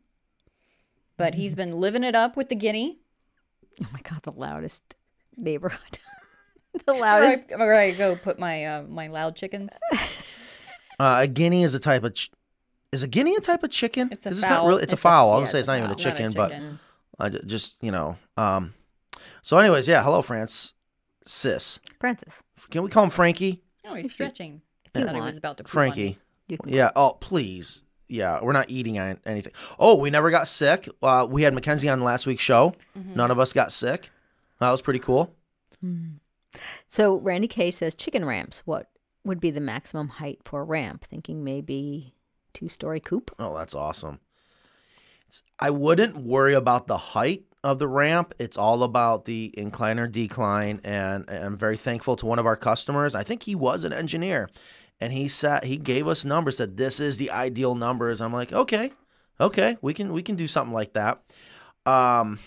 But 1.18 1.34
he's 1.36 1.56
been 1.56 1.80
living 1.82 2.04
it 2.04 2.14
up 2.16 2.38
with 2.38 2.50
the 2.50 2.56
guinea. 2.56 3.00
Oh 3.84 3.88
my 3.92 4.00
god, 4.02 4.22
the 4.24 4.32
loudest 4.32 4.96
neighborhood. 5.36 5.98
the 6.86 6.94
Where 6.94 7.04
I, 7.04 7.20
loudest. 7.20 7.44
where 7.58 7.74
I 7.76 7.92
go 7.92 8.16
put 8.16 8.38
my 8.38 8.64
uh, 8.66 8.84
my 8.84 9.08
loud 9.08 9.36
chickens. 9.36 9.72
Uh, 11.00 11.20
a 11.22 11.28
guinea 11.28 11.64
is 11.64 11.76
a 11.76 11.80
type 11.80 12.04
of. 12.04 12.16
Ch- 12.16 12.32
is 12.92 13.04
a 13.04 13.08
guinea 13.08 13.36
a 13.36 13.40
type 13.40 13.62
of 13.62 13.70
chicken? 13.70 14.10
It's 14.12 14.26
a 14.26 14.30
'Cause 14.30 14.42
not 14.42 14.50
fowl. 14.50 14.68
really. 14.68 14.82
It's, 14.82 14.92
a 14.94 14.96
It's 14.96 15.00
a- 15.00 15.04
fowl. 15.04 15.32
I'll 15.34 15.40
yeah, 15.42 15.46
say 15.46 15.60
it's 15.60 15.68
it's 15.68 15.68
a 15.68 15.72
not 15.72 15.78
even 15.78 15.92
a 15.92 15.94
fowl. 15.94 15.98
It's 15.98 16.36
not 16.36 16.52
a 16.52 16.56
chicken, 16.56 16.80
but. 17.20 17.24
I 17.24 17.30
just 17.46 17.76
you 17.82 17.92
know. 17.92 18.18
Um. 18.36 18.74
So, 19.48 19.58
anyways, 19.58 19.88
yeah. 19.88 20.04
Hello, 20.04 20.22
France. 20.22 20.74
Sis. 21.26 21.80
Francis. 22.02 22.43
Can 22.70 22.84
we 22.84 22.89
call 22.89 23.06
him 23.06 23.10
Frankie? 23.10 23.64
Oh, 23.88 23.95
he's 23.95 24.12
stretching. 24.12 24.62
you 24.93 25.02
I 25.02 25.06
thought 25.06 25.16
he 25.16 25.22
was 25.22 25.38
about 25.38 25.56
to 25.60 25.64
poop 25.64 25.74
on 25.74 25.84
me. 25.84 25.91
Frankie. 25.93 26.20
You 26.50 26.58
Yeah. 26.66 26.91
Oh, 26.98 27.12
please. 27.22 27.84
Yeah, 28.10 28.41
we're 28.41 28.52
not 28.52 28.70
eating 28.70 28.98
anything. 28.98 29.54
Oh, 29.80 29.95
we 29.95 30.10
never 30.10 30.32
got 30.32 30.50
sick. 30.50 30.89
Uh, 31.02 31.26
we 31.30 31.43
had 31.43 31.54
Mackenzie 31.54 31.88
on 31.88 32.02
last 32.02 32.28
week's 32.28 32.43
show. 32.43 32.74
Mm-hmm. 33.00 33.16
None 33.16 33.32
of 33.32 33.39
us 33.39 33.54
got 33.54 33.72
sick. 33.72 34.10
That 34.60 34.70
was 34.70 34.82
pretty 34.82 35.00
cool. 35.00 35.34
So 36.88 37.16
Randy 37.16 37.48
K 37.48 37.72
says 37.72 37.95
chicken 37.95 38.26
ramps. 38.26 38.64
What 38.66 38.89
would 39.24 39.39
be 39.39 39.52
the 39.52 39.62
maximum 39.62 40.10
height 40.10 40.39
for 40.43 40.60
a 40.60 40.66
ramp? 40.66 41.06
Thinking 41.06 41.45
maybe 41.45 42.16
two 42.52 42.68
story 42.68 43.00
coop. 43.00 43.34
Oh, 43.39 43.58
that's 43.58 43.76
awesome. 43.76 44.20
It's, 45.26 45.41
I 45.58 45.70
wouldn't 45.70 46.18
worry 46.18 46.54
about 46.54 46.88
the 46.88 46.98
height 46.98 47.45
of 47.64 47.80
the 47.80 47.88
ramp. 47.88 48.34
It's 48.39 48.58
all 48.58 48.84
about 48.84 49.26
the 49.26 49.53
incline 49.58 49.99
or 49.99 50.08
decline. 50.08 50.80
And, 50.84 51.26
and 51.28 51.43
I'm 51.43 51.58
very 51.58 51.78
thankful 51.78 52.16
to 52.18 52.26
one 52.26 52.39
of 52.39 52.45
our 52.45 52.55
customers. 52.55 53.16
I 53.16 53.24
think 53.24 53.43
he 53.43 53.55
was 53.55 53.84
an 53.84 53.93
engineer, 53.93 54.49
and 54.99 55.14
he 55.14 55.28
sat. 55.28 55.66
He 55.66 55.78
gave 55.78 56.08
us 56.08 56.24
numbers. 56.26 56.58
Said 56.58 56.78
this 56.78 56.99
is 56.99 57.18
the 57.18 57.32
ideal 57.32 57.76
numbers. 57.76 58.22
I'm 58.22 58.34
like, 58.34 58.53
okay, 58.53 58.91
okay, 59.39 59.78
we 59.82 59.93
can 59.93 60.14
we 60.14 60.22
can 60.22 60.36
do 60.36 60.47
something 60.47 60.74
like 60.74 60.93
that. 60.93 61.22
Um, 61.86 62.39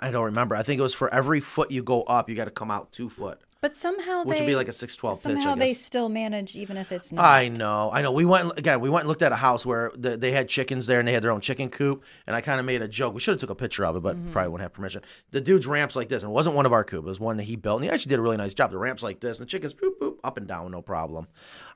I 0.00 0.10
don't 0.10 0.24
remember. 0.24 0.54
I 0.54 0.62
think 0.62 0.78
it 0.78 0.82
was 0.82 0.94
for 0.94 1.12
every 1.12 1.40
foot 1.40 1.70
you 1.70 1.82
go 1.82 2.02
up, 2.02 2.28
you 2.28 2.36
got 2.36 2.44
to 2.44 2.50
come 2.50 2.70
out 2.70 2.92
two 2.92 3.08
foot, 3.08 3.40
But 3.62 3.76
somehow 3.76 4.24
which 4.24 4.38
they 4.38 4.44
would 4.44 4.50
be 4.50 4.56
like 4.56 4.68
a 4.68 4.72
six 4.72 4.96
twelve 4.96 5.16
pitch. 5.16 5.22
somehow 5.34 5.52
I 5.52 5.56
they 5.58 5.74
still 5.74 6.08
manage 6.08 6.56
even 6.56 6.78
if 6.78 6.90
it's 6.90 7.12
not. 7.12 7.22
I 7.24 7.48
know, 7.48 7.90
I 7.92 8.00
know. 8.00 8.10
We 8.10 8.24
went 8.24 8.56
again. 8.58 8.80
We 8.80 8.88
went 8.88 9.02
and 9.02 9.08
looked 9.08 9.20
at 9.20 9.32
a 9.32 9.36
house 9.36 9.66
where 9.66 9.92
the, 9.94 10.16
they 10.16 10.32
had 10.32 10.48
chickens 10.48 10.86
there, 10.86 10.98
and 10.98 11.06
they 11.06 11.12
had 11.12 11.22
their 11.22 11.30
own 11.30 11.42
chicken 11.42 11.68
coop. 11.68 12.02
And 12.26 12.34
I 12.34 12.40
kind 12.40 12.58
of 12.58 12.64
made 12.64 12.80
a 12.80 12.88
joke. 12.88 13.12
We 13.12 13.20
should 13.20 13.32
have 13.32 13.40
took 13.40 13.50
a 13.50 13.54
picture 13.54 13.84
of 13.84 13.96
it, 13.96 14.00
but 14.00 14.16
Mm-hmm. 14.16 14.32
probably 14.32 14.48
wouldn't 14.48 14.62
have 14.64 14.72
permission. 14.72 15.02
The 15.30 15.40
dude's 15.42 15.66
ramps 15.66 15.94
like 15.94 16.08
this, 16.08 16.22
and 16.22 16.30
it 16.30 16.34
wasn't 16.34 16.56
one 16.56 16.64
of 16.64 16.72
our 16.72 16.84
coop. 16.84 17.04
It 17.04 17.08
was 17.08 17.20
one 17.20 17.36
that 17.36 17.42
he 17.44 17.56
built, 17.56 17.76
and 17.80 17.84
he 17.84 17.90
actually 17.90 18.08
did 18.10 18.18
a 18.18 18.22
really 18.22 18.38
nice 18.38 18.54
job. 18.54 18.70
The 18.70 18.78
ramps 18.78 19.02
like 19.02 19.20
this, 19.20 19.38
and 19.38 19.46
the 19.46 19.50
chickens 19.50 19.74
boop 19.74 19.98
boop 20.00 20.16
up 20.24 20.38
and 20.38 20.46
down, 20.48 20.70
no 20.70 20.80
problem. 20.80 21.28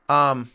Um, 0.09 0.51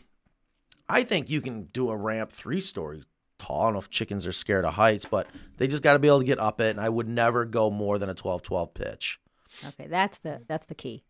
I 0.88 1.04
think 1.04 1.30
you 1.30 1.40
can 1.40 1.64
do 1.72 1.90
a 1.90 1.96
ramp 1.96 2.32
three 2.32 2.60
story 2.60 3.04
tall. 3.38 3.60
I 3.60 3.64
don't 3.66 3.72
know 3.74 3.78
if 3.78 3.90
chickens 3.90 4.26
are 4.26 4.32
scared 4.32 4.64
of 4.64 4.74
heights, 4.74 5.06
but 5.06 5.28
they 5.58 5.68
just 5.68 5.82
got 5.84 5.92
to 5.92 5.98
be 6.00 6.08
able 6.08 6.18
to 6.18 6.24
get 6.24 6.40
up 6.40 6.60
it. 6.60 6.70
And 6.70 6.80
I 6.80 6.88
would 6.88 7.08
never 7.08 7.44
go 7.44 7.70
more 7.70 7.98
than 7.98 8.08
a 8.08 8.14
12-12 8.14 8.74
pitch. 8.74 9.20
Okay, 9.66 9.86
that's 9.88 10.18
the 10.18 10.42
that's 10.46 10.66
the 10.66 10.74
key. 10.74 11.02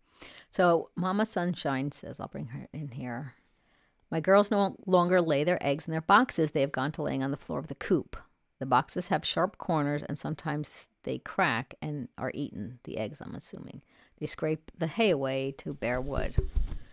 So 0.51 0.91
Mama 0.97 1.25
Sunshine 1.25 1.93
says, 1.93 2.19
I'll 2.21 2.29
bring 2.29 2.49
her 2.49 2.69
in 2.73 2.89
here. 2.89 3.35
My 4.11 4.21
girls 4.21 4.51
no 4.51 4.77
longer 4.87 5.21
lay 5.21 5.45
their 5.45 5.65
eggs 5.65 5.87
in 5.87 5.93
their 5.93 6.01
boxes. 6.01 6.51
They 6.51 6.61
have 6.63 6.73
gone 6.73 6.91
to 6.93 7.03
laying 7.03 7.23
on 7.23 7.31
the 7.31 7.37
floor 7.37 7.61
of 7.61 7.69
the 7.69 7.75
coop. 7.77 8.17
The 8.59 8.67
boxes 8.67 9.09
have 9.09 9.25
sharp 9.25 9.57
corners 9.57 10.03
and 10.03 10.19
sometimes 10.19 10.89
they 11.05 11.19
crack 11.19 11.75
and 11.81 12.09
are 12.19 12.33
eaten. 12.35 12.81
The 12.85 12.99
eggs, 12.99 13.21
I'm 13.21 13.35
assuming. 13.35 13.83
They 14.19 14.27
scrape 14.27 14.71
the 14.77 14.89
hay 14.89 15.11
away 15.11 15.53
to 15.59 15.73
bare 15.73 16.01
wood. 16.01 16.35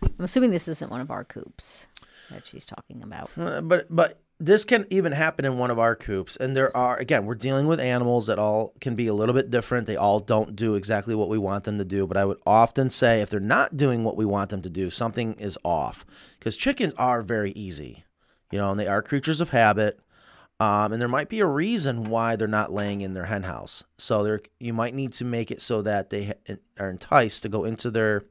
I'm 0.02 0.24
assuming 0.24 0.50
this 0.50 0.68
isn't 0.68 0.90
one 0.90 1.00
of 1.00 1.10
our 1.10 1.24
coops 1.24 1.86
that 2.30 2.46
she's 2.46 2.64
talking 2.64 3.02
about. 3.02 3.30
Uh, 3.36 3.60
but 3.60 3.86
but 3.90 4.20
this 4.40 4.64
can 4.64 4.86
even 4.88 5.12
happen 5.12 5.44
in 5.44 5.58
one 5.58 5.70
of 5.70 5.78
our 5.78 5.96
coops 5.96 6.36
and 6.36 6.56
there 6.56 6.74
are 6.76 6.96
again 6.98 7.26
we're 7.26 7.34
dealing 7.34 7.66
with 7.66 7.80
animals 7.80 8.26
that 8.26 8.38
all 8.38 8.72
can 8.80 8.94
be 8.94 9.08
a 9.08 9.14
little 9.14 9.34
bit 9.34 9.50
different 9.50 9.86
they 9.86 9.96
all 9.96 10.20
don't 10.20 10.54
do 10.54 10.74
exactly 10.74 11.14
what 11.14 11.28
we 11.28 11.38
want 11.38 11.64
them 11.64 11.78
to 11.78 11.84
do 11.84 12.06
but 12.06 12.16
i 12.16 12.24
would 12.24 12.38
often 12.46 12.88
say 12.88 13.20
if 13.20 13.30
they're 13.30 13.40
not 13.40 13.76
doing 13.76 14.04
what 14.04 14.16
we 14.16 14.24
want 14.24 14.50
them 14.50 14.62
to 14.62 14.70
do 14.70 14.90
something 14.90 15.34
is 15.34 15.58
off 15.64 16.06
because 16.38 16.56
chickens 16.56 16.94
are 16.94 17.22
very 17.22 17.50
easy 17.52 18.04
you 18.52 18.58
know 18.58 18.70
and 18.70 18.78
they 18.78 18.86
are 18.86 19.02
creatures 19.02 19.40
of 19.40 19.50
habit 19.50 19.98
um, 20.60 20.92
and 20.92 21.00
there 21.00 21.08
might 21.08 21.28
be 21.28 21.38
a 21.38 21.46
reason 21.46 22.10
why 22.10 22.34
they're 22.34 22.48
not 22.48 22.72
laying 22.72 23.00
in 23.00 23.14
their 23.14 23.26
hen 23.26 23.44
house 23.44 23.82
so 23.96 24.22
there 24.22 24.40
you 24.60 24.72
might 24.72 24.94
need 24.94 25.12
to 25.12 25.24
make 25.24 25.50
it 25.50 25.60
so 25.60 25.82
that 25.82 26.10
they 26.10 26.34
are 26.78 26.90
enticed 26.90 27.42
to 27.42 27.48
go 27.48 27.64
into 27.64 27.90
their 27.90 28.24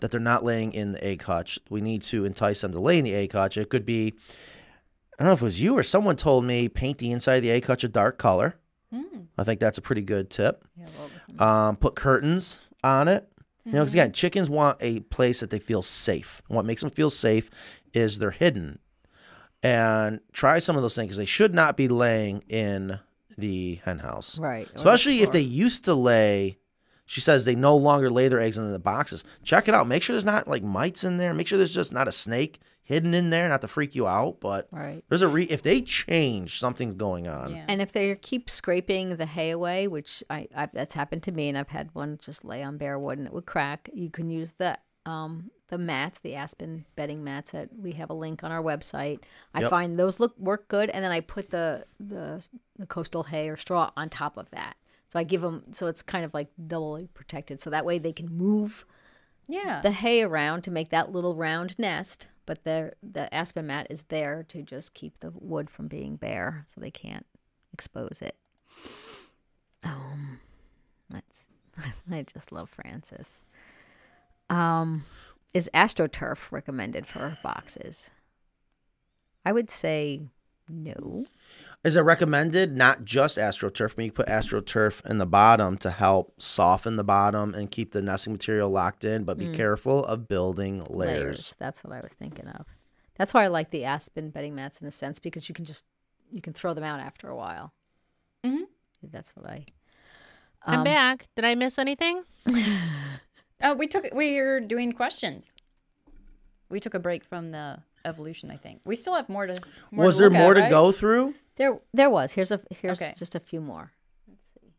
that 0.00 0.10
they're 0.10 0.20
not 0.20 0.44
laying 0.44 0.72
in 0.72 0.92
the 0.92 1.04
egg 1.04 1.22
hutch. 1.22 1.58
We 1.68 1.80
need 1.80 2.02
to 2.02 2.24
entice 2.24 2.60
them 2.60 2.72
to 2.72 2.80
lay 2.80 2.98
in 2.98 3.04
the 3.04 3.14
egg 3.14 3.32
hutch. 3.32 3.56
It 3.56 3.70
could 3.70 3.86
be, 3.86 4.14
I 5.20 5.24
don't 5.24 5.28
know 5.32 5.34
if 5.34 5.42
it 5.42 5.44
was 5.44 5.60
you 5.60 5.76
or 5.76 5.82
someone 5.82 6.16
told 6.16 6.46
me, 6.46 6.66
paint 6.66 6.96
the 6.96 7.10
inside 7.10 7.34
of 7.34 7.42
the 7.42 7.50
egg 7.50 7.66
hutch 7.66 7.84
a 7.84 7.88
dark 7.88 8.16
color. 8.16 8.56
I 9.36 9.44
think 9.44 9.60
that's 9.60 9.76
a 9.76 9.82
pretty 9.82 10.00
good 10.00 10.30
tip. 10.30 10.64
Um, 11.38 11.76
put 11.76 11.94
curtains 11.94 12.60
on 12.82 13.06
it. 13.06 13.28
You 13.66 13.72
know, 13.72 13.80
because 13.80 13.92
again, 13.92 14.12
chickens 14.12 14.48
want 14.48 14.78
a 14.80 15.00
place 15.00 15.40
that 15.40 15.50
they 15.50 15.58
feel 15.58 15.82
safe. 15.82 16.40
And 16.48 16.56
what 16.56 16.64
makes 16.64 16.80
them 16.80 16.90
feel 16.90 17.10
safe 17.10 17.50
is 17.92 18.18
they're 18.18 18.30
hidden. 18.30 18.78
And 19.62 20.20
try 20.32 20.58
some 20.58 20.76
of 20.76 20.82
those 20.82 20.94
things 20.94 21.08
because 21.08 21.18
they 21.18 21.26
should 21.26 21.52
not 21.52 21.76
be 21.76 21.86
laying 21.86 22.42
in 22.48 22.98
the 23.36 23.80
hen 23.84 23.98
house. 23.98 24.38
Right. 24.38 24.68
Especially 24.74 25.20
if 25.20 25.30
they 25.30 25.40
used 25.40 25.84
to 25.84 25.94
lay. 25.94 26.56
She 27.04 27.20
says 27.20 27.44
they 27.44 27.54
no 27.54 27.76
longer 27.76 28.08
lay 28.08 28.28
their 28.28 28.40
eggs 28.40 28.56
in 28.56 28.72
the 28.72 28.78
boxes. 28.78 29.22
Check 29.42 29.68
it 29.68 29.74
out. 29.74 29.86
Make 29.86 30.02
sure 30.02 30.14
there's 30.14 30.24
not 30.24 30.48
like 30.48 30.62
mites 30.62 31.04
in 31.04 31.18
there. 31.18 31.34
Make 31.34 31.46
sure 31.46 31.58
there's 31.58 31.74
just 31.74 31.92
not 31.92 32.08
a 32.08 32.12
snake 32.12 32.60
hidden 32.90 33.14
in 33.14 33.30
there, 33.30 33.48
not 33.48 33.60
to 33.62 33.68
freak 33.68 33.94
you 33.94 34.06
out. 34.06 34.40
But 34.40 34.68
Right. 34.72 35.02
there's 35.08 35.22
a 35.22 35.28
re. 35.28 35.44
If 35.44 35.62
they 35.62 35.80
change, 35.80 36.58
something's 36.58 36.94
going 36.94 37.26
on. 37.28 37.52
Yeah. 37.52 37.64
And 37.68 37.80
if 37.80 37.92
they 37.92 38.14
keep 38.16 38.50
scraping 38.50 39.16
the 39.16 39.26
hay 39.26 39.50
away, 39.50 39.86
which 39.88 40.22
I, 40.28 40.48
I 40.54 40.66
that's 40.66 40.94
happened 40.94 41.22
to 41.24 41.32
me, 41.32 41.48
and 41.48 41.56
I've 41.56 41.68
had 41.68 41.94
one 41.94 42.18
just 42.20 42.44
lay 42.44 42.62
on 42.62 42.76
bare 42.78 42.98
wood 42.98 43.18
and 43.18 43.26
it 43.26 43.32
would 43.32 43.46
crack, 43.46 43.88
you 43.94 44.10
can 44.10 44.28
use 44.28 44.52
the 44.58 44.76
um 45.06 45.50
the 45.68 45.78
mats, 45.78 46.18
the 46.18 46.34
aspen 46.34 46.84
bedding 46.96 47.22
mats 47.22 47.52
that 47.52 47.68
we 47.78 47.92
have 47.92 48.10
a 48.10 48.14
link 48.14 48.42
on 48.42 48.50
our 48.50 48.62
website. 48.62 49.20
I 49.54 49.60
Yep. 49.60 49.70
find 49.70 49.98
those 49.98 50.18
look 50.18 50.36
work 50.36 50.66
good, 50.66 50.90
and 50.90 51.04
then 51.04 51.12
I 51.12 51.20
put 51.20 51.50
the 51.50 51.86
the 52.00 52.44
the 52.76 52.86
coastal 52.86 53.22
hay 53.24 53.48
or 53.48 53.56
straw 53.56 53.92
on 53.96 54.08
top 54.08 54.36
of 54.36 54.50
that. 54.50 54.74
So 55.08 55.18
I 55.18 55.24
give 55.24 55.42
them 55.42 55.62
so 55.72 55.86
it's 55.86 56.02
kind 56.02 56.24
of 56.24 56.34
like 56.34 56.48
doubly 56.66 57.08
protected, 57.14 57.60
so 57.60 57.70
that 57.70 57.84
way 57.84 57.98
they 57.98 58.12
can 58.12 58.28
move 58.28 58.84
Yeah. 59.48 59.80
the 59.80 59.90
hay 59.92 60.22
around 60.22 60.62
to 60.62 60.70
make 60.70 60.90
that 60.90 61.10
little 61.12 61.34
round 61.34 61.76
nest, 61.78 62.28
but 62.50 62.64
the 62.64 62.92
the 63.00 63.32
aspen 63.32 63.68
mat 63.68 63.86
is 63.90 64.02
there 64.08 64.42
to 64.48 64.60
just 64.60 64.92
keep 64.92 65.20
the 65.20 65.30
wood 65.32 65.70
from 65.70 65.86
being 65.86 66.16
bare, 66.16 66.64
so 66.66 66.80
they 66.80 66.90
can't 66.90 67.24
expose 67.72 68.20
it. 68.20 68.34
Um, 69.84 70.40
that's 71.08 71.46
I 72.10 72.22
just 72.22 72.50
love 72.50 72.68
Francis. 72.68 73.44
Um, 74.48 75.04
is 75.54 75.70
AstroTurf 75.72 76.50
recommended 76.50 77.06
for 77.06 77.38
boxes? 77.40 78.10
I 79.44 79.52
would 79.52 79.70
say 79.70 80.22
no. 80.68 81.26
Is 81.82 81.96
it 81.96 82.02
recommended 82.02 82.76
not 82.76 83.04
just 83.04 83.38
AstroTurf, 83.38 83.96
but 83.96 84.04
you 84.04 84.12
put 84.12 84.26
AstroTurf 84.26 85.04
in 85.06 85.16
the 85.16 85.24
bottom 85.26 85.78
to 85.78 85.90
help 85.90 86.34
soften 86.40 86.96
the 86.96 87.04
bottom 87.04 87.54
and 87.54 87.70
keep 87.70 87.92
the 87.92 88.02
nesting 88.02 88.34
material 88.34 88.68
locked 88.68 89.02
in, 89.04 89.24
but 89.24 89.38
be 89.38 89.50
careful 89.50 90.04
of 90.04 90.28
building 90.28 90.84
layers. 90.90 91.54
That's 91.58 91.82
what 91.82 91.94
I 91.94 92.00
was 92.02 92.12
thinking 92.12 92.48
of. 92.48 92.66
That's 93.16 93.32
why 93.32 93.44
I 93.44 93.46
like 93.46 93.70
the 93.70 93.84
aspen 93.86 94.28
bedding 94.30 94.54
mats 94.54 94.78
in 94.82 94.86
a 94.86 94.90
sense 94.90 95.18
because 95.18 95.48
you 95.48 95.54
can 95.54 95.64
just 95.64 95.84
you 96.30 96.42
can 96.42 96.52
throw 96.52 96.74
them 96.74 96.84
out 96.84 97.00
after 97.00 97.28
a 97.28 97.36
while. 97.36 97.72
mm-hmm. 98.44 98.64
That's 99.02 99.30
what 99.34 99.46
I. 99.50 99.64
I'm 100.62 100.80
Um, 100.80 100.84
back. 100.84 101.28
Did 101.34 101.46
I 101.46 101.54
miss 101.54 101.78
anything? 101.78 102.24
Oh, 103.62 103.74
we 103.74 103.86
took 103.86 104.06
we're 104.12 104.58
doing 104.60 104.92
questions. 104.92 105.52
We 106.70 106.80
took 106.80 106.94
a 106.94 106.98
break 106.98 107.24
from 107.24 107.48
the 107.48 107.80
evolution, 108.06 108.50
I 108.50 108.56
think. 108.56 108.80
We 108.86 108.96
still 108.96 109.14
have 109.14 109.28
more 109.28 109.46
to 109.46 109.60
more 109.90 110.06
Was 110.06 110.16
to 110.16 110.20
there 110.22 110.30
look 110.30 110.38
more 110.38 110.52
at, 110.52 110.54
to 110.54 110.60
right? 110.62 110.70
go 110.70 110.92
through? 110.92 111.34
There, 111.60 111.78
there 111.92 112.08
was. 112.08 112.32
Here's 112.32 112.50
a 112.50 112.58
here's 112.70 113.02
Okay. 113.02 113.12
just 113.18 113.34
a 113.34 113.38
few 113.38 113.60
more. 113.60 113.92
Let's 114.26 114.46
see. 114.54 114.72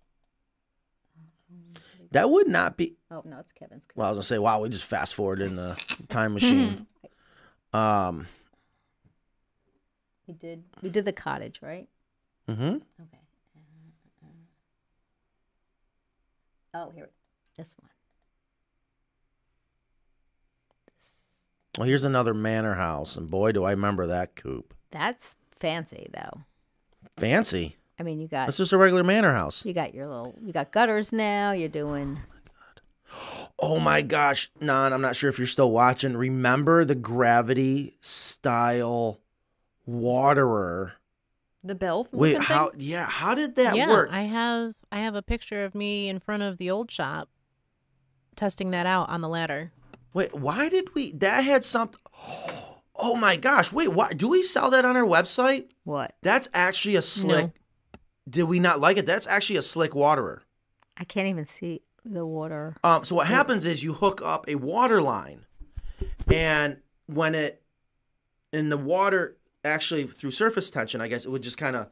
That 2.10 2.32
would 2.32 2.48
not 2.48 2.76
be. 2.76 2.96
Oh 3.12 3.22
no, 3.24 3.38
it's 3.38 3.52
Kevin's. 3.52 3.84
Well, 3.94 4.08
I 4.08 4.10
was 4.10 4.18
gonna 4.18 4.24
say, 4.24 4.40
wow, 4.40 4.62
we 4.62 4.70
just 4.70 4.86
fast 4.86 5.14
forwarded 5.14 5.46
in 5.48 5.58
the 5.58 5.78
time 6.10 6.34
machine. 6.40 6.88
um. 7.72 8.26
We 10.26 10.34
did 10.34 10.64
we 10.82 10.90
did 10.90 11.06
the 11.06 11.14
cottage 11.14 11.60
right? 11.62 11.88
Mm 12.50 12.56
hmm 12.58 12.64
Okay. 13.04 13.20
Oh, 16.74 16.90
here, 16.96 17.12
this 17.58 17.76
one. 17.80 17.90
Well, 21.78 21.88
here's 21.88 22.06
another 22.06 22.34
manor 22.34 22.74
house, 22.74 23.18
and 23.18 23.30
boy, 23.30 23.52
do 23.52 23.66
I 23.66 23.70
remember 23.72 24.08
that 24.08 24.36
coop. 24.36 24.74
That's 24.90 25.36
fancy 25.52 26.08
though. 26.12 26.42
Fancy. 27.18 27.78
I 28.00 28.04
mean, 28.04 28.20
you 28.20 28.28
got 28.28 28.48
That's 28.48 28.58
just 28.58 28.74
a 28.74 28.78
regular 28.78 29.04
manor 29.04 29.34
house. 29.34 29.66
you 29.66 29.74
got 29.74 29.94
your 29.94 30.08
little 30.08 30.36
you 30.44 30.52
got 30.52 30.72
gutters 30.72 31.12
now. 31.12 31.52
You're 31.52 31.70
doing 31.70 32.20
Oh 33.60 33.80
my 33.80 34.02
gosh, 34.02 34.50
Nan, 34.60 34.94
I'm 34.94 35.02
not 35.02 35.16
sure 35.16 35.30
if 35.30 35.38
you're 35.38 35.46
still 35.48 35.72
watching. 35.72 36.18
Remember 36.18 36.84
the 36.84 36.96
gravity 36.96 37.98
style 38.02 39.20
waterer? 39.86 40.94
The 41.64 41.76
bell. 41.76 42.08
Wait, 42.12 42.34
looking 42.34 42.42
how? 42.42 42.70
Thing? 42.70 42.80
Yeah, 42.80 43.06
how 43.06 43.36
did 43.36 43.56
that 43.56 43.76
yeah, 43.76 43.88
work? 43.88 44.10
I 44.12 44.24
have 44.24 44.74
I 44.92 45.00
have 45.00 45.14
a 45.14 45.22
picture 45.22 45.64
of 45.64 45.76
me 45.76 46.10
in 46.10 46.20
front 46.20 46.42
of 46.42 46.58
the 46.58 46.72
old 46.72 46.90
shop 46.90 47.30
testing 48.36 48.72
that 48.72 48.88
out 48.88 49.10
on 49.10 49.22
the 49.22 49.30
ladder. 49.30 49.72
Wait, 50.14 50.34
why 50.34 50.70
did 50.70 50.96
we? 50.96 51.12
That 51.12 51.42
had 51.42 51.64
something. 51.64 52.02
Oh 52.18 52.71
my 53.16 53.36
gosh! 53.36 53.72
Wait, 53.72 53.90
why 53.90 54.12
do 54.14 54.28
we 54.28 54.44
sell 54.44 54.70
that 54.72 54.86
on 54.86 54.96
our 54.96 55.04
website? 55.04 55.66
what? 55.84 56.16
That's 56.22 56.50
actually 56.54 56.96
a 56.96 57.02
slick. 57.02 57.46
No. 57.46 57.52
Did 58.30 58.44
we 58.44 58.60
not 58.60 58.80
like 58.80 58.98
it? 58.98 59.06
That's 59.06 59.28
actually 59.28 59.58
a 59.58 59.62
slick 59.62 59.96
waterer. 59.96 60.44
I 60.98 61.04
can't 61.04 61.28
even 61.28 61.46
see 61.46 61.82
the 62.06 62.26
water. 62.26 62.76
Um, 62.84 63.04
so 63.04 63.16
what 63.16 63.28
happens 63.28 63.66
is 63.66 63.84
you 63.84 63.94
hook 63.94 64.22
up 64.24 64.48
a 64.48 64.56
water 64.56 65.02
line, 65.02 65.46
and 66.32 66.78
when 67.08 67.36
it, 67.36 67.62
in 68.54 68.70
the 68.70 68.78
water 68.78 69.38
actually 69.66 70.06
through 70.06 70.32
surface 70.32 70.70
tension, 70.70 71.02
I 71.02 71.08
guess 71.08 71.26
it 71.26 71.30
would 71.30 71.44
just 71.44 71.58
kind 71.58 71.76
of 71.76 71.90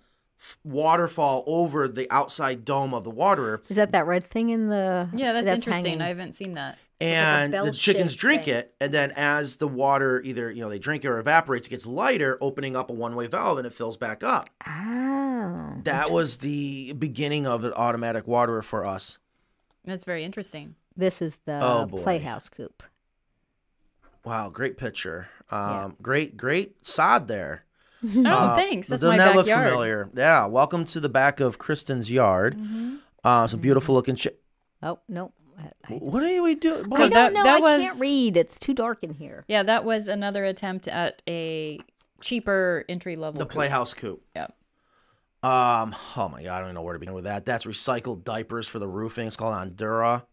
waterfall 0.63 1.43
over 1.47 1.87
the 1.87 2.11
outside 2.11 2.65
dome 2.65 2.93
of 2.93 3.03
the 3.03 3.09
waterer, 3.09 3.61
Is 3.69 3.75
that 3.75 3.91
that 3.91 4.05
red 4.05 4.23
thing 4.23 4.49
in 4.49 4.69
the? 4.69 5.09
Yeah, 5.13 5.33
that's, 5.33 5.47
interesting. 5.47 5.85
hanging? 5.85 6.01
I 6.01 6.07
haven't 6.07 6.35
seen 6.35 6.53
that. 6.53 6.77
Like 7.01 7.09
and 7.09 7.53
the 7.53 7.71
chickens 7.71 8.15
drink 8.15 8.43
thing. 8.45 8.55
it, 8.55 8.75
and 8.81 8.93
then 8.93 9.11
as 9.15 9.57
the 9.57 9.67
water 9.67 10.21
either 10.23 10.51
you 10.51 10.61
know 10.61 10.69
they 10.69 10.79
drink 10.79 11.05
it 11.05 11.07
or 11.07 11.19
evaporates, 11.19 11.67
it 11.67 11.71
gets 11.71 11.85
lighter, 11.87 12.37
opening 12.41 12.75
up 12.75 12.89
a 12.89 12.93
one-way 12.93 13.27
valve, 13.27 13.57
and 13.57 13.65
it 13.67 13.73
fills 13.73 13.95
back 13.97 14.23
up. 14.23 14.49
Oh, 14.67 15.75
That 15.83 16.11
was 16.11 16.37
the 16.37 16.93
beginning 16.93 17.47
of 17.47 17.63
an 17.63 17.73
automatic 17.73 18.27
waterer 18.27 18.61
for 18.61 18.85
us. 18.85 19.17
That's 19.85 20.03
very 20.03 20.23
interesting. 20.23 20.75
this 20.97 21.21
is 21.21 21.37
the 21.45 21.59
Oh, 21.63 21.87
playhouse 21.89 22.49
coop. 22.49 22.83
Wow, 24.25 24.49
great 24.49 24.77
picture. 24.77 25.29
Um, 25.49 25.59
Yeah. 25.61 25.89
Great, 26.01 26.37
great 26.37 26.85
sod 26.85 27.27
there. 27.27 27.63
Oh, 28.03 28.23
Uh, 28.25 28.55
thanks. 28.55 28.87
That's 28.87 29.01
doesn't 29.01 29.17
my 29.17 29.23
that 29.25 29.35
look 29.35 29.45
familiar? 29.47 30.09
Yeah. 30.13 30.45
Welcome 30.45 30.85
to 30.85 30.99
the 30.99 31.09
back 31.09 31.39
of 31.39 31.57
Kristen's 31.57 32.09
yard. 32.11 32.57
Mm-hmm. 32.57 32.95
Uh, 33.23 33.47
some 33.47 33.59
beautiful 33.59 33.95
looking 33.95 34.15
shit. 34.15 34.41
Oh 34.81 34.99
no, 35.09 35.33
I, 35.59 35.71
I, 35.87 35.93
What 35.97 36.23
are 36.23 36.41
we 36.41 36.55
doing? 36.55 36.85
So 36.91 36.95
I 37.03 37.09
that- 37.09 37.13
don't 37.13 37.33
know. 37.33 37.43
that 37.43 37.57
I 37.57 37.59
was- 37.59 37.81
can't 37.81 37.99
read. 37.99 38.37
It's 38.37 38.57
too 38.57 38.73
dark 38.73 39.03
in 39.03 39.13
here. 39.15 39.43
Yeah, 39.47 39.63
that 39.63 39.83
was 39.83 40.07
another 40.07 40.45
attempt 40.45 40.87
at 40.87 41.21
a 41.27 41.79
cheaper 42.21 42.85
entry 42.87 43.15
level. 43.15 43.39
the 43.39 43.45
coop. 43.45 43.53
Playhouse 43.53 43.93
Coop. 43.93 44.21
Yep. 44.35 44.55
Um. 45.43 45.95
Oh 46.17 46.27
my 46.29 46.43
god, 46.43 46.55
I 46.55 46.59
don't 46.59 46.65
even 46.67 46.75
know 46.75 46.81
where 46.81 46.93
to 46.93 46.99
begin 46.99 47.13
with 47.13 47.23
that. 47.23 47.45
That's 47.45 47.65
recycled 47.65 48.23
diapers 48.25 48.67
for 48.67 48.77
the 48.79 48.87
roofing. 48.89 49.25
It's 49.27 49.37
called 49.37 49.55
Ondura. 49.55 50.23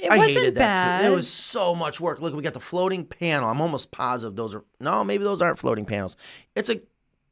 It 0.00 0.10
I 0.10 0.16
wasn't 0.18 0.36
hated 0.36 0.54
that. 0.56 1.00
bad. 1.00 1.04
It 1.04 1.14
was 1.14 1.28
so 1.28 1.74
much 1.74 2.00
work. 2.00 2.20
Look, 2.20 2.34
we 2.34 2.42
got 2.42 2.52
the 2.54 2.60
floating 2.60 3.04
panel. 3.04 3.48
I'm 3.48 3.60
almost 3.60 3.90
positive 3.92 4.36
those 4.36 4.54
are 4.54 4.64
no, 4.80 5.04
maybe 5.04 5.24
those 5.24 5.40
aren't 5.40 5.58
floating 5.58 5.84
panels. 5.84 6.16
It's 6.54 6.68
a. 6.68 6.80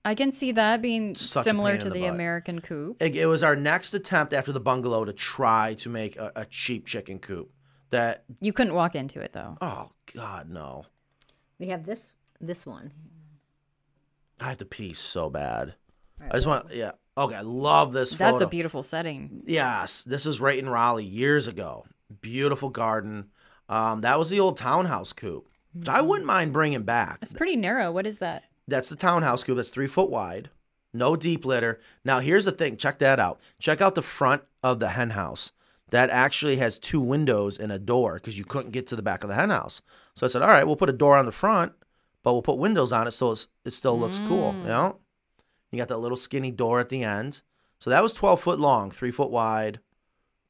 I 0.04 0.14
can 0.14 0.32
see 0.32 0.52
that 0.52 0.82
being 0.82 1.14
Such 1.14 1.44
similar 1.44 1.76
to 1.78 1.88
the, 1.88 2.00
the. 2.00 2.04
American 2.06 2.60
coop. 2.60 3.00
It, 3.00 3.16
it 3.16 3.26
was 3.26 3.42
our 3.42 3.54
next 3.54 3.94
attempt 3.94 4.32
after 4.32 4.50
the 4.52 4.60
bungalow 4.60 5.04
to 5.04 5.12
try 5.12 5.74
to 5.74 5.88
make 5.88 6.16
a, 6.16 6.32
a 6.34 6.44
cheap 6.46 6.86
chicken 6.86 7.18
coop. 7.18 7.50
That 7.90 8.24
You 8.40 8.52
couldn't 8.54 8.74
walk 8.74 8.94
into 8.94 9.20
it 9.20 9.32
though. 9.34 9.58
oh 9.60 9.90
god 10.14 10.48
no, 10.48 10.86
We 11.58 11.68
have 11.68 11.84
this 11.84 12.12
this 12.40 12.64
one. 12.64 12.90
I 14.40 14.48
have 14.48 14.58
to 14.58 14.64
pee 14.64 14.94
so 14.94 15.28
bad. 15.28 15.74
All 16.20 16.28
I 16.30 16.34
just 16.36 16.46
want 16.46 16.72
yeah. 16.72 16.92
Okay, 17.18 17.34
I 17.34 17.42
love 17.42 17.92
this. 17.92 18.12
That's 18.14 18.38
photo. 18.38 18.46
a 18.46 18.48
beautiful 18.48 18.82
setting. 18.82 19.42
Yes, 19.44 20.02
this 20.02 20.24
is 20.24 20.40
right 20.40 20.58
in 20.58 20.70
Raleigh 20.70 21.04
years 21.04 21.46
ago. 21.46 21.84
Beautiful 22.22 22.70
garden. 22.70 23.26
Um, 23.68 24.00
that 24.00 24.18
was 24.18 24.30
the 24.30 24.40
old 24.40 24.56
townhouse 24.56 25.12
coop, 25.12 25.48
which 25.74 25.90
I 25.90 26.00
wouldn't 26.00 26.26
mind 26.26 26.54
bringing 26.54 26.84
back. 26.84 27.18
It's 27.20 27.34
pretty 27.34 27.56
narrow. 27.56 27.92
What 27.92 28.06
is 28.06 28.18
that? 28.18 28.44
That's 28.68 28.88
the 28.88 28.96
townhouse 28.96 29.44
coop. 29.44 29.56
That's 29.56 29.70
three 29.70 29.86
foot 29.86 30.10
wide. 30.10 30.50
No 30.92 31.16
deep 31.16 31.44
litter. 31.44 31.80
Now 32.04 32.20
here's 32.20 32.44
the 32.44 32.52
thing. 32.52 32.76
Check 32.76 32.98
that 32.98 33.18
out. 33.18 33.40
Check 33.58 33.80
out 33.80 33.94
the 33.94 34.02
front 34.02 34.42
of 34.62 34.78
the 34.78 34.90
hen 34.90 35.10
house. 35.10 35.52
That 35.90 36.10
actually 36.10 36.56
has 36.56 36.78
two 36.78 37.00
windows 37.00 37.58
and 37.58 37.70
a 37.70 37.78
door 37.78 38.14
because 38.14 38.38
you 38.38 38.44
couldn't 38.44 38.70
get 38.70 38.86
to 38.88 38.96
the 38.96 39.02
back 39.02 39.22
of 39.22 39.28
the 39.28 39.34
hen 39.34 39.50
house. 39.50 39.82
So 40.14 40.24
I 40.24 40.28
said, 40.28 40.42
all 40.42 40.48
right, 40.48 40.66
we'll 40.66 40.76
put 40.76 40.88
a 40.88 40.94
door 40.94 41.16
on 41.16 41.26
the 41.26 41.32
front, 41.32 41.72
but 42.22 42.32
we'll 42.32 42.42
put 42.42 42.56
windows 42.56 42.92
on 42.92 43.06
it 43.06 43.10
so 43.12 43.32
it's, 43.32 43.48
it 43.64 43.72
still 43.72 43.98
looks 43.98 44.18
cool. 44.20 44.54
You 44.62 44.68
know, 44.68 44.98
you 45.70 45.78
got 45.78 45.88
that 45.88 45.98
little 45.98 46.16
skinny 46.16 46.50
door 46.50 46.80
at 46.80 46.88
the 46.88 47.04
end. 47.04 47.42
So 47.78 47.90
that 47.90 48.02
was 48.02 48.14
12 48.14 48.40
foot 48.40 48.60
long, 48.60 48.90
three 48.90 49.10
foot 49.10 49.30
wide. 49.30 49.80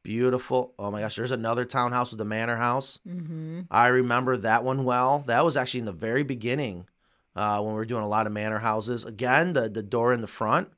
Beautiful. 0.04 0.74
Oh 0.78 0.90
my 0.90 1.00
gosh, 1.00 1.16
there's 1.16 1.30
another 1.30 1.64
townhouse 1.64 2.10
with 2.10 2.18
the 2.18 2.24
manor 2.24 2.56
house. 2.56 3.00
Mm-hmm. 3.08 3.62
I 3.70 3.86
remember 3.86 4.36
that 4.36 4.64
one 4.64 4.84
well. 4.84 5.24
That 5.26 5.44
was 5.44 5.56
actually 5.56 5.80
in 5.80 5.86
the 5.86 5.92
very 5.92 6.24
beginning 6.24 6.86
uh, 7.35 7.61
when 7.61 7.72
we 7.72 7.76
were 7.76 7.85
doing 7.85 8.03
a 8.03 8.09
lot 8.09 8.26
of 8.26 8.33
manor 8.33 8.59
houses. 8.59 9.05
Again, 9.05 9.53
the, 9.53 9.68
the 9.68 9.83
door 9.83 10.12
in 10.12 10.20
the 10.20 10.26
front. 10.26 10.68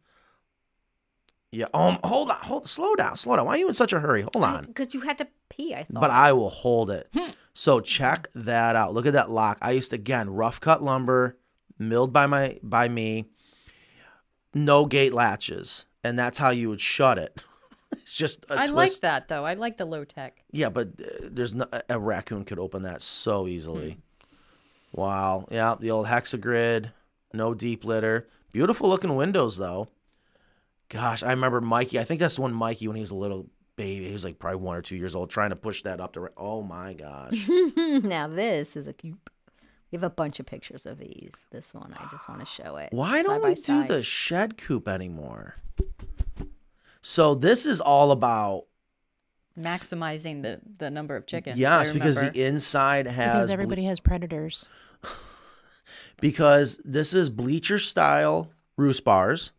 Yeah. 1.50 1.66
Um. 1.72 1.98
Hold 2.02 2.30
on. 2.30 2.36
Hold. 2.36 2.68
Slow 2.68 2.94
down. 2.96 3.16
Slow 3.16 3.36
down. 3.36 3.46
Why 3.46 3.54
are 3.54 3.58
you 3.58 3.68
in 3.68 3.74
such 3.74 3.92
a 3.92 4.00
hurry? 4.00 4.22
Hold 4.22 4.44
on. 4.44 4.64
Because 4.64 4.92
you 4.92 5.02
had 5.02 5.18
to 5.18 5.28
pee. 5.48 5.74
I 5.74 5.84
thought. 5.84 6.00
But 6.00 6.10
I 6.10 6.32
will 6.32 6.50
hold 6.50 6.90
it. 6.90 7.08
So 7.52 7.80
check 7.80 8.28
that 8.34 8.74
out. 8.74 8.92
Look 8.92 9.06
at 9.06 9.12
that 9.12 9.30
lock. 9.30 9.58
I 9.62 9.70
used 9.70 9.90
to 9.90 9.96
again 9.96 10.30
rough 10.30 10.60
cut 10.60 10.82
lumber, 10.82 11.38
milled 11.78 12.12
by 12.12 12.26
my 12.26 12.58
by 12.62 12.88
me. 12.88 13.26
No 14.52 14.86
gate 14.86 15.12
latches, 15.12 15.86
and 16.02 16.18
that's 16.18 16.38
how 16.38 16.50
you 16.50 16.68
would 16.68 16.80
shut 16.80 17.18
it. 17.18 17.40
it's 17.92 18.16
just 18.16 18.44
a 18.50 18.54
I 18.54 18.66
twist. 18.66 18.74
like 18.74 19.00
that 19.02 19.28
though. 19.28 19.44
I 19.44 19.54
like 19.54 19.76
the 19.76 19.84
low 19.84 20.04
tech. 20.04 20.42
Yeah, 20.50 20.68
but 20.70 20.88
uh, 21.00 21.28
there's 21.30 21.54
no, 21.54 21.66
a 21.88 21.98
raccoon 21.98 22.44
could 22.44 22.58
open 22.58 22.82
that 22.82 23.02
so 23.02 23.46
easily. 23.46 23.98
Wow. 24.94 25.46
Yeah, 25.50 25.74
the 25.78 25.90
old 25.90 26.06
hexagrid, 26.06 26.92
no 27.32 27.52
deep 27.52 27.84
litter. 27.84 28.28
Beautiful 28.52 28.88
looking 28.88 29.16
windows 29.16 29.56
though. 29.56 29.88
Gosh, 30.88 31.22
I 31.24 31.30
remember 31.30 31.60
Mikey. 31.60 31.98
I 31.98 32.04
think 32.04 32.20
that's 32.20 32.36
the 32.36 32.42
one 32.42 32.54
Mikey 32.54 32.86
when 32.86 32.94
he 32.96 33.00
was 33.00 33.10
a 33.10 33.16
little 33.16 33.48
baby. 33.74 34.06
He 34.06 34.12
was 34.12 34.24
like 34.24 34.38
probably 34.38 34.60
one 34.60 34.76
or 34.76 34.82
two 34.82 34.96
years 34.96 35.16
old, 35.16 35.30
trying 35.30 35.50
to 35.50 35.56
push 35.56 35.82
that 35.82 36.00
up 36.00 36.12
to. 36.12 36.28
Oh 36.36 36.62
my 36.62 36.94
gosh. 36.94 37.48
now 37.76 38.28
this 38.28 38.76
is 38.76 38.86
a 38.86 38.92
coop. 38.92 39.30
We 39.90 39.96
have 39.96 40.04
a 40.04 40.10
bunch 40.10 40.38
of 40.38 40.46
pictures 40.46 40.86
of 40.86 40.98
these. 40.98 41.46
This 41.50 41.74
one, 41.74 41.94
I 41.98 42.08
just 42.10 42.28
want 42.28 42.40
to 42.40 42.46
show 42.46 42.76
it. 42.76 42.90
Why 42.92 43.22
don't 43.22 43.42
we 43.42 43.54
do 43.54 43.62
side. 43.62 43.88
the 43.88 44.02
shed 44.02 44.56
coop 44.56 44.86
anymore? 44.86 45.56
So 47.00 47.34
this 47.34 47.66
is 47.66 47.80
all 47.80 48.12
about 48.12 48.64
maximizing 49.58 50.42
the 50.42 50.60
the 50.78 50.90
number 50.90 51.16
of 51.16 51.26
chickens. 51.26 51.56
I 51.56 51.60
yes, 51.60 51.92
because 51.92 52.16
the 52.16 52.44
inside 52.46 53.06
has 53.06 53.32
Because 53.32 53.46
ble- 53.48 53.52
everybody 53.54 53.84
has 53.84 54.00
predators. 54.00 54.68
because 56.20 56.80
this 56.84 57.14
is 57.14 57.30
bleacher 57.30 57.78
style 57.78 58.50
roost 58.76 59.04
bars, 59.04 59.52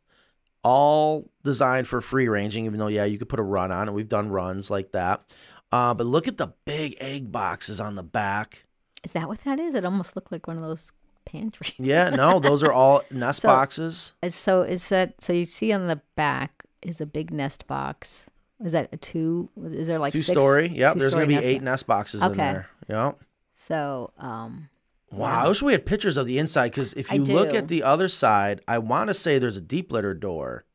all 0.63 1.29
designed 1.43 1.87
for 1.87 2.01
free 2.01 2.27
ranging. 2.27 2.65
Even 2.65 2.79
though, 2.79 2.87
yeah, 2.87 3.05
you 3.05 3.17
could 3.17 3.29
put 3.29 3.39
a 3.39 3.43
run 3.43 3.71
on 3.71 3.87
it. 3.89 3.93
We've 3.93 4.09
done 4.09 4.29
runs 4.29 4.69
like 4.69 4.91
that. 4.91 5.23
Uh, 5.71 5.93
but 5.93 6.05
look 6.07 6.27
at 6.27 6.37
the 6.37 6.53
big 6.65 6.95
egg 6.99 7.31
boxes 7.31 7.79
on 7.79 7.95
the 7.95 8.03
back. 8.03 8.65
Is 9.03 9.11
that 9.11 9.27
what 9.27 9.39
that 9.41 9.59
is? 9.59 9.75
It 9.75 9.85
almost 9.85 10.15
looked 10.15 10.31
like 10.31 10.47
one 10.47 10.55
of 10.55 10.61
those 10.61 10.91
pantries. 11.25 11.73
Yeah, 11.77 12.09
no, 12.09 12.39
those 12.39 12.63
are 12.63 12.71
all 12.71 13.03
nest 13.11 13.41
So- 13.41 13.47
boxes. 13.49 14.13
Is- 14.21 14.35
So 14.35 14.61
is 14.61 14.87
that 14.89 15.21
so? 15.21 15.33
You 15.33 15.45
see 15.45 15.71
on 15.71 15.87
the 15.87 16.01
back 16.15 16.63
is 16.81 17.01
a 17.01 17.05
big 17.05 17.31
nest 17.31 17.67
box. 17.67 18.29
Is 18.63 18.71
that 18.71 18.89
a 18.93 18.97
two? 18.97 19.49
Is 19.71 19.87
there 19.87 19.99
like 19.99 20.13
Two 20.13 20.21
six- 20.21 20.37
story. 20.39 20.67
Yep, 20.69 20.93
there's 20.95 21.13
two-story 21.13 21.27
gonna 21.27 21.41
be 21.41 21.45
eight 21.47 21.61
nest 21.61 21.87
boxes 21.87 22.21
in 22.21 22.27
Okay. 22.29 22.37
there. 22.37 22.69
Yep. 22.89 23.19
So 23.53 24.11
um, 24.17 24.69
Wow, 25.11 25.45
I 25.45 25.47
wish 25.47 25.61
we 25.61 25.71
had 25.73 25.85
pictures 25.85 26.17
of 26.17 26.25
the 26.25 26.37
inside 26.39 26.69
because 26.71 26.93
if 26.93 27.11
you 27.11 27.23
look 27.23 27.53
at 27.53 27.67
the 27.67 27.83
other 27.83 28.07
side, 28.07 28.61
I 28.67 28.79
want 28.79 29.09
to 29.09 29.13
say 29.13 29.37
there's 29.39 29.55
a 29.57 29.61
deep 29.61 29.91
litter 29.91 30.13
door, 30.13 30.65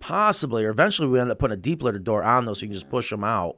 possibly, 0.00 0.64
or 0.64 0.70
eventually 0.70 1.08
we 1.08 1.20
end 1.20 1.30
up 1.30 1.38
putting 1.38 1.54
a 1.54 1.60
deep 1.60 1.82
litter 1.82 1.98
door 1.98 2.22
on 2.22 2.44
those 2.44 2.58
so 2.60 2.62
you 2.64 2.68
can 2.68 2.74
just 2.74 2.90
push 2.90 3.10
them 3.10 3.24
out. 3.24 3.56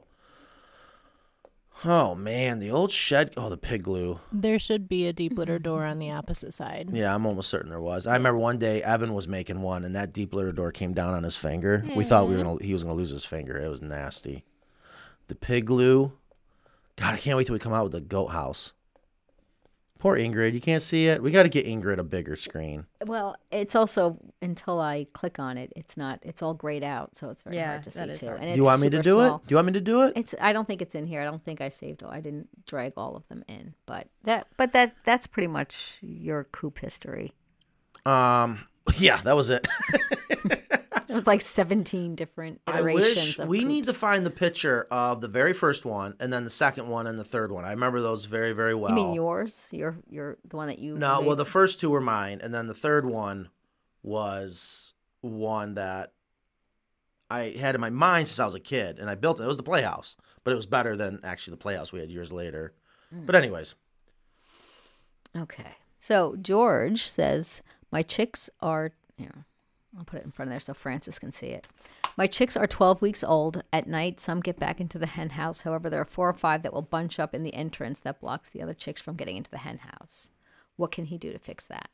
Oh 1.83 2.13
man, 2.13 2.59
the 2.59 2.69
old 2.69 2.91
shed. 2.91 3.33
Oh, 3.35 3.49
the 3.49 3.57
pig 3.57 3.83
glue. 3.83 4.19
There 4.31 4.59
should 4.59 4.87
be 4.87 5.07
a 5.07 5.13
deep 5.13 5.37
litter 5.37 5.55
mm-hmm. 5.55 5.63
door 5.63 5.85
on 5.85 5.99
the 5.99 6.11
opposite 6.11 6.53
side. 6.53 6.89
Yeah, 6.93 7.13
I'm 7.13 7.25
almost 7.25 7.49
certain 7.49 7.69
there 7.69 7.81
was. 7.81 8.05
I 8.05 8.13
remember 8.13 8.39
one 8.39 8.59
day 8.59 8.83
Evan 8.83 9.13
was 9.13 9.27
making 9.27 9.61
one, 9.61 9.83
and 9.83 9.95
that 9.95 10.13
deep 10.13 10.33
litter 10.33 10.51
door 10.51 10.71
came 10.71 10.93
down 10.93 11.13
on 11.13 11.23
his 11.23 11.35
finger. 11.35 11.83
We 11.95 12.03
thought 12.03 12.27
we 12.27 12.35
were 12.35 12.43
gonna 12.43 12.63
he 12.63 12.73
was 12.73 12.83
gonna 12.83 12.95
lose 12.95 13.09
his 13.09 13.25
finger. 13.25 13.57
It 13.57 13.67
was 13.67 13.81
nasty. 13.81 14.43
The 15.27 15.35
pig 15.35 15.65
glue. 15.65 16.13
God, 16.97 17.15
I 17.15 17.17
can't 17.17 17.37
wait 17.37 17.47
till 17.47 17.53
we 17.53 17.59
come 17.59 17.73
out 17.73 17.83
with 17.83 17.93
the 17.93 18.01
goat 18.01 18.27
house. 18.27 18.73
Poor 20.01 20.17
Ingrid, 20.17 20.53
you 20.55 20.59
can't 20.59 20.81
see 20.81 21.05
it. 21.09 21.21
We 21.21 21.29
got 21.29 21.43
to 21.43 21.49
get 21.49 21.67
Ingrid 21.67 21.99
a 21.99 22.03
bigger 22.03 22.35
screen. 22.35 22.87
well, 23.05 23.35
it's 23.51 23.75
also 23.75 24.17
until 24.41 24.79
I 24.81 25.05
click 25.13 25.37
on 25.37 25.59
it, 25.59 25.71
it's 25.75 25.95
not. 25.95 26.17
It's 26.23 26.41
all 26.41 26.55
grayed 26.55 26.83
out, 26.83 27.15
so 27.15 27.29
it's 27.29 27.43
very 27.43 27.57
Yeah, 27.57 27.67
hard 27.67 27.83
to 27.83 27.91
see 27.91 28.11
too. 28.13 28.25
hard. 28.29 28.39
And 28.41 28.49
Do 28.49 28.55
you 28.55 28.63
want 28.63 28.81
me 28.81 28.89
to 28.89 29.03
do 29.03 29.11
small. 29.19 29.35
it? 29.35 29.47
Do 29.47 29.51
you 29.53 29.57
want 29.57 29.67
me 29.67 29.73
to 29.73 29.79
do 29.79 30.01
it? 30.01 30.13
It's. 30.15 30.33
I 30.41 30.53
don't 30.53 30.65
think 30.67 30.81
it's 30.81 30.95
in 30.95 31.05
here. 31.05 31.21
I 31.21 31.23
don't 31.25 31.45
think 31.45 31.61
I 31.61 31.69
saved. 31.69 32.01
all 32.01 32.09
I 32.09 32.19
didn't 32.19 32.49
drag 32.65 32.93
all 32.97 33.15
of 33.15 33.27
them 33.27 33.43
in, 33.47 33.75
but 33.85 34.07
that. 34.23 34.47
But 34.57 34.71
that. 34.73 34.95
That's 35.05 35.27
pretty 35.27 35.45
much 35.47 35.99
your 36.01 36.45
coop 36.45 36.79
history. 36.79 37.33
Um, 38.03 38.61
yeah, 38.97 39.17
that 39.17 39.35
was 39.35 39.51
it. 39.51 39.67
There 41.07 41.15
was 41.15 41.27
like 41.27 41.41
seventeen 41.41 42.15
different 42.15 42.61
I 42.67 42.79
iterations 42.79 43.15
wish 43.15 43.39
of 43.39 43.47
we 43.47 43.63
need 43.63 43.85
to 43.85 43.93
find 43.93 44.25
the 44.25 44.31
picture 44.31 44.87
of 44.91 45.21
the 45.21 45.27
very 45.27 45.53
first 45.53 45.85
one, 45.85 46.15
and 46.19 46.31
then 46.31 46.43
the 46.43 46.49
second 46.49 46.87
one, 46.89 47.07
and 47.07 47.17
the 47.17 47.23
third 47.23 47.51
one. 47.51 47.65
I 47.65 47.71
remember 47.71 48.01
those 48.01 48.25
very, 48.25 48.51
very 48.51 48.75
well. 48.75 48.89
You 48.91 48.95
mean 48.95 49.13
yours? 49.13 49.67
Your 49.71 49.97
your 50.09 50.37
the 50.47 50.57
one 50.57 50.67
that 50.67 50.79
you 50.79 50.97
No, 50.97 51.21
well, 51.21 51.35
the 51.35 51.45
first 51.45 51.79
two 51.79 51.89
were 51.89 52.01
mine, 52.01 52.39
and 52.41 52.53
then 52.53 52.67
the 52.67 52.73
third 52.73 53.05
one 53.05 53.49
was 54.03 54.93
one 55.21 55.75
that 55.75 56.13
I 57.29 57.55
had 57.57 57.75
in 57.75 57.81
my 57.81 57.89
mind 57.89 58.27
since 58.27 58.39
I 58.39 58.45
was 58.45 58.55
a 58.55 58.59
kid, 58.59 58.99
and 58.99 59.09
I 59.09 59.15
built 59.15 59.39
it. 59.39 59.43
It 59.43 59.47
was 59.47 59.57
the 59.57 59.63
Playhouse, 59.63 60.17
but 60.43 60.51
it 60.51 60.55
was 60.55 60.65
better 60.65 60.97
than 60.97 61.19
actually 61.23 61.51
the 61.51 61.61
Playhouse 61.61 61.93
we 61.93 61.99
had 61.99 62.09
years 62.09 62.31
later. 62.31 62.73
Mm. 63.13 63.25
But 63.25 63.35
anyways, 63.35 63.75
Okay. 65.35 65.75
So 65.99 66.35
George 66.41 67.07
says, 67.07 67.61
My 67.91 68.03
chicks 68.03 68.49
are, 68.59 68.91
here, 69.17 69.45
I'll 69.97 70.05
put 70.05 70.19
it 70.19 70.25
in 70.25 70.31
front 70.31 70.49
of 70.49 70.53
there 70.53 70.59
so 70.59 70.73
Francis 70.73 71.19
can 71.19 71.31
see 71.31 71.47
it. 71.47 71.67
My 72.17 72.27
chicks 72.27 72.57
are 72.57 72.67
12 72.67 73.01
weeks 73.01 73.23
old. 73.23 73.63
At 73.71 73.87
night, 73.87 74.19
some 74.19 74.41
get 74.41 74.59
back 74.59 74.79
into 74.79 74.99
the 74.99 75.07
hen 75.07 75.31
house. 75.31 75.61
However, 75.61 75.89
there 75.89 76.01
are 76.01 76.05
four 76.05 76.29
or 76.29 76.33
five 76.33 76.63
that 76.63 76.73
will 76.73 76.81
bunch 76.81 77.19
up 77.19 77.33
in 77.33 77.43
the 77.43 77.53
entrance 77.53 77.99
that 77.99 78.21
blocks 78.21 78.49
the 78.49 78.61
other 78.61 78.73
chicks 78.73 79.01
from 79.01 79.15
getting 79.15 79.37
into 79.37 79.51
the 79.51 79.59
hen 79.59 79.79
house. 79.79 80.29
What 80.75 80.91
can 80.91 81.05
he 81.05 81.17
do 81.17 81.31
to 81.31 81.39
fix 81.39 81.65
that? 81.65 81.89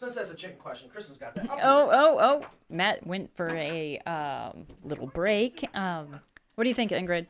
since 0.00 0.14
that's 0.14 0.30
a 0.30 0.34
chicken 0.34 0.56
question, 0.56 0.88
Kristen's 0.88 1.18
got 1.18 1.34
that. 1.34 1.46
Oh, 1.50 1.90
oh, 1.92 2.18
oh! 2.18 2.46
Matt 2.70 3.06
went 3.06 3.36
for 3.36 3.50
a 3.50 3.98
um, 3.98 4.66
little 4.82 5.06
break. 5.06 5.68
Um, 5.76 6.20
what 6.54 6.64
do 6.64 6.70
you 6.70 6.74
think, 6.74 6.90
Ingrid? 6.90 7.26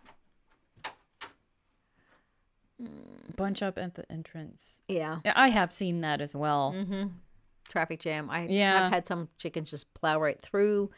Bunch 3.36 3.60
up 3.60 3.76
at 3.76 3.96
the 3.96 4.10
entrance. 4.10 4.82
Yeah. 4.86 5.18
Yeah, 5.24 5.32
I 5.34 5.48
have 5.48 5.72
seen 5.72 6.00
that 6.02 6.20
as 6.20 6.36
well. 6.36 6.72
Traffic 7.70 8.00
jam. 8.00 8.28
I 8.28 8.42
Yeah. 8.46 8.82
have 8.82 8.92
had 8.92 9.06
some 9.06 9.28
chickens 9.38 9.70
just 9.70 9.92
plow 9.94 10.20
right 10.20 10.40
through. 10.42 10.90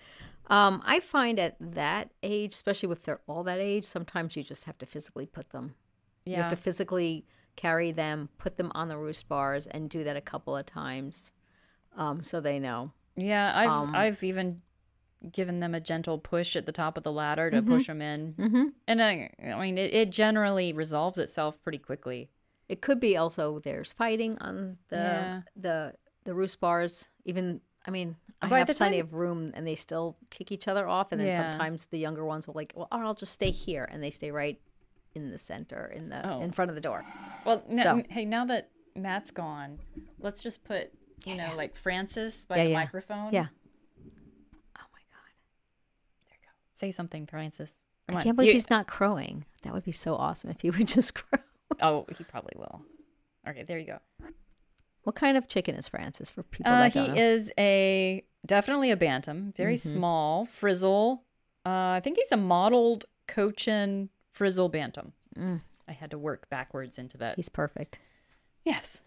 Um, 0.48 0.82
I 0.84 0.98
find 1.00 1.38
at 1.38 1.56
that 1.60 2.10
age, 2.22 2.52
especially 2.54 2.90
if 2.90 3.04
they're 3.04 3.20
all 3.28 3.44
that 3.44 3.60
age, 3.60 3.84
sometimes 3.84 4.34
you 4.36 4.42
just 4.42 4.64
have 4.64 4.76
to 4.78 4.86
physically 4.86 5.26
put 5.26 5.50
them 5.50 5.74
You 6.24 6.32
Yeah, 6.32 6.42
have 6.42 6.50
to 6.50 6.56
physically 6.56 7.24
carry 7.54 7.92
them, 7.92 8.28
put 8.38 8.56
them 8.56 8.72
on 8.74 8.88
the 8.88 8.98
roost 8.98 9.28
bars, 9.28 9.66
and 9.68 9.88
do 9.88 10.02
that 10.04 10.16
a 10.16 10.20
couple 10.20 10.56
of 10.56 10.66
times, 10.66 11.30
um, 11.96 12.24
so 12.24 12.40
they 12.40 12.58
know. 12.58 12.90
yeah. 13.16 13.52
I've 13.54 13.70
um, 13.70 13.94
I've 13.94 14.22
even 14.24 14.62
given 15.30 15.60
them 15.60 15.74
a 15.74 15.80
gentle 15.80 16.18
push 16.18 16.56
at 16.56 16.66
the 16.66 16.72
top 16.72 16.96
of 16.98 17.04
the 17.04 17.12
ladder 17.12 17.50
to 17.50 17.62
push 17.62 17.86
them 17.86 18.02
in, 18.02 18.34
Mm-hmm. 18.38 18.64
and 18.88 19.02
I, 19.02 19.30
I 19.44 19.60
mean, 19.60 19.78
it, 19.78 19.94
it 19.94 20.10
generally 20.10 20.72
resolves 20.72 21.18
itself 21.18 21.62
pretty 21.62 21.78
quickly. 21.78 22.30
It 22.68 22.80
could 22.80 22.98
be 22.98 23.16
also 23.16 23.60
there's 23.60 23.92
fighting 23.92 24.36
on 24.40 24.78
the 24.88 24.96
Yeah. 24.96 25.42
the 25.54 25.94
the 26.24 26.34
roost 26.34 26.60
bars. 26.60 27.08
Even 27.24 27.60
I 27.86 27.90
mean, 27.90 28.16
I 28.40 28.48
By 28.48 28.58
have 28.60 28.68
plenty 28.68 28.98
time- 28.98 29.06
of 29.06 29.14
room, 29.14 29.50
and 29.54 29.66
they 29.66 29.74
still 29.74 30.16
kick 30.30 30.52
each 30.52 30.68
other 30.68 30.86
off. 30.88 31.10
And 31.12 31.20
then 31.20 31.28
Yeah. 31.28 31.50
sometimes 31.52 31.86
the 31.86 31.98
younger 31.98 32.24
ones 32.24 32.46
will 32.46 32.54
like, 32.54 32.72
well, 32.76 32.88
I'll 32.92 33.14
just 33.14 33.32
stay 33.32 33.50
here, 33.50 33.88
and 33.90 34.02
they 34.02 34.10
stay 34.10 34.30
right 34.30 34.60
in 35.14 35.30
the 35.30 35.38
center, 35.38 35.86
in 35.94 36.08
the 36.08 36.26
Oh. 36.28 36.40
in 36.40 36.52
front 36.52 36.70
of 36.70 36.74
the 36.74 36.80
door. 36.80 37.04
Well, 37.44 37.64
no, 37.68 37.82
So- 37.82 38.02
hey, 38.08 38.24
now 38.24 38.44
that 38.46 38.70
Matt's 38.94 39.30
gone, 39.30 39.80
let's 40.18 40.42
just 40.42 40.64
put 40.64 40.92
you 41.24 41.34
know 41.34 41.54
like 41.56 41.76
Francis 41.76 42.46
by 42.46 42.56
Yeah, 42.58 42.64
the 42.64 42.70
yeah. 42.70 42.76
microphone. 42.78 43.32
Yeah. 43.32 43.46
Oh 44.76 44.86
my 44.92 45.00
god! 45.10 45.32
There 46.28 46.34
you 46.40 46.46
go. 46.46 46.50
Say 46.72 46.90
something, 46.90 47.26
Francis. 47.26 47.80
Come 48.08 48.16
I 48.16 48.20
on. 48.20 48.24
can't 48.24 48.36
believe 48.36 48.48
You- 48.48 48.54
he's 48.54 48.70
not 48.70 48.86
crowing. 48.86 49.44
That 49.62 49.72
would 49.72 49.84
be 49.84 49.92
so 49.92 50.14
awesome 50.16 50.50
if 50.50 50.60
he 50.60 50.70
would 50.70 50.86
just 50.88 51.14
crow. 51.14 51.38
Oh, 51.80 52.06
he 52.16 52.24
probably 52.24 52.54
will. 52.56 52.84
Okay, 53.48 53.62
there 53.64 53.78
you 53.78 53.86
go. 53.86 53.98
What 55.04 55.16
kind 55.16 55.36
of 55.36 55.48
chicken 55.48 55.74
is 55.74 55.88
Francis 55.88 56.30
for 56.30 56.42
people 56.42 56.72
Uh, 56.72 56.80
that 56.82 56.92
he 56.94 57.00
don't 57.00 57.14
know? 57.16 57.20
is 57.22 57.52
a 57.58 58.24
definitely 58.46 58.90
a 58.90 58.96
bantam, 58.96 59.52
very 59.56 59.74
Mm-hmm. 59.74 59.96
small, 59.98 60.44
frizzle. 60.44 61.24
Uh, 61.66 61.94
I 61.96 62.00
think 62.02 62.16
he's 62.18 62.32
a 62.32 62.36
mottled 62.36 63.04
Cochin 63.28 64.10
frizzle 64.30 64.68
bantam. 64.68 65.12
I 65.88 65.92
had 65.92 66.10
to 66.12 66.18
work 66.18 66.48
backwards 66.50 66.98
into 66.98 67.16
that. 67.18 67.34
Mm. 67.34 67.36
He's 67.36 67.48
perfect. 67.48 67.98
yes. 68.64 69.02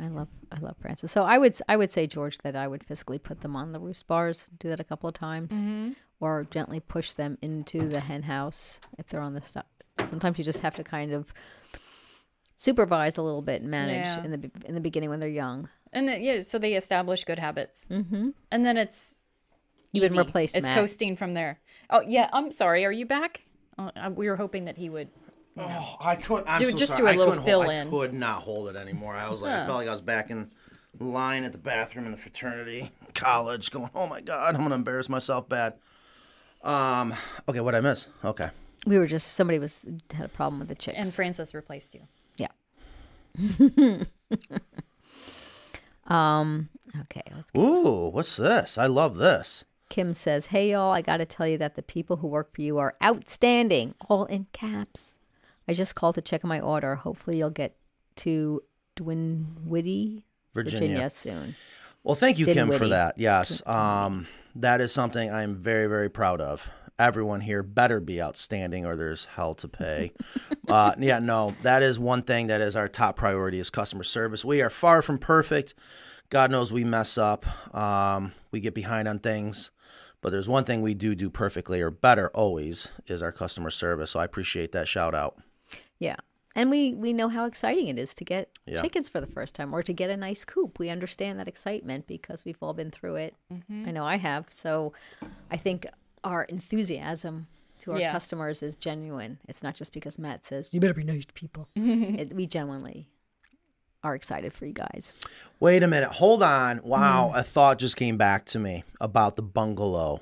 I 0.00 0.08
love 0.08 0.28
I 0.50 0.58
love 0.58 0.74
Francis. 0.80 1.12
So 1.12 1.22
I 1.24 1.38
would 1.38 1.56
I 1.68 1.76
would 1.76 1.88
say 1.90 2.08
George 2.08 2.38
that 2.38 2.56
I 2.56 2.66
would 2.66 2.82
physically 2.82 3.18
put 3.20 3.42
them 3.42 3.54
on 3.54 3.70
the 3.70 3.78
roost 3.78 4.08
bars, 4.08 4.48
do 4.58 4.68
that 4.68 4.80
a 4.80 4.84
couple 4.84 5.08
of 5.08 5.14
times, 5.14 5.52
Mm-hmm. 5.52 5.92
or 6.18 6.44
gently 6.50 6.80
push 6.80 7.12
them 7.12 7.38
into 7.40 7.86
the 7.88 8.00
hen 8.00 8.24
house 8.24 8.80
if 8.98 9.06
they're 9.06 9.20
on 9.20 9.34
the 9.34 9.42
stuff. 9.42 9.66
Sometimes 10.04 10.36
you 10.36 10.42
just 10.44 10.60
have 10.60 10.74
to 10.74 10.82
kind 10.82 11.12
of 11.12 11.32
supervise 12.64 13.16
a 13.16 13.22
little 13.22 13.42
bit 13.42 13.62
and 13.62 13.70
manage 13.70 14.06
Yeah. 14.06 14.24
in 14.24 14.30
the 14.32 14.50
in 14.64 14.74
the 14.74 14.80
beginning 14.80 15.10
when 15.10 15.20
they're 15.20 15.28
young. 15.44 15.68
And 15.92 16.08
then, 16.08 16.22
yeah, 16.22 16.40
so 16.40 16.58
they 16.58 16.74
establish 16.74 17.22
good 17.24 17.38
habits, 17.38 17.86
Mm-hmm. 17.90 18.30
and 18.50 18.66
then 18.66 18.76
it's 18.76 19.22
You've 19.92 20.10
been 20.10 20.18
replaced, 20.18 20.56
It's 20.56 20.66
Matt. 20.66 20.74
coasting 20.74 21.14
from 21.16 21.34
there. 21.34 21.60
Oh 21.90 22.02
yeah, 22.06 22.28
I'm 22.32 22.50
sorry. 22.50 22.84
Are 22.84 22.90
you 23.00 23.06
back? 23.06 23.42
Uh, 23.78 23.90
uh, 23.96 24.10
we 24.12 24.28
were 24.28 24.36
hoping 24.36 24.64
that 24.64 24.76
he 24.76 24.88
would. 24.88 25.08
Oh, 25.56 25.96
I 26.00 26.16
couldn't. 26.16 26.48
I'm 26.48 26.58
Do- 26.60 26.70
so 26.70 26.76
just 26.76 26.92
sorry. 26.96 27.02
do 27.02 27.06
a 27.08 27.12
I 27.12 27.16
little 27.26 27.44
fill 27.44 27.62
hold, 27.62 27.72
in. 27.74 27.86
I 27.86 27.90
could 27.90 28.12
not 28.14 28.42
hold 28.42 28.68
it 28.70 28.76
anymore. 28.76 29.14
I 29.14 29.28
was 29.30 29.40
like, 29.42 29.52
I 29.52 29.66
felt 29.66 29.78
like 29.78 29.86
I 29.86 29.92
was 29.92 30.00
back 30.00 30.30
in 30.30 30.50
line 30.98 31.44
at 31.44 31.52
the 31.52 31.58
bathroom 31.58 32.06
in 32.06 32.10
the 32.10 32.16
fraternity, 32.16 32.90
college, 33.14 33.70
going, 33.70 33.90
"Oh 33.94 34.06
my 34.08 34.20
god, 34.20 34.54
I'm 34.56 34.62
gonna 34.62 34.74
embarrass 34.74 35.08
myself 35.08 35.48
bad." 35.48 35.74
Um. 36.62 37.14
Okay, 37.48 37.60
what 37.60 37.74
I 37.76 37.80
miss? 37.80 38.08
Okay. 38.24 38.50
We 38.86 38.98
were 38.98 39.06
just 39.06 39.32
somebody 39.34 39.58
was 39.60 39.86
had 40.12 40.26
a 40.26 40.28
problem 40.28 40.58
with 40.58 40.68
the 40.68 40.74
chicks. 40.74 40.98
And 40.98 41.12
Francis 41.14 41.54
replaced 41.54 41.94
you. 41.94 42.02
um. 46.06 46.68
Okay. 47.00 47.22
Let's 47.34 47.50
Ooh, 47.56 48.08
what's 48.08 48.36
this? 48.36 48.78
I 48.78 48.86
love 48.86 49.16
this. 49.16 49.64
Kim 49.88 50.14
says, 50.14 50.46
Hey, 50.46 50.72
y'all, 50.72 50.92
I 50.92 51.02
got 51.02 51.18
to 51.18 51.24
tell 51.24 51.46
you 51.46 51.58
that 51.58 51.74
the 51.76 51.82
people 51.82 52.16
who 52.16 52.26
work 52.26 52.54
for 52.54 52.62
you 52.62 52.78
are 52.78 52.94
outstanding, 53.02 53.94
all 54.08 54.24
in 54.24 54.46
caps. 54.52 55.16
I 55.68 55.74
just 55.74 55.94
called 55.94 56.14
to 56.16 56.22
check 56.22 56.44
on 56.44 56.48
my 56.48 56.60
order. 56.60 56.96
Hopefully, 56.96 57.38
you'll 57.38 57.50
get 57.50 57.76
to 58.16 58.62
Dinwiddie, 58.96 60.24
Virginia. 60.52 60.78
Virginia, 60.80 61.10
soon. 61.10 61.56
Well, 62.02 62.14
thank 62.14 62.38
you, 62.38 62.46
Kim, 62.46 62.70
for 62.70 62.88
that. 62.88 63.18
Yes, 63.18 63.66
um, 63.66 64.26
that 64.54 64.80
is 64.80 64.92
something 64.92 65.32
I'm 65.32 65.56
very, 65.56 65.86
very 65.86 66.10
proud 66.10 66.40
of. 66.40 66.70
Everyone 66.98 67.40
here 67.40 67.62
better 67.62 67.98
be 68.00 68.22
outstanding, 68.22 68.86
or 68.86 68.94
there's 68.96 69.24
hell 69.24 69.54
to 69.56 69.68
pay. 69.68 70.12
uh, 70.68 70.92
yeah, 70.98 71.18
no, 71.18 71.56
that 71.62 71.82
is 71.82 71.98
one 71.98 72.22
thing 72.22 72.46
that 72.46 72.60
is 72.60 72.76
our 72.76 72.88
top 72.88 73.16
priority 73.16 73.58
is 73.58 73.68
customer 73.70 74.04
service. 74.04 74.44
We 74.44 74.62
are 74.62 74.70
far 74.70 75.02
from 75.02 75.18
perfect. 75.18 75.74
God 76.30 76.50
knows 76.50 76.72
we 76.72 76.84
mess 76.84 77.18
up. 77.18 77.44
Um, 77.74 78.32
we 78.52 78.60
get 78.60 78.74
behind 78.74 79.08
on 79.08 79.18
things, 79.18 79.70
But 80.20 80.30
there's 80.30 80.48
one 80.48 80.64
thing 80.64 80.80
we 80.82 80.94
do 80.94 81.14
do 81.14 81.28
perfectly 81.30 81.80
or 81.82 81.90
better 81.90 82.30
always 82.30 82.92
is 83.06 83.22
our 83.22 83.32
customer 83.32 83.70
service. 83.70 84.12
So 84.12 84.20
I 84.20 84.24
appreciate 84.24 84.72
that 84.72 84.88
shout 84.88 85.14
out. 85.14 85.36
Yeah. 85.98 86.16
And 86.56 86.70
we 86.70 86.94
we 86.94 87.12
know 87.12 87.28
how 87.28 87.44
exciting 87.46 87.88
it 87.88 87.98
is 87.98 88.14
to 88.14 88.24
get 88.24 88.48
Yeah. 88.66 88.80
chickens 88.80 89.08
for 89.08 89.20
the 89.20 89.26
first 89.26 89.54
time 89.56 89.74
or 89.74 89.82
to 89.82 89.92
get 89.92 90.08
a 90.10 90.16
nice 90.16 90.44
coop. 90.44 90.78
We 90.78 90.88
understand 90.88 91.38
that 91.40 91.48
excitement 91.48 92.06
because 92.06 92.44
we've 92.44 92.56
all 92.62 92.72
been 92.72 92.90
through 92.92 93.16
it. 93.16 93.34
I 93.68 93.90
know 93.90 94.04
I 94.06 94.16
have. 94.16 94.46
So 94.50 94.92
I 95.50 95.56
think 95.56 95.86
our 96.24 96.42
enthusiasm 96.44 97.46
to 97.80 97.92
our 97.92 98.00
Yeah. 98.00 98.12
customers 98.12 98.62
is 98.62 98.74
genuine. 98.76 99.38
It's 99.46 99.62
not 99.62 99.74
just 99.74 99.92
because 99.92 100.18
Matt 100.18 100.44
says 100.44 100.70
you 100.72 100.80
better 100.80 100.94
be 100.94 101.04
nice 101.04 101.26
to 101.26 101.32
people. 101.34 101.68
it, 101.76 102.32
we 102.34 102.46
genuinely 102.46 103.08
are 104.02 104.14
excited 104.14 104.52
for 104.52 104.66
you 104.66 104.72
guys. 104.72 105.12
Wait 105.60 105.82
a 105.82 105.86
minute. 105.88 106.10
Hold 106.12 106.42
on. 106.42 106.80
Wow. 106.82 107.32
A 107.34 107.42
thought 107.42 107.78
just 107.78 107.96
came 107.96 108.16
back 108.16 108.44
to 108.46 108.58
me 108.58 108.84
about 109.00 109.36
the 109.36 109.42
bungalow. 109.42 110.20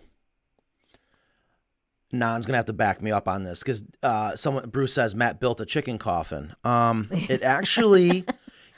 Nan's 2.15 2.45
gonna 2.45 2.59
have 2.59 2.67
to 2.67 2.73
back 2.75 3.01
me 3.01 3.11
up 3.11 3.27
on 3.27 3.43
this 3.43 3.61
because 3.61 3.83
uh, 4.03 4.37
someone 4.37 4.69
Bruce 4.69 4.93
says 4.93 5.15
Matt 5.15 5.41
built 5.41 5.61
a 5.61 5.67
chicken 5.67 5.99
coffin. 5.99 6.55
Um, 6.63 7.09
it 7.11 7.43
actually, 7.43 8.27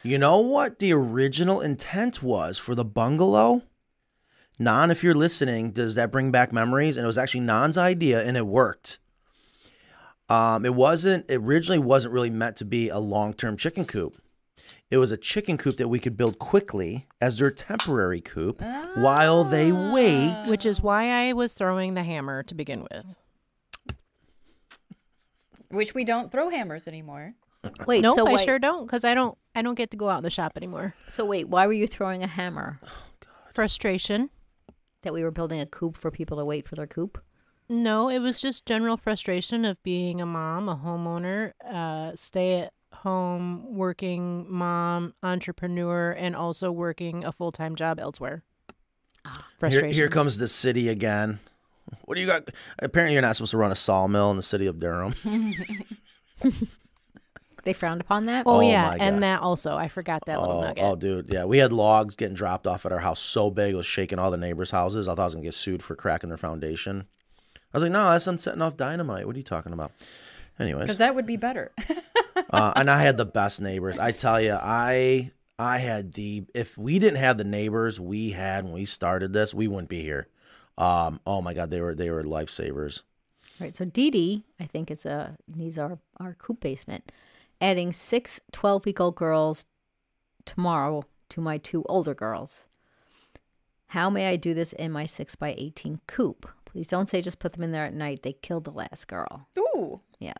you 0.05 0.19
know 0.19 0.39
what 0.39 0.79
the 0.79 0.93
original 0.93 1.61
intent 1.61 2.23
was 2.23 2.59
for 2.59 2.75
the 2.77 2.85
bungalow. 2.85 3.63
Nan, 4.59 4.91
if 4.91 5.03
you're 5.03 5.15
listening, 5.15 5.73
does 5.73 5.95
that 5.97 6.13
bring 6.13 6.31
back 6.31 6.53
memories? 6.53 6.97
And 6.97 7.05
it 7.05 7.07
was 7.09 7.19
actually 7.19 7.41
Nan's 7.41 7.77
idea, 7.77 8.25
and 8.25 8.37
it 8.37 8.47
worked. 8.47 8.99
Um, 10.29 10.65
it 10.65 10.75
wasn't 10.75 11.27
it 11.29 11.37
originally 11.37 11.79
wasn't 11.79 12.15
really 12.15 12.31
meant 12.31 12.57
to 12.57 12.65
be 12.65 12.89
a 12.89 12.99
long 12.99 13.35
term 13.35 13.57
chicken 13.57 13.85
coop. 13.85 14.17
It 14.91 14.99
was 14.99 15.11
a 15.11 15.17
chicken 15.17 15.59
coop 15.59 15.77
that 15.79 15.89
we 15.89 15.99
could 15.99 16.17
build 16.17 16.39
quickly 16.39 17.07
as 17.21 17.39
their 17.39 17.51
temporary 17.51 18.21
coop 18.21 18.63
while 18.95 19.43
they 19.43 19.73
wait. 19.73 20.45
Which 20.49 20.65
is 20.65 20.81
why 20.81 21.09
I 21.11 21.33
was 21.33 21.53
throwing 21.53 21.95
the 21.95 22.05
hammer 22.05 22.43
to 22.45 22.55
begin 22.55 22.87
with. 22.93 23.19
Which 25.69 25.95
we 25.95 26.05
don't 26.05 26.31
throw 26.31 26.49
hammers 26.51 26.87
anymore. 26.87 27.35
Wait, 27.87 28.03
nope, 28.03 28.17
so 28.17 28.27
I 28.27 28.35
wait, 28.35 28.45
sure 28.45 28.59
don't, 28.59 28.87
because 28.87 29.05
I 29.05 29.15
don't. 29.15 29.37
I 29.55 29.63
don't 29.63 29.75
get 29.75 29.91
to 29.93 29.97
go 29.97 30.09
out 30.09 30.19
in 30.19 30.23
the 30.23 30.31
shop 30.31 30.53
anymore. 30.57 30.95
so 31.09 31.25
wait, 31.25 31.49
why 31.49 31.67
were 31.67 31.73
you 31.73 31.87
throwing 31.87 32.23
a 32.23 32.27
hammer? 32.27 32.79
Frustration. 33.55 34.31
That 35.05 35.15
we 35.15 35.23
were 35.23 35.31
building 35.31 35.61
a 35.61 35.67
coop 35.67 35.97
for 35.97 36.11
people 36.11 36.37
to 36.39 36.45
wait 36.45 36.67
for 36.67 36.75
their 36.75 36.87
coop? 36.87 37.23
No, 37.69 38.09
it 38.11 38.19
was 38.19 38.41
just 38.41 38.67
general 38.67 38.97
frustration 38.97 39.65
of 39.65 39.83
being 39.83 40.21
a 40.21 40.27
mom, 40.27 40.69
a 40.69 40.77
homeowner, 40.77 41.53
uh, 41.65 42.15
stay 42.15 42.61
at 42.61 42.73
home 42.93 43.75
working 43.75 44.47
mom, 44.51 45.15
entrepreneur, 45.23 46.11
and 46.13 46.37
also 46.37 46.71
working 46.71 47.25
a 47.25 47.33
full 47.33 47.53
time 47.53 47.75
job 47.75 47.99
elsewhere. 47.99 48.43
Here, 49.25 49.43
Frustration. 49.59 49.95
here 49.95 50.09
comes 50.09 50.37
the 50.37 50.49
city 50.49 50.89
again. 50.89 51.41
What 52.03 52.17
do 52.17 52.21
you 52.21 52.27
got? 52.27 52.51
Apparently, 52.79 53.15
you're 53.15 53.23
not 53.23 53.37
supposed 53.37 53.53
to 53.53 53.57
run 53.57 53.73
a 53.73 53.77
sawmill 53.77 54.31
in 54.31 54.37
the 54.37 54.43
city 54.43 54.67
of 54.67 54.79
Durham. 54.79 55.15
They 57.65 57.73
frowned 57.73 58.01
upon 58.01 58.27
that? 58.27 58.45
Oh, 58.47 58.57
Oh 58.57 58.61
yeah, 58.61 58.89
my 58.89 58.97
and 58.99 59.23
that 59.23 59.41
also. 59.41 59.77
I 59.77 59.89
forgot 59.89 60.23
that 60.27 60.41
little 60.41 60.59
Oh, 60.59 60.61
nugget. 60.63 60.85
oh, 60.85 60.97
dude, 60.97 61.33
yeah, 61.33 61.45
we 61.45 61.59
had 61.59 61.73
logs 61.73 62.15
getting 62.17 62.35
dropped 62.35 62.67
off 62.67 62.85
at 62.87 62.93
our 62.93 62.99
house 63.01 63.19
so 63.21 63.51
big 63.51 63.73
it 63.75 63.77
was 63.77 63.87
shaking 63.87 64.19
all 64.19 64.31
the 64.31 64.37
neighbors' 64.37 64.71
houses. 64.71 65.09
I 65.09 65.13
thought 65.15 65.23
I 65.23 65.25
was 65.25 65.35
gonna 65.35 65.45
get 65.45 65.55
sued 65.55 65.83
for 65.83 65.95
cracking 65.97 66.29
their 66.29 66.37
foundation. 66.37 67.07
I 67.73 67.77
was 67.77 67.83
like, 67.83 67.93
no, 67.93 68.11
that's 68.11 68.25
them 68.27 68.39
setting 68.39 68.63
off 68.63 68.77
dynamite. 68.77 69.27
What 69.27 69.35
are 69.35 69.39
you 69.39 69.45
talking 69.45 69.73
about? 69.73 69.93
Anyways, 70.59 70.83
Because 70.85 70.99
that 70.99 71.15
would 71.17 71.27
be 71.27 71.37
better. 71.37 71.73
uh, 72.51 72.73
and 72.77 72.89
I 72.89 73.03
had 73.03 73.17
the 73.17 73.25
best 73.25 73.61
neighbors. 73.61 73.99
I 73.99 74.13
tell 74.13 74.41
you, 74.41 74.53
I 74.61 75.33
I 75.59 75.79
had 75.79 76.13
the 76.13 76.45
if 76.55 76.79
we 76.79 76.99
didn't 76.99 77.19
have 77.19 77.39
the 77.39 77.45
neighbors 77.45 77.99
we 77.99 78.31
had 78.31 78.65
when 78.65 78.73
we 78.73 78.85
started 78.85 79.33
this, 79.33 79.53
we 79.55 79.67
wouldn't 79.67 79.89
be 79.89 80.03
here. 80.03 80.29
Um, 80.79 81.21
oh 81.27 81.41
my 81.43 81.55
God, 81.55 81.71
they 81.71 81.81
were 81.81 81.95
they 81.95 82.11
were 82.11 82.23
lifesavers. 82.23 83.03
Right. 83.61 83.75
So 83.75 83.85
Dee 83.85 84.11
Dee, 84.11 84.45
I 84.61 84.65
think, 84.67 84.91
is 84.91 85.05
a 85.07 85.37
needs 85.53 85.79
our 85.79 85.99
our 86.21 86.35
coop 86.35 86.61
basement. 86.61 87.11
Adding 87.61 87.93
six 87.93 88.41
12 88.53 88.85
week 88.85 89.01
old 89.01 89.15
girls 89.17 89.65
tomorrow 90.45 91.05
to 91.31 91.41
my 91.41 91.59
two 91.59 91.85
older 91.89 92.15
girls. 92.15 92.67
How 93.89 94.11
may 94.11 94.27
I 94.29 94.37
do 94.37 94.55
this 94.55 94.73
in 94.73 94.91
my 94.93 95.07
six 95.07 95.37
by 95.37 95.55
eighteen 95.57 96.01
coop? 96.07 96.49
Please 96.65 96.89
don't 96.89 97.09
say 97.09 97.23
just 97.23 97.39
put 97.39 97.53
them 97.53 97.63
in 97.63 97.71
there 97.71 97.85
at 97.85 97.95
night. 97.95 98.23
They 98.23 98.33
killed 98.33 98.65
the 98.65 98.73
last 98.73 99.07
girl. 99.07 99.47
Ooh. 99.59 100.01
Yeah. 100.19 100.35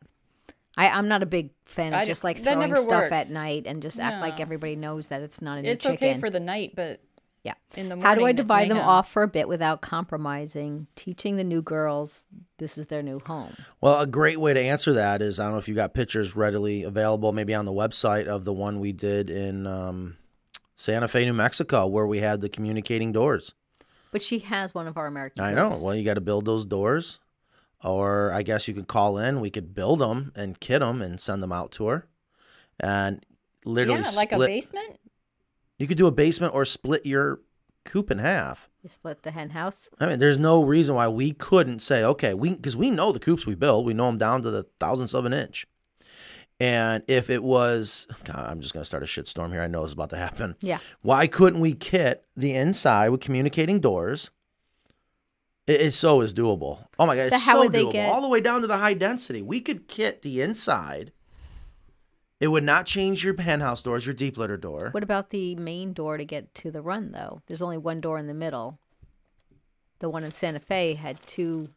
I, 0.77 0.89
I'm 0.89 1.07
not 1.07 1.23
a 1.23 1.27
big 1.27 1.51
fan 1.67 1.95
of 1.95 2.01
I- 2.01 2.05
just 2.05 2.25
like 2.25 2.39
throwing 2.43 2.75
stuff 2.75 3.11
works. 3.11 3.13
at 3.13 3.31
night 3.31 3.63
and 3.67 3.81
just 3.81 4.01
act 4.01 4.21
like 4.21 4.41
everybody 4.41 4.75
knows 4.75 5.07
that 5.07 5.23
it's 5.23 5.41
not 5.41 5.59
a 5.59 5.63
new 5.63 5.71
It's 5.71 5.85
chicken. 5.85 6.09
okay 6.11 6.19
for 6.19 6.31
the 6.31 6.41
night, 6.41 6.73
but 6.75 7.01
yeah. 7.45 7.55
in 7.77 7.89
the 7.89 7.97
morning. 7.97 8.07
How 8.07 8.15
do 8.15 8.25
I 8.25 8.33
divide 8.33 8.71
them 8.71 8.79
off 8.79 9.11
for 9.11 9.23
a 9.23 9.29
bit 9.29 9.47
without 9.47 9.83
compromising? 9.83 10.89
Teaching 10.97 11.37
the 11.37 11.45
new 11.45 11.63
girls 11.63 12.25
this 12.59 12.79
is 12.79 12.87
their 12.87 13.03
new 13.03 13.21
home. 13.21 13.55
Well, 13.81 14.01
a 14.01 14.07
great 14.07 14.41
way 14.41 14.55
to 14.55 14.61
answer 14.61 14.93
that 14.95 15.23
is 15.23 15.39
I 15.39 15.45
don't 15.45 15.53
know 15.53 15.59
if 15.59 15.69
you 15.69 15.75
got 15.75 15.95
pictures 15.95 16.35
readily 16.35 16.83
available, 16.83 17.33
maybe 17.33 17.55
on 17.55 17.67
the 17.67 17.73
website 17.73 18.27
of 18.27 18.45
the 18.45 18.53
one 18.53 18.81
we 18.81 18.93
did 18.93 19.29
in 19.29 19.67
um, 19.67 20.17
Santa 20.75 21.07
Fe, 21.07 21.27
New 21.27 21.35
Mexico, 21.35 21.87
where 21.87 22.07
we 22.07 22.19
had 22.19 22.41
the 22.41 22.49
communicating 22.49 23.13
doors. 23.13 23.55
But 24.11 24.23
she 24.23 24.39
has 24.41 24.75
one 24.75 24.87
of 24.87 24.97
our 24.97 25.07
American. 25.07 25.45
I 25.45 25.55
know. 25.55 25.71
coops. 25.71 25.83
Well, 25.83 25.95
you 25.95 26.05
got 26.05 26.15
to 26.15 26.21
build 26.21 26.45
those 26.45 26.65
doors, 26.65 27.19
or 27.83 28.33
I 28.33 28.43
guess 28.43 28.67
you 28.69 28.75
could 28.75 28.87
call 28.87 29.19
in. 29.19 29.41
We 29.41 29.51
could 29.51 29.75
build 29.75 29.99
them 29.99 30.33
and 30.35 30.59
kit 30.59 30.81
them 30.81 31.03
and 31.03 31.21
send 31.21 31.43
them 31.43 31.53
out 31.53 31.73
to 31.73 31.89
her, 31.89 32.07
and 32.81 33.25
literally 33.65 34.03
Yeah, 34.03 34.11
like 34.17 34.33
a 34.33 34.39
basement. 34.39 35.01
You 35.79 35.87
could 35.87 35.99
do 35.99 36.07
a 36.07 36.13
basement 36.13 36.55
or 36.55 36.65
split 36.65 37.05
your 37.05 37.41
coop 37.85 38.11
in 38.11 38.19
half. 38.19 38.69
You 38.83 38.89
split 38.91 39.23
the 39.23 39.31
hen 39.31 39.51
house. 39.51 39.89
I 39.99 40.07
mean, 40.07 40.19
there's 40.19 40.39
no 40.39 40.63
reason 40.63 40.95
why 40.95 41.09
we 41.09 41.33
couldn't 41.33 41.81
say, 41.81 42.05
okay, 42.05 42.35
we 42.35 42.51
because 42.55 42.77
we 42.77 42.91
know 42.91 43.13
the 43.13 43.19
coops 43.21 43.47
we 43.47 43.55
build, 43.55 43.85
we 43.87 43.95
know 43.95 44.07
them 44.07 44.19
down 44.19 44.43
to 44.43 44.51
the 44.51 44.65
thousandths 44.79 45.15
of 45.15 45.25
an 45.25 45.33
inch. 45.33 45.67
And 46.61 47.03
if 47.09 47.31
it 47.31 47.43
was, 47.43 48.07
God, 48.25 48.47
I'm 48.49 48.61
just 48.61 48.73
gonna 48.73 48.85
start 48.85 49.03
a 49.03 49.07
shitstorm 49.07 49.53
here. 49.53 49.63
I 49.63 49.67
know 49.67 49.83
it's 49.85 49.93
about 49.93 50.11
to 50.11 50.17
happen. 50.17 50.55
Yeah. 50.61 50.79
Why 51.03 51.27
couldn't 51.27 51.61
we 51.61 51.73
kit 51.75 52.25
the 52.37 52.55
inside 52.55 53.09
with 53.09 53.21
communicating 53.21 53.81
doors? 53.81 54.31
It, 55.67 55.81
it 55.81 55.93
so 55.95 56.21
is 56.21 56.33
doable. 56.35 56.87
Oh 56.99 57.07
my 57.07 57.17
god, 57.17 57.31
So 57.31 57.37
it's 57.37 57.45
so 57.47 57.69
doable. 57.69 57.93
get- 57.93 58.13
All 58.13 58.21
the 58.23 58.29
way 58.29 58.41
down 58.41 58.61
to 58.61 58.67
the 58.67 58.77
high 58.79 58.95
density. 58.95 59.43
We 59.43 59.61
could 59.61 59.89
kit 59.89 60.23
the 60.23 60.41
inside. 60.43 61.13
It 62.41 62.49
would 62.49 62.65
not 62.65 62.87
change 62.87 63.25
your 63.25 63.41
hen 63.41 63.61
house 63.61 63.83
doors, 63.83 64.07
your 64.07 64.15
deep 64.15 64.37
litter 64.37 64.57
door. 64.57 64.89
What 64.91 65.03
about 65.03 65.31
the 65.31 65.55
main 65.55 65.93
door 65.93 66.17
to 66.17 66.25
get 66.25 66.55
to 66.57 66.71
the 66.71 66.83
run 66.83 67.13
though? 67.13 67.43
There's 67.47 67.63
only 67.63 67.79
one 67.79 68.01
door 68.01 68.19
in 68.19 68.27
the 68.27 68.35
middle. 68.35 68.79
The 70.01 70.11
one 70.11 70.25
in 70.25 70.33
Santa 70.33 70.61
Fe 70.61 70.95
had 70.95 71.25
two 71.27 71.69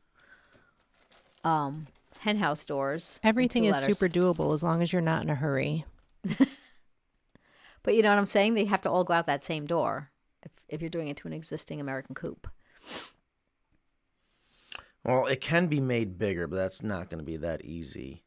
um 1.44 1.88
hen 2.20 2.38
house 2.38 2.66
doors. 2.66 3.20
Everything 3.24 3.66
is 3.66 3.82
letters. 3.82 3.98
super 3.98 4.12
doable 4.12 4.54
as 4.54 4.64
long 4.64 4.82
as 4.82 4.92
you're 4.92 5.02
not 5.02 5.24
in 5.24 5.30
a 5.30 5.36
hurry. 5.36 5.86
But 7.88 7.96
you 7.96 8.02
know 8.02 8.10
what 8.10 8.18
I'm 8.18 8.26
saying? 8.26 8.56
They 8.56 8.66
have 8.66 8.82
to 8.82 8.92
all 8.92 9.06
go 9.06 9.14
out 9.14 9.28
that 9.28 9.46
same 9.46 9.66
door 9.66 10.12
if 10.44 10.52
if 10.68 10.82
you're 10.82 10.90
doing 10.90 11.08
it 11.08 11.16
to 11.18 11.28
an 11.30 11.32
existing 11.32 11.80
American 11.80 12.16
coop. 12.16 12.50
Well, 15.06 15.26
it 15.26 15.40
can 15.40 15.68
be 15.68 15.80
made 15.80 16.18
bigger, 16.18 16.48
but 16.48 16.58
that's 16.58 16.84
not 16.84 17.10
going 17.10 17.20
to 17.20 17.24
be 17.24 17.38
that 17.38 17.64
easy. 17.64 18.24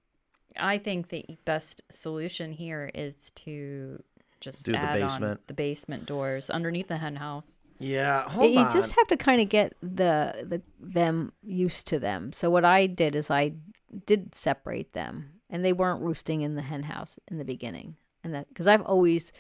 I 0.61 0.79
think 0.79 1.09
the 1.09 1.25
best 1.45 1.83
solution 1.91 2.53
here 2.53 2.91
is 2.95 3.31
to 3.37 4.03
just 4.41 4.65
Do 4.65 4.73
the 4.73 4.79
add 4.79 5.01
on 5.03 5.09
basement. 5.09 5.47
the 5.49 5.55
basement 5.55 6.07
doors 6.07 6.51
underneath 6.51 6.89
the 6.89 6.99
hen 6.99 7.17
house. 7.17 7.59
Yeah, 7.79 8.29
hold 8.29 8.53
you 8.53 8.61
on. 8.61 8.73
just 8.73 8.95
have 8.97 9.07
to 9.09 9.17
kind 9.17 9.41
of 9.41 9.49
get 9.49 9.75
the 9.83 10.45
the 10.47 10.63
them 10.79 11.33
used 11.43 11.87
to 11.89 11.99
them. 11.99 12.33
So 12.33 12.51
what 12.51 12.65
I 12.65 12.87
did 12.87 13.15
is 13.17 13.31
I 13.31 13.55
did 14.07 14.35
separate 14.35 14.93
them, 14.93 15.31
and 15.49 15.65
they 15.65 15.73
weren't 15.73 16.03
roosting 16.03 16.43
in 16.43 16.55
the 16.57 16.63
hen 16.63 16.85
house 16.85 17.19
in 17.29 17.39
the 17.39 17.45
beginning, 17.45 17.97
and 18.23 18.35
that 18.35 18.49
because 18.49 18.67
I've 18.67 18.83
always 18.83 19.33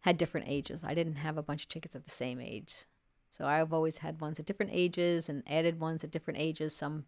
had 0.00 0.18
different 0.18 0.46
ages. 0.48 0.82
I 0.84 0.94
didn't 0.94 1.16
have 1.16 1.38
a 1.38 1.42
bunch 1.42 1.64
of 1.64 1.68
chickens 1.70 1.96
at 1.96 2.04
the 2.04 2.10
same 2.10 2.38
age, 2.40 2.84
so 3.30 3.46
I've 3.46 3.72
always 3.72 3.98
had 3.98 4.20
ones 4.20 4.38
at 4.38 4.44
different 4.46 4.72
ages 4.74 5.28
and 5.30 5.42
added 5.46 5.80
ones 5.80 6.04
at 6.04 6.10
different 6.10 6.38
ages. 6.38 6.76
Some 6.76 7.06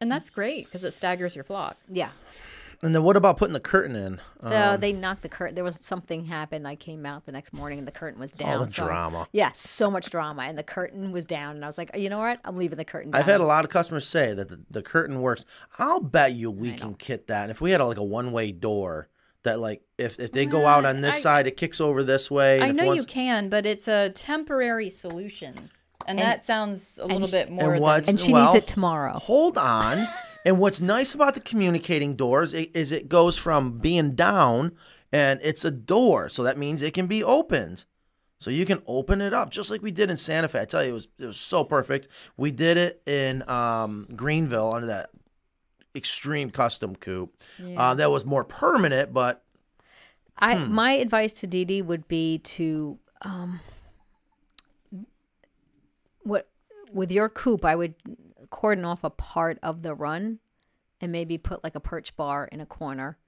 And 0.00 0.10
that's 0.10 0.30
great 0.30 0.64
because 0.66 0.84
it 0.84 0.92
staggers 0.94 1.34
your 1.36 1.44
flock. 1.44 1.76
yeah. 1.88 2.10
And 2.82 2.94
then 2.94 3.02
what 3.02 3.16
about 3.16 3.36
putting 3.38 3.52
the 3.54 3.60
curtain 3.60 3.96
in? 3.96 4.20
The, 4.40 4.72
Um, 4.74 4.80
they 4.80 4.92
knocked 4.92 5.22
the 5.22 5.28
curtain. 5.28 5.54
There 5.54 5.64
was 5.64 5.78
something 5.80 6.26
happened. 6.26 6.66
I 6.66 6.76
came 6.76 7.04
out 7.04 7.26
the 7.26 7.32
next 7.32 7.52
morning 7.52 7.78
and 7.78 7.88
the 7.88 7.92
curtain 7.92 8.20
was 8.20 8.30
down. 8.32 8.58
all 8.60 8.64
the 8.66 8.70
so 8.72 8.84
I- 8.84 8.86
drama. 8.86 9.28
yeah, 9.32 9.50
so 9.52 9.90
much 9.90 10.10
drama, 10.10 10.42
and 10.42 10.56
the 10.56 10.62
curtain 10.62 11.10
was 11.12 11.24
down. 11.24 11.56
And 11.56 11.64
I 11.64 11.68
was 11.68 11.78
like, 11.78 11.90
you 11.96 12.08
know 12.08 12.18
what? 12.18 12.38
I'm 12.44 12.56
leaving 12.56 12.78
the 12.78 12.84
curtain. 12.84 13.10
down. 13.10 13.20
I've 13.20 13.26
had 13.26 13.40
a 13.40 13.46
lot 13.46 13.64
of 13.64 13.70
customers 13.70 14.06
say 14.06 14.32
that 14.34 14.48
the, 14.48 14.60
the 14.70 14.82
curtain 14.82 15.20
works. 15.20 15.44
I'll 15.78 16.00
bet 16.00 16.34
you 16.34 16.50
we 16.50 16.72
can 16.72 16.94
kit 16.94 17.26
that. 17.26 17.42
And 17.42 17.50
if 17.50 17.60
we 17.60 17.70
had 17.72 17.80
a, 17.80 17.86
like 17.86 17.96
a 17.98 18.02
one 18.04 18.32
way 18.32 18.52
door, 18.52 19.08
that 19.44 19.58
like 19.60 19.82
if, 19.98 20.18
if 20.20 20.32
they 20.32 20.46
go 20.46 20.66
out 20.66 20.84
on 20.84 21.00
this 21.00 21.16
I- 21.16 21.20
side, 21.20 21.46
it 21.46 21.56
kicks 21.56 21.80
over 21.80 22.02
this 22.04 22.30
way. 22.30 22.56
and 22.60 22.64
I 22.64 22.70
know 22.72 22.86
one's- 22.86 23.00
you 23.00 23.06
can, 23.06 23.48
but 23.48 23.66
it's 23.66 23.88
a 23.88 24.10
temporary 24.10 24.90
solution. 24.90 25.70
And, 26.06 26.18
that 26.20 26.42
sounds 26.42 26.98
a 27.02 27.06
little 27.06 27.28
bit 27.28 27.50
more 27.50 27.74
and 27.74 27.84
than 27.84 28.08
And 28.08 28.20
she 28.20 28.32
well, 28.32 28.54
needs 28.54 28.64
it 28.64 28.66
tomorrow. 28.66 29.12
Hold 29.18 29.58
on. 29.58 30.08
And 30.48 30.58
what's 30.58 30.80
nice 30.80 31.12
about 31.14 31.34
the 31.34 31.40
communicating 31.40 32.16
doors 32.16 32.54
is 32.54 32.90
it 32.90 33.06
goes 33.10 33.36
from 33.36 33.78
being 33.80 34.14
down 34.14 34.72
and 35.12 35.38
it's 35.42 35.62
a 35.62 35.70
door, 35.70 36.30
so 36.30 36.42
that 36.42 36.56
means 36.56 36.80
it 36.80 36.94
can 36.94 37.06
be 37.06 37.22
opened. 37.22 37.84
So 38.40 38.50
you 38.50 38.64
can 38.64 38.82
open 38.86 39.20
it 39.20 39.34
up 39.34 39.50
just 39.50 39.70
like 39.70 39.82
we 39.82 39.90
did 39.90 40.08
in 40.10 40.16
Santa 40.16 40.48
Fe. 40.48 40.60
I 40.60 40.64
tell 40.64 40.82
you, 40.82 40.90
it 40.90 40.94
was 40.94 41.08
it 41.18 41.26
was 41.26 41.38
so 41.38 41.64
perfect. 41.64 42.08
We 42.38 42.50
did 42.50 42.78
it 42.78 43.02
in 43.04 43.46
um, 43.48 44.06
Greenville 44.16 44.72
under 44.72 44.86
that 44.86 45.10
extreme 45.94 46.48
custom 46.48 46.96
coop. 46.96 47.34
Uh, 47.76 47.92
that 47.94 48.10
was 48.10 48.24
more 48.24 48.44
permanent, 48.44 49.12
but 49.12 49.44
I 50.38 50.54
Hmm. 50.56 50.72
my 50.72 50.92
advice 50.92 51.34
to 51.34 51.46
Dee 51.46 51.66
Dee 51.66 51.82
would 51.82 52.08
be 52.08 52.38
to 52.38 52.98
um 53.22 53.60
what 56.22 56.48
with 56.92 57.10
your 57.12 57.28
coop 57.28 57.64
I 57.64 57.74
would 57.76 57.94
cordon 58.50 58.84
off 58.84 59.04
a 59.04 59.10
part 59.10 59.58
of 59.62 59.82
the 59.82 59.94
run 59.94 60.38
and 61.00 61.12
maybe 61.12 61.38
put 61.38 61.62
like 61.62 61.74
a 61.74 61.80
perch 61.80 62.16
bar 62.16 62.48
in 62.50 62.60
a 62.60 62.66
corner. 62.66 63.18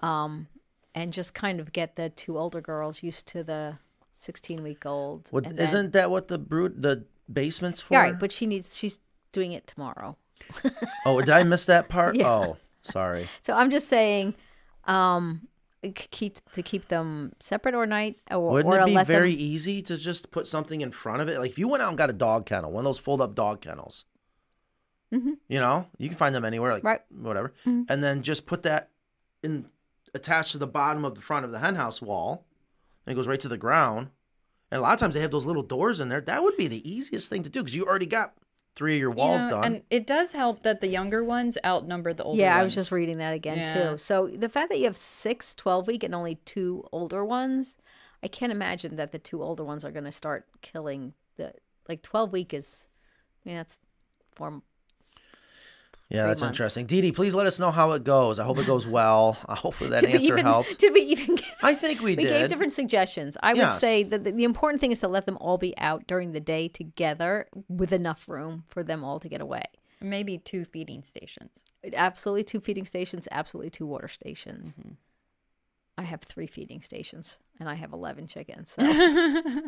Um 0.00 0.48
and 0.94 1.12
just 1.12 1.34
kind 1.34 1.58
of 1.60 1.72
get 1.72 1.96
the 1.96 2.08
two 2.08 2.38
older 2.38 2.60
girls 2.60 3.02
used 3.02 3.26
to 3.28 3.42
the 3.42 3.78
16 4.12 4.62
week 4.62 4.86
old. 4.86 5.28
isn't 5.58 5.92
that 5.92 6.10
what 6.10 6.28
the 6.28 6.38
brood 6.38 6.82
the 6.82 7.04
basement's 7.32 7.80
for? 7.80 7.94
Yeah, 7.94 8.00
right, 8.00 8.18
but 8.18 8.32
she 8.32 8.46
needs 8.46 8.76
she's 8.76 8.98
doing 9.32 9.52
it 9.52 9.66
tomorrow. 9.66 10.16
oh, 11.06 11.20
did 11.20 11.30
I 11.30 11.42
miss 11.42 11.64
that 11.66 11.88
part? 11.88 12.16
Yeah. 12.24 12.28
Oh, 12.28 12.56
sorry. 12.82 13.28
So 13.42 13.54
I'm 13.54 13.70
just 13.70 13.88
saying 13.88 14.34
um 14.84 15.48
keep 15.92 16.38
to 16.52 16.62
keep 16.62 16.88
them 16.88 17.32
separate 17.40 17.74
or 17.74 17.86
night 17.86 18.18
or, 18.30 18.52
Wouldn't 18.52 18.74
or 18.74 18.80
it 18.80 18.86
be 18.86 19.04
very 19.04 19.32
them 19.32 19.40
easy 19.40 19.82
to 19.82 19.96
just 19.96 20.30
put 20.30 20.46
something 20.46 20.80
in 20.80 20.90
front 20.92 21.20
of 21.20 21.28
it? 21.28 21.38
Like 21.38 21.50
if 21.50 21.58
you 21.58 21.68
went 21.68 21.82
out 21.82 21.90
and 21.90 21.98
got 21.98 22.10
a 22.10 22.14
dog 22.14 22.46
kennel, 22.46 22.70
one 22.70 22.80
of 22.80 22.84
those 22.84 22.98
fold 22.98 23.20
up 23.20 23.34
dog 23.34 23.60
kennels. 23.60 24.04
You 25.48 25.58
know, 25.60 25.86
you 25.98 26.08
can 26.08 26.18
find 26.18 26.34
them 26.34 26.44
anywhere, 26.44 26.72
like 26.72 26.82
Mm-hmm. 26.84 27.24
Whatever, 27.24 27.52
and 27.64 28.02
then 28.02 28.22
just 28.22 28.46
put 28.46 28.62
that 28.64 28.90
in 29.42 29.66
attached 30.14 30.52
to 30.52 30.58
the 30.58 30.66
bottom 30.66 31.04
of 31.04 31.14
the 31.14 31.20
front 31.20 31.44
of 31.44 31.50
the 31.52 31.58
hen 31.58 31.74
house 31.76 32.00
wall, 32.00 32.44
and 33.06 33.12
it 33.12 33.16
goes 33.16 33.26
right 33.28 33.40
to 33.40 33.48
the 33.48 33.58
ground. 33.58 34.08
And 34.70 34.78
a 34.78 34.82
lot 34.82 34.92
of 34.94 34.98
times 34.98 35.14
they 35.14 35.20
have 35.20 35.30
those 35.30 35.44
little 35.44 35.62
doors 35.62 36.00
in 36.00 36.08
there. 36.08 36.20
That 36.20 36.42
would 36.42 36.56
be 36.56 36.66
the 36.68 36.88
easiest 36.90 37.28
thing 37.30 37.42
to 37.44 37.50
do 37.50 37.60
because 37.60 37.74
you 37.76 37.84
already 37.84 38.06
got 38.06 38.34
three 38.74 38.94
of 38.94 39.00
your 39.00 39.10
You 39.10 39.16
walls 39.16 39.44
know, 39.44 39.50
done. 39.50 39.64
And 39.64 39.82
it 39.90 40.04
does 40.06 40.32
help 40.32 40.62
that 40.64 40.80
the 40.80 40.88
younger 40.88 41.22
ones 41.22 41.56
outnumber 41.64 42.12
the 42.12 42.24
older 42.24 42.32
ones. 42.36 42.40
Yeah, 42.40 42.54
ones. 42.54 42.60
I 42.60 42.64
was 42.64 42.74
just 42.74 42.90
reading 42.92 43.18
that 43.18 43.34
again 43.34 43.58
Yeah. 43.58 43.90
too. 43.92 43.98
So 43.98 44.26
the 44.28 44.48
fact 44.48 44.70
that 44.70 44.78
you 44.78 44.84
have 44.86 44.96
six 44.96 45.54
12 45.54 45.86
week 45.86 46.02
and 46.02 46.12
only 46.14 46.36
two 46.44 46.84
older 46.90 47.24
ones, 47.24 47.76
I 48.22 48.26
can't 48.28 48.50
imagine 48.50 48.96
that 48.96 49.12
the 49.12 49.18
two 49.20 49.42
older 49.44 49.62
ones 49.62 49.84
are 49.84 49.92
going 49.92 50.04
to 50.06 50.12
start 50.12 50.46
killing 50.60 51.12
the 51.36 51.52
like 51.88 52.02
12 52.02 52.32
week 52.32 52.52
is 52.54 52.86
I 53.44 53.48
mean 53.50 53.56
that's 53.58 53.76
four 54.34 54.62
yeah, 56.08 56.22
three 56.22 56.28
that's 56.28 56.42
months. 56.42 56.58
interesting. 56.58 56.86
Dee 56.86 57.00
Dee, 57.00 57.12
please 57.12 57.34
let 57.34 57.46
us 57.46 57.58
know 57.58 57.70
how 57.70 57.92
it 57.92 58.04
goes. 58.04 58.38
I 58.38 58.44
hope 58.44 58.58
it 58.58 58.66
goes 58.66 58.86
well. 58.86 59.36
I 59.48 59.54
hopefully 59.54 59.90
that 59.90 60.00
did 60.02 60.14
answer 60.14 60.32
even 60.34 60.44
helped. 60.44 60.78
did 60.78 60.92
we 60.92 61.00
even 61.00 61.34
get, 61.36 61.46
I 61.62 61.74
think 61.74 62.00
we, 62.00 62.10
did. 62.16 62.22
we 62.24 62.28
did. 62.28 62.40
gave 62.40 62.48
different 62.48 62.72
suggestions. 62.72 63.36
I 63.42 63.54
would 63.54 63.72
say 63.72 64.02
that 64.04 64.24
the, 64.24 64.32
the 64.32 64.44
important 64.44 64.80
thing 64.80 64.92
is 64.92 65.00
to 65.00 65.08
let 65.08 65.26
them 65.26 65.38
all 65.40 65.58
be 65.58 65.76
out 65.78 66.06
during 66.06 66.32
the 66.32 66.40
day 66.40 66.68
together 66.68 67.48
with 67.68 67.92
enough 67.92 68.28
room 68.28 68.64
for 68.68 68.82
them 68.82 69.02
all 69.04 69.18
to 69.20 69.28
get 69.28 69.40
away. 69.40 69.64
maybe 70.00 70.38
two 70.38 70.64
feeding 70.64 71.02
stations. 71.02 71.64
Absolutely 71.94 72.44
two 72.44 72.60
feeding 72.60 72.84
stations, 72.86 73.26
absolutely 73.30 73.70
two 73.70 73.86
water 73.86 74.08
stations. 74.08 74.72
Mm-hmm. 74.78 74.92
I 75.96 76.02
have 76.02 76.22
three 76.22 76.46
feeding 76.48 76.82
stations 76.82 77.38
and 77.60 77.68
I 77.68 77.74
have 77.74 77.92
11 77.92 78.26
chickens. 78.26 78.72
So 78.72 78.82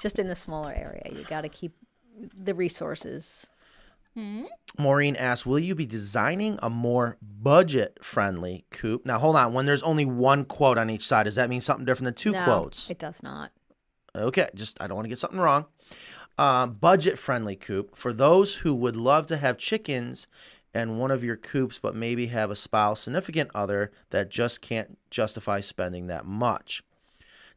just 0.00 0.18
in 0.18 0.28
the 0.28 0.36
smaller 0.36 0.72
area, 0.72 1.02
you 1.10 1.24
got 1.24 1.42
to 1.42 1.48
keep 1.48 1.72
the 2.36 2.54
resources. 2.54 3.46
Maureen 4.78 5.16
asks, 5.16 5.46
"Will 5.46 5.58
you 5.58 5.74
be 5.74 5.86
designing 5.86 6.58
a 6.62 6.70
more 6.70 7.16
budget-friendly 7.22 8.66
coop?" 8.70 9.06
Now, 9.06 9.18
hold 9.18 9.36
on. 9.36 9.52
When 9.52 9.66
there's 9.66 9.82
only 9.82 10.04
one 10.04 10.44
quote 10.44 10.78
on 10.78 10.90
each 10.90 11.06
side, 11.06 11.24
does 11.24 11.36
that 11.36 11.48
mean 11.50 11.60
something 11.60 11.84
different 11.84 12.04
than 12.04 12.14
two 12.14 12.32
no, 12.32 12.44
quotes? 12.44 12.90
It 12.90 12.98
does 12.98 13.22
not. 13.22 13.50
Okay, 14.14 14.48
just 14.54 14.80
I 14.80 14.86
don't 14.86 14.96
want 14.96 15.06
to 15.06 15.10
get 15.10 15.18
something 15.18 15.38
wrong. 15.40 15.66
Uh, 16.38 16.66
budget-friendly 16.66 17.56
coop 17.56 17.96
for 17.96 18.12
those 18.12 18.56
who 18.56 18.74
would 18.74 18.96
love 18.96 19.26
to 19.28 19.36
have 19.36 19.58
chickens 19.58 20.26
and 20.72 20.98
one 20.98 21.10
of 21.10 21.24
your 21.24 21.36
coops, 21.36 21.78
but 21.78 21.94
maybe 21.94 22.26
have 22.26 22.50
a 22.50 22.56
spouse, 22.56 23.00
significant 23.02 23.50
other 23.54 23.90
that 24.10 24.30
just 24.30 24.60
can't 24.60 24.98
justify 25.10 25.60
spending 25.60 26.06
that 26.06 26.24
much. 26.24 26.82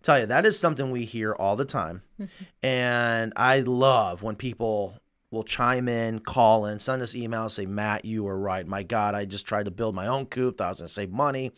Tell 0.02 0.20
you 0.20 0.26
that 0.26 0.46
is 0.46 0.60
something 0.60 0.92
we 0.92 1.06
hear 1.06 1.34
all 1.34 1.56
the 1.56 1.64
time, 1.64 2.02
and 2.62 3.32
I 3.38 3.62
love 3.62 4.22
when 4.22 4.36
people 4.36 4.96
will 5.34 5.44
chime 5.44 5.90
in, 5.90 6.20
call 6.20 6.66
in, 6.66 6.80
send 6.80 7.02
us 7.02 7.14
emails, 7.14 7.52
say, 7.52 7.66
Matt, 7.66 8.06
you 8.06 8.24
were 8.24 8.38
right. 8.38 8.66
My 8.66 8.84
God, 8.84 9.16
I 9.16 9.26
just 9.26 9.46
tried 9.46 9.66
to 9.66 9.72
build 9.72 9.96
my 9.96 10.08
own 10.08 10.28
coop. 10.28 10.58
Thought 10.58 10.66
I 10.66 10.70
was 10.70 10.80
going 10.80 10.88
to 10.88 10.94
save 10.94 11.12
money. 11.12 11.52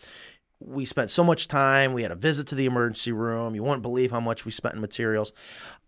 We 0.59 0.85
spent 0.85 1.11
so 1.11 1.23
much 1.23 1.47
time. 1.47 1.93
We 1.93 2.01
had 2.01 2.11
a 2.11 2.15
visit 2.15 2.47
to 2.47 2.55
the 2.55 2.65
emergency 2.65 3.11
room. 3.11 3.53
You 3.53 3.61
wouldn't 3.61 3.81
believe 3.81 4.11
how 4.11 4.21
much 4.21 4.45
we 4.45 4.51
spent 4.51 4.75
in 4.75 4.81
materials. 4.81 5.33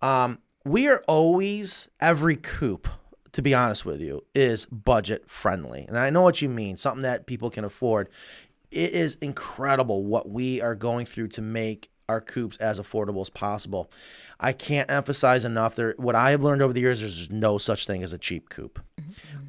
Um, 0.01 0.39
we 0.65 0.87
are 0.87 1.03
always, 1.07 1.89
every 1.99 2.35
coop, 2.35 2.87
to 3.31 3.41
be 3.41 3.53
honest 3.53 3.85
with 3.85 4.01
you, 4.01 4.25
is 4.35 4.65
budget 4.65 5.29
friendly. 5.29 5.85
And 5.87 5.97
I 5.97 6.09
know 6.09 6.21
what 6.21 6.41
you 6.41 6.49
mean, 6.49 6.75
something 6.75 7.03
that 7.03 7.25
people 7.25 7.49
can 7.49 7.63
afford. 7.63 8.09
It 8.69 8.91
is 8.91 9.15
incredible 9.21 10.03
what 10.03 10.29
we 10.29 10.61
are 10.61 10.75
going 10.75 11.05
through 11.05 11.29
to 11.29 11.41
make 11.41 11.89
our 12.09 12.21
coops 12.21 12.57
as 12.57 12.79
affordable 12.79 13.21
as 13.21 13.29
possible. 13.29 13.91
I 14.39 14.53
can't 14.53 14.89
emphasize 14.89 15.43
enough 15.45 15.75
there 15.75 15.93
what 15.97 16.15
I 16.15 16.31
have 16.31 16.43
learned 16.43 16.61
over 16.61 16.73
the 16.73 16.81
years 16.81 17.01
there's 17.01 17.29
no 17.29 17.57
such 17.57 17.85
thing 17.85 18.03
as 18.03 18.13
a 18.13 18.17
cheap 18.17 18.49
coop. 18.49 18.79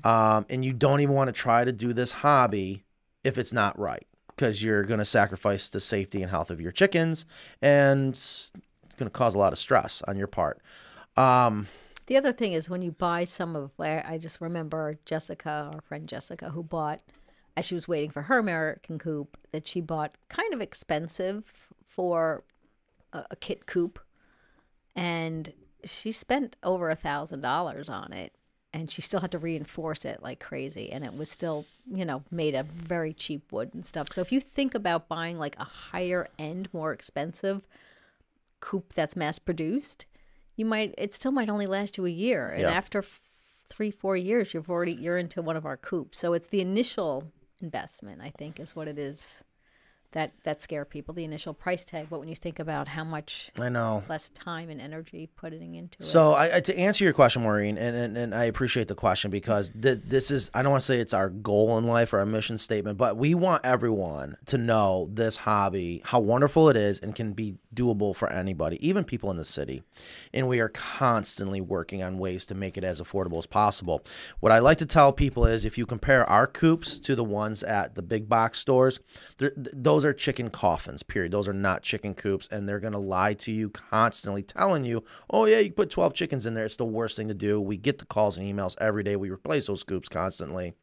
Um, 0.04 0.46
and 0.48 0.64
you 0.64 0.72
don't 0.72 1.00
even 1.00 1.14
want 1.14 1.28
to 1.28 1.32
try 1.32 1.64
to 1.64 1.72
do 1.72 1.92
this 1.92 2.12
hobby 2.12 2.84
if 3.24 3.38
it's 3.38 3.52
not 3.52 3.78
right 3.78 4.06
because 4.28 4.62
you're 4.62 4.84
going 4.84 4.98
to 4.98 5.04
sacrifice 5.04 5.68
the 5.68 5.80
safety 5.80 6.22
and 6.22 6.30
health 6.30 6.50
of 6.50 6.60
your 6.60 6.72
chickens 6.72 7.26
and 7.60 8.14
it's 8.14 8.50
going 8.96 9.10
to 9.10 9.16
cause 9.16 9.34
a 9.34 9.38
lot 9.38 9.52
of 9.52 9.58
stress 9.58 10.02
on 10.08 10.16
your 10.16 10.28
part. 10.28 10.60
Um, 11.16 11.66
The 12.06 12.16
other 12.16 12.32
thing 12.32 12.52
is 12.52 12.70
when 12.70 12.82
you 12.82 12.92
buy 12.92 13.24
some 13.24 13.54
of, 13.56 13.70
I 13.78 14.02
I 14.14 14.18
just 14.18 14.40
remember 14.40 14.98
Jessica, 15.04 15.70
our 15.74 15.80
friend 15.80 16.08
Jessica, 16.08 16.50
who 16.50 16.62
bought, 16.62 17.00
as 17.56 17.66
she 17.66 17.74
was 17.74 17.86
waiting 17.88 18.10
for 18.10 18.22
her 18.22 18.38
American 18.38 18.98
coop, 18.98 19.36
that 19.52 19.66
she 19.66 19.80
bought 19.80 20.16
kind 20.28 20.54
of 20.54 20.60
expensive 20.60 21.42
for 21.86 22.44
a, 23.12 23.24
a 23.30 23.36
kit 23.36 23.66
coop. 23.66 23.98
And 24.96 25.52
she 25.84 26.12
spent 26.12 26.56
over 26.62 26.90
a 26.90 26.96
thousand 26.96 27.40
dollars 27.40 27.88
on 27.88 28.12
it. 28.12 28.32
And 28.70 28.90
she 28.90 29.00
still 29.00 29.20
had 29.20 29.30
to 29.32 29.38
reinforce 29.38 30.04
it 30.04 30.22
like 30.22 30.40
crazy. 30.40 30.92
And 30.92 31.02
it 31.04 31.16
was 31.16 31.30
still, 31.30 31.64
you 31.90 32.04
know, 32.04 32.22
made 32.30 32.54
of 32.54 32.66
very 32.66 33.14
cheap 33.14 33.50
wood 33.50 33.70
and 33.72 33.86
stuff. 33.86 34.08
So 34.12 34.20
if 34.20 34.30
you 34.30 34.40
think 34.40 34.74
about 34.74 35.08
buying 35.08 35.38
like 35.38 35.56
a 35.58 35.64
higher 35.64 36.28
end, 36.38 36.68
more 36.72 36.92
expensive 36.92 37.66
coop 38.60 38.92
that's 38.92 39.16
mass 39.16 39.38
produced, 39.38 40.04
you 40.56 40.66
might 40.66 40.94
it 40.98 41.14
still 41.14 41.32
might 41.32 41.48
only 41.48 41.66
last 41.66 41.96
you 41.96 42.04
a 42.04 42.10
year 42.10 42.50
and 42.50 42.62
Yeah. 42.62 42.70
after 42.70 42.98
f- 42.98 43.20
three 43.70 43.90
four 43.92 44.16
years 44.16 44.52
you've 44.52 44.68
already 44.68 44.92
you're 44.92 45.16
into 45.16 45.40
one 45.40 45.56
of 45.56 45.64
our 45.64 45.76
coops 45.76 46.18
so 46.18 46.32
it's 46.32 46.48
the 46.48 46.60
initial 46.60 47.30
investment 47.60 48.20
i 48.20 48.30
think 48.30 48.58
is 48.58 48.74
what 48.74 48.88
it 48.88 48.98
is 48.98 49.44
that 50.12 50.32
that 50.44 50.60
scare 50.60 50.84
people 50.84 51.12
the 51.14 51.24
initial 51.24 51.52
price 51.52 51.84
tag 51.84 52.06
but 52.08 52.18
when 52.18 52.28
you 52.28 52.34
think 52.34 52.58
about 52.58 52.88
how 52.88 53.04
much 53.04 53.50
I 53.58 53.68
know. 53.68 54.02
less 54.08 54.30
time 54.30 54.70
and 54.70 54.80
energy 54.80 55.28
putting 55.36 55.74
into 55.74 55.98
it 56.00 56.04
So 56.06 56.32
I, 56.34 56.60
to 56.60 56.78
answer 56.78 57.04
your 57.04 57.12
question, 57.12 57.42
Maureen, 57.42 57.76
and, 57.76 57.94
and, 57.94 58.16
and 58.16 58.34
I 58.34 58.44
appreciate 58.44 58.88
the 58.88 58.94
question 58.94 59.30
because 59.30 59.70
th- 59.70 60.00
this 60.06 60.30
is 60.30 60.50
I 60.54 60.62
don't 60.62 60.70
want 60.72 60.80
to 60.80 60.86
say 60.86 60.98
it's 61.00 61.12
our 61.14 61.28
goal 61.28 61.76
in 61.78 61.86
life 61.86 62.12
or 62.12 62.20
our 62.20 62.26
mission 62.26 62.56
statement, 62.58 62.96
but 62.96 63.16
we 63.16 63.34
want 63.34 63.64
everyone 63.66 64.36
to 64.46 64.56
know 64.56 65.08
this 65.12 65.38
hobby, 65.38 66.00
how 66.04 66.20
wonderful 66.20 66.68
it 66.70 66.76
is, 66.76 66.98
and 67.00 67.14
can 67.14 67.32
be 67.34 67.56
doable 67.74 68.16
for 68.16 68.32
anybody, 68.32 68.78
even 68.86 69.04
people 69.04 69.30
in 69.30 69.36
the 69.36 69.44
city. 69.44 69.82
And 70.32 70.48
we 70.48 70.58
are 70.60 70.68
constantly 70.70 71.60
working 71.60 72.02
on 72.02 72.18
ways 72.18 72.46
to 72.46 72.54
make 72.54 72.76
it 72.76 72.84
as 72.84 73.00
affordable 73.00 73.38
as 73.38 73.46
possible. 73.46 74.02
What 74.40 74.52
I 74.52 74.58
like 74.58 74.78
to 74.78 74.86
tell 74.86 75.12
people 75.12 75.44
is 75.46 75.64
if 75.64 75.76
you 75.78 75.86
compare 75.86 76.24
our 76.28 76.46
coops 76.46 76.98
to 77.00 77.14
the 77.14 77.24
ones 77.24 77.62
at 77.62 77.94
the 77.94 78.02
big 78.02 78.28
box 78.28 78.58
stores, 78.58 79.00
they're- 79.36 79.50
th- 79.50 79.68
those 79.98 80.04
are 80.04 80.12
chicken 80.12 80.48
coffins, 80.48 81.02
period. 81.02 81.32
Those 81.32 81.48
are 81.48 81.52
not 81.52 81.82
chicken 81.82 82.14
coops, 82.14 82.46
and 82.52 82.68
they're 82.68 82.78
going 82.78 82.92
to 82.92 83.00
lie 83.00 83.34
to 83.34 83.50
you 83.50 83.68
constantly, 83.68 84.44
telling 84.44 84.84
you, 84.84 85.02
oh, 85.28 85.44
yeah, 85.46 85.58
you 85.58 85.72
put 85.72 85.90
12 85.90 86.14
chickens 86.14 86.46
in 86.46 86.54
there. 86.54 86.64
It's 86.64 86.76
the 86.76 86.84
worst 86.84 87.16
thing 87.16 87.26
to 87.26 87.34
do. 87.34 87.60
We 87.60 87.76
get 87.76 87.98
the 87.98 88.04
calls 88.04 88.38
and 88.38 88.46
emails 88.46 88.76
every 88.80 89.02
day. 89.02 89.16
We 89.16 89.28
replace 89.28 89.66
those 89.66 89.82
coops 89.82 90.08
constantly. 90.08 90.74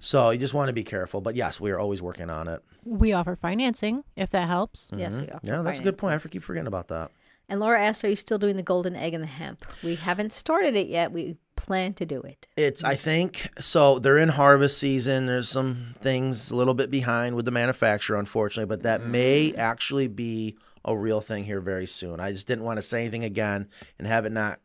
So 0.00 0.30
you 0.30 0.38
just 0.38 0.54
want 0.54 0.68
to 0.68 0.72
be 0.72 0.84
careful. 0.84 1.20
But 1.20 1.34
yes, 1.34 1.60
we 1.60 1.70
are 1.70 1.78
always 1.78 2.00
working 2.00 2.30
on 2.30 2.48
it. 2.48 2.62
We 2.82 3.12
offer 3.12 3.36
financing 3.36 4.04
if 4.16 4.30
that 4.30 4.48
helps. 4.48 4.90
yes 4.96 5.12
we 5.12 5.18
offer 5.24 5.26
Mm-hmm. 5.36 5.46
Yeah, 5.46 5.60
that's 5.62 5.78
a 5.80 5.82
good 5.82 5.98
point. 5.98 6.12
I 6.12 6.14
financing. 6.14 6.22
for- 6.22 6.32
keep 6.32 6.42
forgetting 6.44 6.66
about 6.66 6.88
that. 6.88 7.10
And 7.50 7.60
laura 7.60 7.82
asked 7.82 8.02
are 8.04 8.08
you 8.08 8.16
still 8.16 8.38
doing 8.38 8.56
the 8.56 8.62
golden 8.62 8.96
egg 8.96 9.12
and 9.12 9.22
the 9.22 9.28
hemp 9.28 9.62
we 9.82 9.96
haven't 9.96 10.32
started 10.32 10.74
it 10.74 10.86
yet 10.88 11.12
we 11.12 11.36
plan 11.56 11.92
to 11.92 12.06
do 12.06 12.20
it 12.22 12.48
It's 12.56 12.82
I 12.82 12.94
think 12.94 13.50
so 13.60 13.98
they're 13.98 14.16
in 14.16 14.30
harvest 14.30 14.78
season. 14.78 15.26
There's 15.26 15.48
some 15.50 15.94
things 16.00 16.50
a 16.50 16.56
little 16.56 16.72
bit 16.72 16.90
behind 16.90 17.36
with 17.36 17.44
the 17.44 17.50
manufacturer, 17.50 18.18
unfortunately, 18.18 18.66
but 18.66 18.82
that 18.84 19.04
may 19.04 19.52
actually 19.54 20.08
be 20.08 20.56
a 20.86 20.96
real 20.96 21.20
thing 21.20 21.44
here 21.44 21.60
very 21.60 21.86
soon. 21.86 22.18
I 22.18 22.32
just 22.32 22.46
didn't 22.46 22.64
want 22.64 22.78
to 22.78 22.82
say 22.82 23.02
anything 23.02 23.24
again 23.24 23.68
and 23.98 24.08
have 24.08 24.24
it 24.24 24.32
not 24.32 24.60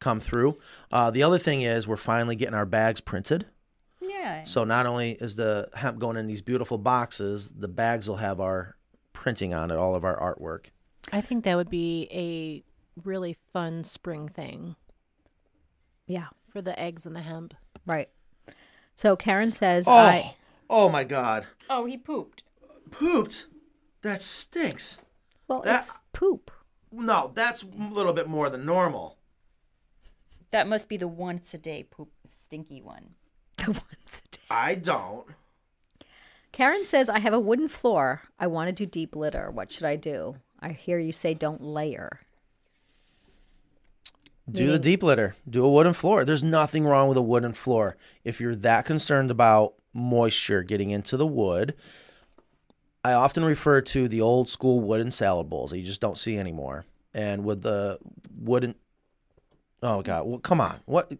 come 0.00 0.18
through. 0.18 0.56
Uh, 0.90 1.10
the 1.10 1.22
other 1.22 1.36
thing 1.38 1.60
is 1.60 1.86
we're 1.86 1.96
finally 1.96 2.36
getting 2.36 2.54
our 2.54 2.64
bags 2.64 3.02
printed. 3.02 3.44
Yeah. 4.00 4.44
So 4.44 4.64
not 4.64 4.86
only 4.86 5.12
is 5.20 5.36
the 5.36 5.68
hemp 5.74 5.98
going 5.98 6.16
in 6.16 6.26
these 6.26 6.40
beautiful 6.40 6.78
boxes, 6.78 7.50
the 7.50 7.68
bags 7.68 8.08
will 8.08 8.16
have 8.16 8.40
our 8.40 8.76
printing 9.12 9.52
on 9.52 9.70
it, 9.70 9.76
all 9.76 9.94
of 9.94 10.04
our 10.04 10.18
artwork. 10.18 10.70
I 11.12 11.20
think 11.20 11.44
that 11.44 11.56
would 11.56 11.70
be 11.70 12.08
a 12.12 12.62
really 13.04 13.36
fun 13.52 13.84
spring 13.84 14.28
thing 14.28 14.76
Yeah, 16.06 16.28
for 16.48 16.60
the 16.62 16.78
eggs 16.78 17.06
and 17.06 17.14
the 17.16 17.20
hemp. 17.22 17.54
right. 17.86 18.08
So 18.94 19.16
Karen 19.16 19.50
says, 19.52 19.88
Oh, 19.88 19.92
I 19.92 20.36
oh 20.68 20.88
my 20.90 21.04
God. 21.04 21.46
Oh, 21.70 21.86
he 21.86 21.96
pooped. 21.96 22.42
Pooped? 22.90 23.46
That 24.02 24.20
stinks. 24.20 25.00
well, 25.48 25.62
that- 25.62 25.80
it's 25.80 26.00
poop. 26.12 26.50
No, 26.92 27.30
that's 27.34 27.62
a 27.62 27.66
little 27.94 28.12
bit 28.12 28.28
more 28.28 28.50
than 28.50 28.66
normal. 28.66 29.16
That 30.50 30.66
must 30.66 30.88
be 30.88 30.96
the 30.96 31.06
once 31.08 31.54
a 31.54 31.58
day 31.58 31.84
poop 31.84 32.10
stinky 32.28 32.82
one. 32.82 33.14
The 33.56 33.70
ones 33.72 33.84
that- 34.10 34.38
I 34.50 34.74
don't. 34.74 35.26
Karen 36.52 36.84
says, 36.84 37.08
I 37.08 37.20
have 37.20 37.32
a 37.32 37.38
wooden 37.40 37.68
floor. 37.68 38.22
I 38.38 38.48
want 38.48 38.66
to 38.68 38.72
do 38.72 38.84
deep 38.84 39.14
litter. 39.14 39.50
What 39.50 39.70
should 39.70 39.84
I 39.84 39.94
do? 39.96 40.36
I 40.60 40.70
hear 40.70 40.98
you 40.98 41.12
say 41.12 41.34
don't 41.34 41.62
layer. 41.62 42.20
Do 44.50 44.72
the 44.72 44.78
deep 44.78 45.02
litter. 45.02 45.36
Do 45.48 45.64
a 45.64 45.70
wooden 45.70 45.92
floor. 45.92 46.24
There's 46.24 46.42
nothing 46.42 46.84
wrong 46.84 47.08
with 47.08 47.16
a 47.16 47.22
wooden 47.22 47.52
floor. 47.52 47.96
If 48.24 48.40
you're 48.40 48.56
that 48.56 48.84
concerned 48.84 49.30
about 49.30 49.74
moisture 49.92 50.62
getting 50.62 50.90
into 50.90 51.16
the 51.16 51.26
wood, 51.26 51.74
I 53.04 53.12
often 53.12 53.44
refer 53.44 53.80
to 53.80 54.08
the 54.08 54.20
old 54.20 54.48
school 54.48 54.80
wooden 54.80 55.10
salad 55.10 55.48
bowls 55.48 55.70
that 55.70 55.78
you 55.78 55.84
just 55.84 56.00
don't 56.00 56.18
see 56.18 56.36
anymore. 56.36 56.84
And 57.14 57.44
with 57.44 57.62
the 57.62 57.98
wooden, 58.38 58.74
oh 59.82 60.02
god, 60.02 60.26
well, 60.26 60.38
come 60.38 60.60
on, 60.60 60.80
what, 60.84 61.12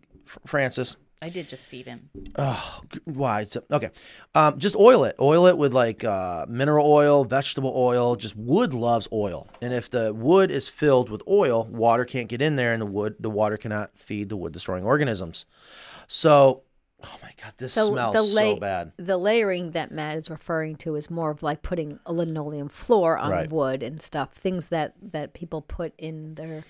Francis? 0.46 0.96
I 1.22 1.28
did 1.28 1.48
just 1.50 1.66
feed 1.66 1.86
him. 1.86 2.08
Oh, 2.36 2.80
why? 3.04 3.42
It's 3.42 3.56
okay. 3.70 3.90
Um, 4.34 4.58
just 4.58 4.74
oil 4.74 5.04
it. 5.04 5.16
Oil 5.20 5.46
it 5.46 5.58
with 5.58 5.74
like 5.74 6.02
uh, 6.02 6.46
mineral 6.48 6.86
oil, 6.90 7.24
vegetable 7.24 7.72
oil. 7.76 8.16
Just 8.16 8.34
wood 8.36 8.72
loves 8.72 9.06
oil, 9.12 9.46
and 9.60 9.74
if 9.74 9.90
the 9.90 10.14
wood 10.14 10.50
is 10.50 10.68
filled 10.68 11.10
with 11.10 11.22
oil, 11.28 11.64
water 11.66 12.04
can't 12.06 12.28
get 12.28 12.40
in 12.40 12.56
there, 12.56 12.72
and 12.72 12.80
the 12.80 12.86
wood, 12.86 13.16
the 13.20 13.28
water 13.28 13.58
cannot 13.58 13.90
feed 13.98 14.30
the 14.30 14.36
wood 14.36 14.52
destroying 14.52 14.82
organisms. 14.84 15.44
So, 16.06 16.62
oh 17.04 17.16
my 17.22 17.32
god, 17.42 17.52
this 17.58 17.74
smells 17.74 18.32
la- 18.34 18.52
so 18.54 18.56
bad. 18.56 18.92
The 18.96 19.18
layering 19.18 19.72
that 19.72 19.90
Matt 19.92 20.16
is 20.16 20.30
referring 20.30 20.76
to 20.76 20.96
is 20.96 21.10
more 21.10 21.30
of 21.30 21.42
like 21.42 21.60
putting 21.62 22.00
a 22.06 22.14
linoleum 22.14 22.68
floor 22.70 23.18
on 23.18 23.30
Right. 23.30 23.50
wood 23.50 23.82
and 23.82 24.00
stuff. 24.00 24.32
Things 24.32 24.68
that 24.68 24.94
that 25.12 25.34
people 25.34 25.60
put 25.60 25.92
in 25.98 26.36
their 26.36 26.64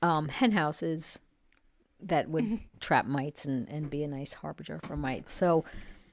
um, 0.00 0.28
hen 0.28 0.52
houses 0.52 1.18
that 2.02 2.28
would 2.28 2.60
trap 2.80 3.06
mites 3.06 3.44
and, 3.44 3.68
and 3.68 3.90
be 3.90 4.02
a 4.02 4.08
nice 4.08 4.34
harbinger 4.34 4.80
for 4.84 4.96
mites. 4.96 5.32
So 5.32 5.64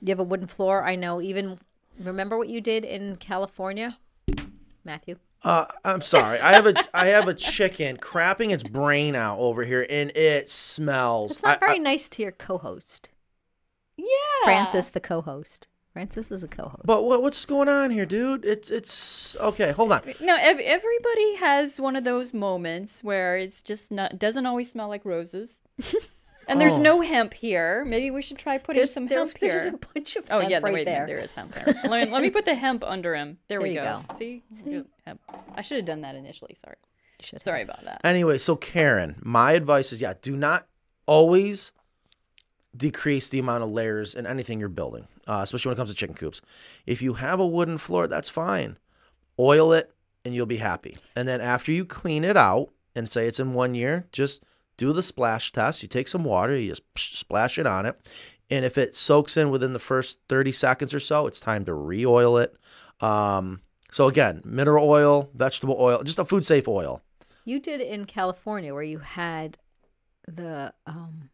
you 0.02 0.10
have 0.10 0.20
a 0.20 0.24
wooden 0.24 0.48
floor. 0.48 0.84
I 0.84 0.96
know. 0.96 1.22
Even 1.22 1.60
remember 2.00 2.38
what 2.38 2.50
you 2.50 2.62
did 2.62 2.86
in 2.86 3.16
California, 3.18 3.98
Matthew. 4.84 5.18
Uh, 5.44 5.66
I'm 5.86 6.02
sorry. 6.02 6.40
I 6.40 6.54
have 6.54 6.66
a 6.66 6.74
I 6.94 7.08
have 7.08 7.28
a 7.28 7.34
chicken 7.34 7.98
crapping 7.98 8.52
its 8.52 8.64
brain 8.64 9.16
out 9.16 9.38
over 9.40 9.64
here, 9.64 9.86
and 9.90 10.10
it 10.18 10.50
smells. 10.50 11.34
It's 11.34 11.44
not 11.44 11.60
I- 11.62 11.66
I- 11.66 11.68
very 11.68 11.80
nice 11.80 12.10
to 12.10 12.22
your 12.24 12.32
co-host, 12.32 13.10
Yeah. 13.96 14.06
Francis, 14.44 14.90
the 14.90 15.00
co-host. 15.00 15.68
Francis 15.98 16.30
is 16.32 16.44
a 16.44 16.48
co-host. 16.48 16.84
but 16.86 17.04
what, 17.06 17.24
what's 17.24 17.44
going 17.46 17.68
on 17.68 17.90
here, 17.90 18.06
dude? 18.06 18.46
It's 18.46 18.70
it's 18.70 19.36
okay. 19.38 19.72
Hold 19.72 19.92
on. 19.94 20.02
No, 20.22 20.36
ev- 20.40 20.60
everybody 20.60 21.36
has 21.38 21.82
one 21.82 21.96
of 21.96 22.04
those 22.04 22.34
moments 22.36 23.04
where 23.04 23.36
it's 23.36 23.62
just 23.64 23.90
not 23.92 24.20
doesn't 24.20 24.46
always 24.46 24.70
smell 24.72 24.88
like 24.90 25.04
roses. 25.06 25.60
And 26.50 26.62
there's 26.62 26.78
Oh. 26.80 26.82
no 26.82 27.02
hemp 27.02 27.34
here. 27.34 27.84
Maybe 27.84 28.10
we 28.10 28.22
should 28.22 28.38
try 28.38 28.58
putting 28.58 28.80
there's 28.80 28.94
some 28.94 29.08
there- 29.08 29.20
hemp 29.20 29.38
there's 29.40 29.64
here. 29.64 29.74
a 29.74 29.78
bunch 29.94 30.16
of 30.16 30.28
Oh 30.32 30.40
hemp 30.40 30.50
yeah, 30.52 30.60
right 30.64 30.74
wait, 30.76 30.86
there. 30.86 31.06
there 31.06 31.20
is 31.20 31.36
hemp 31.36 31.54
there. 31.54 31.66
let, 31.84 32.06
me, 32.08 32.14
let 32.14 32.22
me 32.22 32.30
put 32.30 32.46
the 32.46 32.56
hemp 32.56 32.86
under 32.86 33.16
him. 33.16 33.40
There, 33.50 33.60
we 33.60 33.74
There 33.74 33.84
you 33.84 33.90
go. 33.90 34.06
go. 34.08 34.16
See, 34.16 34.44
Hemp. 35.06 35.20
I 35.56 35.62
should 35.62 35.76
have 35.76 35.86
done 35.86 36.02
that 36.02 36.16
initially. 36.16 36.56
Sorry. 36.64 36.78
Should 37.20 37.42
Sorry 37.44 37.64
about 37.64 37.84
that. 37.84 38.00
Anyway, 38.06 38.38
so 38.38 38.56
Karen, 38.56 39.16
my 39.22 39.52
advice 39.54 39.92
is 39.92 40.00
yeah, 40.02 40.14
do 40.22 40.38
not 40.38 40.68
always 41.06 41.74
decrease 42.76 43.28
the 43.28 43.40
amount 43.40 43.64
of 43.64 43.70
layers 43.70 44.14
in 44.16 44.26
anything 44.26 44.60
you're 44.62 44.70
building, 44.70 45.08
uh, 45.28 45.42
especially 45.44 45.70
when 45.70 45.74
it 45.74 45.78
comes 45.78 45.90
to 45.90 45.96
chicken 45.96 46.16
coops. 46.16 46.42
If 46.86 47.02
you 47.02 47.16
have 47.16 47.40
a 47.40 47.48
wooden 47.48 47.78
floor, 47.78 48.08
that's 48.08 48.30
fine. 48.30 48.78
Oil 49.38 49.74
it 49.74 49.94
and 50.26 50.34
you'll 50.34 50.46
be 50.46 50.58
happy. 50.58 50.98
And 51.16 51.28
then 51.28 51.42
after 51.42 51.72
you 51.72 51.86
clean 51.86 52.24
it 52.24 52.38
out 52.38 52.70
and 52.96 53.10
say 53.10 53.28
it's 53.28 53.40
in 53.40 53.54
one 53.54 53.76
year, 53.76 54.08
just 54.12 54.44
do 54.78 54.94
the 54.94 55.04
splash 55.04 55.52
test. 55.52 55.84
You 55.84 55.90
take 55.90 56.08
some 56.08 56.24
water, 56.24 56.58
you 56.58 56.70
just 56.70 56.84
splash 56.96 57.58
it 57.58 57.68
on 57.68 57.86
it. 57.86 58.00
And 58.50 58.64
if 58.64 58.78
it 58.78 58.96
soaks 58.96 59.36
in 59.36 59.50
within 59.50 59.74
the 59.74 59.80
first 59.80 60.20
30 60.30 60.52
seconds 60.54 60.94
or 60.94 61.00
so, 61.00 61.28
it's 61.28 61.40
time 61.40 61.66
to 61.66 61.74
re 61.74 62.06
oil 62.06 62.38
it. 62.38 62.56
Um, 63.02 63.62
so 63.92 64.08
again, 64.08 64.42
mineral 64.46 64.90
oil, 64.90 65.30
vegetable 65.34 65.76
oil, 65.80 66.04
just 66.04 66.20
a 66.20 66.26
food 66.26 66.46
safe 66.46 66.68
oil. 66.68 67.02
You 67.46 67.60
did 67.60 67.82
in 67.82 68.06
California 68.06 68.74
where 68.74 68.84
you 68.84 69.00
had 69.00 69.58
the 70.28 70.74
um 70.86 71.30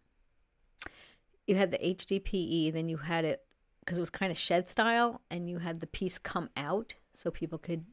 you 1.47 1.55
had 1.55 1.71
the 1.71 1.77
HDPE, 1.79 2.71
then 2.71 2.87
you 2.87 2.97
had 2.97 3.25
it 3.25 3.43
because 3.83 3.97
it 3.97 4.01
was 4.01 4.09
kind 4.09 4.31
of 4.31 4.37
shed 4.37 4.67
style, 4.69 5.21
and 5.29 5.49
you 5.49 5.59
had 5.59 5.79
the 5.79 5.87
piece 5.87 6.17
come 6.17 6.49
out 6.55 6.95
so 7.15 7.29
people 7.31 7.57
could 7.57 7.85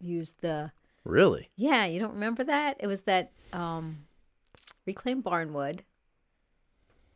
use 0.00 0.34
the 0.40 0.70
Really? 1.04 1.48
yeah. 1.56 1.86
You 1.86 1.98
don't 2.00 2.12
remember 2.14 2.44
that? 2.44 2.76
It 2.80 2.86
was 2.86 3.02
that 3.02 3.32
um 3.52 4.04
reclaimed 4.86 5.24
barnwood. 5.24 5.80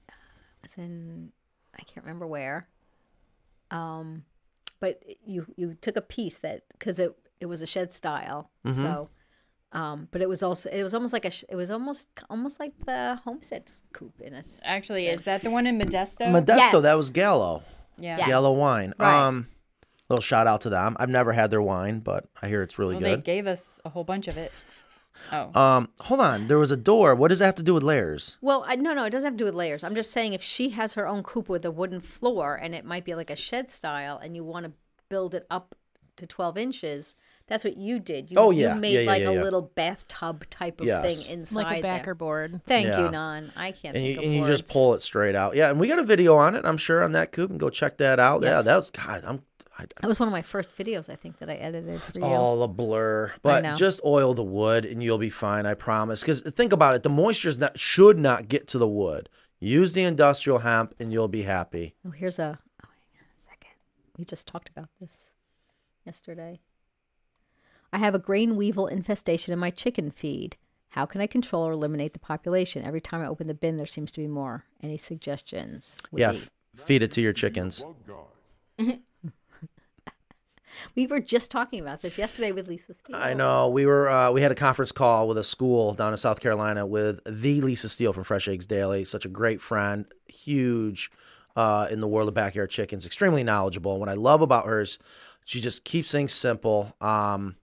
It 0.09 0.63
was 0.63 0.75
in 0.77 1.33
I 1.79 1.83
can't 1.85 2.05
remember 2.07 2.27
where. 2.27 2.69
Um, 3.71 4.25
but 4.81 5.03
you 5.25 5.47
you 5.57 5.77
took 5.81 5.97
a 5.97 6.03
piece 6.03 6.39
that 6.39 6.63
because 6.73 6.99
it 6.99 7.15
it 7.41 7.47
was 7.47 7.63
a 7.63 7.67
shed 7.67 7.93
style, 7.93 8.51
so. 8.67 9.09
Um, 9.75 10.09
but 10.11 10.21
it 10.21 10.29
was 10.29 10.43
also 10.43 10.69
it 10.69 10.83
was 10.83 10.93
almost 10.93 11.15
like 11.15 11.25
a 11.25 11.31
sh- 11.31 11.45
it 11.49 11.57
was 11.57 11.71
almost 11.71 12.09
almost 12.29 12.61
like 12.61 12.73
the 12.85 13.19
homestead 13.25 13.71
coop 13.95 14.21
in 14.21 14.35
a 14.35 14.39
s- 14.39 14.61
Actually, 14.67 15.07
is 15.07 15.25
that 15.25 15.43
the 15.43 15.51
one 15.51 15.67
in 15.67 15.79
Modesto? 15.79 16.27
Modesto, 16.31 16.83
that 16.83 16.93
was 16.95 17.09
Gallo. 17.09 17.63
Yeah. 17.99 18.19
Yes. 18.19 18.29
Gallo 18.29 18.53
wine. 18.53 18.95
Right. 18.99 19.27
Um 19.27 19.49
little 20.09 20.23
shout 20.23 20.47
out 20.47 20.61
to 20.63 20.71
them. 20.71 20.97
I've 21.01 21.09
never 21.09 21.33
had 21.33 21.51
their 21.51 21.63
wine, 21.63 22.01
but 22.01 22.29
I 22.43 22.49
hear 22.49 22.63
it's 22.63 22.79
really 22.79 22.97
Well, 22.97 23.03
they 23.03 23.17
gave 23.17 23.47
us 23.47 23.81
a 23.85 23.89
whole 23.89 24.05
bunch 24.05 24.29
of 24.29 24.37
it. 24.37 24.53
Oh. 25.31 25.61
Um 25.61 25.91
hold 26.01 26.21
on, 26.21 26.49
there 26.49 26.59
was 26.59 26.71
a 26.71 26.77
door. 26.77 27.15
What 27.15 27.29
does 27.29 27.41
that 27.41 27.45
have 27.45 27.55
to 27.57 27.63
do 27.63 27.75
with 27.75 27.83
layers? 27.83 28.39
Well, 28.41 28.65
I, 28.67 28.77
no, 28.77 28.95
no, 28.95 29.05
it 29.05 29.11
doesn't 29.11 29.27
have 29.27 29.35
to 29.35 29.39
do 29.39 29.45
with 29.45 29.55
layers. 29.55 29.85
I'm 29.85 29.95
just 29.95 30.11
saying 30.11 30.33
if 30.33 30.43
she 30.43 30.71
has 30.71 30.95
her 30.95 31.07
own 31.07 31.23
coop 31.23 31.51
with 31.51 31.67
a 31.67 31.71
wooden 31.71 32.01
floor 32.01 32.55
and 32.57 32.75
it 32.75 32.87
might 32.87 33.05
be 33.05 33.15
like 33.15 33.29
a 33.29 33.37
shed 33.37 33.69
style, 33.69 34.17
and 34.17 34.35
you 34.35 34.43
want 34.43 34.65
to 34.65 34.73
build 35.11 35.35
it 35.35 35.47
up 35.51 35.75
to 36.17 36.27
12 36.27 36.57
inches, 36.57 37.15
that's 37.47 37.65
what 37.65 37.77
you 37.77 37.99
did. 37.99 38.31
You, 38.31 38.37
Oh, 38.39 38.51
yeah. 38.51 38.75
you 38.75 38.81
made 38.81 38.93
Yeah, 38.95 39.01
yeah, 39.01 39.11
like 39.11 39.23
yeah, 39.23 39.31
a 39.31 39.43
little 39.43 39.63
bathtub 39.63 40.49
type 40.51 40.81
of 40.81 40.87
Yes. 40.87 41.25
thing 41.27 41.39
inside 41.39 41.63
like 41.65 41.79
a 41.79 41.83
backer 41.83 42.05
there. 42.07 42.15
board. 42.15 42.61
Thank 42.67 42.87
Yeah. 42.87 43.05
you, 43.05 43.11
Nan. 43.11 43.53
I 43.57 43.73
can't. 43.73 43.97
And 43.97 44.05
you, 44.07 44.19
of 44.19 44.25
and 44.25 44.35
you 44.35 44.47
just 44.47 44.69
pull 44.69 44.95
it 44.95 45.03
straight 45.03 45.35
out. 45.35 45.55
Yeah, 45.57 45.71
and 45.71 45.79
we 45.81 45.89
got 45.89 45.99
a 45.99 46.05
video 46.05 46.37
on 46.37 46.55
it, 46.55 46.65
I'm 46.65 46.77
sure, 46.77 47.03
on 47.03 47.13
that 47.13 47.33
coop 47.33 47.51
and 47.51 47.59
go 47.61 47.71
check 47.71 47.97
that 47.99 48.19
out. 48.21 48.43
Yeah, 48.43 48.63
that 48.63 48.77
was 48.77 48.91
God, 48.91 49.23
I'm 49.27 49.43
I, 49.79 49.87
That 50.03 50.07
was 50.07 50.21
one 50.21 50.29
of 50.29 50.33
my 50.33 50.43
first 50.43 50.77
videos, 50.77 51.09
I 51.09 51.17
think, 51.17 51.39
that 51.39 51.49
I 51.49 51.55
edited 51.55 52.03
for 52.03 52.19
you. 52.19 52.25
all 52.27 52.63
a 52.63 52.69
blur. 52.69 53.33
But 53.43 53.75
just 53.77 54.01
oil 54.05 54.35
the 54.35 54.43
wood 54.45 54.85
and 54.85 55.03
you'll 55.03 55.17
be 55.17 55.31
fine, 55.31 55.65
I 55.65 55.73
promise. 55.73 56.21
Because 56.21 56.43
think 56.43 56.75
about 56.75 56.95
it, 56.95 57.03
the 57.03 57.09
moisture's 57.09 57.57
not 57.57 57.79
should 57.81 58.19
not 58.19 58.49
get 58.49 58.67
to 58.69 58.79
the 58.79 58.87
wood. 58.87 59.31
Use 59.61 59.95
the 59.95 60.03
industrial 60.03 60.59
hemp 60.59 60.95
and 61.01 61.11
you'll 61.11 61.27
be 61.29 61.43
happy. 61.43 61.95
Oh, 62.07 62.11
here's 62.11 62.39
a. 62.39 62.59
Oh, 62.85 62.89
hang 62.89 63.21
on 63.21 63.27
a 63.35 63.41
second. 63.41 63.71
We 64.19 64.27
just 64.27 64.47
talked 64.47 64.69
about 64.69 64.89
this 65.01 65.33
yesterday. 66.05 66.61
I 67.93 67.99
have 67.99 68.15
a 68.15 68.19
grain 68.19 68.57
weevil 68.57 68.87
infestation 68.87 69.53
in 69.53 69.59
my 69.59 69.71
chicken 69.71 70.11
feed. 70.11 70.57
How 70.91 71.07
can 71.07 71.21
I 71.21 71.27
control 71.27 71.69
or 71.69 71.73
eliminate 71.73 72.13
the 72.13 72.19
population? 72.19 72.85
Every 72.85 73.01
time 73.01 73.23
I 73.23 73.27
open 73.27 73.47
the 73.47 73.55
bin, 73.55 73.77
there 73.77 73.87
seems 73.87 74.13
to 74.13 74.21
be 74.21 74.27
more. 74.27 74.65
Any 74.83 74.97
suggestions? 74.97 75.99
Yeah, 76.13 76.33
f- 76.33 76.51
feed 76.75 77.03
it 77.03 77.13
to 77.13 77.21
your 77.21 77.33
chickens. 77.33 77.85
we 80.95 81.07
were 81.07 81.21
just 81.21 81.51
talking 81.51 81.81
about 81.81 82.03
this 82.03 82.19
yesterday 82.19 82.53
with 82.53 82.69
Lisa 82.69 82.95
Steele. 82.95 83.17
I 83.17 83.35
know. 83.35 83.69
We 83.69 83.87
were 83.87 84.09
uh, 84.09 84.31
we 84.33 84.43
had 84.43 84.53
a 84.53 84.55
conference 84.55 84.93
call 84.93 85.29
with 85.29 85.39
a 85.39 85.45
school 85.45 85.95
down 85.95 86.13
in 86.13 86.17
South 86.19 86.41
Carolina 86.41 86.85
with 86.87 87.21
the 87.25 87.61
Lisa 87.61 87.89
Steele 87.89 88.13
from 88.13 88.25
Fresh 88.25 88.49
Eggs 88.49 88.67
Daily. 88.67 89.05
Such 89.05 89.25
a 89.25 89.29
great 89.31 89.63
friend, 89.63 90.05
huge 90.27 91.11
uh, 91.57 91.89
in 91.91 92.01
the 92.01 92.09
world 92.09 92.29
of 92.29 92.35
backyard 92.35 92.71
chickens, 92.71 93.07
extremely 93.07 93.45
knowledgeable. 93.45 93.99
What 93.99 94.09
I 94.09 94.15
love 94.15 94.43
about 94.43 94.67
her 94.67 94.81
is 94.81 94.99
she 95.45 95.61
just 95.61 95.85
keeps 95.85 96.13
things 96.13 96.33
simple. 96.33 96.95
Um, 97.01 97.57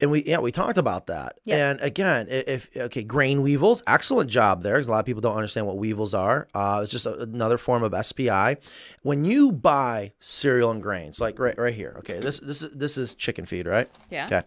and 0.00 0.10
we 0.10 0.24
yeah 0.24 0.38
we 0.38 0.52
talked 0.52 0.78
about 0.78 1.06
that. 1.06 1.38
Yeah. 1.44 1.70
And 1.70 1.80
again, 1.80 2.26
if 2.28 2.68
okay, 2.76 3.02
grain 3.02 3.42
weevils, 3.42 3.82
excellent 3.86 4.30
job 4.30 4.62
there 4.62 4.74
because 4.74 4.88
a 4.88 4.90
lot 4.90 5.00
of 5.00 5.06
people 5.06 5.22
don't 5.22 5.36
understand 5.36 5.66
what 5.66 5.78
weevils 5.78 6.14
are. 6.14 6.48
Uh, 6.54 6.80
it's 6.82 6.92
just 6.92 7.06
a, 7.06 7.14
another 7.20 7.58
form 7.58 7.82
of 7.82 7.94
SPI. 8.04 8.56
When 9.02 9.24
you 9.24 9.52
buy 9.52 10.12
cereal 10.20 10.70
and 10.70 10.82
grains, 10.82 11.20
like 11.20 11.38
right 11.38 11.58
right 11.58 11.74
here, 11.74 11.94
okay, 11.98 12.20
this 12.20 12.40
this 12.40 12.62
is 12.62 12.72
this 12.72 12.98
is 12.98 13.14
chicken 13.14 13.46
feed, 13.46 13.66
right? 13.66 13.90
Yeah. 14.10 14.26
Okay. 14.26 14.42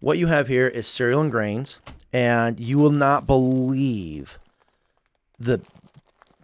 What 0.00 0.18
you 0.18 0.26
have 0.26 0.48
here 0.48 0.66
is 0.66 0.88
cereal 0.88 1.20
and 1.20 1.30
grains, 1.30 1.78
and 2.12 2.58
you 2.58 2.78
will 2.78 2.90
not 2.90 3.24
believe 3.26 4.38
the 5.38 5.60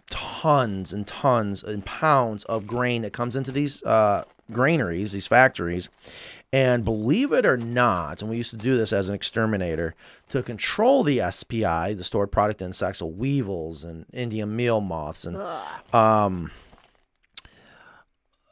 tons 0.09 0.93
and 0.93 1.05
tons 1.05 1.61
and 1.61 1.85
pounds 1.85 2.43
of 2.45 2.65
grain 2.65 3.01
that 3.01 3.13
comes 3.13 3.35
into 3.35 3.51
these 3.51 3.83
uh, 3.83 4.23
granaries, 4.51 5.11
these 5.11 5.27
factories. 5.27 5.89
And 6.51 6.83
believe 6.83 7.31
it 7.31 7.45
or 7.45 7.57
not, 7.57 8.21
and 8.21 8.29
we 8.31 8.37
used 8.37 8.49
to 8.49 8.57
do 8.57 8.75
this 8.75 8.91
as 8.91 9.07
an 9.07 9.13
exterminator 9.13 9.93
to 10.29 10.41
control 10.41 11.03
the 11.03 11.21
SPI, 11.29 11.93
the 11.93 12.03
stored 12.03 12.31
product 12.31 12.59
insects, 12.59 12.99
so 12.99 13.05
weevils 13.05 13.83
and 13.83 14.07
Indian 14.11 14.55
meal 14.55 14.81
moths, 14.81 15.25
and 15.25 15.37
um, 15.93 16.49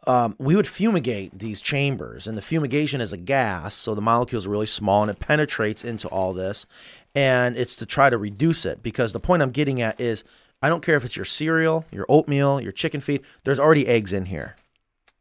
um, 0.05 0.35
we 0.39 0.55
would 0.55 0.67
fumigate 0.67 1.37
these 1.39 1.59
chambers, 1.59 2.27
and 2.27 2.37
the 2.37 2.41
fumigation 2.41 3.01
is 3.01 3.11
a 3.11 3.17
gas, 3.17 3.73
so 3.73 3.93
the 3.93 4.01
molecules 4.01 4.45
are 4.45 4.51
really 4.51 4.65
small 4.65 5.01
and 5.01 5.11
it 5.11 5.19
penetrates 5.19 5.83
into 5.83 6.07
all 6.07 6.33
this, 6.33 6.65
and 7.15 7.57
it's 7.57 7.75
to 7.75 7.85
try 7.85 8.09
to 8.09 8.17
reduce 8.17 8.65
it 8.65 8.81
because 8.81 9.11
the 9.11 9.19
point 9.19 9.41
I'm 9.41 9.51
getting 9.51 9.81
at 9.81 9.99
is 9.99 10.23
I 10.61 10.69
don't 10.69 10.83
care 10.83 10.95
if 10.95 11.03
it's 11.03 11.15
your 11.15 11.25
cereal, 11.25 11.83
your 11.91 12.05
oatmeal, 12.07 12.61
your 12.61 12.71
chicken 12.71 13.01
feed. 13.01 13.21
There's 13.43 13.59
already 13.59 13.85
eggs 13.85 14.13
in 14.13 14.27
here. 14.27 14.55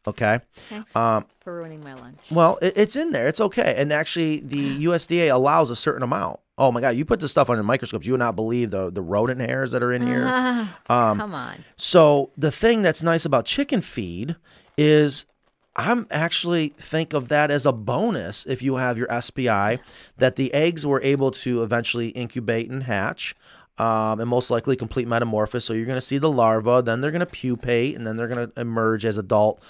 Okay. 0.07 0.41
Thanks 0.69 0.95
Um, 0.95 1.27
for 1.41 1.55
ruining 1.57 1.83
my 1.83 1.95
lunch. 1.95 2.19
Well, 2.31 2.59
it, 2.63 2.75
it's 2.77 2.97
in 2.97 3.11
there. 3.13 3.27
It's 3.27 3.41
okay. 3.41 3.75
And 3.77 3.93
actually, 3.93 4.41
the 4.41 4.79
USDA 4.85 5.33
allows 5.33 5.71
a 5.71 5.77
certain 5.77 6.03
amount. 6.03 6.41
Oh 6.59 6.73
my 6.73 6.81
God! 6.81 6.97
You 6.97 7.05
put 7.05 7.21
this 7.21 7.31
stuff 7.33 7.51
under 7.51 7.63
microscopes, 7.63 8.07
you 8.07 8.13
would 8.15 8.19
not 8.19 8.35
believe 8.35 8.71
the 8.71 8.91
the 8.91 9.03
rodent 9.03 9.41
hairs 9.41 9.73
that 9.73 9.83
are 9.83 9.93
in 9.93 10.07
here. 10.07 10.27
Um, 10.89 11.19
Come 11.19 11.35
on. 11.35 11.65
So 11.77 12.31
the 12.39 12.51
thing 12.51 12.81
that's 12.83 13.03
nice 13.03 13.25
about 13.27 13.45
chicken 13.45 13.81
feed 13.83 14.37
is 14.79 15.27
I'm 15.75 16.07
actually 16.11 16.69
think 16.79 17.13
of 17.13 17.29
that 17.29 17.51
as 17.51 17.67
a 17.67 17.73
bonus 17.73 18.47
if 18.47 18.63
you 18.63 18.77
have 18.77 18.97
your 18.97 19.09
SPI 19.21 19.79
that 20.17 20.37
the 20.37 20.55
eggs 20.55 20.87
were 20.87 21.03
able 21.03 21.31
to 21.33 21.63
eventually 21.63 22.09
incubate 22.11 22.71
and 22.71 22.85
hatch. 22.85 23.35
Um, 23.79 24.21
and 24.21 24.31
most 24.31 24.51
likely 24.51 24.75
complete 24.75 25.07
metamorphosis. 25.07 25.67
So 25.67 25.75
you're 25.75 25.85
going 25.85 25.99
to 25.99 26.01
see 26.01 26.17
the 26.17 26.31
larva, 26.31 26.81
then 26.81 27.03
they're 27.03 27.11
going 27.11 27.21
to 27.21 27.27
pupate, 27.27 27.95
and 27.95 28.07
then 28.07 28.17
they're 28.17 28.27
going 28.27 28.51
to 28.51 28.59
emerge 28.59 29.05
as 29.05 29.19
adult 29.19 29.63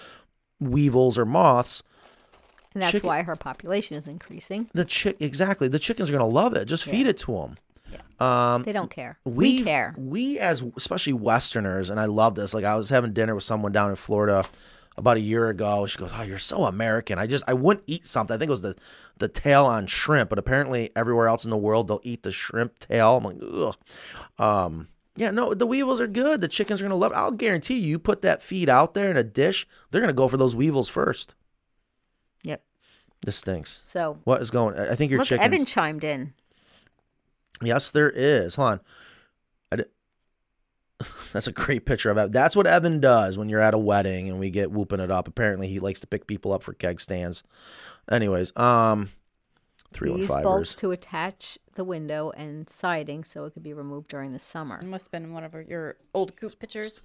weevils 0.61 1.19
or 1.19 1.25
moths. 1.25 1.83
And 2.75 2.83
that's 2.83 2.93
chicken- 2.93 3.09
why 3.09 3.23
her 3.23 3.37
population 3.37 3.97
is 3.97 4.07
increasing. 4.07 4.69
The 4.75 4.85
chick 4.85 5.17
exactly. 5.21 5.69
The 5.69 5.79
chickens 5.79 6.09
are 6.11 6.13
going 6.13 6.29
to 6.29 6.35
love 6.35 6.55
it. 6.55 6.67
Just 6.67 6.85
feed 6.85 7.07
it 7.07 7.17
to 7.19 7.33
them. 7.33 7.57
Um, 8.19 8.63
They 8.63 8.73
don't 8.73 8.91
care. 8.91 9.19
we 9.25 9.59
We, 9.59 9.63
care. 9.65 9.95
We 9.99 10.39
as 10.39 10.63
especially 10.77 11.13
Westerners, 11.13 11.91
and 11.91 12.01
I 12.01 12.07
love 12.07 12.35
this. 12.35 12.55
Like 12.55 12.65
I 12.65 12.75
was 12.77 12.89
having 12.91 13.13
dinner 13.13 13.35
with 13.35 13.45
someone 13.45 13.73
down 13.73 13.91
in 13.91 13.97
Florida 13.97 14.45
about 14.97 15.19
a 15.19 15.21
year 15.21 15.51
ago. 15.51 15.85
She 15.85 15.99
goes, 15.99 16.11
"Oh, 16.15 16.23
you're 16.23 16.39
so 16.39 16.65
American." 16.65 17.19
I 17.19 17.27
just 17.27 17.45
I 17.47 17.53
wouldn't 17.53 17.85
eat 17.87 18.07
something. 18.07 18.35
I 18.35 18.39
think 18.39 18.49
it 18.49 18.51
was 18.51 18.63
the 18.63 18.75
the 19.19 19.29
tail 19.29 19.67
on 19.67 19.87
shrimp, 19.87 20.31
but 20.31 20.39
apparently 20.39 20.91
everywhere 20.97 21.29
else 21.29 21.45
in 21.45 21.51
the 21.51 21.59
world 21.59 21.89
they'll 21.89 22.01
eat 22.05 22.23
the 22.23 22.33
shrimp 22.33 22.79
tail. 22.79 23.19
I'm 23.19 23.25
like, 23.25 23.37
ugh. 23.43 23.77
Um, 24.39 24.89
yeah, 25.17 25.31
no, 25.31 25.55
the 25.55 25.67
weevils 25.67 26.01
are 26.01 26.07
good. 26.07 26.41
The 26.41 26.49
chickens 26.49 26.81
are 26.81 26.85
gonna 26.85 26.95
love 26.97 27.13
it. 27.13 27.17
I'll 27.17 27.31
guarantee 27.33 27.75
you, 27.79 27.89
you 27.89 27.99
put 27.99 28.23
that 28.23 28.43
feed 28.43 28.69
out 28.69 28.95
there 28.95 29.11
in 29.11 29.17
a 29.17 29.25
dish, 29.25 29.67
they're 29.91 30.01
gonna 30.01 30.13
go 30.13 30.29
for 30.29 30.37
those 30.37 30.55
weevils 30.55 30.89
first. 30.89 31.35
Yep. 32.43 32.63
This 33.25 33.37
stinks. 33.37 33.83
So 33.87 34.19
What 34.25 34.41
is 34.43 34.51
going? 34.51 34.79
I 34.79 34.93
I 34.93 34.95
think 34.95 35.11
your 35.11 35.19
look, 35.19 35.29
chickens. 35.29 35.47
Evan 35.47 35.65
chimed 35.67 36.05
in. 36.05 36.35
Yes, 37.63 37.91
there 37.91 38.11
is. 38.11 38.55
Hold 38.57 38.81
on. 39.73 39.85
That's 41.33 41.47
a 41.47 41.53
great 41.53 41.85
picture 41.85 42.11
of 42.11 42.17
it. 42.17 42.33
That's 42.33 42.57
what 42.57 42.67
Evan 42.67 43.01
does 43.01 43.37
when 43.37 43.49
you're 43.51 43.61
at 43.61 43.75
a 43.75 43.79
wedding 43.79 44.29
and 44.31 44.39
we 44.39 44.51
get 44.51 44.71
whooping 44.71 45.01
it 45.01 45.11
up. 45.11 45.29
Apparently, 45.29 45.69
he 45.69 45.79
likes 45.79 46.01
to 46.01 46.07
pick 46.07 46.27
people 46.27 46.53
up 46.53 46.63
for 46.63 46.73
keg 46.73 47.01
stands. 47.01 47.43
Anyways, 48.11 48.57
um, 48.57 49.11
three 49.97 50.13
We 50.13 50.21
use 50.21 50.29
bolts 50.29 50.75
to 50.77 50.91
attach 50.91 51.59
the 51.75 51.85
window 51.85 52.31
and 52.37 52.69
siding 52.69 53.25
so 53.25 53.45
it 53.47 53.53
could 53.55 53.63
be 53.63 53.73
removed 53.73 54.09
during 54.09 54.33
the 54.33 54.39
summer. 54.39 54.79
It 54.79 54.87
must 54.87 55.07
have 55.07 55.13
been 55.23 55.33
one 55.33 55.43
of 55.45 55.55
your 55.69 55.97
old 56.15 56.37
coop 56.37 56.59
pictures. 56.59 57.05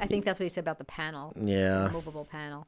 I 0.00 0.06
think 0.06 0.24
that's 0.24 0.38
what 0.38 0.44
he 0.44 0.48
said 0.50 0.62
about 0.64 0.78
the 0.78 0.84
panel, 0.84 1.32
Yeah. 1.40 1.86
removable 1.86 2.24
panel. 2.24 2.66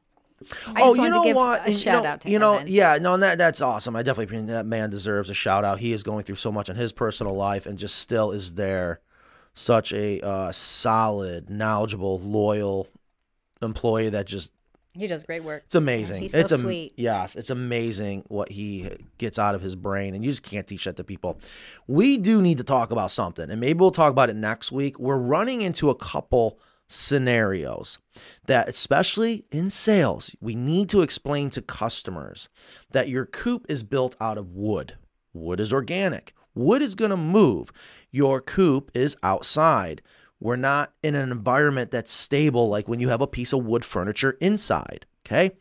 I 0.67 0.81
oh, 0.81 0.87
just 0.87 0.95
you 0.95 1.01
wanted 1.01 1.09
know 1.11 1.21
to 1.21 1.27
give 1.29 1.35
what? 1.35 1.59
a 1.61 1.63
And 1.65 1.73
you 1.73 1.79
shout 1.79 2.03
know- 2.03 2.09
out 2.09 2.21
to 2.21 2.29
you 2.29 2.39
know, 2.39 2.55
Evan. 2.55 2.67
yeah, 2.67 2.97
no, 2.99 3.13
and 3.13 3.21
that 3.23 3.37
that's 3.37 3.61
awesome. 3.61 3.95
I 3.95 4.01
definitely 4.01 4.35
think 4.35 4.47
that 4.47 4.65
man 4.65 4.89
deserves 4.89 5.29
a 5.29 5.35
shout 5.35 5.63
out. 5.63 5.79
He 5.79 5.93
is 5.93 6.01
going 6.01 6.23
through 6.23 6.35
so 6.37 6.51
much 6.51 6.67
in 6.67 6.75
his 6.75 6.91
personal 6.91 7.35
life 7.35 7.65
and 7.67 7.77
just 7.77 7.95
still 7.95 8.31
is 8.31 8.55
there. 8.55 9.01
Such 9.53 9.93
a 9.93 10.19
uh, 10.21 10.51
solid, 10.51 11.49
knowledgeable, 11.49 12.19
loyal 12.19 12.87
employee 13.61 14.09
that 14.09 14.25
just 14.25 14.51
He 14.97 15.07
does 15.07 15.23
great 15.23 15.43
work. 15.43 15.63
It's 15.65 15.75
amazing. 15.75 16.21
he's 16.21 16.33
so 16.33 16.39
it's 16.39 16.51
am- 16.51 16.59
sweet. 16.59 16.93
Yes, 16.97 17.35
it's 17.35 17.49
amazing 17.49 18.25
what 18.27 18.51
he 18.51 18.89
gets 19.17 19.39
out 19.39 19.55
of 19.55 19.61
his 19.61 19.75
brain, 19.75 20.13
and 20.13 20.23
you 20.23 20.31
just 20.31 20.43
can't 20.43 20.67
teach 20.67 20.83
that 20.83 20.97
to 20.97 21.03
people. 21.03 21.39
We 21.87 22.17
do 22.17 22.41
need 22.41 22.57
to 22.57 22.63
talk 22.63 22.91
about 22.91 23.11
something, 23.11 23.49
and 23.49 23.61
maybe 23.61 23.79
we'll 23.79 23.91
talk 23.91 24.11
about 24.11 24.29
it 24.29 24.35
next 24.35 24.71
week. 24.71 24.99
We're 24.99 25.17
running 25.17 25.61
into 25.61 25.89
a 25.89 25.95
couple 25.95 26.59
scenarios 26.89 27.99
that, 28.47 28.67
especially 28.67 29.45
in 29.49 29.69
sales, 29.69 30.35
we 30.41 30.55
need 30.55 30.89
to 30.89 31.01
explain 31.01 31.49
to 31.51 31.61
customers 31.61 32.49
that 32.91 33.07
your 33.07 33.25
coop 33.25 33.65
is 33.69 33.83
built 33.83 34.17
out 34.19 34.37
of 34.37 34.51
wood. 34.51 34.97
Wood 35.33 35.61
is 35.61 35.71
organic. 35.71 36.33
Wood 36.53 36.81
is 36.81 36.95
going 36.95 37.11
to 37.11 37.17
move. 37.17 37.71
Your 38.11 38.41
coop 38.41 38.91
is 38.93 39.15
outside. 39.23 40.01
We're 40.41 40.55
not 40.55 40.91
in 41.03 41.13
an 41.13 41.31
environment 41.31 41.91
that's 41.91 42.11
stable 42.11 42.67
like 42.67 42.87
when 42.87 42.99
you 42.99 43.09
have 43.09 43.21
a 43.21 43.27
piece 43.27 43.53
of 43.53 43.63
wood 43.63 43.85
furniture 43.85 44.37
inside. 44.41 45.05
Okay. 45.25 45.51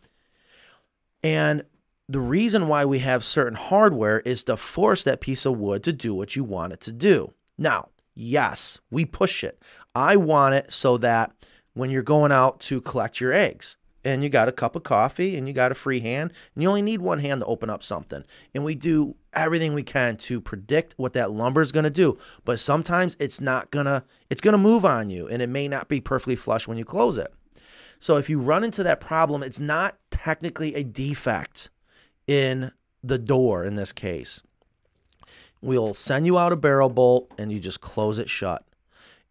And 1.22 1.64
the 2.08 2.18
reason 2.18 2.66
why 2.66 2.86
we 2.86 3.00
have 3.00 3.22
certain 3.22 3.56
hardware 3.56 4.20
is 4.20 4.42
to 4.44 4.56
force 4.56 5.04
that 5.04 5.20
piece 5.20 5.44
of 5.44 5.58
wood 5.58 5.84
to 5.84 5.92
do 5.92 6.14
what 6.14 6.34
you 6.34 6.42
want 6.42 6.72
it 6.72 6.80
to 6.80 6.92
do. 6.92 7.34
Now, 7.58 7.90
yes, 8.14 8.80
we 8.90 9.04
push 9.04 9.44
it. 9.44 9.62
I 9.94 10.16
want 10.16 10.54
it 10.54 10.72
so 10.72 10.96
that 10.96 11.32
when 11.74 11.90
you're 11.90 12.02
going 12.02 12.32
out 12.32 12.58
to 12.60 12.80
collect 12.80 13.20
your 13.20 13.34
eggs 13.34 13.76
and 14.04 14.22
you 14.22 14.28
got 14.28 14.48
a 14.48 14.52
cup 14.52 14.76
of 14.76 14.82
coffee 14.82 15.36
and 15.36 15.46
you 15.46 15.54
got 15.54 15.72
a 15.72 15.74
free 15.74 16.00
hand 16.00 16.32
and 16.54 16.62
you 16.62 16.68
only 16.68 16.82
need 16.82 17.00
one 17.00 17.18
hand 17.18 17.40
to 17.40 17.46
open 17.46 17.70
up 17.70 17.82
something. 17.82 18.24
And 18.54 18.64
we 18.64 18.74
do 18.74 19.16
everything 19.32 19.74
we 19.74 19.82
can 19.82 20.16
to 20.16 20.40
predict 20.40 20.94
what 20.96 21.12
that 21.12 21.30
lumber 21.30 21.60
is 21.60 21.72
going 21.72 21.84
to 21.84 21.90
do. 21.90 22.18
But 22.44 22.60
sometimes 22.60 23.16
it's 23.20 23.40
not 23.40 23.70
going 23.70 23.86
to 23.86 24.04
it's 24.28 24.40
going 24.40 24.52
to 24.52 24.58
move 24.58 24.84
on 24.84 25.10
you 25.10 25.28
and 25.28 25.42
it 25.42 25.48
may 25.48 25.68
not 25.68 25.88
be 25.88 26.00
perfectly 26.00 26.36
flush 26.36 26.66
when 26.66 26.78
you 26.78 26.84
close 26.84 27.18
it. 27.18 27.32
So 27.98 28.16
if 28.16 28.30
you 28.30 28.40
run 28.40 28.64
into 28.64 28.82
that 28.82 29.00
problem, 29.00 29.42
it's 29.42 29.60
not 29.60 29.98
technically 30.10 30.74
a 30.74 30.82
defect 30.82 31.68
in 32.26 32.72
the 33.02 33.18
door 33.18 33.64
in 33.64 33.74
this 33.74 33.92
case. 33.92 34.42
We'll 35.60 35.92
send 35.92 36.24
you 36.24 36.38
out 36.38 36.52
a 36.52 36.56
barrel 36.56 36.88
bolt 36.88 37.30
and 37.38 37.52
you 37.52 37.60
just 37.60 37.82
close 37.82 38.18
it 38.18 38.30
shut. 38.30 38.64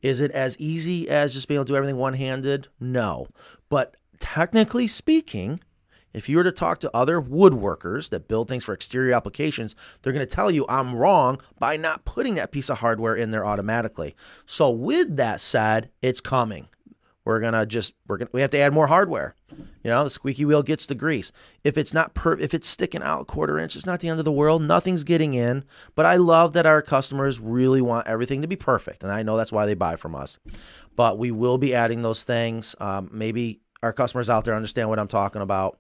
Is 0.02 0.22
it 0.22 0.32
as 0.32 0.58
easy 0.60 1.10
as 1.10 1.34
just 1.34 1.48
being 1.48 1.58
able 1.58 1.66
to 1.66 1.72
do 1.74 1.76
everything 1.76 1.98
one 1.98 2.14
handed? 2.14 2.68
No. 2.80 3.28
But 3.68 3.96
technically 4.20 4.88
speaking, 4.88 5.60
if 6.14 6.28
you 6.28 6.38
were 6.38 6.44
to 6.44 6.52
talk 6.52 6.80
to 6.80 6.96
other 6.96 7.22
woodworkers 7.22 8.10
that 8.10 8.28
build 8.28 8.48
things 8.48 8.64
for 8.64 8.74
exterior 8.74 9.14
applications, 9.14 9.76
they're 10.02 10.14
going 10.14 10.28
to 10.28 10.36
tell 10.36 10.50
you 10.50 10.66
I'm 10.68 10.96
wrong 10.96 11.40
by 11.60 11.78
not 11.78 12.06
putting 12.06 12.36
that 12.36 12.52
piece 12.52 12.70
of 12.70 12.80
hardware 12.80 13.16
in 13.16 13.32
there 13.32 13.46
automatically. 13.46 14.16
So 14.46 14.70
with 14.72 15.18
that 15.18 15.40
said, 15.40 15.90
it's 16.02 16.22
coming. 16.22 16.68
We're 17.30 17.40
gonna 17.40 17.68
just 17.68 17.94
we're 18.08 18.18
gonna 18.18 18.32
we 18.34 18.42
have 18.42 18.50
to 18.50 18.58
add 18.58 18.74
more 18.74 18.88
hardware. 18.88 19.36
You 19.52 19.92
know, 19.92 20.04
the 20.04 20.10
squeaky 20.10 20.46
wheel 20.46 20.64
gets 20.64 20.88
the 20.88 20.96
grease. 20.96 21.32
If 21.64 21.78
it's 21.78 21.94
not 21.94 22.16
per 22.16 22.34
if 22.34 22.56
it's 22.56 22.68
sticking 22.68 23.04
out 23.04 23.22
a 23.22 23.26
quarter 23.26 23.60
inch, 23.60 23.76
it's 23.76 23.86
not 23.86 24.00
the 24.00 24.10
end 24.10 24.18
of 24.18 24.26
the 24.26 24.32
world. 24.32 24.64
Nothing's 24.64 25.04
getting 25.04 25.36
in. 25.36 25.64
But 25.94 26.08
I 26.08 26.16
love 26.16 26.54
that 26.54 26.66
our 26.66 26.82
customers 26.82 27.40
really 27.40 27.82
want 27.82 28.08
everything 28.08 28.42
to 28.42 28.48
be 28.48 28.56
perfect, 28.56 29.04
and 29.04 29.12
I 29.12 29.22
know 29.22 29.38
that's 29.38 29.52
why 29.52 29.68
they 29.68 29.76
buy 29.76 29.96
from 29.96 30.16
us. 30.16 30.40
But 30.96 31.20
we 31.20 31.30
will 31.30 31.60
be 31.60 31.76
adding 31.76 32.02
those 32.02 32.24
things. 32.24 32.76
Um, 32.80 33.10
maybe 33.12 33.60
our 33.84 33.94
customers 33.94 34.30
out 34.30 34.46
there 34.46 34.56
understand 34.56 34.90
what 34.90 35.00
I'm 35.00 35.08
talking 35.08 35.42
about. 35.42 35.80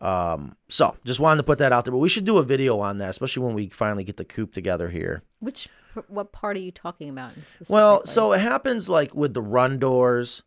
Um, 0.00 0.56
so 0.68 0.96
just 1.04 1.18
wanted 1.18 1.38
to 1.38 1.42
put 1.42 1.58
that 1.58 1.72
out 1.72 1.84
there. 1.84 1.92
But 1.92 1.98
we 1.98 2.08
should 2.08 2.24
do 2.24 2.38
a 2.38 2.42
video 2.42 2.78
on 2.80 2.98
that, 2.98 3.10
especially 3.10 3.44
when 3.44 3.54
we 3.54 3.68
finally 3.68 4.04
get 4.04 4.16
the 4.16 4.24
coop 4.24 4.52
together 4.52 4.90
here. 4.90 5.22
Which 5.40 5.68
what 6.06 6.32
part 6.32 6.56
are 6.56 6.60
you 6.60 6.70
talking 6.70 7.08
about? 7.08 7.32
Well, 7.68 8.04
so 8.04 8.32
it 8.32 8.40
happens 8.40 8.88
like 8.88 9.14
with 9.14 9.34
the 9.34 9.42
run 9.42 9.78
doors. 9.78 10.42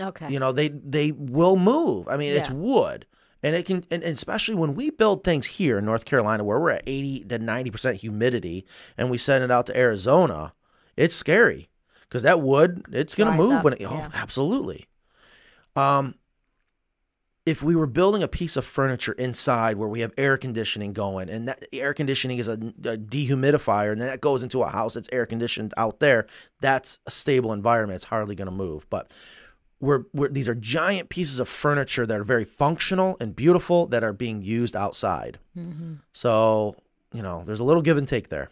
okay, 0.00 0.30
you 0.30 0.38
know 0.38 0.52
they 0.52 0.68
they 0.68 1.12
will 1.12 1.56
move 1.56 2.08
i 2.08 2.16
mean 2.16 2.34
it's 2.34 2.50
wood 2.50 3.06
and 3.42 3.54
it 3.54 3.66
can 3.66 3.84
and, 3.90 4.02
and 4.02 4.14
especially 4.14 4.54
when 4.54 4.74
we 4.74 4.90
build 4.90 5.22
things 5.22 5.46
here 5.46 5.78
in 5.78 5.84
north 5.84 6.04
carolina 6.04 6.42
where 6.42 6.58
we're 6.58 6.70
at 6.70 6.82
80 6.86 7.24
to 7.24 7.38
90% 7.38 7.94
humidity 7.96 8.64
and 8.96 9.10
we 9.10 9.18
send 9.18 9.44
it 9.44 9.50
out 9.50 9.66
to 9.66 9.76
arizona 9.76 10.54
it's 10.96 11.14
scary 11.14 11.68
because 12.00 12.22
that 12.22 12.40
wood 12.40 12.84
it's 12.90 13.14
going 13.14 13.30
to 13.30 13.36
move 13.36 13.52
up, 13.52 13.64
when 13.64 13.74
it 13.74 13.80
yeah. 13.80 13.88
oh 13.90 14.10
absolutely 14.14 14.86
um 15.76 16.14
if 17.44 17.62
we 17.62 17.74
were 17.74 17.86
building 17.86 18.22
a 18.22 18.28
piece 18.28 18.56
of 18.56 18.64
furniture 18.64 19.12
inside 19.12 19.76
where 19.76 19.88
we 19.88 20.00
have 20.00 20.12
air 20.16 20.36
conditioning 20.36 20.92
going 20.92 21.28
and 21.28 21.48
that 21.48 21.64
air 21.72 21.92
conditioning 21.92 22.38
is 22.38 22.46
a, 22.46 22.52
a 22.52 22.96
dehumidifier 22.96 23.92
and 23.92 24.00
then 24.00 24.08
that 24.08 24.20
goes 24.20 24.42
into 24.42 24.62
a 24.62 24.68
house 24.68 24.94
that's 24.94 25.08
air 25.10 25.26
conditioned 25.26 25.74
out 25.76 25.98
there 25.98 26.26
that's 26.60 27.00
a 27.06 27.10
stable 27.10 27.52
environment 27.52 27.96
it's 27.96 28.04
hardly 28.04 28.34
going 28.34 28.46
to 28.46 28.52
move 28.52 28.88
but 28.90 29.12
we're, 29.82 30.04
we're 30.14 30.28
these 30.28 30.48
are 30.48 30.54
giant 30.54 31.10
pieces 31.10 31.40
of 31.40 31.48
furniture 31.48 32.06
that 32.06 32.18
are 32.18 32.24
very 32.24 32.44
functional 32.44 33.16
and 33.20 33.36
beautiful 33.36 33.86
that 33.88 34.04
are 34.04 34.12
being 34.12 34.40
used 34.40 34.76
outside. 34.76 35.38
Mm-hmm. 35.58 35.94
So 36.12 36.76
you 37.12 37.22
know, 37.22 37.42
there's 37.44 37.60
a 37.60 37.64
little 37.64 37.82
give 37.82 37.98
and 37.98 38.08
take 38.08 38.28
there. 38.30 38.50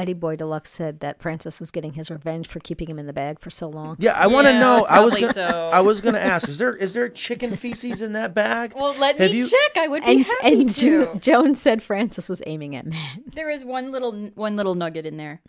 Eddie 0.00 0.14
Boy 0.14 0.34
Deluxe 0.34 0.70
said 0.70 1.00
that 1.00 1.20
Francis 1.20 1.60
was 1.60 1.70
getting 1.70 1.92
his 1.92 2.10
revenge 2.10 2.48
for 2.48 2.58
keeping 2.58 2.88
him 2.88 2.98
in 2.98 3.06
the 3.06 3.12
bag 3.12 3.38
for 3.38 3.50
so 3.50 3.68
long. 3.68 3.96
Yeah, 3.98 4.12
I 4.14 4.28
want 4.28 4.46
to 4.46 4.52
Yeah, 4.52 4.58
know. 4.60 4.86
I 4.88 5.00
was 5.00 5.14
gonna, 5.14 5.32
so. 5.32 5.68
I 5.72 5.80
was 5.80 6.00
gonna 6.00 6.18
ask. 6.18 6.48
Is 6.48 6.56
there 6.56 6.74
is 6.74 6.94
there 6.94 7.08
chicken 7.10 7.54
feces 7.54 8.00
in 8.00 8.14
that 8.14 8.34
bag? 8.34 8.72
Well, 8.74 8.94
let 8.98 9.18
Have 9.18 9.30
me 9.30 9.36
you- 9.38 9.46
check. 9.48 9.76
I 9.76 9.88
would 9.88 10.02
be 10.02 10.10
And, 10.10 10.26
happy 10.26 10.52
and 10.62 10.70
to. 10.70 10.80
Jo- 11.04 11.14
Joan 11.16 11.54
said 11.54 11.82
Francis 11.82 12.28
was 12.30 12.40
aiming 12.46 12.74
at 12.74 12.86
Matt. 12.86 13.18
There 13.34 13.50
is 13.50 13.62
one 13.64 13.92
little 13.92 14.12
one 14.34 14.56
little 14.56 14.74
nugget 14.74 15.04
in 15.04 15.18
there. 15.18 15.42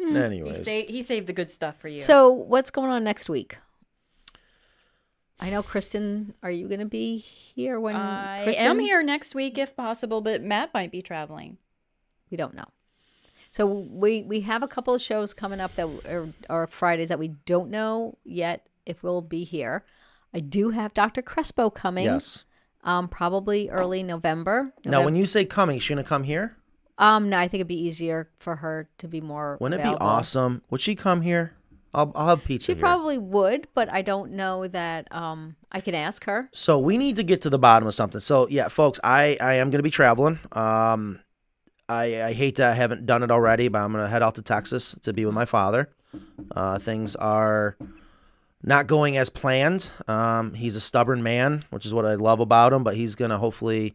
Hmm. 0.00 0.10
He, 0.12 0.16
Anyways, 0.16 0.64
sa- 0.64 0.70
he 0.92 1.02
saved 1.02 1.26
the 1.26 1.32
good 1.34 1.50
stuff 1.50 1.76
for 1.78 1.88
you. 1.88 2.00
So, 2.00 2.30
what's 2.30 2.70
going 2.70 2.90
on 2.90 3.04
next 3.04 3.28
week? 3.28 3.58
I 5.38 5.50
know, 5.50 5.62
Kristen, 5.62 6.34
are 6.42 6.50
you 6.50 6.68
going 6.68 6.78
to 6.80 6.86
be 6.86 7.18
here 7.18 7.78
when 7.80 7.96
I 7.96 8.44
Kristen? 8.44 8.64
am 8.66 8.78
here 8.78 9.02
next 9.02 9.34
week 9.34 9.58
if 9.58 9.76
possible, 9.76 10.20
but 10.20 10.40
Matt 10.42 10.72
might 10.72 10.92
be 10.92 11.02
traveling. 11.02 11.58
We 12.30 12.36
don't 12.36 12.54
know. 12.54 12.66
So 13.52 13.66
we 13.66 14.22
we 14.22 14.40
have 14.40 14.62
a 14.62 14.68
couple 14.68 14.94
of 14.94 15.00
shows 15.00 15.32
coming 15.34 15.60
up 15.60 15.74
that 15.76 15.86
are, 16.08 16.28
are 16.50 16.66
Fridays 16.66 17.10
that 17.10 17.18
we 17.18 17.28
don't 17.46 17.70
know 17.70 18.16
yet 18.24 18.66
if 18.86 19.02
we'll 19.02 19.20
be 19.22 19.44
here. 19.44 19.84
I 20.34 20.40
do 20.40 20.70
have 20.70 20.94
Dr. 20.94 21.20
Crespo 21.22 21.70
coming. 21.70 22.04
yes. 22.06 22.44
Um, 22.84 23.06
probably 23.08 23.68
early 23.70 24.02
November. 24.02 24.72
Now, 24.84 25.04
when 25.04 25.14
you 25.14 25.24
say 25.26 25.44
coming, 25.44 25.78
she 25.78 25.94
gonna 25.94 26.02
come 26.02 26.24
here? 26.24 26.56
um, 26.98 27.28
no, 27.30 27.38
I 27.38 27.46
think 27.46 27.60
it'd 27.60 27.68
be 27.68 27.80
easier 27.80 28.28
for 28.40 28.56
her 28.56 28.88
to 28.98 29.06
be 29.06 29.20
more. 29.20 29.56
Wouldn't 29.60 29.80
it 29.80 29.84
be 29.84 29.96
awesome? 30.00 30.62
Would 30.70 30.80
she 30.80 30.94
come 30.96 31.20
here? 31.20 31.54
I'll 31.94 32.10
I'll 32.16 32.28
have 32.28 32.44
pizza 32.44 32.66
She 32.66 32.72
here. 32.74 32.80
probably 32.80 33.18
would, 33.18 33.68
but 33.74 33.92
I 33.92 34.00
don't 34.02 34.32
know 34.32 34.66
that. 34.66 35.14
Um, 35.14 35.56
I 35.70 35.80
can 35.80 35.94
ask 35.94 36.24
her. 36.24 36.48
So 36.52 36.78
we 36.78 36.96
need 36.96 37.16
to 37.16 37.22
get 37.22 37.42
to 37.42 37.50
the 37.50 37.58
bottom 37.58 37.86
of 37.86 37.94
something. 37.94 38.20
So 38.20 38.48
yeah, 38.48 38.68
folks, 38.68 38.98
I 39.04 39.36
I 39.40 39.54
am 39.54 39.68
gonna 39.70 39.82
be 39.82 39.90
traveling. 39.90 40.38
Um, 40.52 41.20
I 41.92 42.28
I 42.28 42.32
hate 42.32 42.56
that 42.56 42.72
I 42.72 42.74
haven't 42.74 43.06
done 43.06 43.22
it 43.22 43.30
already, 43.30 43.68
but 43.68 43.80
I'm 43.82 43.92
gonna 43.92 44.08
head 44.08 44.22
out 44.22 44.34
to 44.36 44.42
Texas 44.42 44.94
to 45.02 45.12
be 45.12 45.24
with 45.24 45.34
my 45.34 45.44
father. 45.44 45.88
Uh, 46.54 46.78
things 46.78 47.16
are 47.16 47.76
not 48.62 48.86
going 48.86 49.16
as 49.16 49.28
planned. 49.30 49.92
Um, 50.06 50.54
he's 50.54 50.76
a 50.76 50.80
stubborn 50.80 51.22
man, 51.22 51.64
which 51.70 51.84
is 51.86 51.92
what 51.94 52.04
I 52.06 52.14
love 52.14 52.40
about 52.40 52.72
him. 52.72 52.84
But 52.84 52.96
he's 52.96 53.14
gonna 53.14 53.38
hopefully 53.38 53.94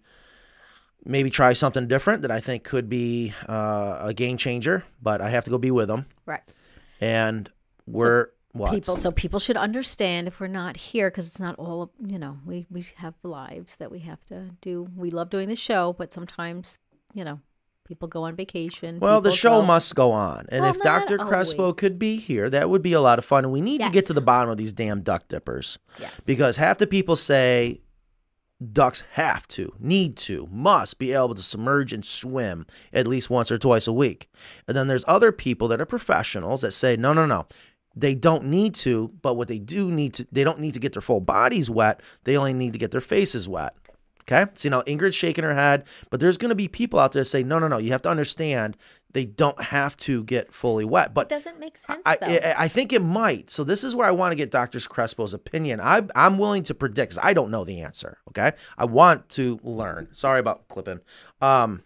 maybe 1.05 1.29
try 1.29 1.53
something 1.53 1.87
different 1.87 2.21
that 2.23 2.31
I 2.31 2.39
think 2.39 2.63
could 2.63 2.89
be 2.89 3.33
uh, 3.47 3.99
a 4.01 4.13
game 4.13 4.37
changer. 4.37 4.83
But 5.01 5.21
I 5.21 5.29
have 5.29 5.43
to 5.45 5.49
go 5.51 5.57
be 5.57 5.71
with 5.71 5.89
him, 5.89 6.05
Right. 6.25 6.41
and 6.99 7.49
we're 7.85 8.29
what 8.53 8.71
people 8.71 8.97
so 8.97 9.11
people 9.11 9.39
should 9.39 9.57
understand 9.57 10.27
if 10.27 10.39
we're 10.39 10.47
not 10.47 10.77
here 10.77 11.11
because 11.11 11.27
it's 11.27 11.39
not 11.39 11.55
all 11.59 11.91
you 12.03 12.17
know 12.17 12.39
we 12.45 12.65
we 12.71 12.83
have 12.95 13.13
lives 13.21 13.75
that 13.75 13.91
we 13.91 13.99
have 13.99 14.25
to 14.25 14.49
do 14.61 14.89
we 14.95 15.11
love 15.11 15.29
doing 15.29 15.47
the 15.47 15.55
show 15.55 15.93
but 15.93 16.11
sometimes 16.11 16.79
you 17.13 17.23
know 17.23 17.39
people 17.87 18.07
go 18.07 18.23
on 18.23 18.35
vacation 18.35 18.99
Well, 18.99 19.21
the 19.21 19.31
show 19.31 19.61
go- 19.61 19.65
must 19.65 19.95
go 19.95 20.11
on. 20.11 20.45
And 20.49 20.61
Well, 20.61 20.71
if 20.75 20.81
Dr. 20.81 21.17
Crespo 21.17 21.63
always. 21.63 21.77
could 21.77 21.97
be 21.97 22.17
here, 22.17 22.49
that 22.49 22.69
would 22.69 22.81
be 22.81 22.93
a 22.93 23.01
lot 23.01 23.17
of 23.17 23.25
fun. 23.25 23.45
And 23.45 23.53
we 23.53 23.61
need 23.61 23.81
to 23.81 23.89
get 23.89 24.05
to 24.07 24.13
the 24.13 24.21
bottom 24.21 24.49
of 24.49 24.57
these 24.57 24.73
damn 24.73 25.01
duck 25.01 25.27
dippers. 25.27 25.79
yes 25.99 26.11
Because 26.25 26.57
half 26.57 26.77
the 26.77 26.87
people 26.87 27.15
say 27.15 27.81
ducks 28.73 29.03
have 29.11 29.47
to, 29.49 29.73
need 29.79 30.17
to, 30.17 30.47
must 30.51 30.97
be 30.97 31.13
able 31.13 31.35
to 31.35 31.41
submerge 31.43 31.93
and 31.93 32.03
swim 32.03 32.65
at 32.91 33.07
least 33.07 33.29
once 33.29 33.51
or 33.51 33.57
twice 33.57 33.87
a 33.87 33.93
week. 33.93 34.29
And 34.67 34.75
then 34.75 34.87
there's 34.87 35.05
other 35.07 35.31
people 35.31 35.67
that 35.67 35.79
are 35.79 35.85
professionals 35.85 36.61
that 36.61 36.71
say, 36.71 36.97
no, 36.97 37.13
no, 37.13 37.25
no. 37.25 37.45
They 37.95 38.13
don't 38.13 38.45
need 38.45 38.75
to, 38.75 39.11
but 39.23 39.35
what 39.35 39.47
they 39.47 39.57
do 39.59 39.91
need 39.91 40.13
to, 40.15 40.27
they 40.31 40.43
don't 40.43 40.59
need 40.59 40.73
to 40.75 40.79
get 40.79 40.93
their 40.93 41.01
full 41.01 41.19
bodies 41.19 41.69
wet. 41.69 42.01
They 42.25 42.35
only 42.37 42.53
need 42.53 42.73
to 42.73 42.79
get 42.79 42.91
their 42.91 43.01
faces 43.01 43.47
wet. 43.49 43.75
Okay. 44.29 44.51
So, 44.55 44.67
you 44.67 44.69
know, 44.69 44.81
Ingrid's 44.81 45.15
shaking 45.15 45.45
her 45.45 45.55
head, 45.55 45.85
but 46.09 46.19
there's 46.19 46.37
going 46.37 46.49
to 46.49 46.55
be 46.55 46.67
people 46.67 46.99
out 46.99 47.13
there 47.13 47.23
say, 47.23 47.43
no, 47.43 47.59
no, 47.59 47.67
no. 47.67 47.77
You 47.77 47.91
have 47.93 48.01
to 48.01 48.09
understand 48.09 48.75
they 49.13 49.25
don't 49.25 49.61
have 49.61 49.95
to 49.97 50.23
get 50.25 50.53
fully 50.53 50.85
wet. 50.85 51.13
But 51.13 51.27
it 51.27 51.29
doesn't 51.29 51.59
make 51.59 51.77
sense 51.77 52.01
I, 52.05 52.17
though 52.17 52.27
I 52.27 52.65
I 52.65 52.67
think 52.67 52.91
it 52.91 53.01
might. 53.01 53.49
So 53.49 53.63
this 53.63 53.83
is 53.83 53.95
where 53.95 54.05
I 54.05 54.11
want 54.11 54.31
to 54.31 54.35
get 54.35 54.51
Dr. 54.51 54.79
Crespo's 54.81 55.33
opinion. 55.33 55.79
I 55.81 56.03
I'm 56.13 56.37
willing 56.37 56.63
to 56.63 56.75
predict 56.75 57.11
because 57.11 57.23
I 57.23 57.33
don't 57.33 57.49
know 57.49 57.63
the 57.63 57.81
answer. 57.81 58.17
Okay, 58.29 58.51
I 58.77 58.85
want 58.85 59.29
to 59.29 59.59
learn. 59.63 60.09
Sorry 60.13 60.39
about 60.39 60.67
clipping. 60.67 60.99
Um, 61.41 61.83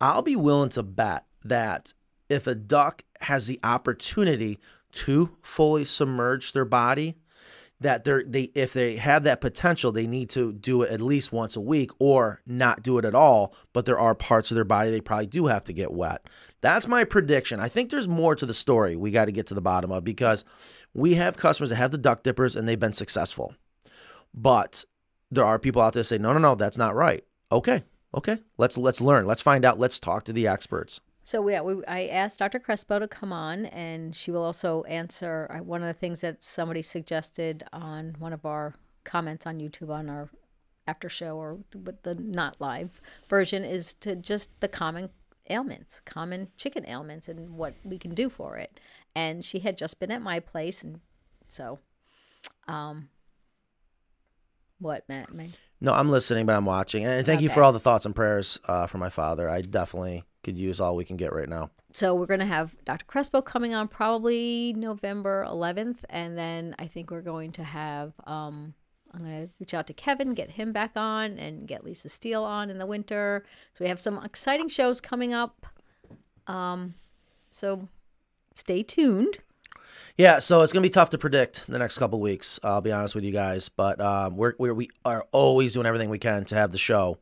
I'll 0.00 0.22
be 0.22 0.36
willing 0.36 0.70
to 0.70 0.82
bet 0.82 1.24
that 1.44 1.94
if 2.28 2.46
a 2.46 2.54
duck 2.54 3.04
has 3.22 3.46
the 3.46 3.58
opportunity 3.62 4.58
to 4.90 5.36
fully 5.42 5.84
submerge 5.84 6.52
their 6.52 6.64
body, 6.64 7.16
that 7.80 8.04
they're 8.04 8.24
they 8.24 8.50
if 8.54 8.72
they 8.72 8.96
have 8.96 9.22
that 9.24 9.40
potential, 9.40 9.92
they 9.92 10.06
need 10.06 10.30
to 10.30 10.52
do 10.52 10.82
it 10.82 10.90
at 10.90 11.00
least 11.00 11.32
once 11.32 11.56
a 11.56 11.60
week 11.60 11.90
or 11.98 12.40
not 12.46 12.82
do 12.82 12.98
it 12.98 13.04
at 13.04 13.14
all. 13.14 13.54
But 13.72 13.84
there 13.84 13.98
are 13.98 14.14
parts 14.14 14.50
of 14.50 14.56
their 14.56 14.64
body 14.64 14.90
they 14.90 15.00
probably 15.00 15.26
do 15.26 15.46
have 15.46 15.64
to 15.64 15.72
get 15.72 15.92
wet. 15.92 16.26
That's 16.60 16.88
my 16.88 17.04
prediction. 17.04 17.60
I 17.60 17.68
think 17.68 17.90
there's 17.90 18.08
more 18.08 18.34
to 18.34 18.46
the 18.46 18.54
story 18.54 18.96
we 18.96 19.10
got 19.10 19.26
to 19.26 19.32
get 19.32 19.46
to 19.48 19.54
the 19.54 19.60
bottom 19.60 19.92
of 19.92 20.02
because 20.02 20.44
we 20.92 21.14
have 21.14 21.36
customers 21.36 21.70
that 21.70 21.76
have 21.76 21.92
the 21.92 21.98
duck 21.98 22.22
dippers 22.22 22.56
and 22.56 22.68
they've 22.68 22.80
been 22.80 22.92
successful. 22.92 23.54
But 24.34 24.84
there 25.30 25.44
are 25.44 25.58
people 25.58 25.82
out 25.82 25.92
there 25.92 26.00
that 26.00 26.06
say, 26.06 26.18
no, 26.18 26.32
no, 26.32 26.38
no, 26.38 26.54
that's 26.54 26.78
not 26.78 26.94
right. 26.94 27.24
Okay, 27.52 27.84
okay, 28.14 28.38
let's 28.56 28.76
let's 28.76 29.00
learn, 29.00 29.24
let's 29.24 29.42
find 29.42 29.64
out, 29.64 29.78
let's 29.78 30.00
talk 30.00 30.24
to 30.24 30.32
the 30.32 30.46
experts. 30.46 31.00
So 31.28 31.46
yeah, 31.46 31.60
we, 31.60 31.84
I 31.84 32.06
asked 32.06 32.38
Dr. 32.38 32.58
Crespo 32.58 32.98
to 33.00 33.06
come 33.06 33.34
on, 33.34 33.66
and 33.66 34.16
she 34.16 34.30
will 34.30 34.42
also 34.42 34.84
answer 34.84 35.46
uh, 35.50 35.62
one 35.62 35.82
of 35.82 35.86
the 35.86 35.92
things 35.92 36.22
that 36.22 36.42
somebody 36.42 36.80
suggested 36.80 37.64
on 37.70 38.16
one 38.18 38.32
of 38.32 38.46
our 38.46 38.76
comments 39.04 39.46
on 39.46 39.58
YouTube 39.58 39.90
on 39.90 40.08
our 40.08 40.30
after 40.86 41.10
show 41.10 41.36
or 41.36 41.58
with 41.84 42.02
the 42.02 42.14
not 42.14 42.56
live 42.60 42.98
version 43.28 43.62
is 43.62 43.92
to 43.92 44.16
just 44.16 44.48
the 44.60 44.68
common 44.68 45.10
ailments, 45.50 46.00
common 46.06 46.48
chicken 46.56 46.88
ailments, 46.88 47.28
and 47.28 47.58
what 47.58 47.74
we 47.84 47.98
can 47.98 48.14
do 48.14 48.30
for 48.30 48.56
it. 48.56 48.80
And 49.14 49.44
she 49.44 49.58
had 49.58 49.76
just 49.76 50.00
been 50.00 50.10
at 50.10 50.22
my 50.22 50.40
place, 50.40 50.82
and 50.82 50.98
so, 51.46 51.78
um, 52.66 53.10
what 54.78 55.06
Matt? 55.10 55.34
May- 55.34 55.50
No, 55.78 55.92
I'm 55.92 56.08
listening, 56.08 56.46
but 56.46 56.56
I'm 56.56 56.64
watching, 56.64 57.04
and 57.04 57.26
thank 57.26 57.42
you 57.42 57.50
for 57.50 57.62
all 57.62 57.74
the 57.74 57.80
thoughts 57.80 58.06
and 58.06 58.16
prayers 58.16 58.58
uh, 58.66 58.86
for 58.86 58.96
my 58.96 59.10
father. 59.10 59.50
I 59.50 59.60
definitely 59.60 60.24
could 60.48 60.58
use 60.58 60.80
all 60.80 60.96
we 60.96 61.04
can 61.04 61.16
get 61.16 61.32
right 61.32 61.48
now. 61.48 61.70
So 61.92 62.14
we're 62.14 62.26
going 62.26 62.40
to 62.40 62.46
have 62.46 62.74
Dr. 62.84 63.04
Crespo 63.06 63.42
coming 63.42 63.74
on 63.74 63.88
probably 63.88 64.74
November 64.76 65.46
11th, 65.48 65.98
and 66.10 66.36
then 66.36 66.74
I 66.78 66.86
think 66.86 67.10
we're 67.10 67.22
going 67.22 67.52
to 67.52 67.64
have 67.64 68.12
um, 68.26 68.74
I'm 69.12 69.22
going 69.22 69.46
to 69.46 69.52
reach 69.58 69.74
out 69.74 69.86
to 69.86 69.94
Kevin, 69.94 70.34
get 70.34 70.50
him 70.50 70.72
back 70.72 70.92
on, 70.96 71.38
and 71.38 71.66
get 71.66 71.84
Lisa 71.84 72.08
Steele 72.08 72.44
on 72.44 72.70
in 72.70 72.78
the 72.78 72.86
winter. 72.86 73.44
So 73.74 73.84
we 73.84 73.88
have 73.88 74.00
some 74.00 74.22
exciting 74.24 74.68
shows 74.68 75.00
coming 75.00 75.32
up. 75.32 75.66
Um, 76.46 76.94
so 77.50 77.88
stay 78.54 78.82
tuned. 78.82 79.38
Yeah, 80.16 80.40
so 80.40 80.62
it's 80.62 80.72
gonna 80.72 80.82
be 80.82 80.90
tough 80.90 81.10
to 81.10 81.18
predict 81.18 81.66
the 81.68 81.78
next 81.78 81.98
couple 81.98 82.20
weeks. 82.20 82.58
I'll 82.62 82.80
be 82.80 82.92
honest 82.92 83.14
with 83.14 83.24
you 83.24 83.30
guys, 83.30 83.68
but 83.68 84.00
um, 84.00 84.36
we're, 84.36 84.54
we're 84.58 84.74
we 84.74 84.90
are 85.04 85.26
always 85.32 85.74
doing 85.74 85.86
everything 85.86 86.10
we 86.10 86.18
can 86.18 86.44
to 86.46 86.54
have 86.56 86.72
the 86.72 86.78
show. 86.78 87.18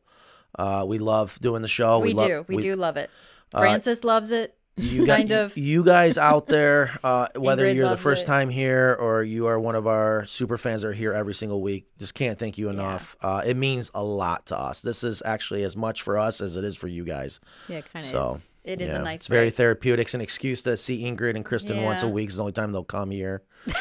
Uh, 0.57 0.85
we 0.87 0.97
love 0.97 1.37
doing 1.41 1.61
the 1.61 1.67
show. 1.67 1.99
we, 1.99 2.13
love- 2.13 2.27
do. 2.27 2.45
We, 2.47 2.57
do 2.57 2.73
love 2.73 2.97
it. 2.97 3.09
Francis 3.51 4.03
loves 4.03 4.31
it. 4.31 4.55
You 4.75 5.05
got- 5.05 5.17
kind 5.17 5.31
of. 5.31 5.57
You 5.57 5.83
guys 5.83 6.17
out 6.17 6.47
there, 6.47 6.99
uh, 7.03 7.27
whether 7.35 7.65
Ingrid 7.65 7.75
you're 7.75 7.89
the 7.89 7.97
first 7.97 8.23
it. 8.23 8.27
time 8.27 8.49
here 8.49 8.95
or 8.99 9.23
you 9.23 9.47
are 9.47 9.59
one 9.59 9.75
of 9.75 9.87
our 9.87 10.25
super 10.25 10.57
fans 10.57 10.81
that 10.81 10.89
are 10.89 10.93
here 10.93 11.13
every 11.13 11.33
single 11.33 11.61
week, 11.61 11.87
just 11.97 12.13
can't 12.13 12.37
thank 12.37 12.57
you 12.57 12.69
enough. 12.69 13.15
Uh, 13.21 13.41
it 13.45 13.57
means 13.57 13.89
a 13.93 14.03
lot 14.03 14.45
to 14.47 14.57
us. 14.57 14.81
This 14.81 15.03
is 15.03 15.23
actually 15.25 15.63
as 15.63 15.75
much 15.75 16.01
for 16.01 16.17
us 16.17 16.41
as 16.41 16.55
it 16.55 16.63
is 16.63 16.75
for 16.75 16.87
you 16.87 17.03
guys. 17.03 17.39
Yeah, 17.67 17.81
kind 17.81 18.03
of 18.03 18.09
So 18.11 18.41
It 18.63 18.81
is 18.81 18.89
yeah, 18.89 18.99
a 18.99 19.03
nice. 19.03 19.17
It's 19.19 19.27
very 19.27 19.49
therapeutic. 19.49 20.07
It's 20.07 20.13
an 20.13 20.21
excuse 20.21 20.61
to 20.63 20.77
see 20.77 21.03
Ingrid 21.03 21.35
and 21.35 21.45
Kristen 21.45 21.81
once 21.83 22.03
a 22.03 22.07
week. 22.07 22.27
It's 22.27 22.35
the 22.35 22.41
only 22.43 22.53
time 22.53 22.71
they'll 22.71 22.83
come 22.83 23.09
here. 23.11 23.41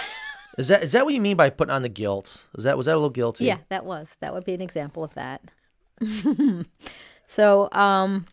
is 0.59 0.69
that 0.69 0.83
is 0.83 0.93
that 0.93 1.05
what 1.05 1.13
you 1.13 1.21
mean 1.21 1.37
by 1.37 1.51
putting 1.51 1.75
on 1.75 1.83
the 1.83 1.89
guilt? 1.91 2.47
Is 2.57 2.65
that 2.65 2.77
was 2.77 2.87
that 2.87 2.93
a 2.93 2.97
little 2.97 3.11
guilty? 3.11 3.45
Yeah, 3.45 3.59
that 3.69 3.85
was. 3.85 4.17
That 4.21 4.33
would 4.33 4.45
be 4.45 4.55
an 4.55 4.63
example 4.63 5.05
of 5.05 5.13
that. 5.15 5.43
so, 7.27 7.69
um, 7.73 8.27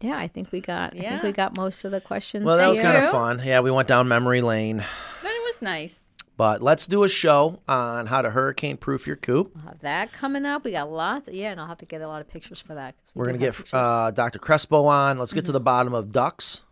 yeah, 0.00 0.16
I 0.18 0.28
think 0.28 0.50
we 0.52 0.60
got. 0.60 0.96
I 0.96 1.00
think 1.00 1.22
we 1.22 1.32
got 1.32 1.56
most 1.56 1.84
of 1.84 1.90
the 1.92 2.00
questions. 2.00 2.44
Well, 2.44 2.56
that 2.56 2.68
was 2.68 2.80
kind 2.80 2.96
of 3.04 3.10
fun. 3.10 3.40
Yeah, 3.44 3.60
we 3.60 3.70
went 3.70 3.88
down 3.88 4.08
memory 4.08 4.40
lane. 4.42 4.84
But 5.22 5.30
it 5.30 5.42
was 5.42 5.62
nice. 5.62 6.02
But 6.36 6.62
let's 6.62 6.86
do 6.86 7.04
a 7.04 7.08
show 7.08 7.60
on 7.68 8.06
how 8.06 8.22
to 8.22 8.30
hurricane 8.30 8.78
proof 8.78 9.06
your 9.06 9.16
coop. 9.16 9.52
We'll 9.54 9.64
have 9.64 9.80
that 9.80 10.12
coming 10.12 10.44
up. 10.44 10.64
We 10.64 10.72
got 10.72 10.90
lots. 10.90 11.28
Yeah, 11.30 11.50
and 11.52 11.60
I'll 11.60 11.66
have 11.68 11.78
to 11.78 11.86
get 11.86 12.00
a 12.00 12.08
lot 12.08 12.20
of 12.20 12.28
pictures 12.28 12.60
for 12.60 12.74
that. 12.74 12.94
we 13.14 13.20
We're 13.20 13.26
gonna 13.26 13.38
get. 13.38 13.52
Mm-hmm. 13.54 13.76
uh, 13.76 14.10
Dr. 14.10 14.38
Crespo 14.38 14.86
on. 14.86 15.18
Let's 15.18 15.32
get 15.34 15.44
to 15.44 15.52
the 15.52 15.60
bottom 15.60 15.94
of 15.94 16.10
ducks. 16.10 16.62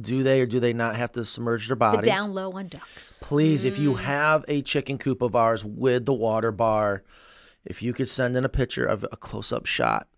Do 0.00 0.22
they 0.24 0.40
or 0.40 0.46
do 0.46 0.58
they 0.58 0.72
not 0.72 0.96
have 0.96 1.12
to 1.12 1.24
submerge 1.24 1.68
their 1.68 1.76
the 1.76 1.78
bodies? 1.78 2.04
down 2.06 2.34
low 2.34 2.50
on 2.52 2.66
ducks. 2.68 3.22
Please, 3.24 3.64
if 3.64 3.76
Mm. 3.76 3.82
you 3.82 3.94
have 3.94 4.44
a 4.48 4.62
chicken 4.62 4.98
coop 4.98 5.22
of 5.22 5.36
ours 5.36 5.64
with 5.64 6.06
the 6.06 6.12
water 6.12 6.50
bar, 6.50 7.04
if 7.64 7.82
you 7.82 7.92
could 7.92 8.08
send 8.08 8.36
in 8.36 8.44
a 8.44 8.48
picture 8.48 8.84
of 8.84 9.04
a 9.12 9.16
close-up 9.16 9.66
shot 9.66 10.08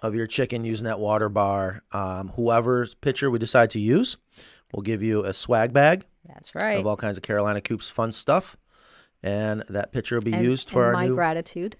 of 0.00 0.14
your 0.14 0.26
chicken 0.26 0.64
using 0.64 0.84
that 0.84 1.00
water 1.00 1.28
bar, 1.28 1.82
um, 1.92 2.28
whoever's 2.36 2.94
picture 2.94 3.30
we 3.30 3.38
decide 3.38 3.70
to 3.70 3.80
use, 3.80 4.16
we'll 4.72 4.82
give 4.82 5.02
you 5.02 5.24
a 5.24 5.32
swag 5.32 5.72
bag 5.72 6.06
That's 6.26 6.54
right. 6.54 6.78
of 6.78 6.86
all 6.86 6.96
kinds 6.96 7.16
of 7.16 7.22
Carolina 7.22 7.60
Coops 7.60 7.88
fun 7.90 8.12
stuff, 8.12 8.56
and 9.22 9.64
that 9.68 9.90
picture 9.92 10.16
will 10.16 10.22
be 10.24 10.32
and, 10.34 10.44
used 10.44 10.70
for 10.70 10.86
and 10.86 10.96
our 10.96 11.02
my 11.02 11.08
new. 11.08 11.14
gratitude. 11.14 11.76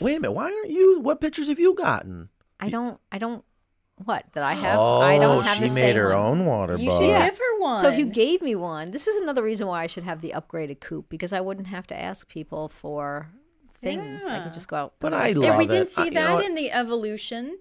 Wait 0.00 0.16
a 0.16 0.20
minute, 0.20 0.32
why 0.32 0.44
aren't 0.44 0.70
you? 0.70 1.00
What 1.00 1.20
pictures 1.20 1.48
have 1.48 1.58
you 1.58 1.74
gotten? 1.74 2.28
I 2.60 2.68
don't. 2.68 3.00
I 3.10 3.18
don't. 3.18 3.44
What 4.04 4.26
that 4.34 4.44
I 4.44 4.52
have? 4.52 4.78
Oh, 4.78 5.00
I 5.00 5.18
don't 5.18 5.42
have 5.44 5.56
she 5.56 5.68
the 5.68 5.74
made 5.74 5.96
her 5.96 6.08
one. 6.10 6.16
own 6.40 6.44
water 6.44 6.76
You 6.76 6.90
bug. 6.90 6.98
should 7.00 7.06
give 7.06 7.38
her 7.38 7.58
one. 7.60 7.80
So 7.80 7.88
if 7.88 7.98
you 7.98 8.04
gave 8.04 8.42
me 8.42 8.54
one, 8.54 8.90
this 8.90 9.06
is 9.06 9.22
another 9.22 9.42
reason 9.42 9.66
why 9.66 9.82
I 9.82 9.86
should 9.86 10.04
have 10.04 10.20
the 10.20 10.34
upgraded 10.36 10.80
coop 10.80 11.08
because 11.08 11.32
I 11.32 11.40
wouldn't 11.40 11.68
have 11.68 11.86
to 11.86 11.98
ask 11.98 12.28
people 12.28 12.68
for 12.68 13.30
things. 13.76 14.24
I 14.24 14.36
Yeah. 14.38 14.42
could 14.44 14.54
just 14.54 14.68
go 14.68 14.76
out. 14.76 14.94
But 15.00 15.14
I 15.14 15.32
love 15.32 15.44
yeah, 15.44 15.56
we 15.58 15.64
it. 15.64 15.70
didn't 15.70 15.88
I- 15.88 15.90
see 15.90 16.04
you 16.06 16.10
know 16.10 16.38
that 16.38 16.44
in 16.44 16.54
the 16.54 16.70
evolution. 16.72 17.58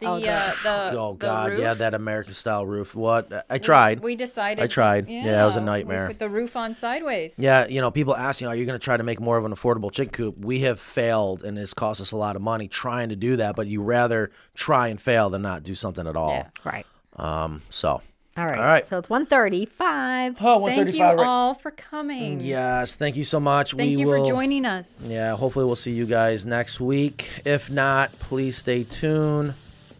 The 0.00 0.08
Oh, 0.08 0.14
uh, 0.14 0.18
the- 0.18 0.90
the 0.90 0.98
oh 0.98 1.12
the 1.12 1.16
God, 1.18 1.58
yeah, 1.58 1.74
that 1.74 1.94
American 1.94 2.32
style 2.34 2.66
roof. 2.66 2.92
What 2.92 3.46
I 3.48 3.58
tried. 3.58 4.00
We 4.00 4.16
decided. 4.16 4.60
I 4.60 4.66
tried. 4.66 5.08
Yeah, 5.08 5.40
it 5.40 5.46
was 5.46 5.54
a 5.54 5.60
we 5.60 5.66
nightmare. 5.66 6.08
put 6.08 6.18
the 6.18 6.28
roof 6.28 6.56
on 6.56 6.74
sideways. 6.74 7.38
Yeah, 7.38 7.68
you 7.68 7.80
know, 7.80 7.92
people 7.92 8.16
ask, 8.16 8.40
you 8.40 8.46
know, 8.48 8.52
are 8.52 8.56
you 8.56 8.66
going 8.66 8.76
to 8.78 8.84
try 8.84 8.96
to 8.96 9.04
make 9.04 9.20
more 9.20 9.36
of 9.38 9.44
an 9.44 9.52
affordable 9.54 9.92
chicken 9.92 10.12
coop? 10.12 10.38
We 10.44 10.60
have 10.62 10.80
failed, 10.80 11.44
and 11.44 11.56
it's 11.56 11.72
cost 11.72 12.00
us 12.00 12.10
a 12.10 12.16
lot 12.16 12.34
of 12.34 12.42
money 12.42 12.66
trying 12.66 13.10
to 13.10 13.16
do 13.16 13.36
that. 13.36 13.54
But 13.54 13.68
you 13.68 13.80
rather 13.80 14.32
try 14.54 14.88
and 14.88 15.00
fail 15.00 15.30
than 15.30 15.42
not 15.42 15.62
do 15.62 15.76
something 15.76 16.08
at 16.08 16.16
all. 16.16 16.30
Yeah. 16.30 16.48
Right. 16.64 16.86
Um. 17.14 17.62
So. 17.70 18.02
All 18.34 18.46
right. 18.46 18.58
All 18.58 18.64
right. 18.64 18.86
So 18.86 18.98
it's 18.98 19.10
one 19.10 19.26
thirty-five. 19.26 20.36
Oh, 20.40 20.66
Thank 20.66 20.94
you 20.94 21.04
all 21.04 21.52
for 21.52 21.70
coming. 21.70 22.40
Yes, 22.40 22.94
thank 22.94 23.14
you 23.16 23.24
so 23.24 23.38
much. 23.38 23.72
Thank 23.74 23.90
we 23.90 23.96
you 23.96 24.06
will, 24.06 24.24
for 24.24 24.30
joining 24.30 24.64
us. 24.64 25.04
Yeah, 25.06 25.36
hopefully 25.36 25.66
we'll 25.66 25.76
see 25.76 25.92
you 25.92 26.06
guys 26.06 26.46
next 26.46 26.80
week. 26.80 27.42
If 27.44 27.70
not, 27.70 28.18
please 28.18 28.56
stay 28.56 28.84
tuned. 28.84 29.52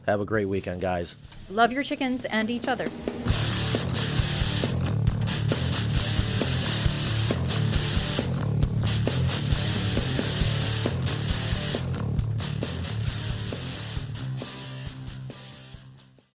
Have 0.07 0.21
a 0.21 0.25
great 0.25 0.47
weekend, 0.47 0.81
guys. 0.81 1.19
Love 1.51 1.73
your 1.73 1.83
chickens 1.83 2.25
and 2.25 2.51
each 2.51 2.69
other. 2.69 2.89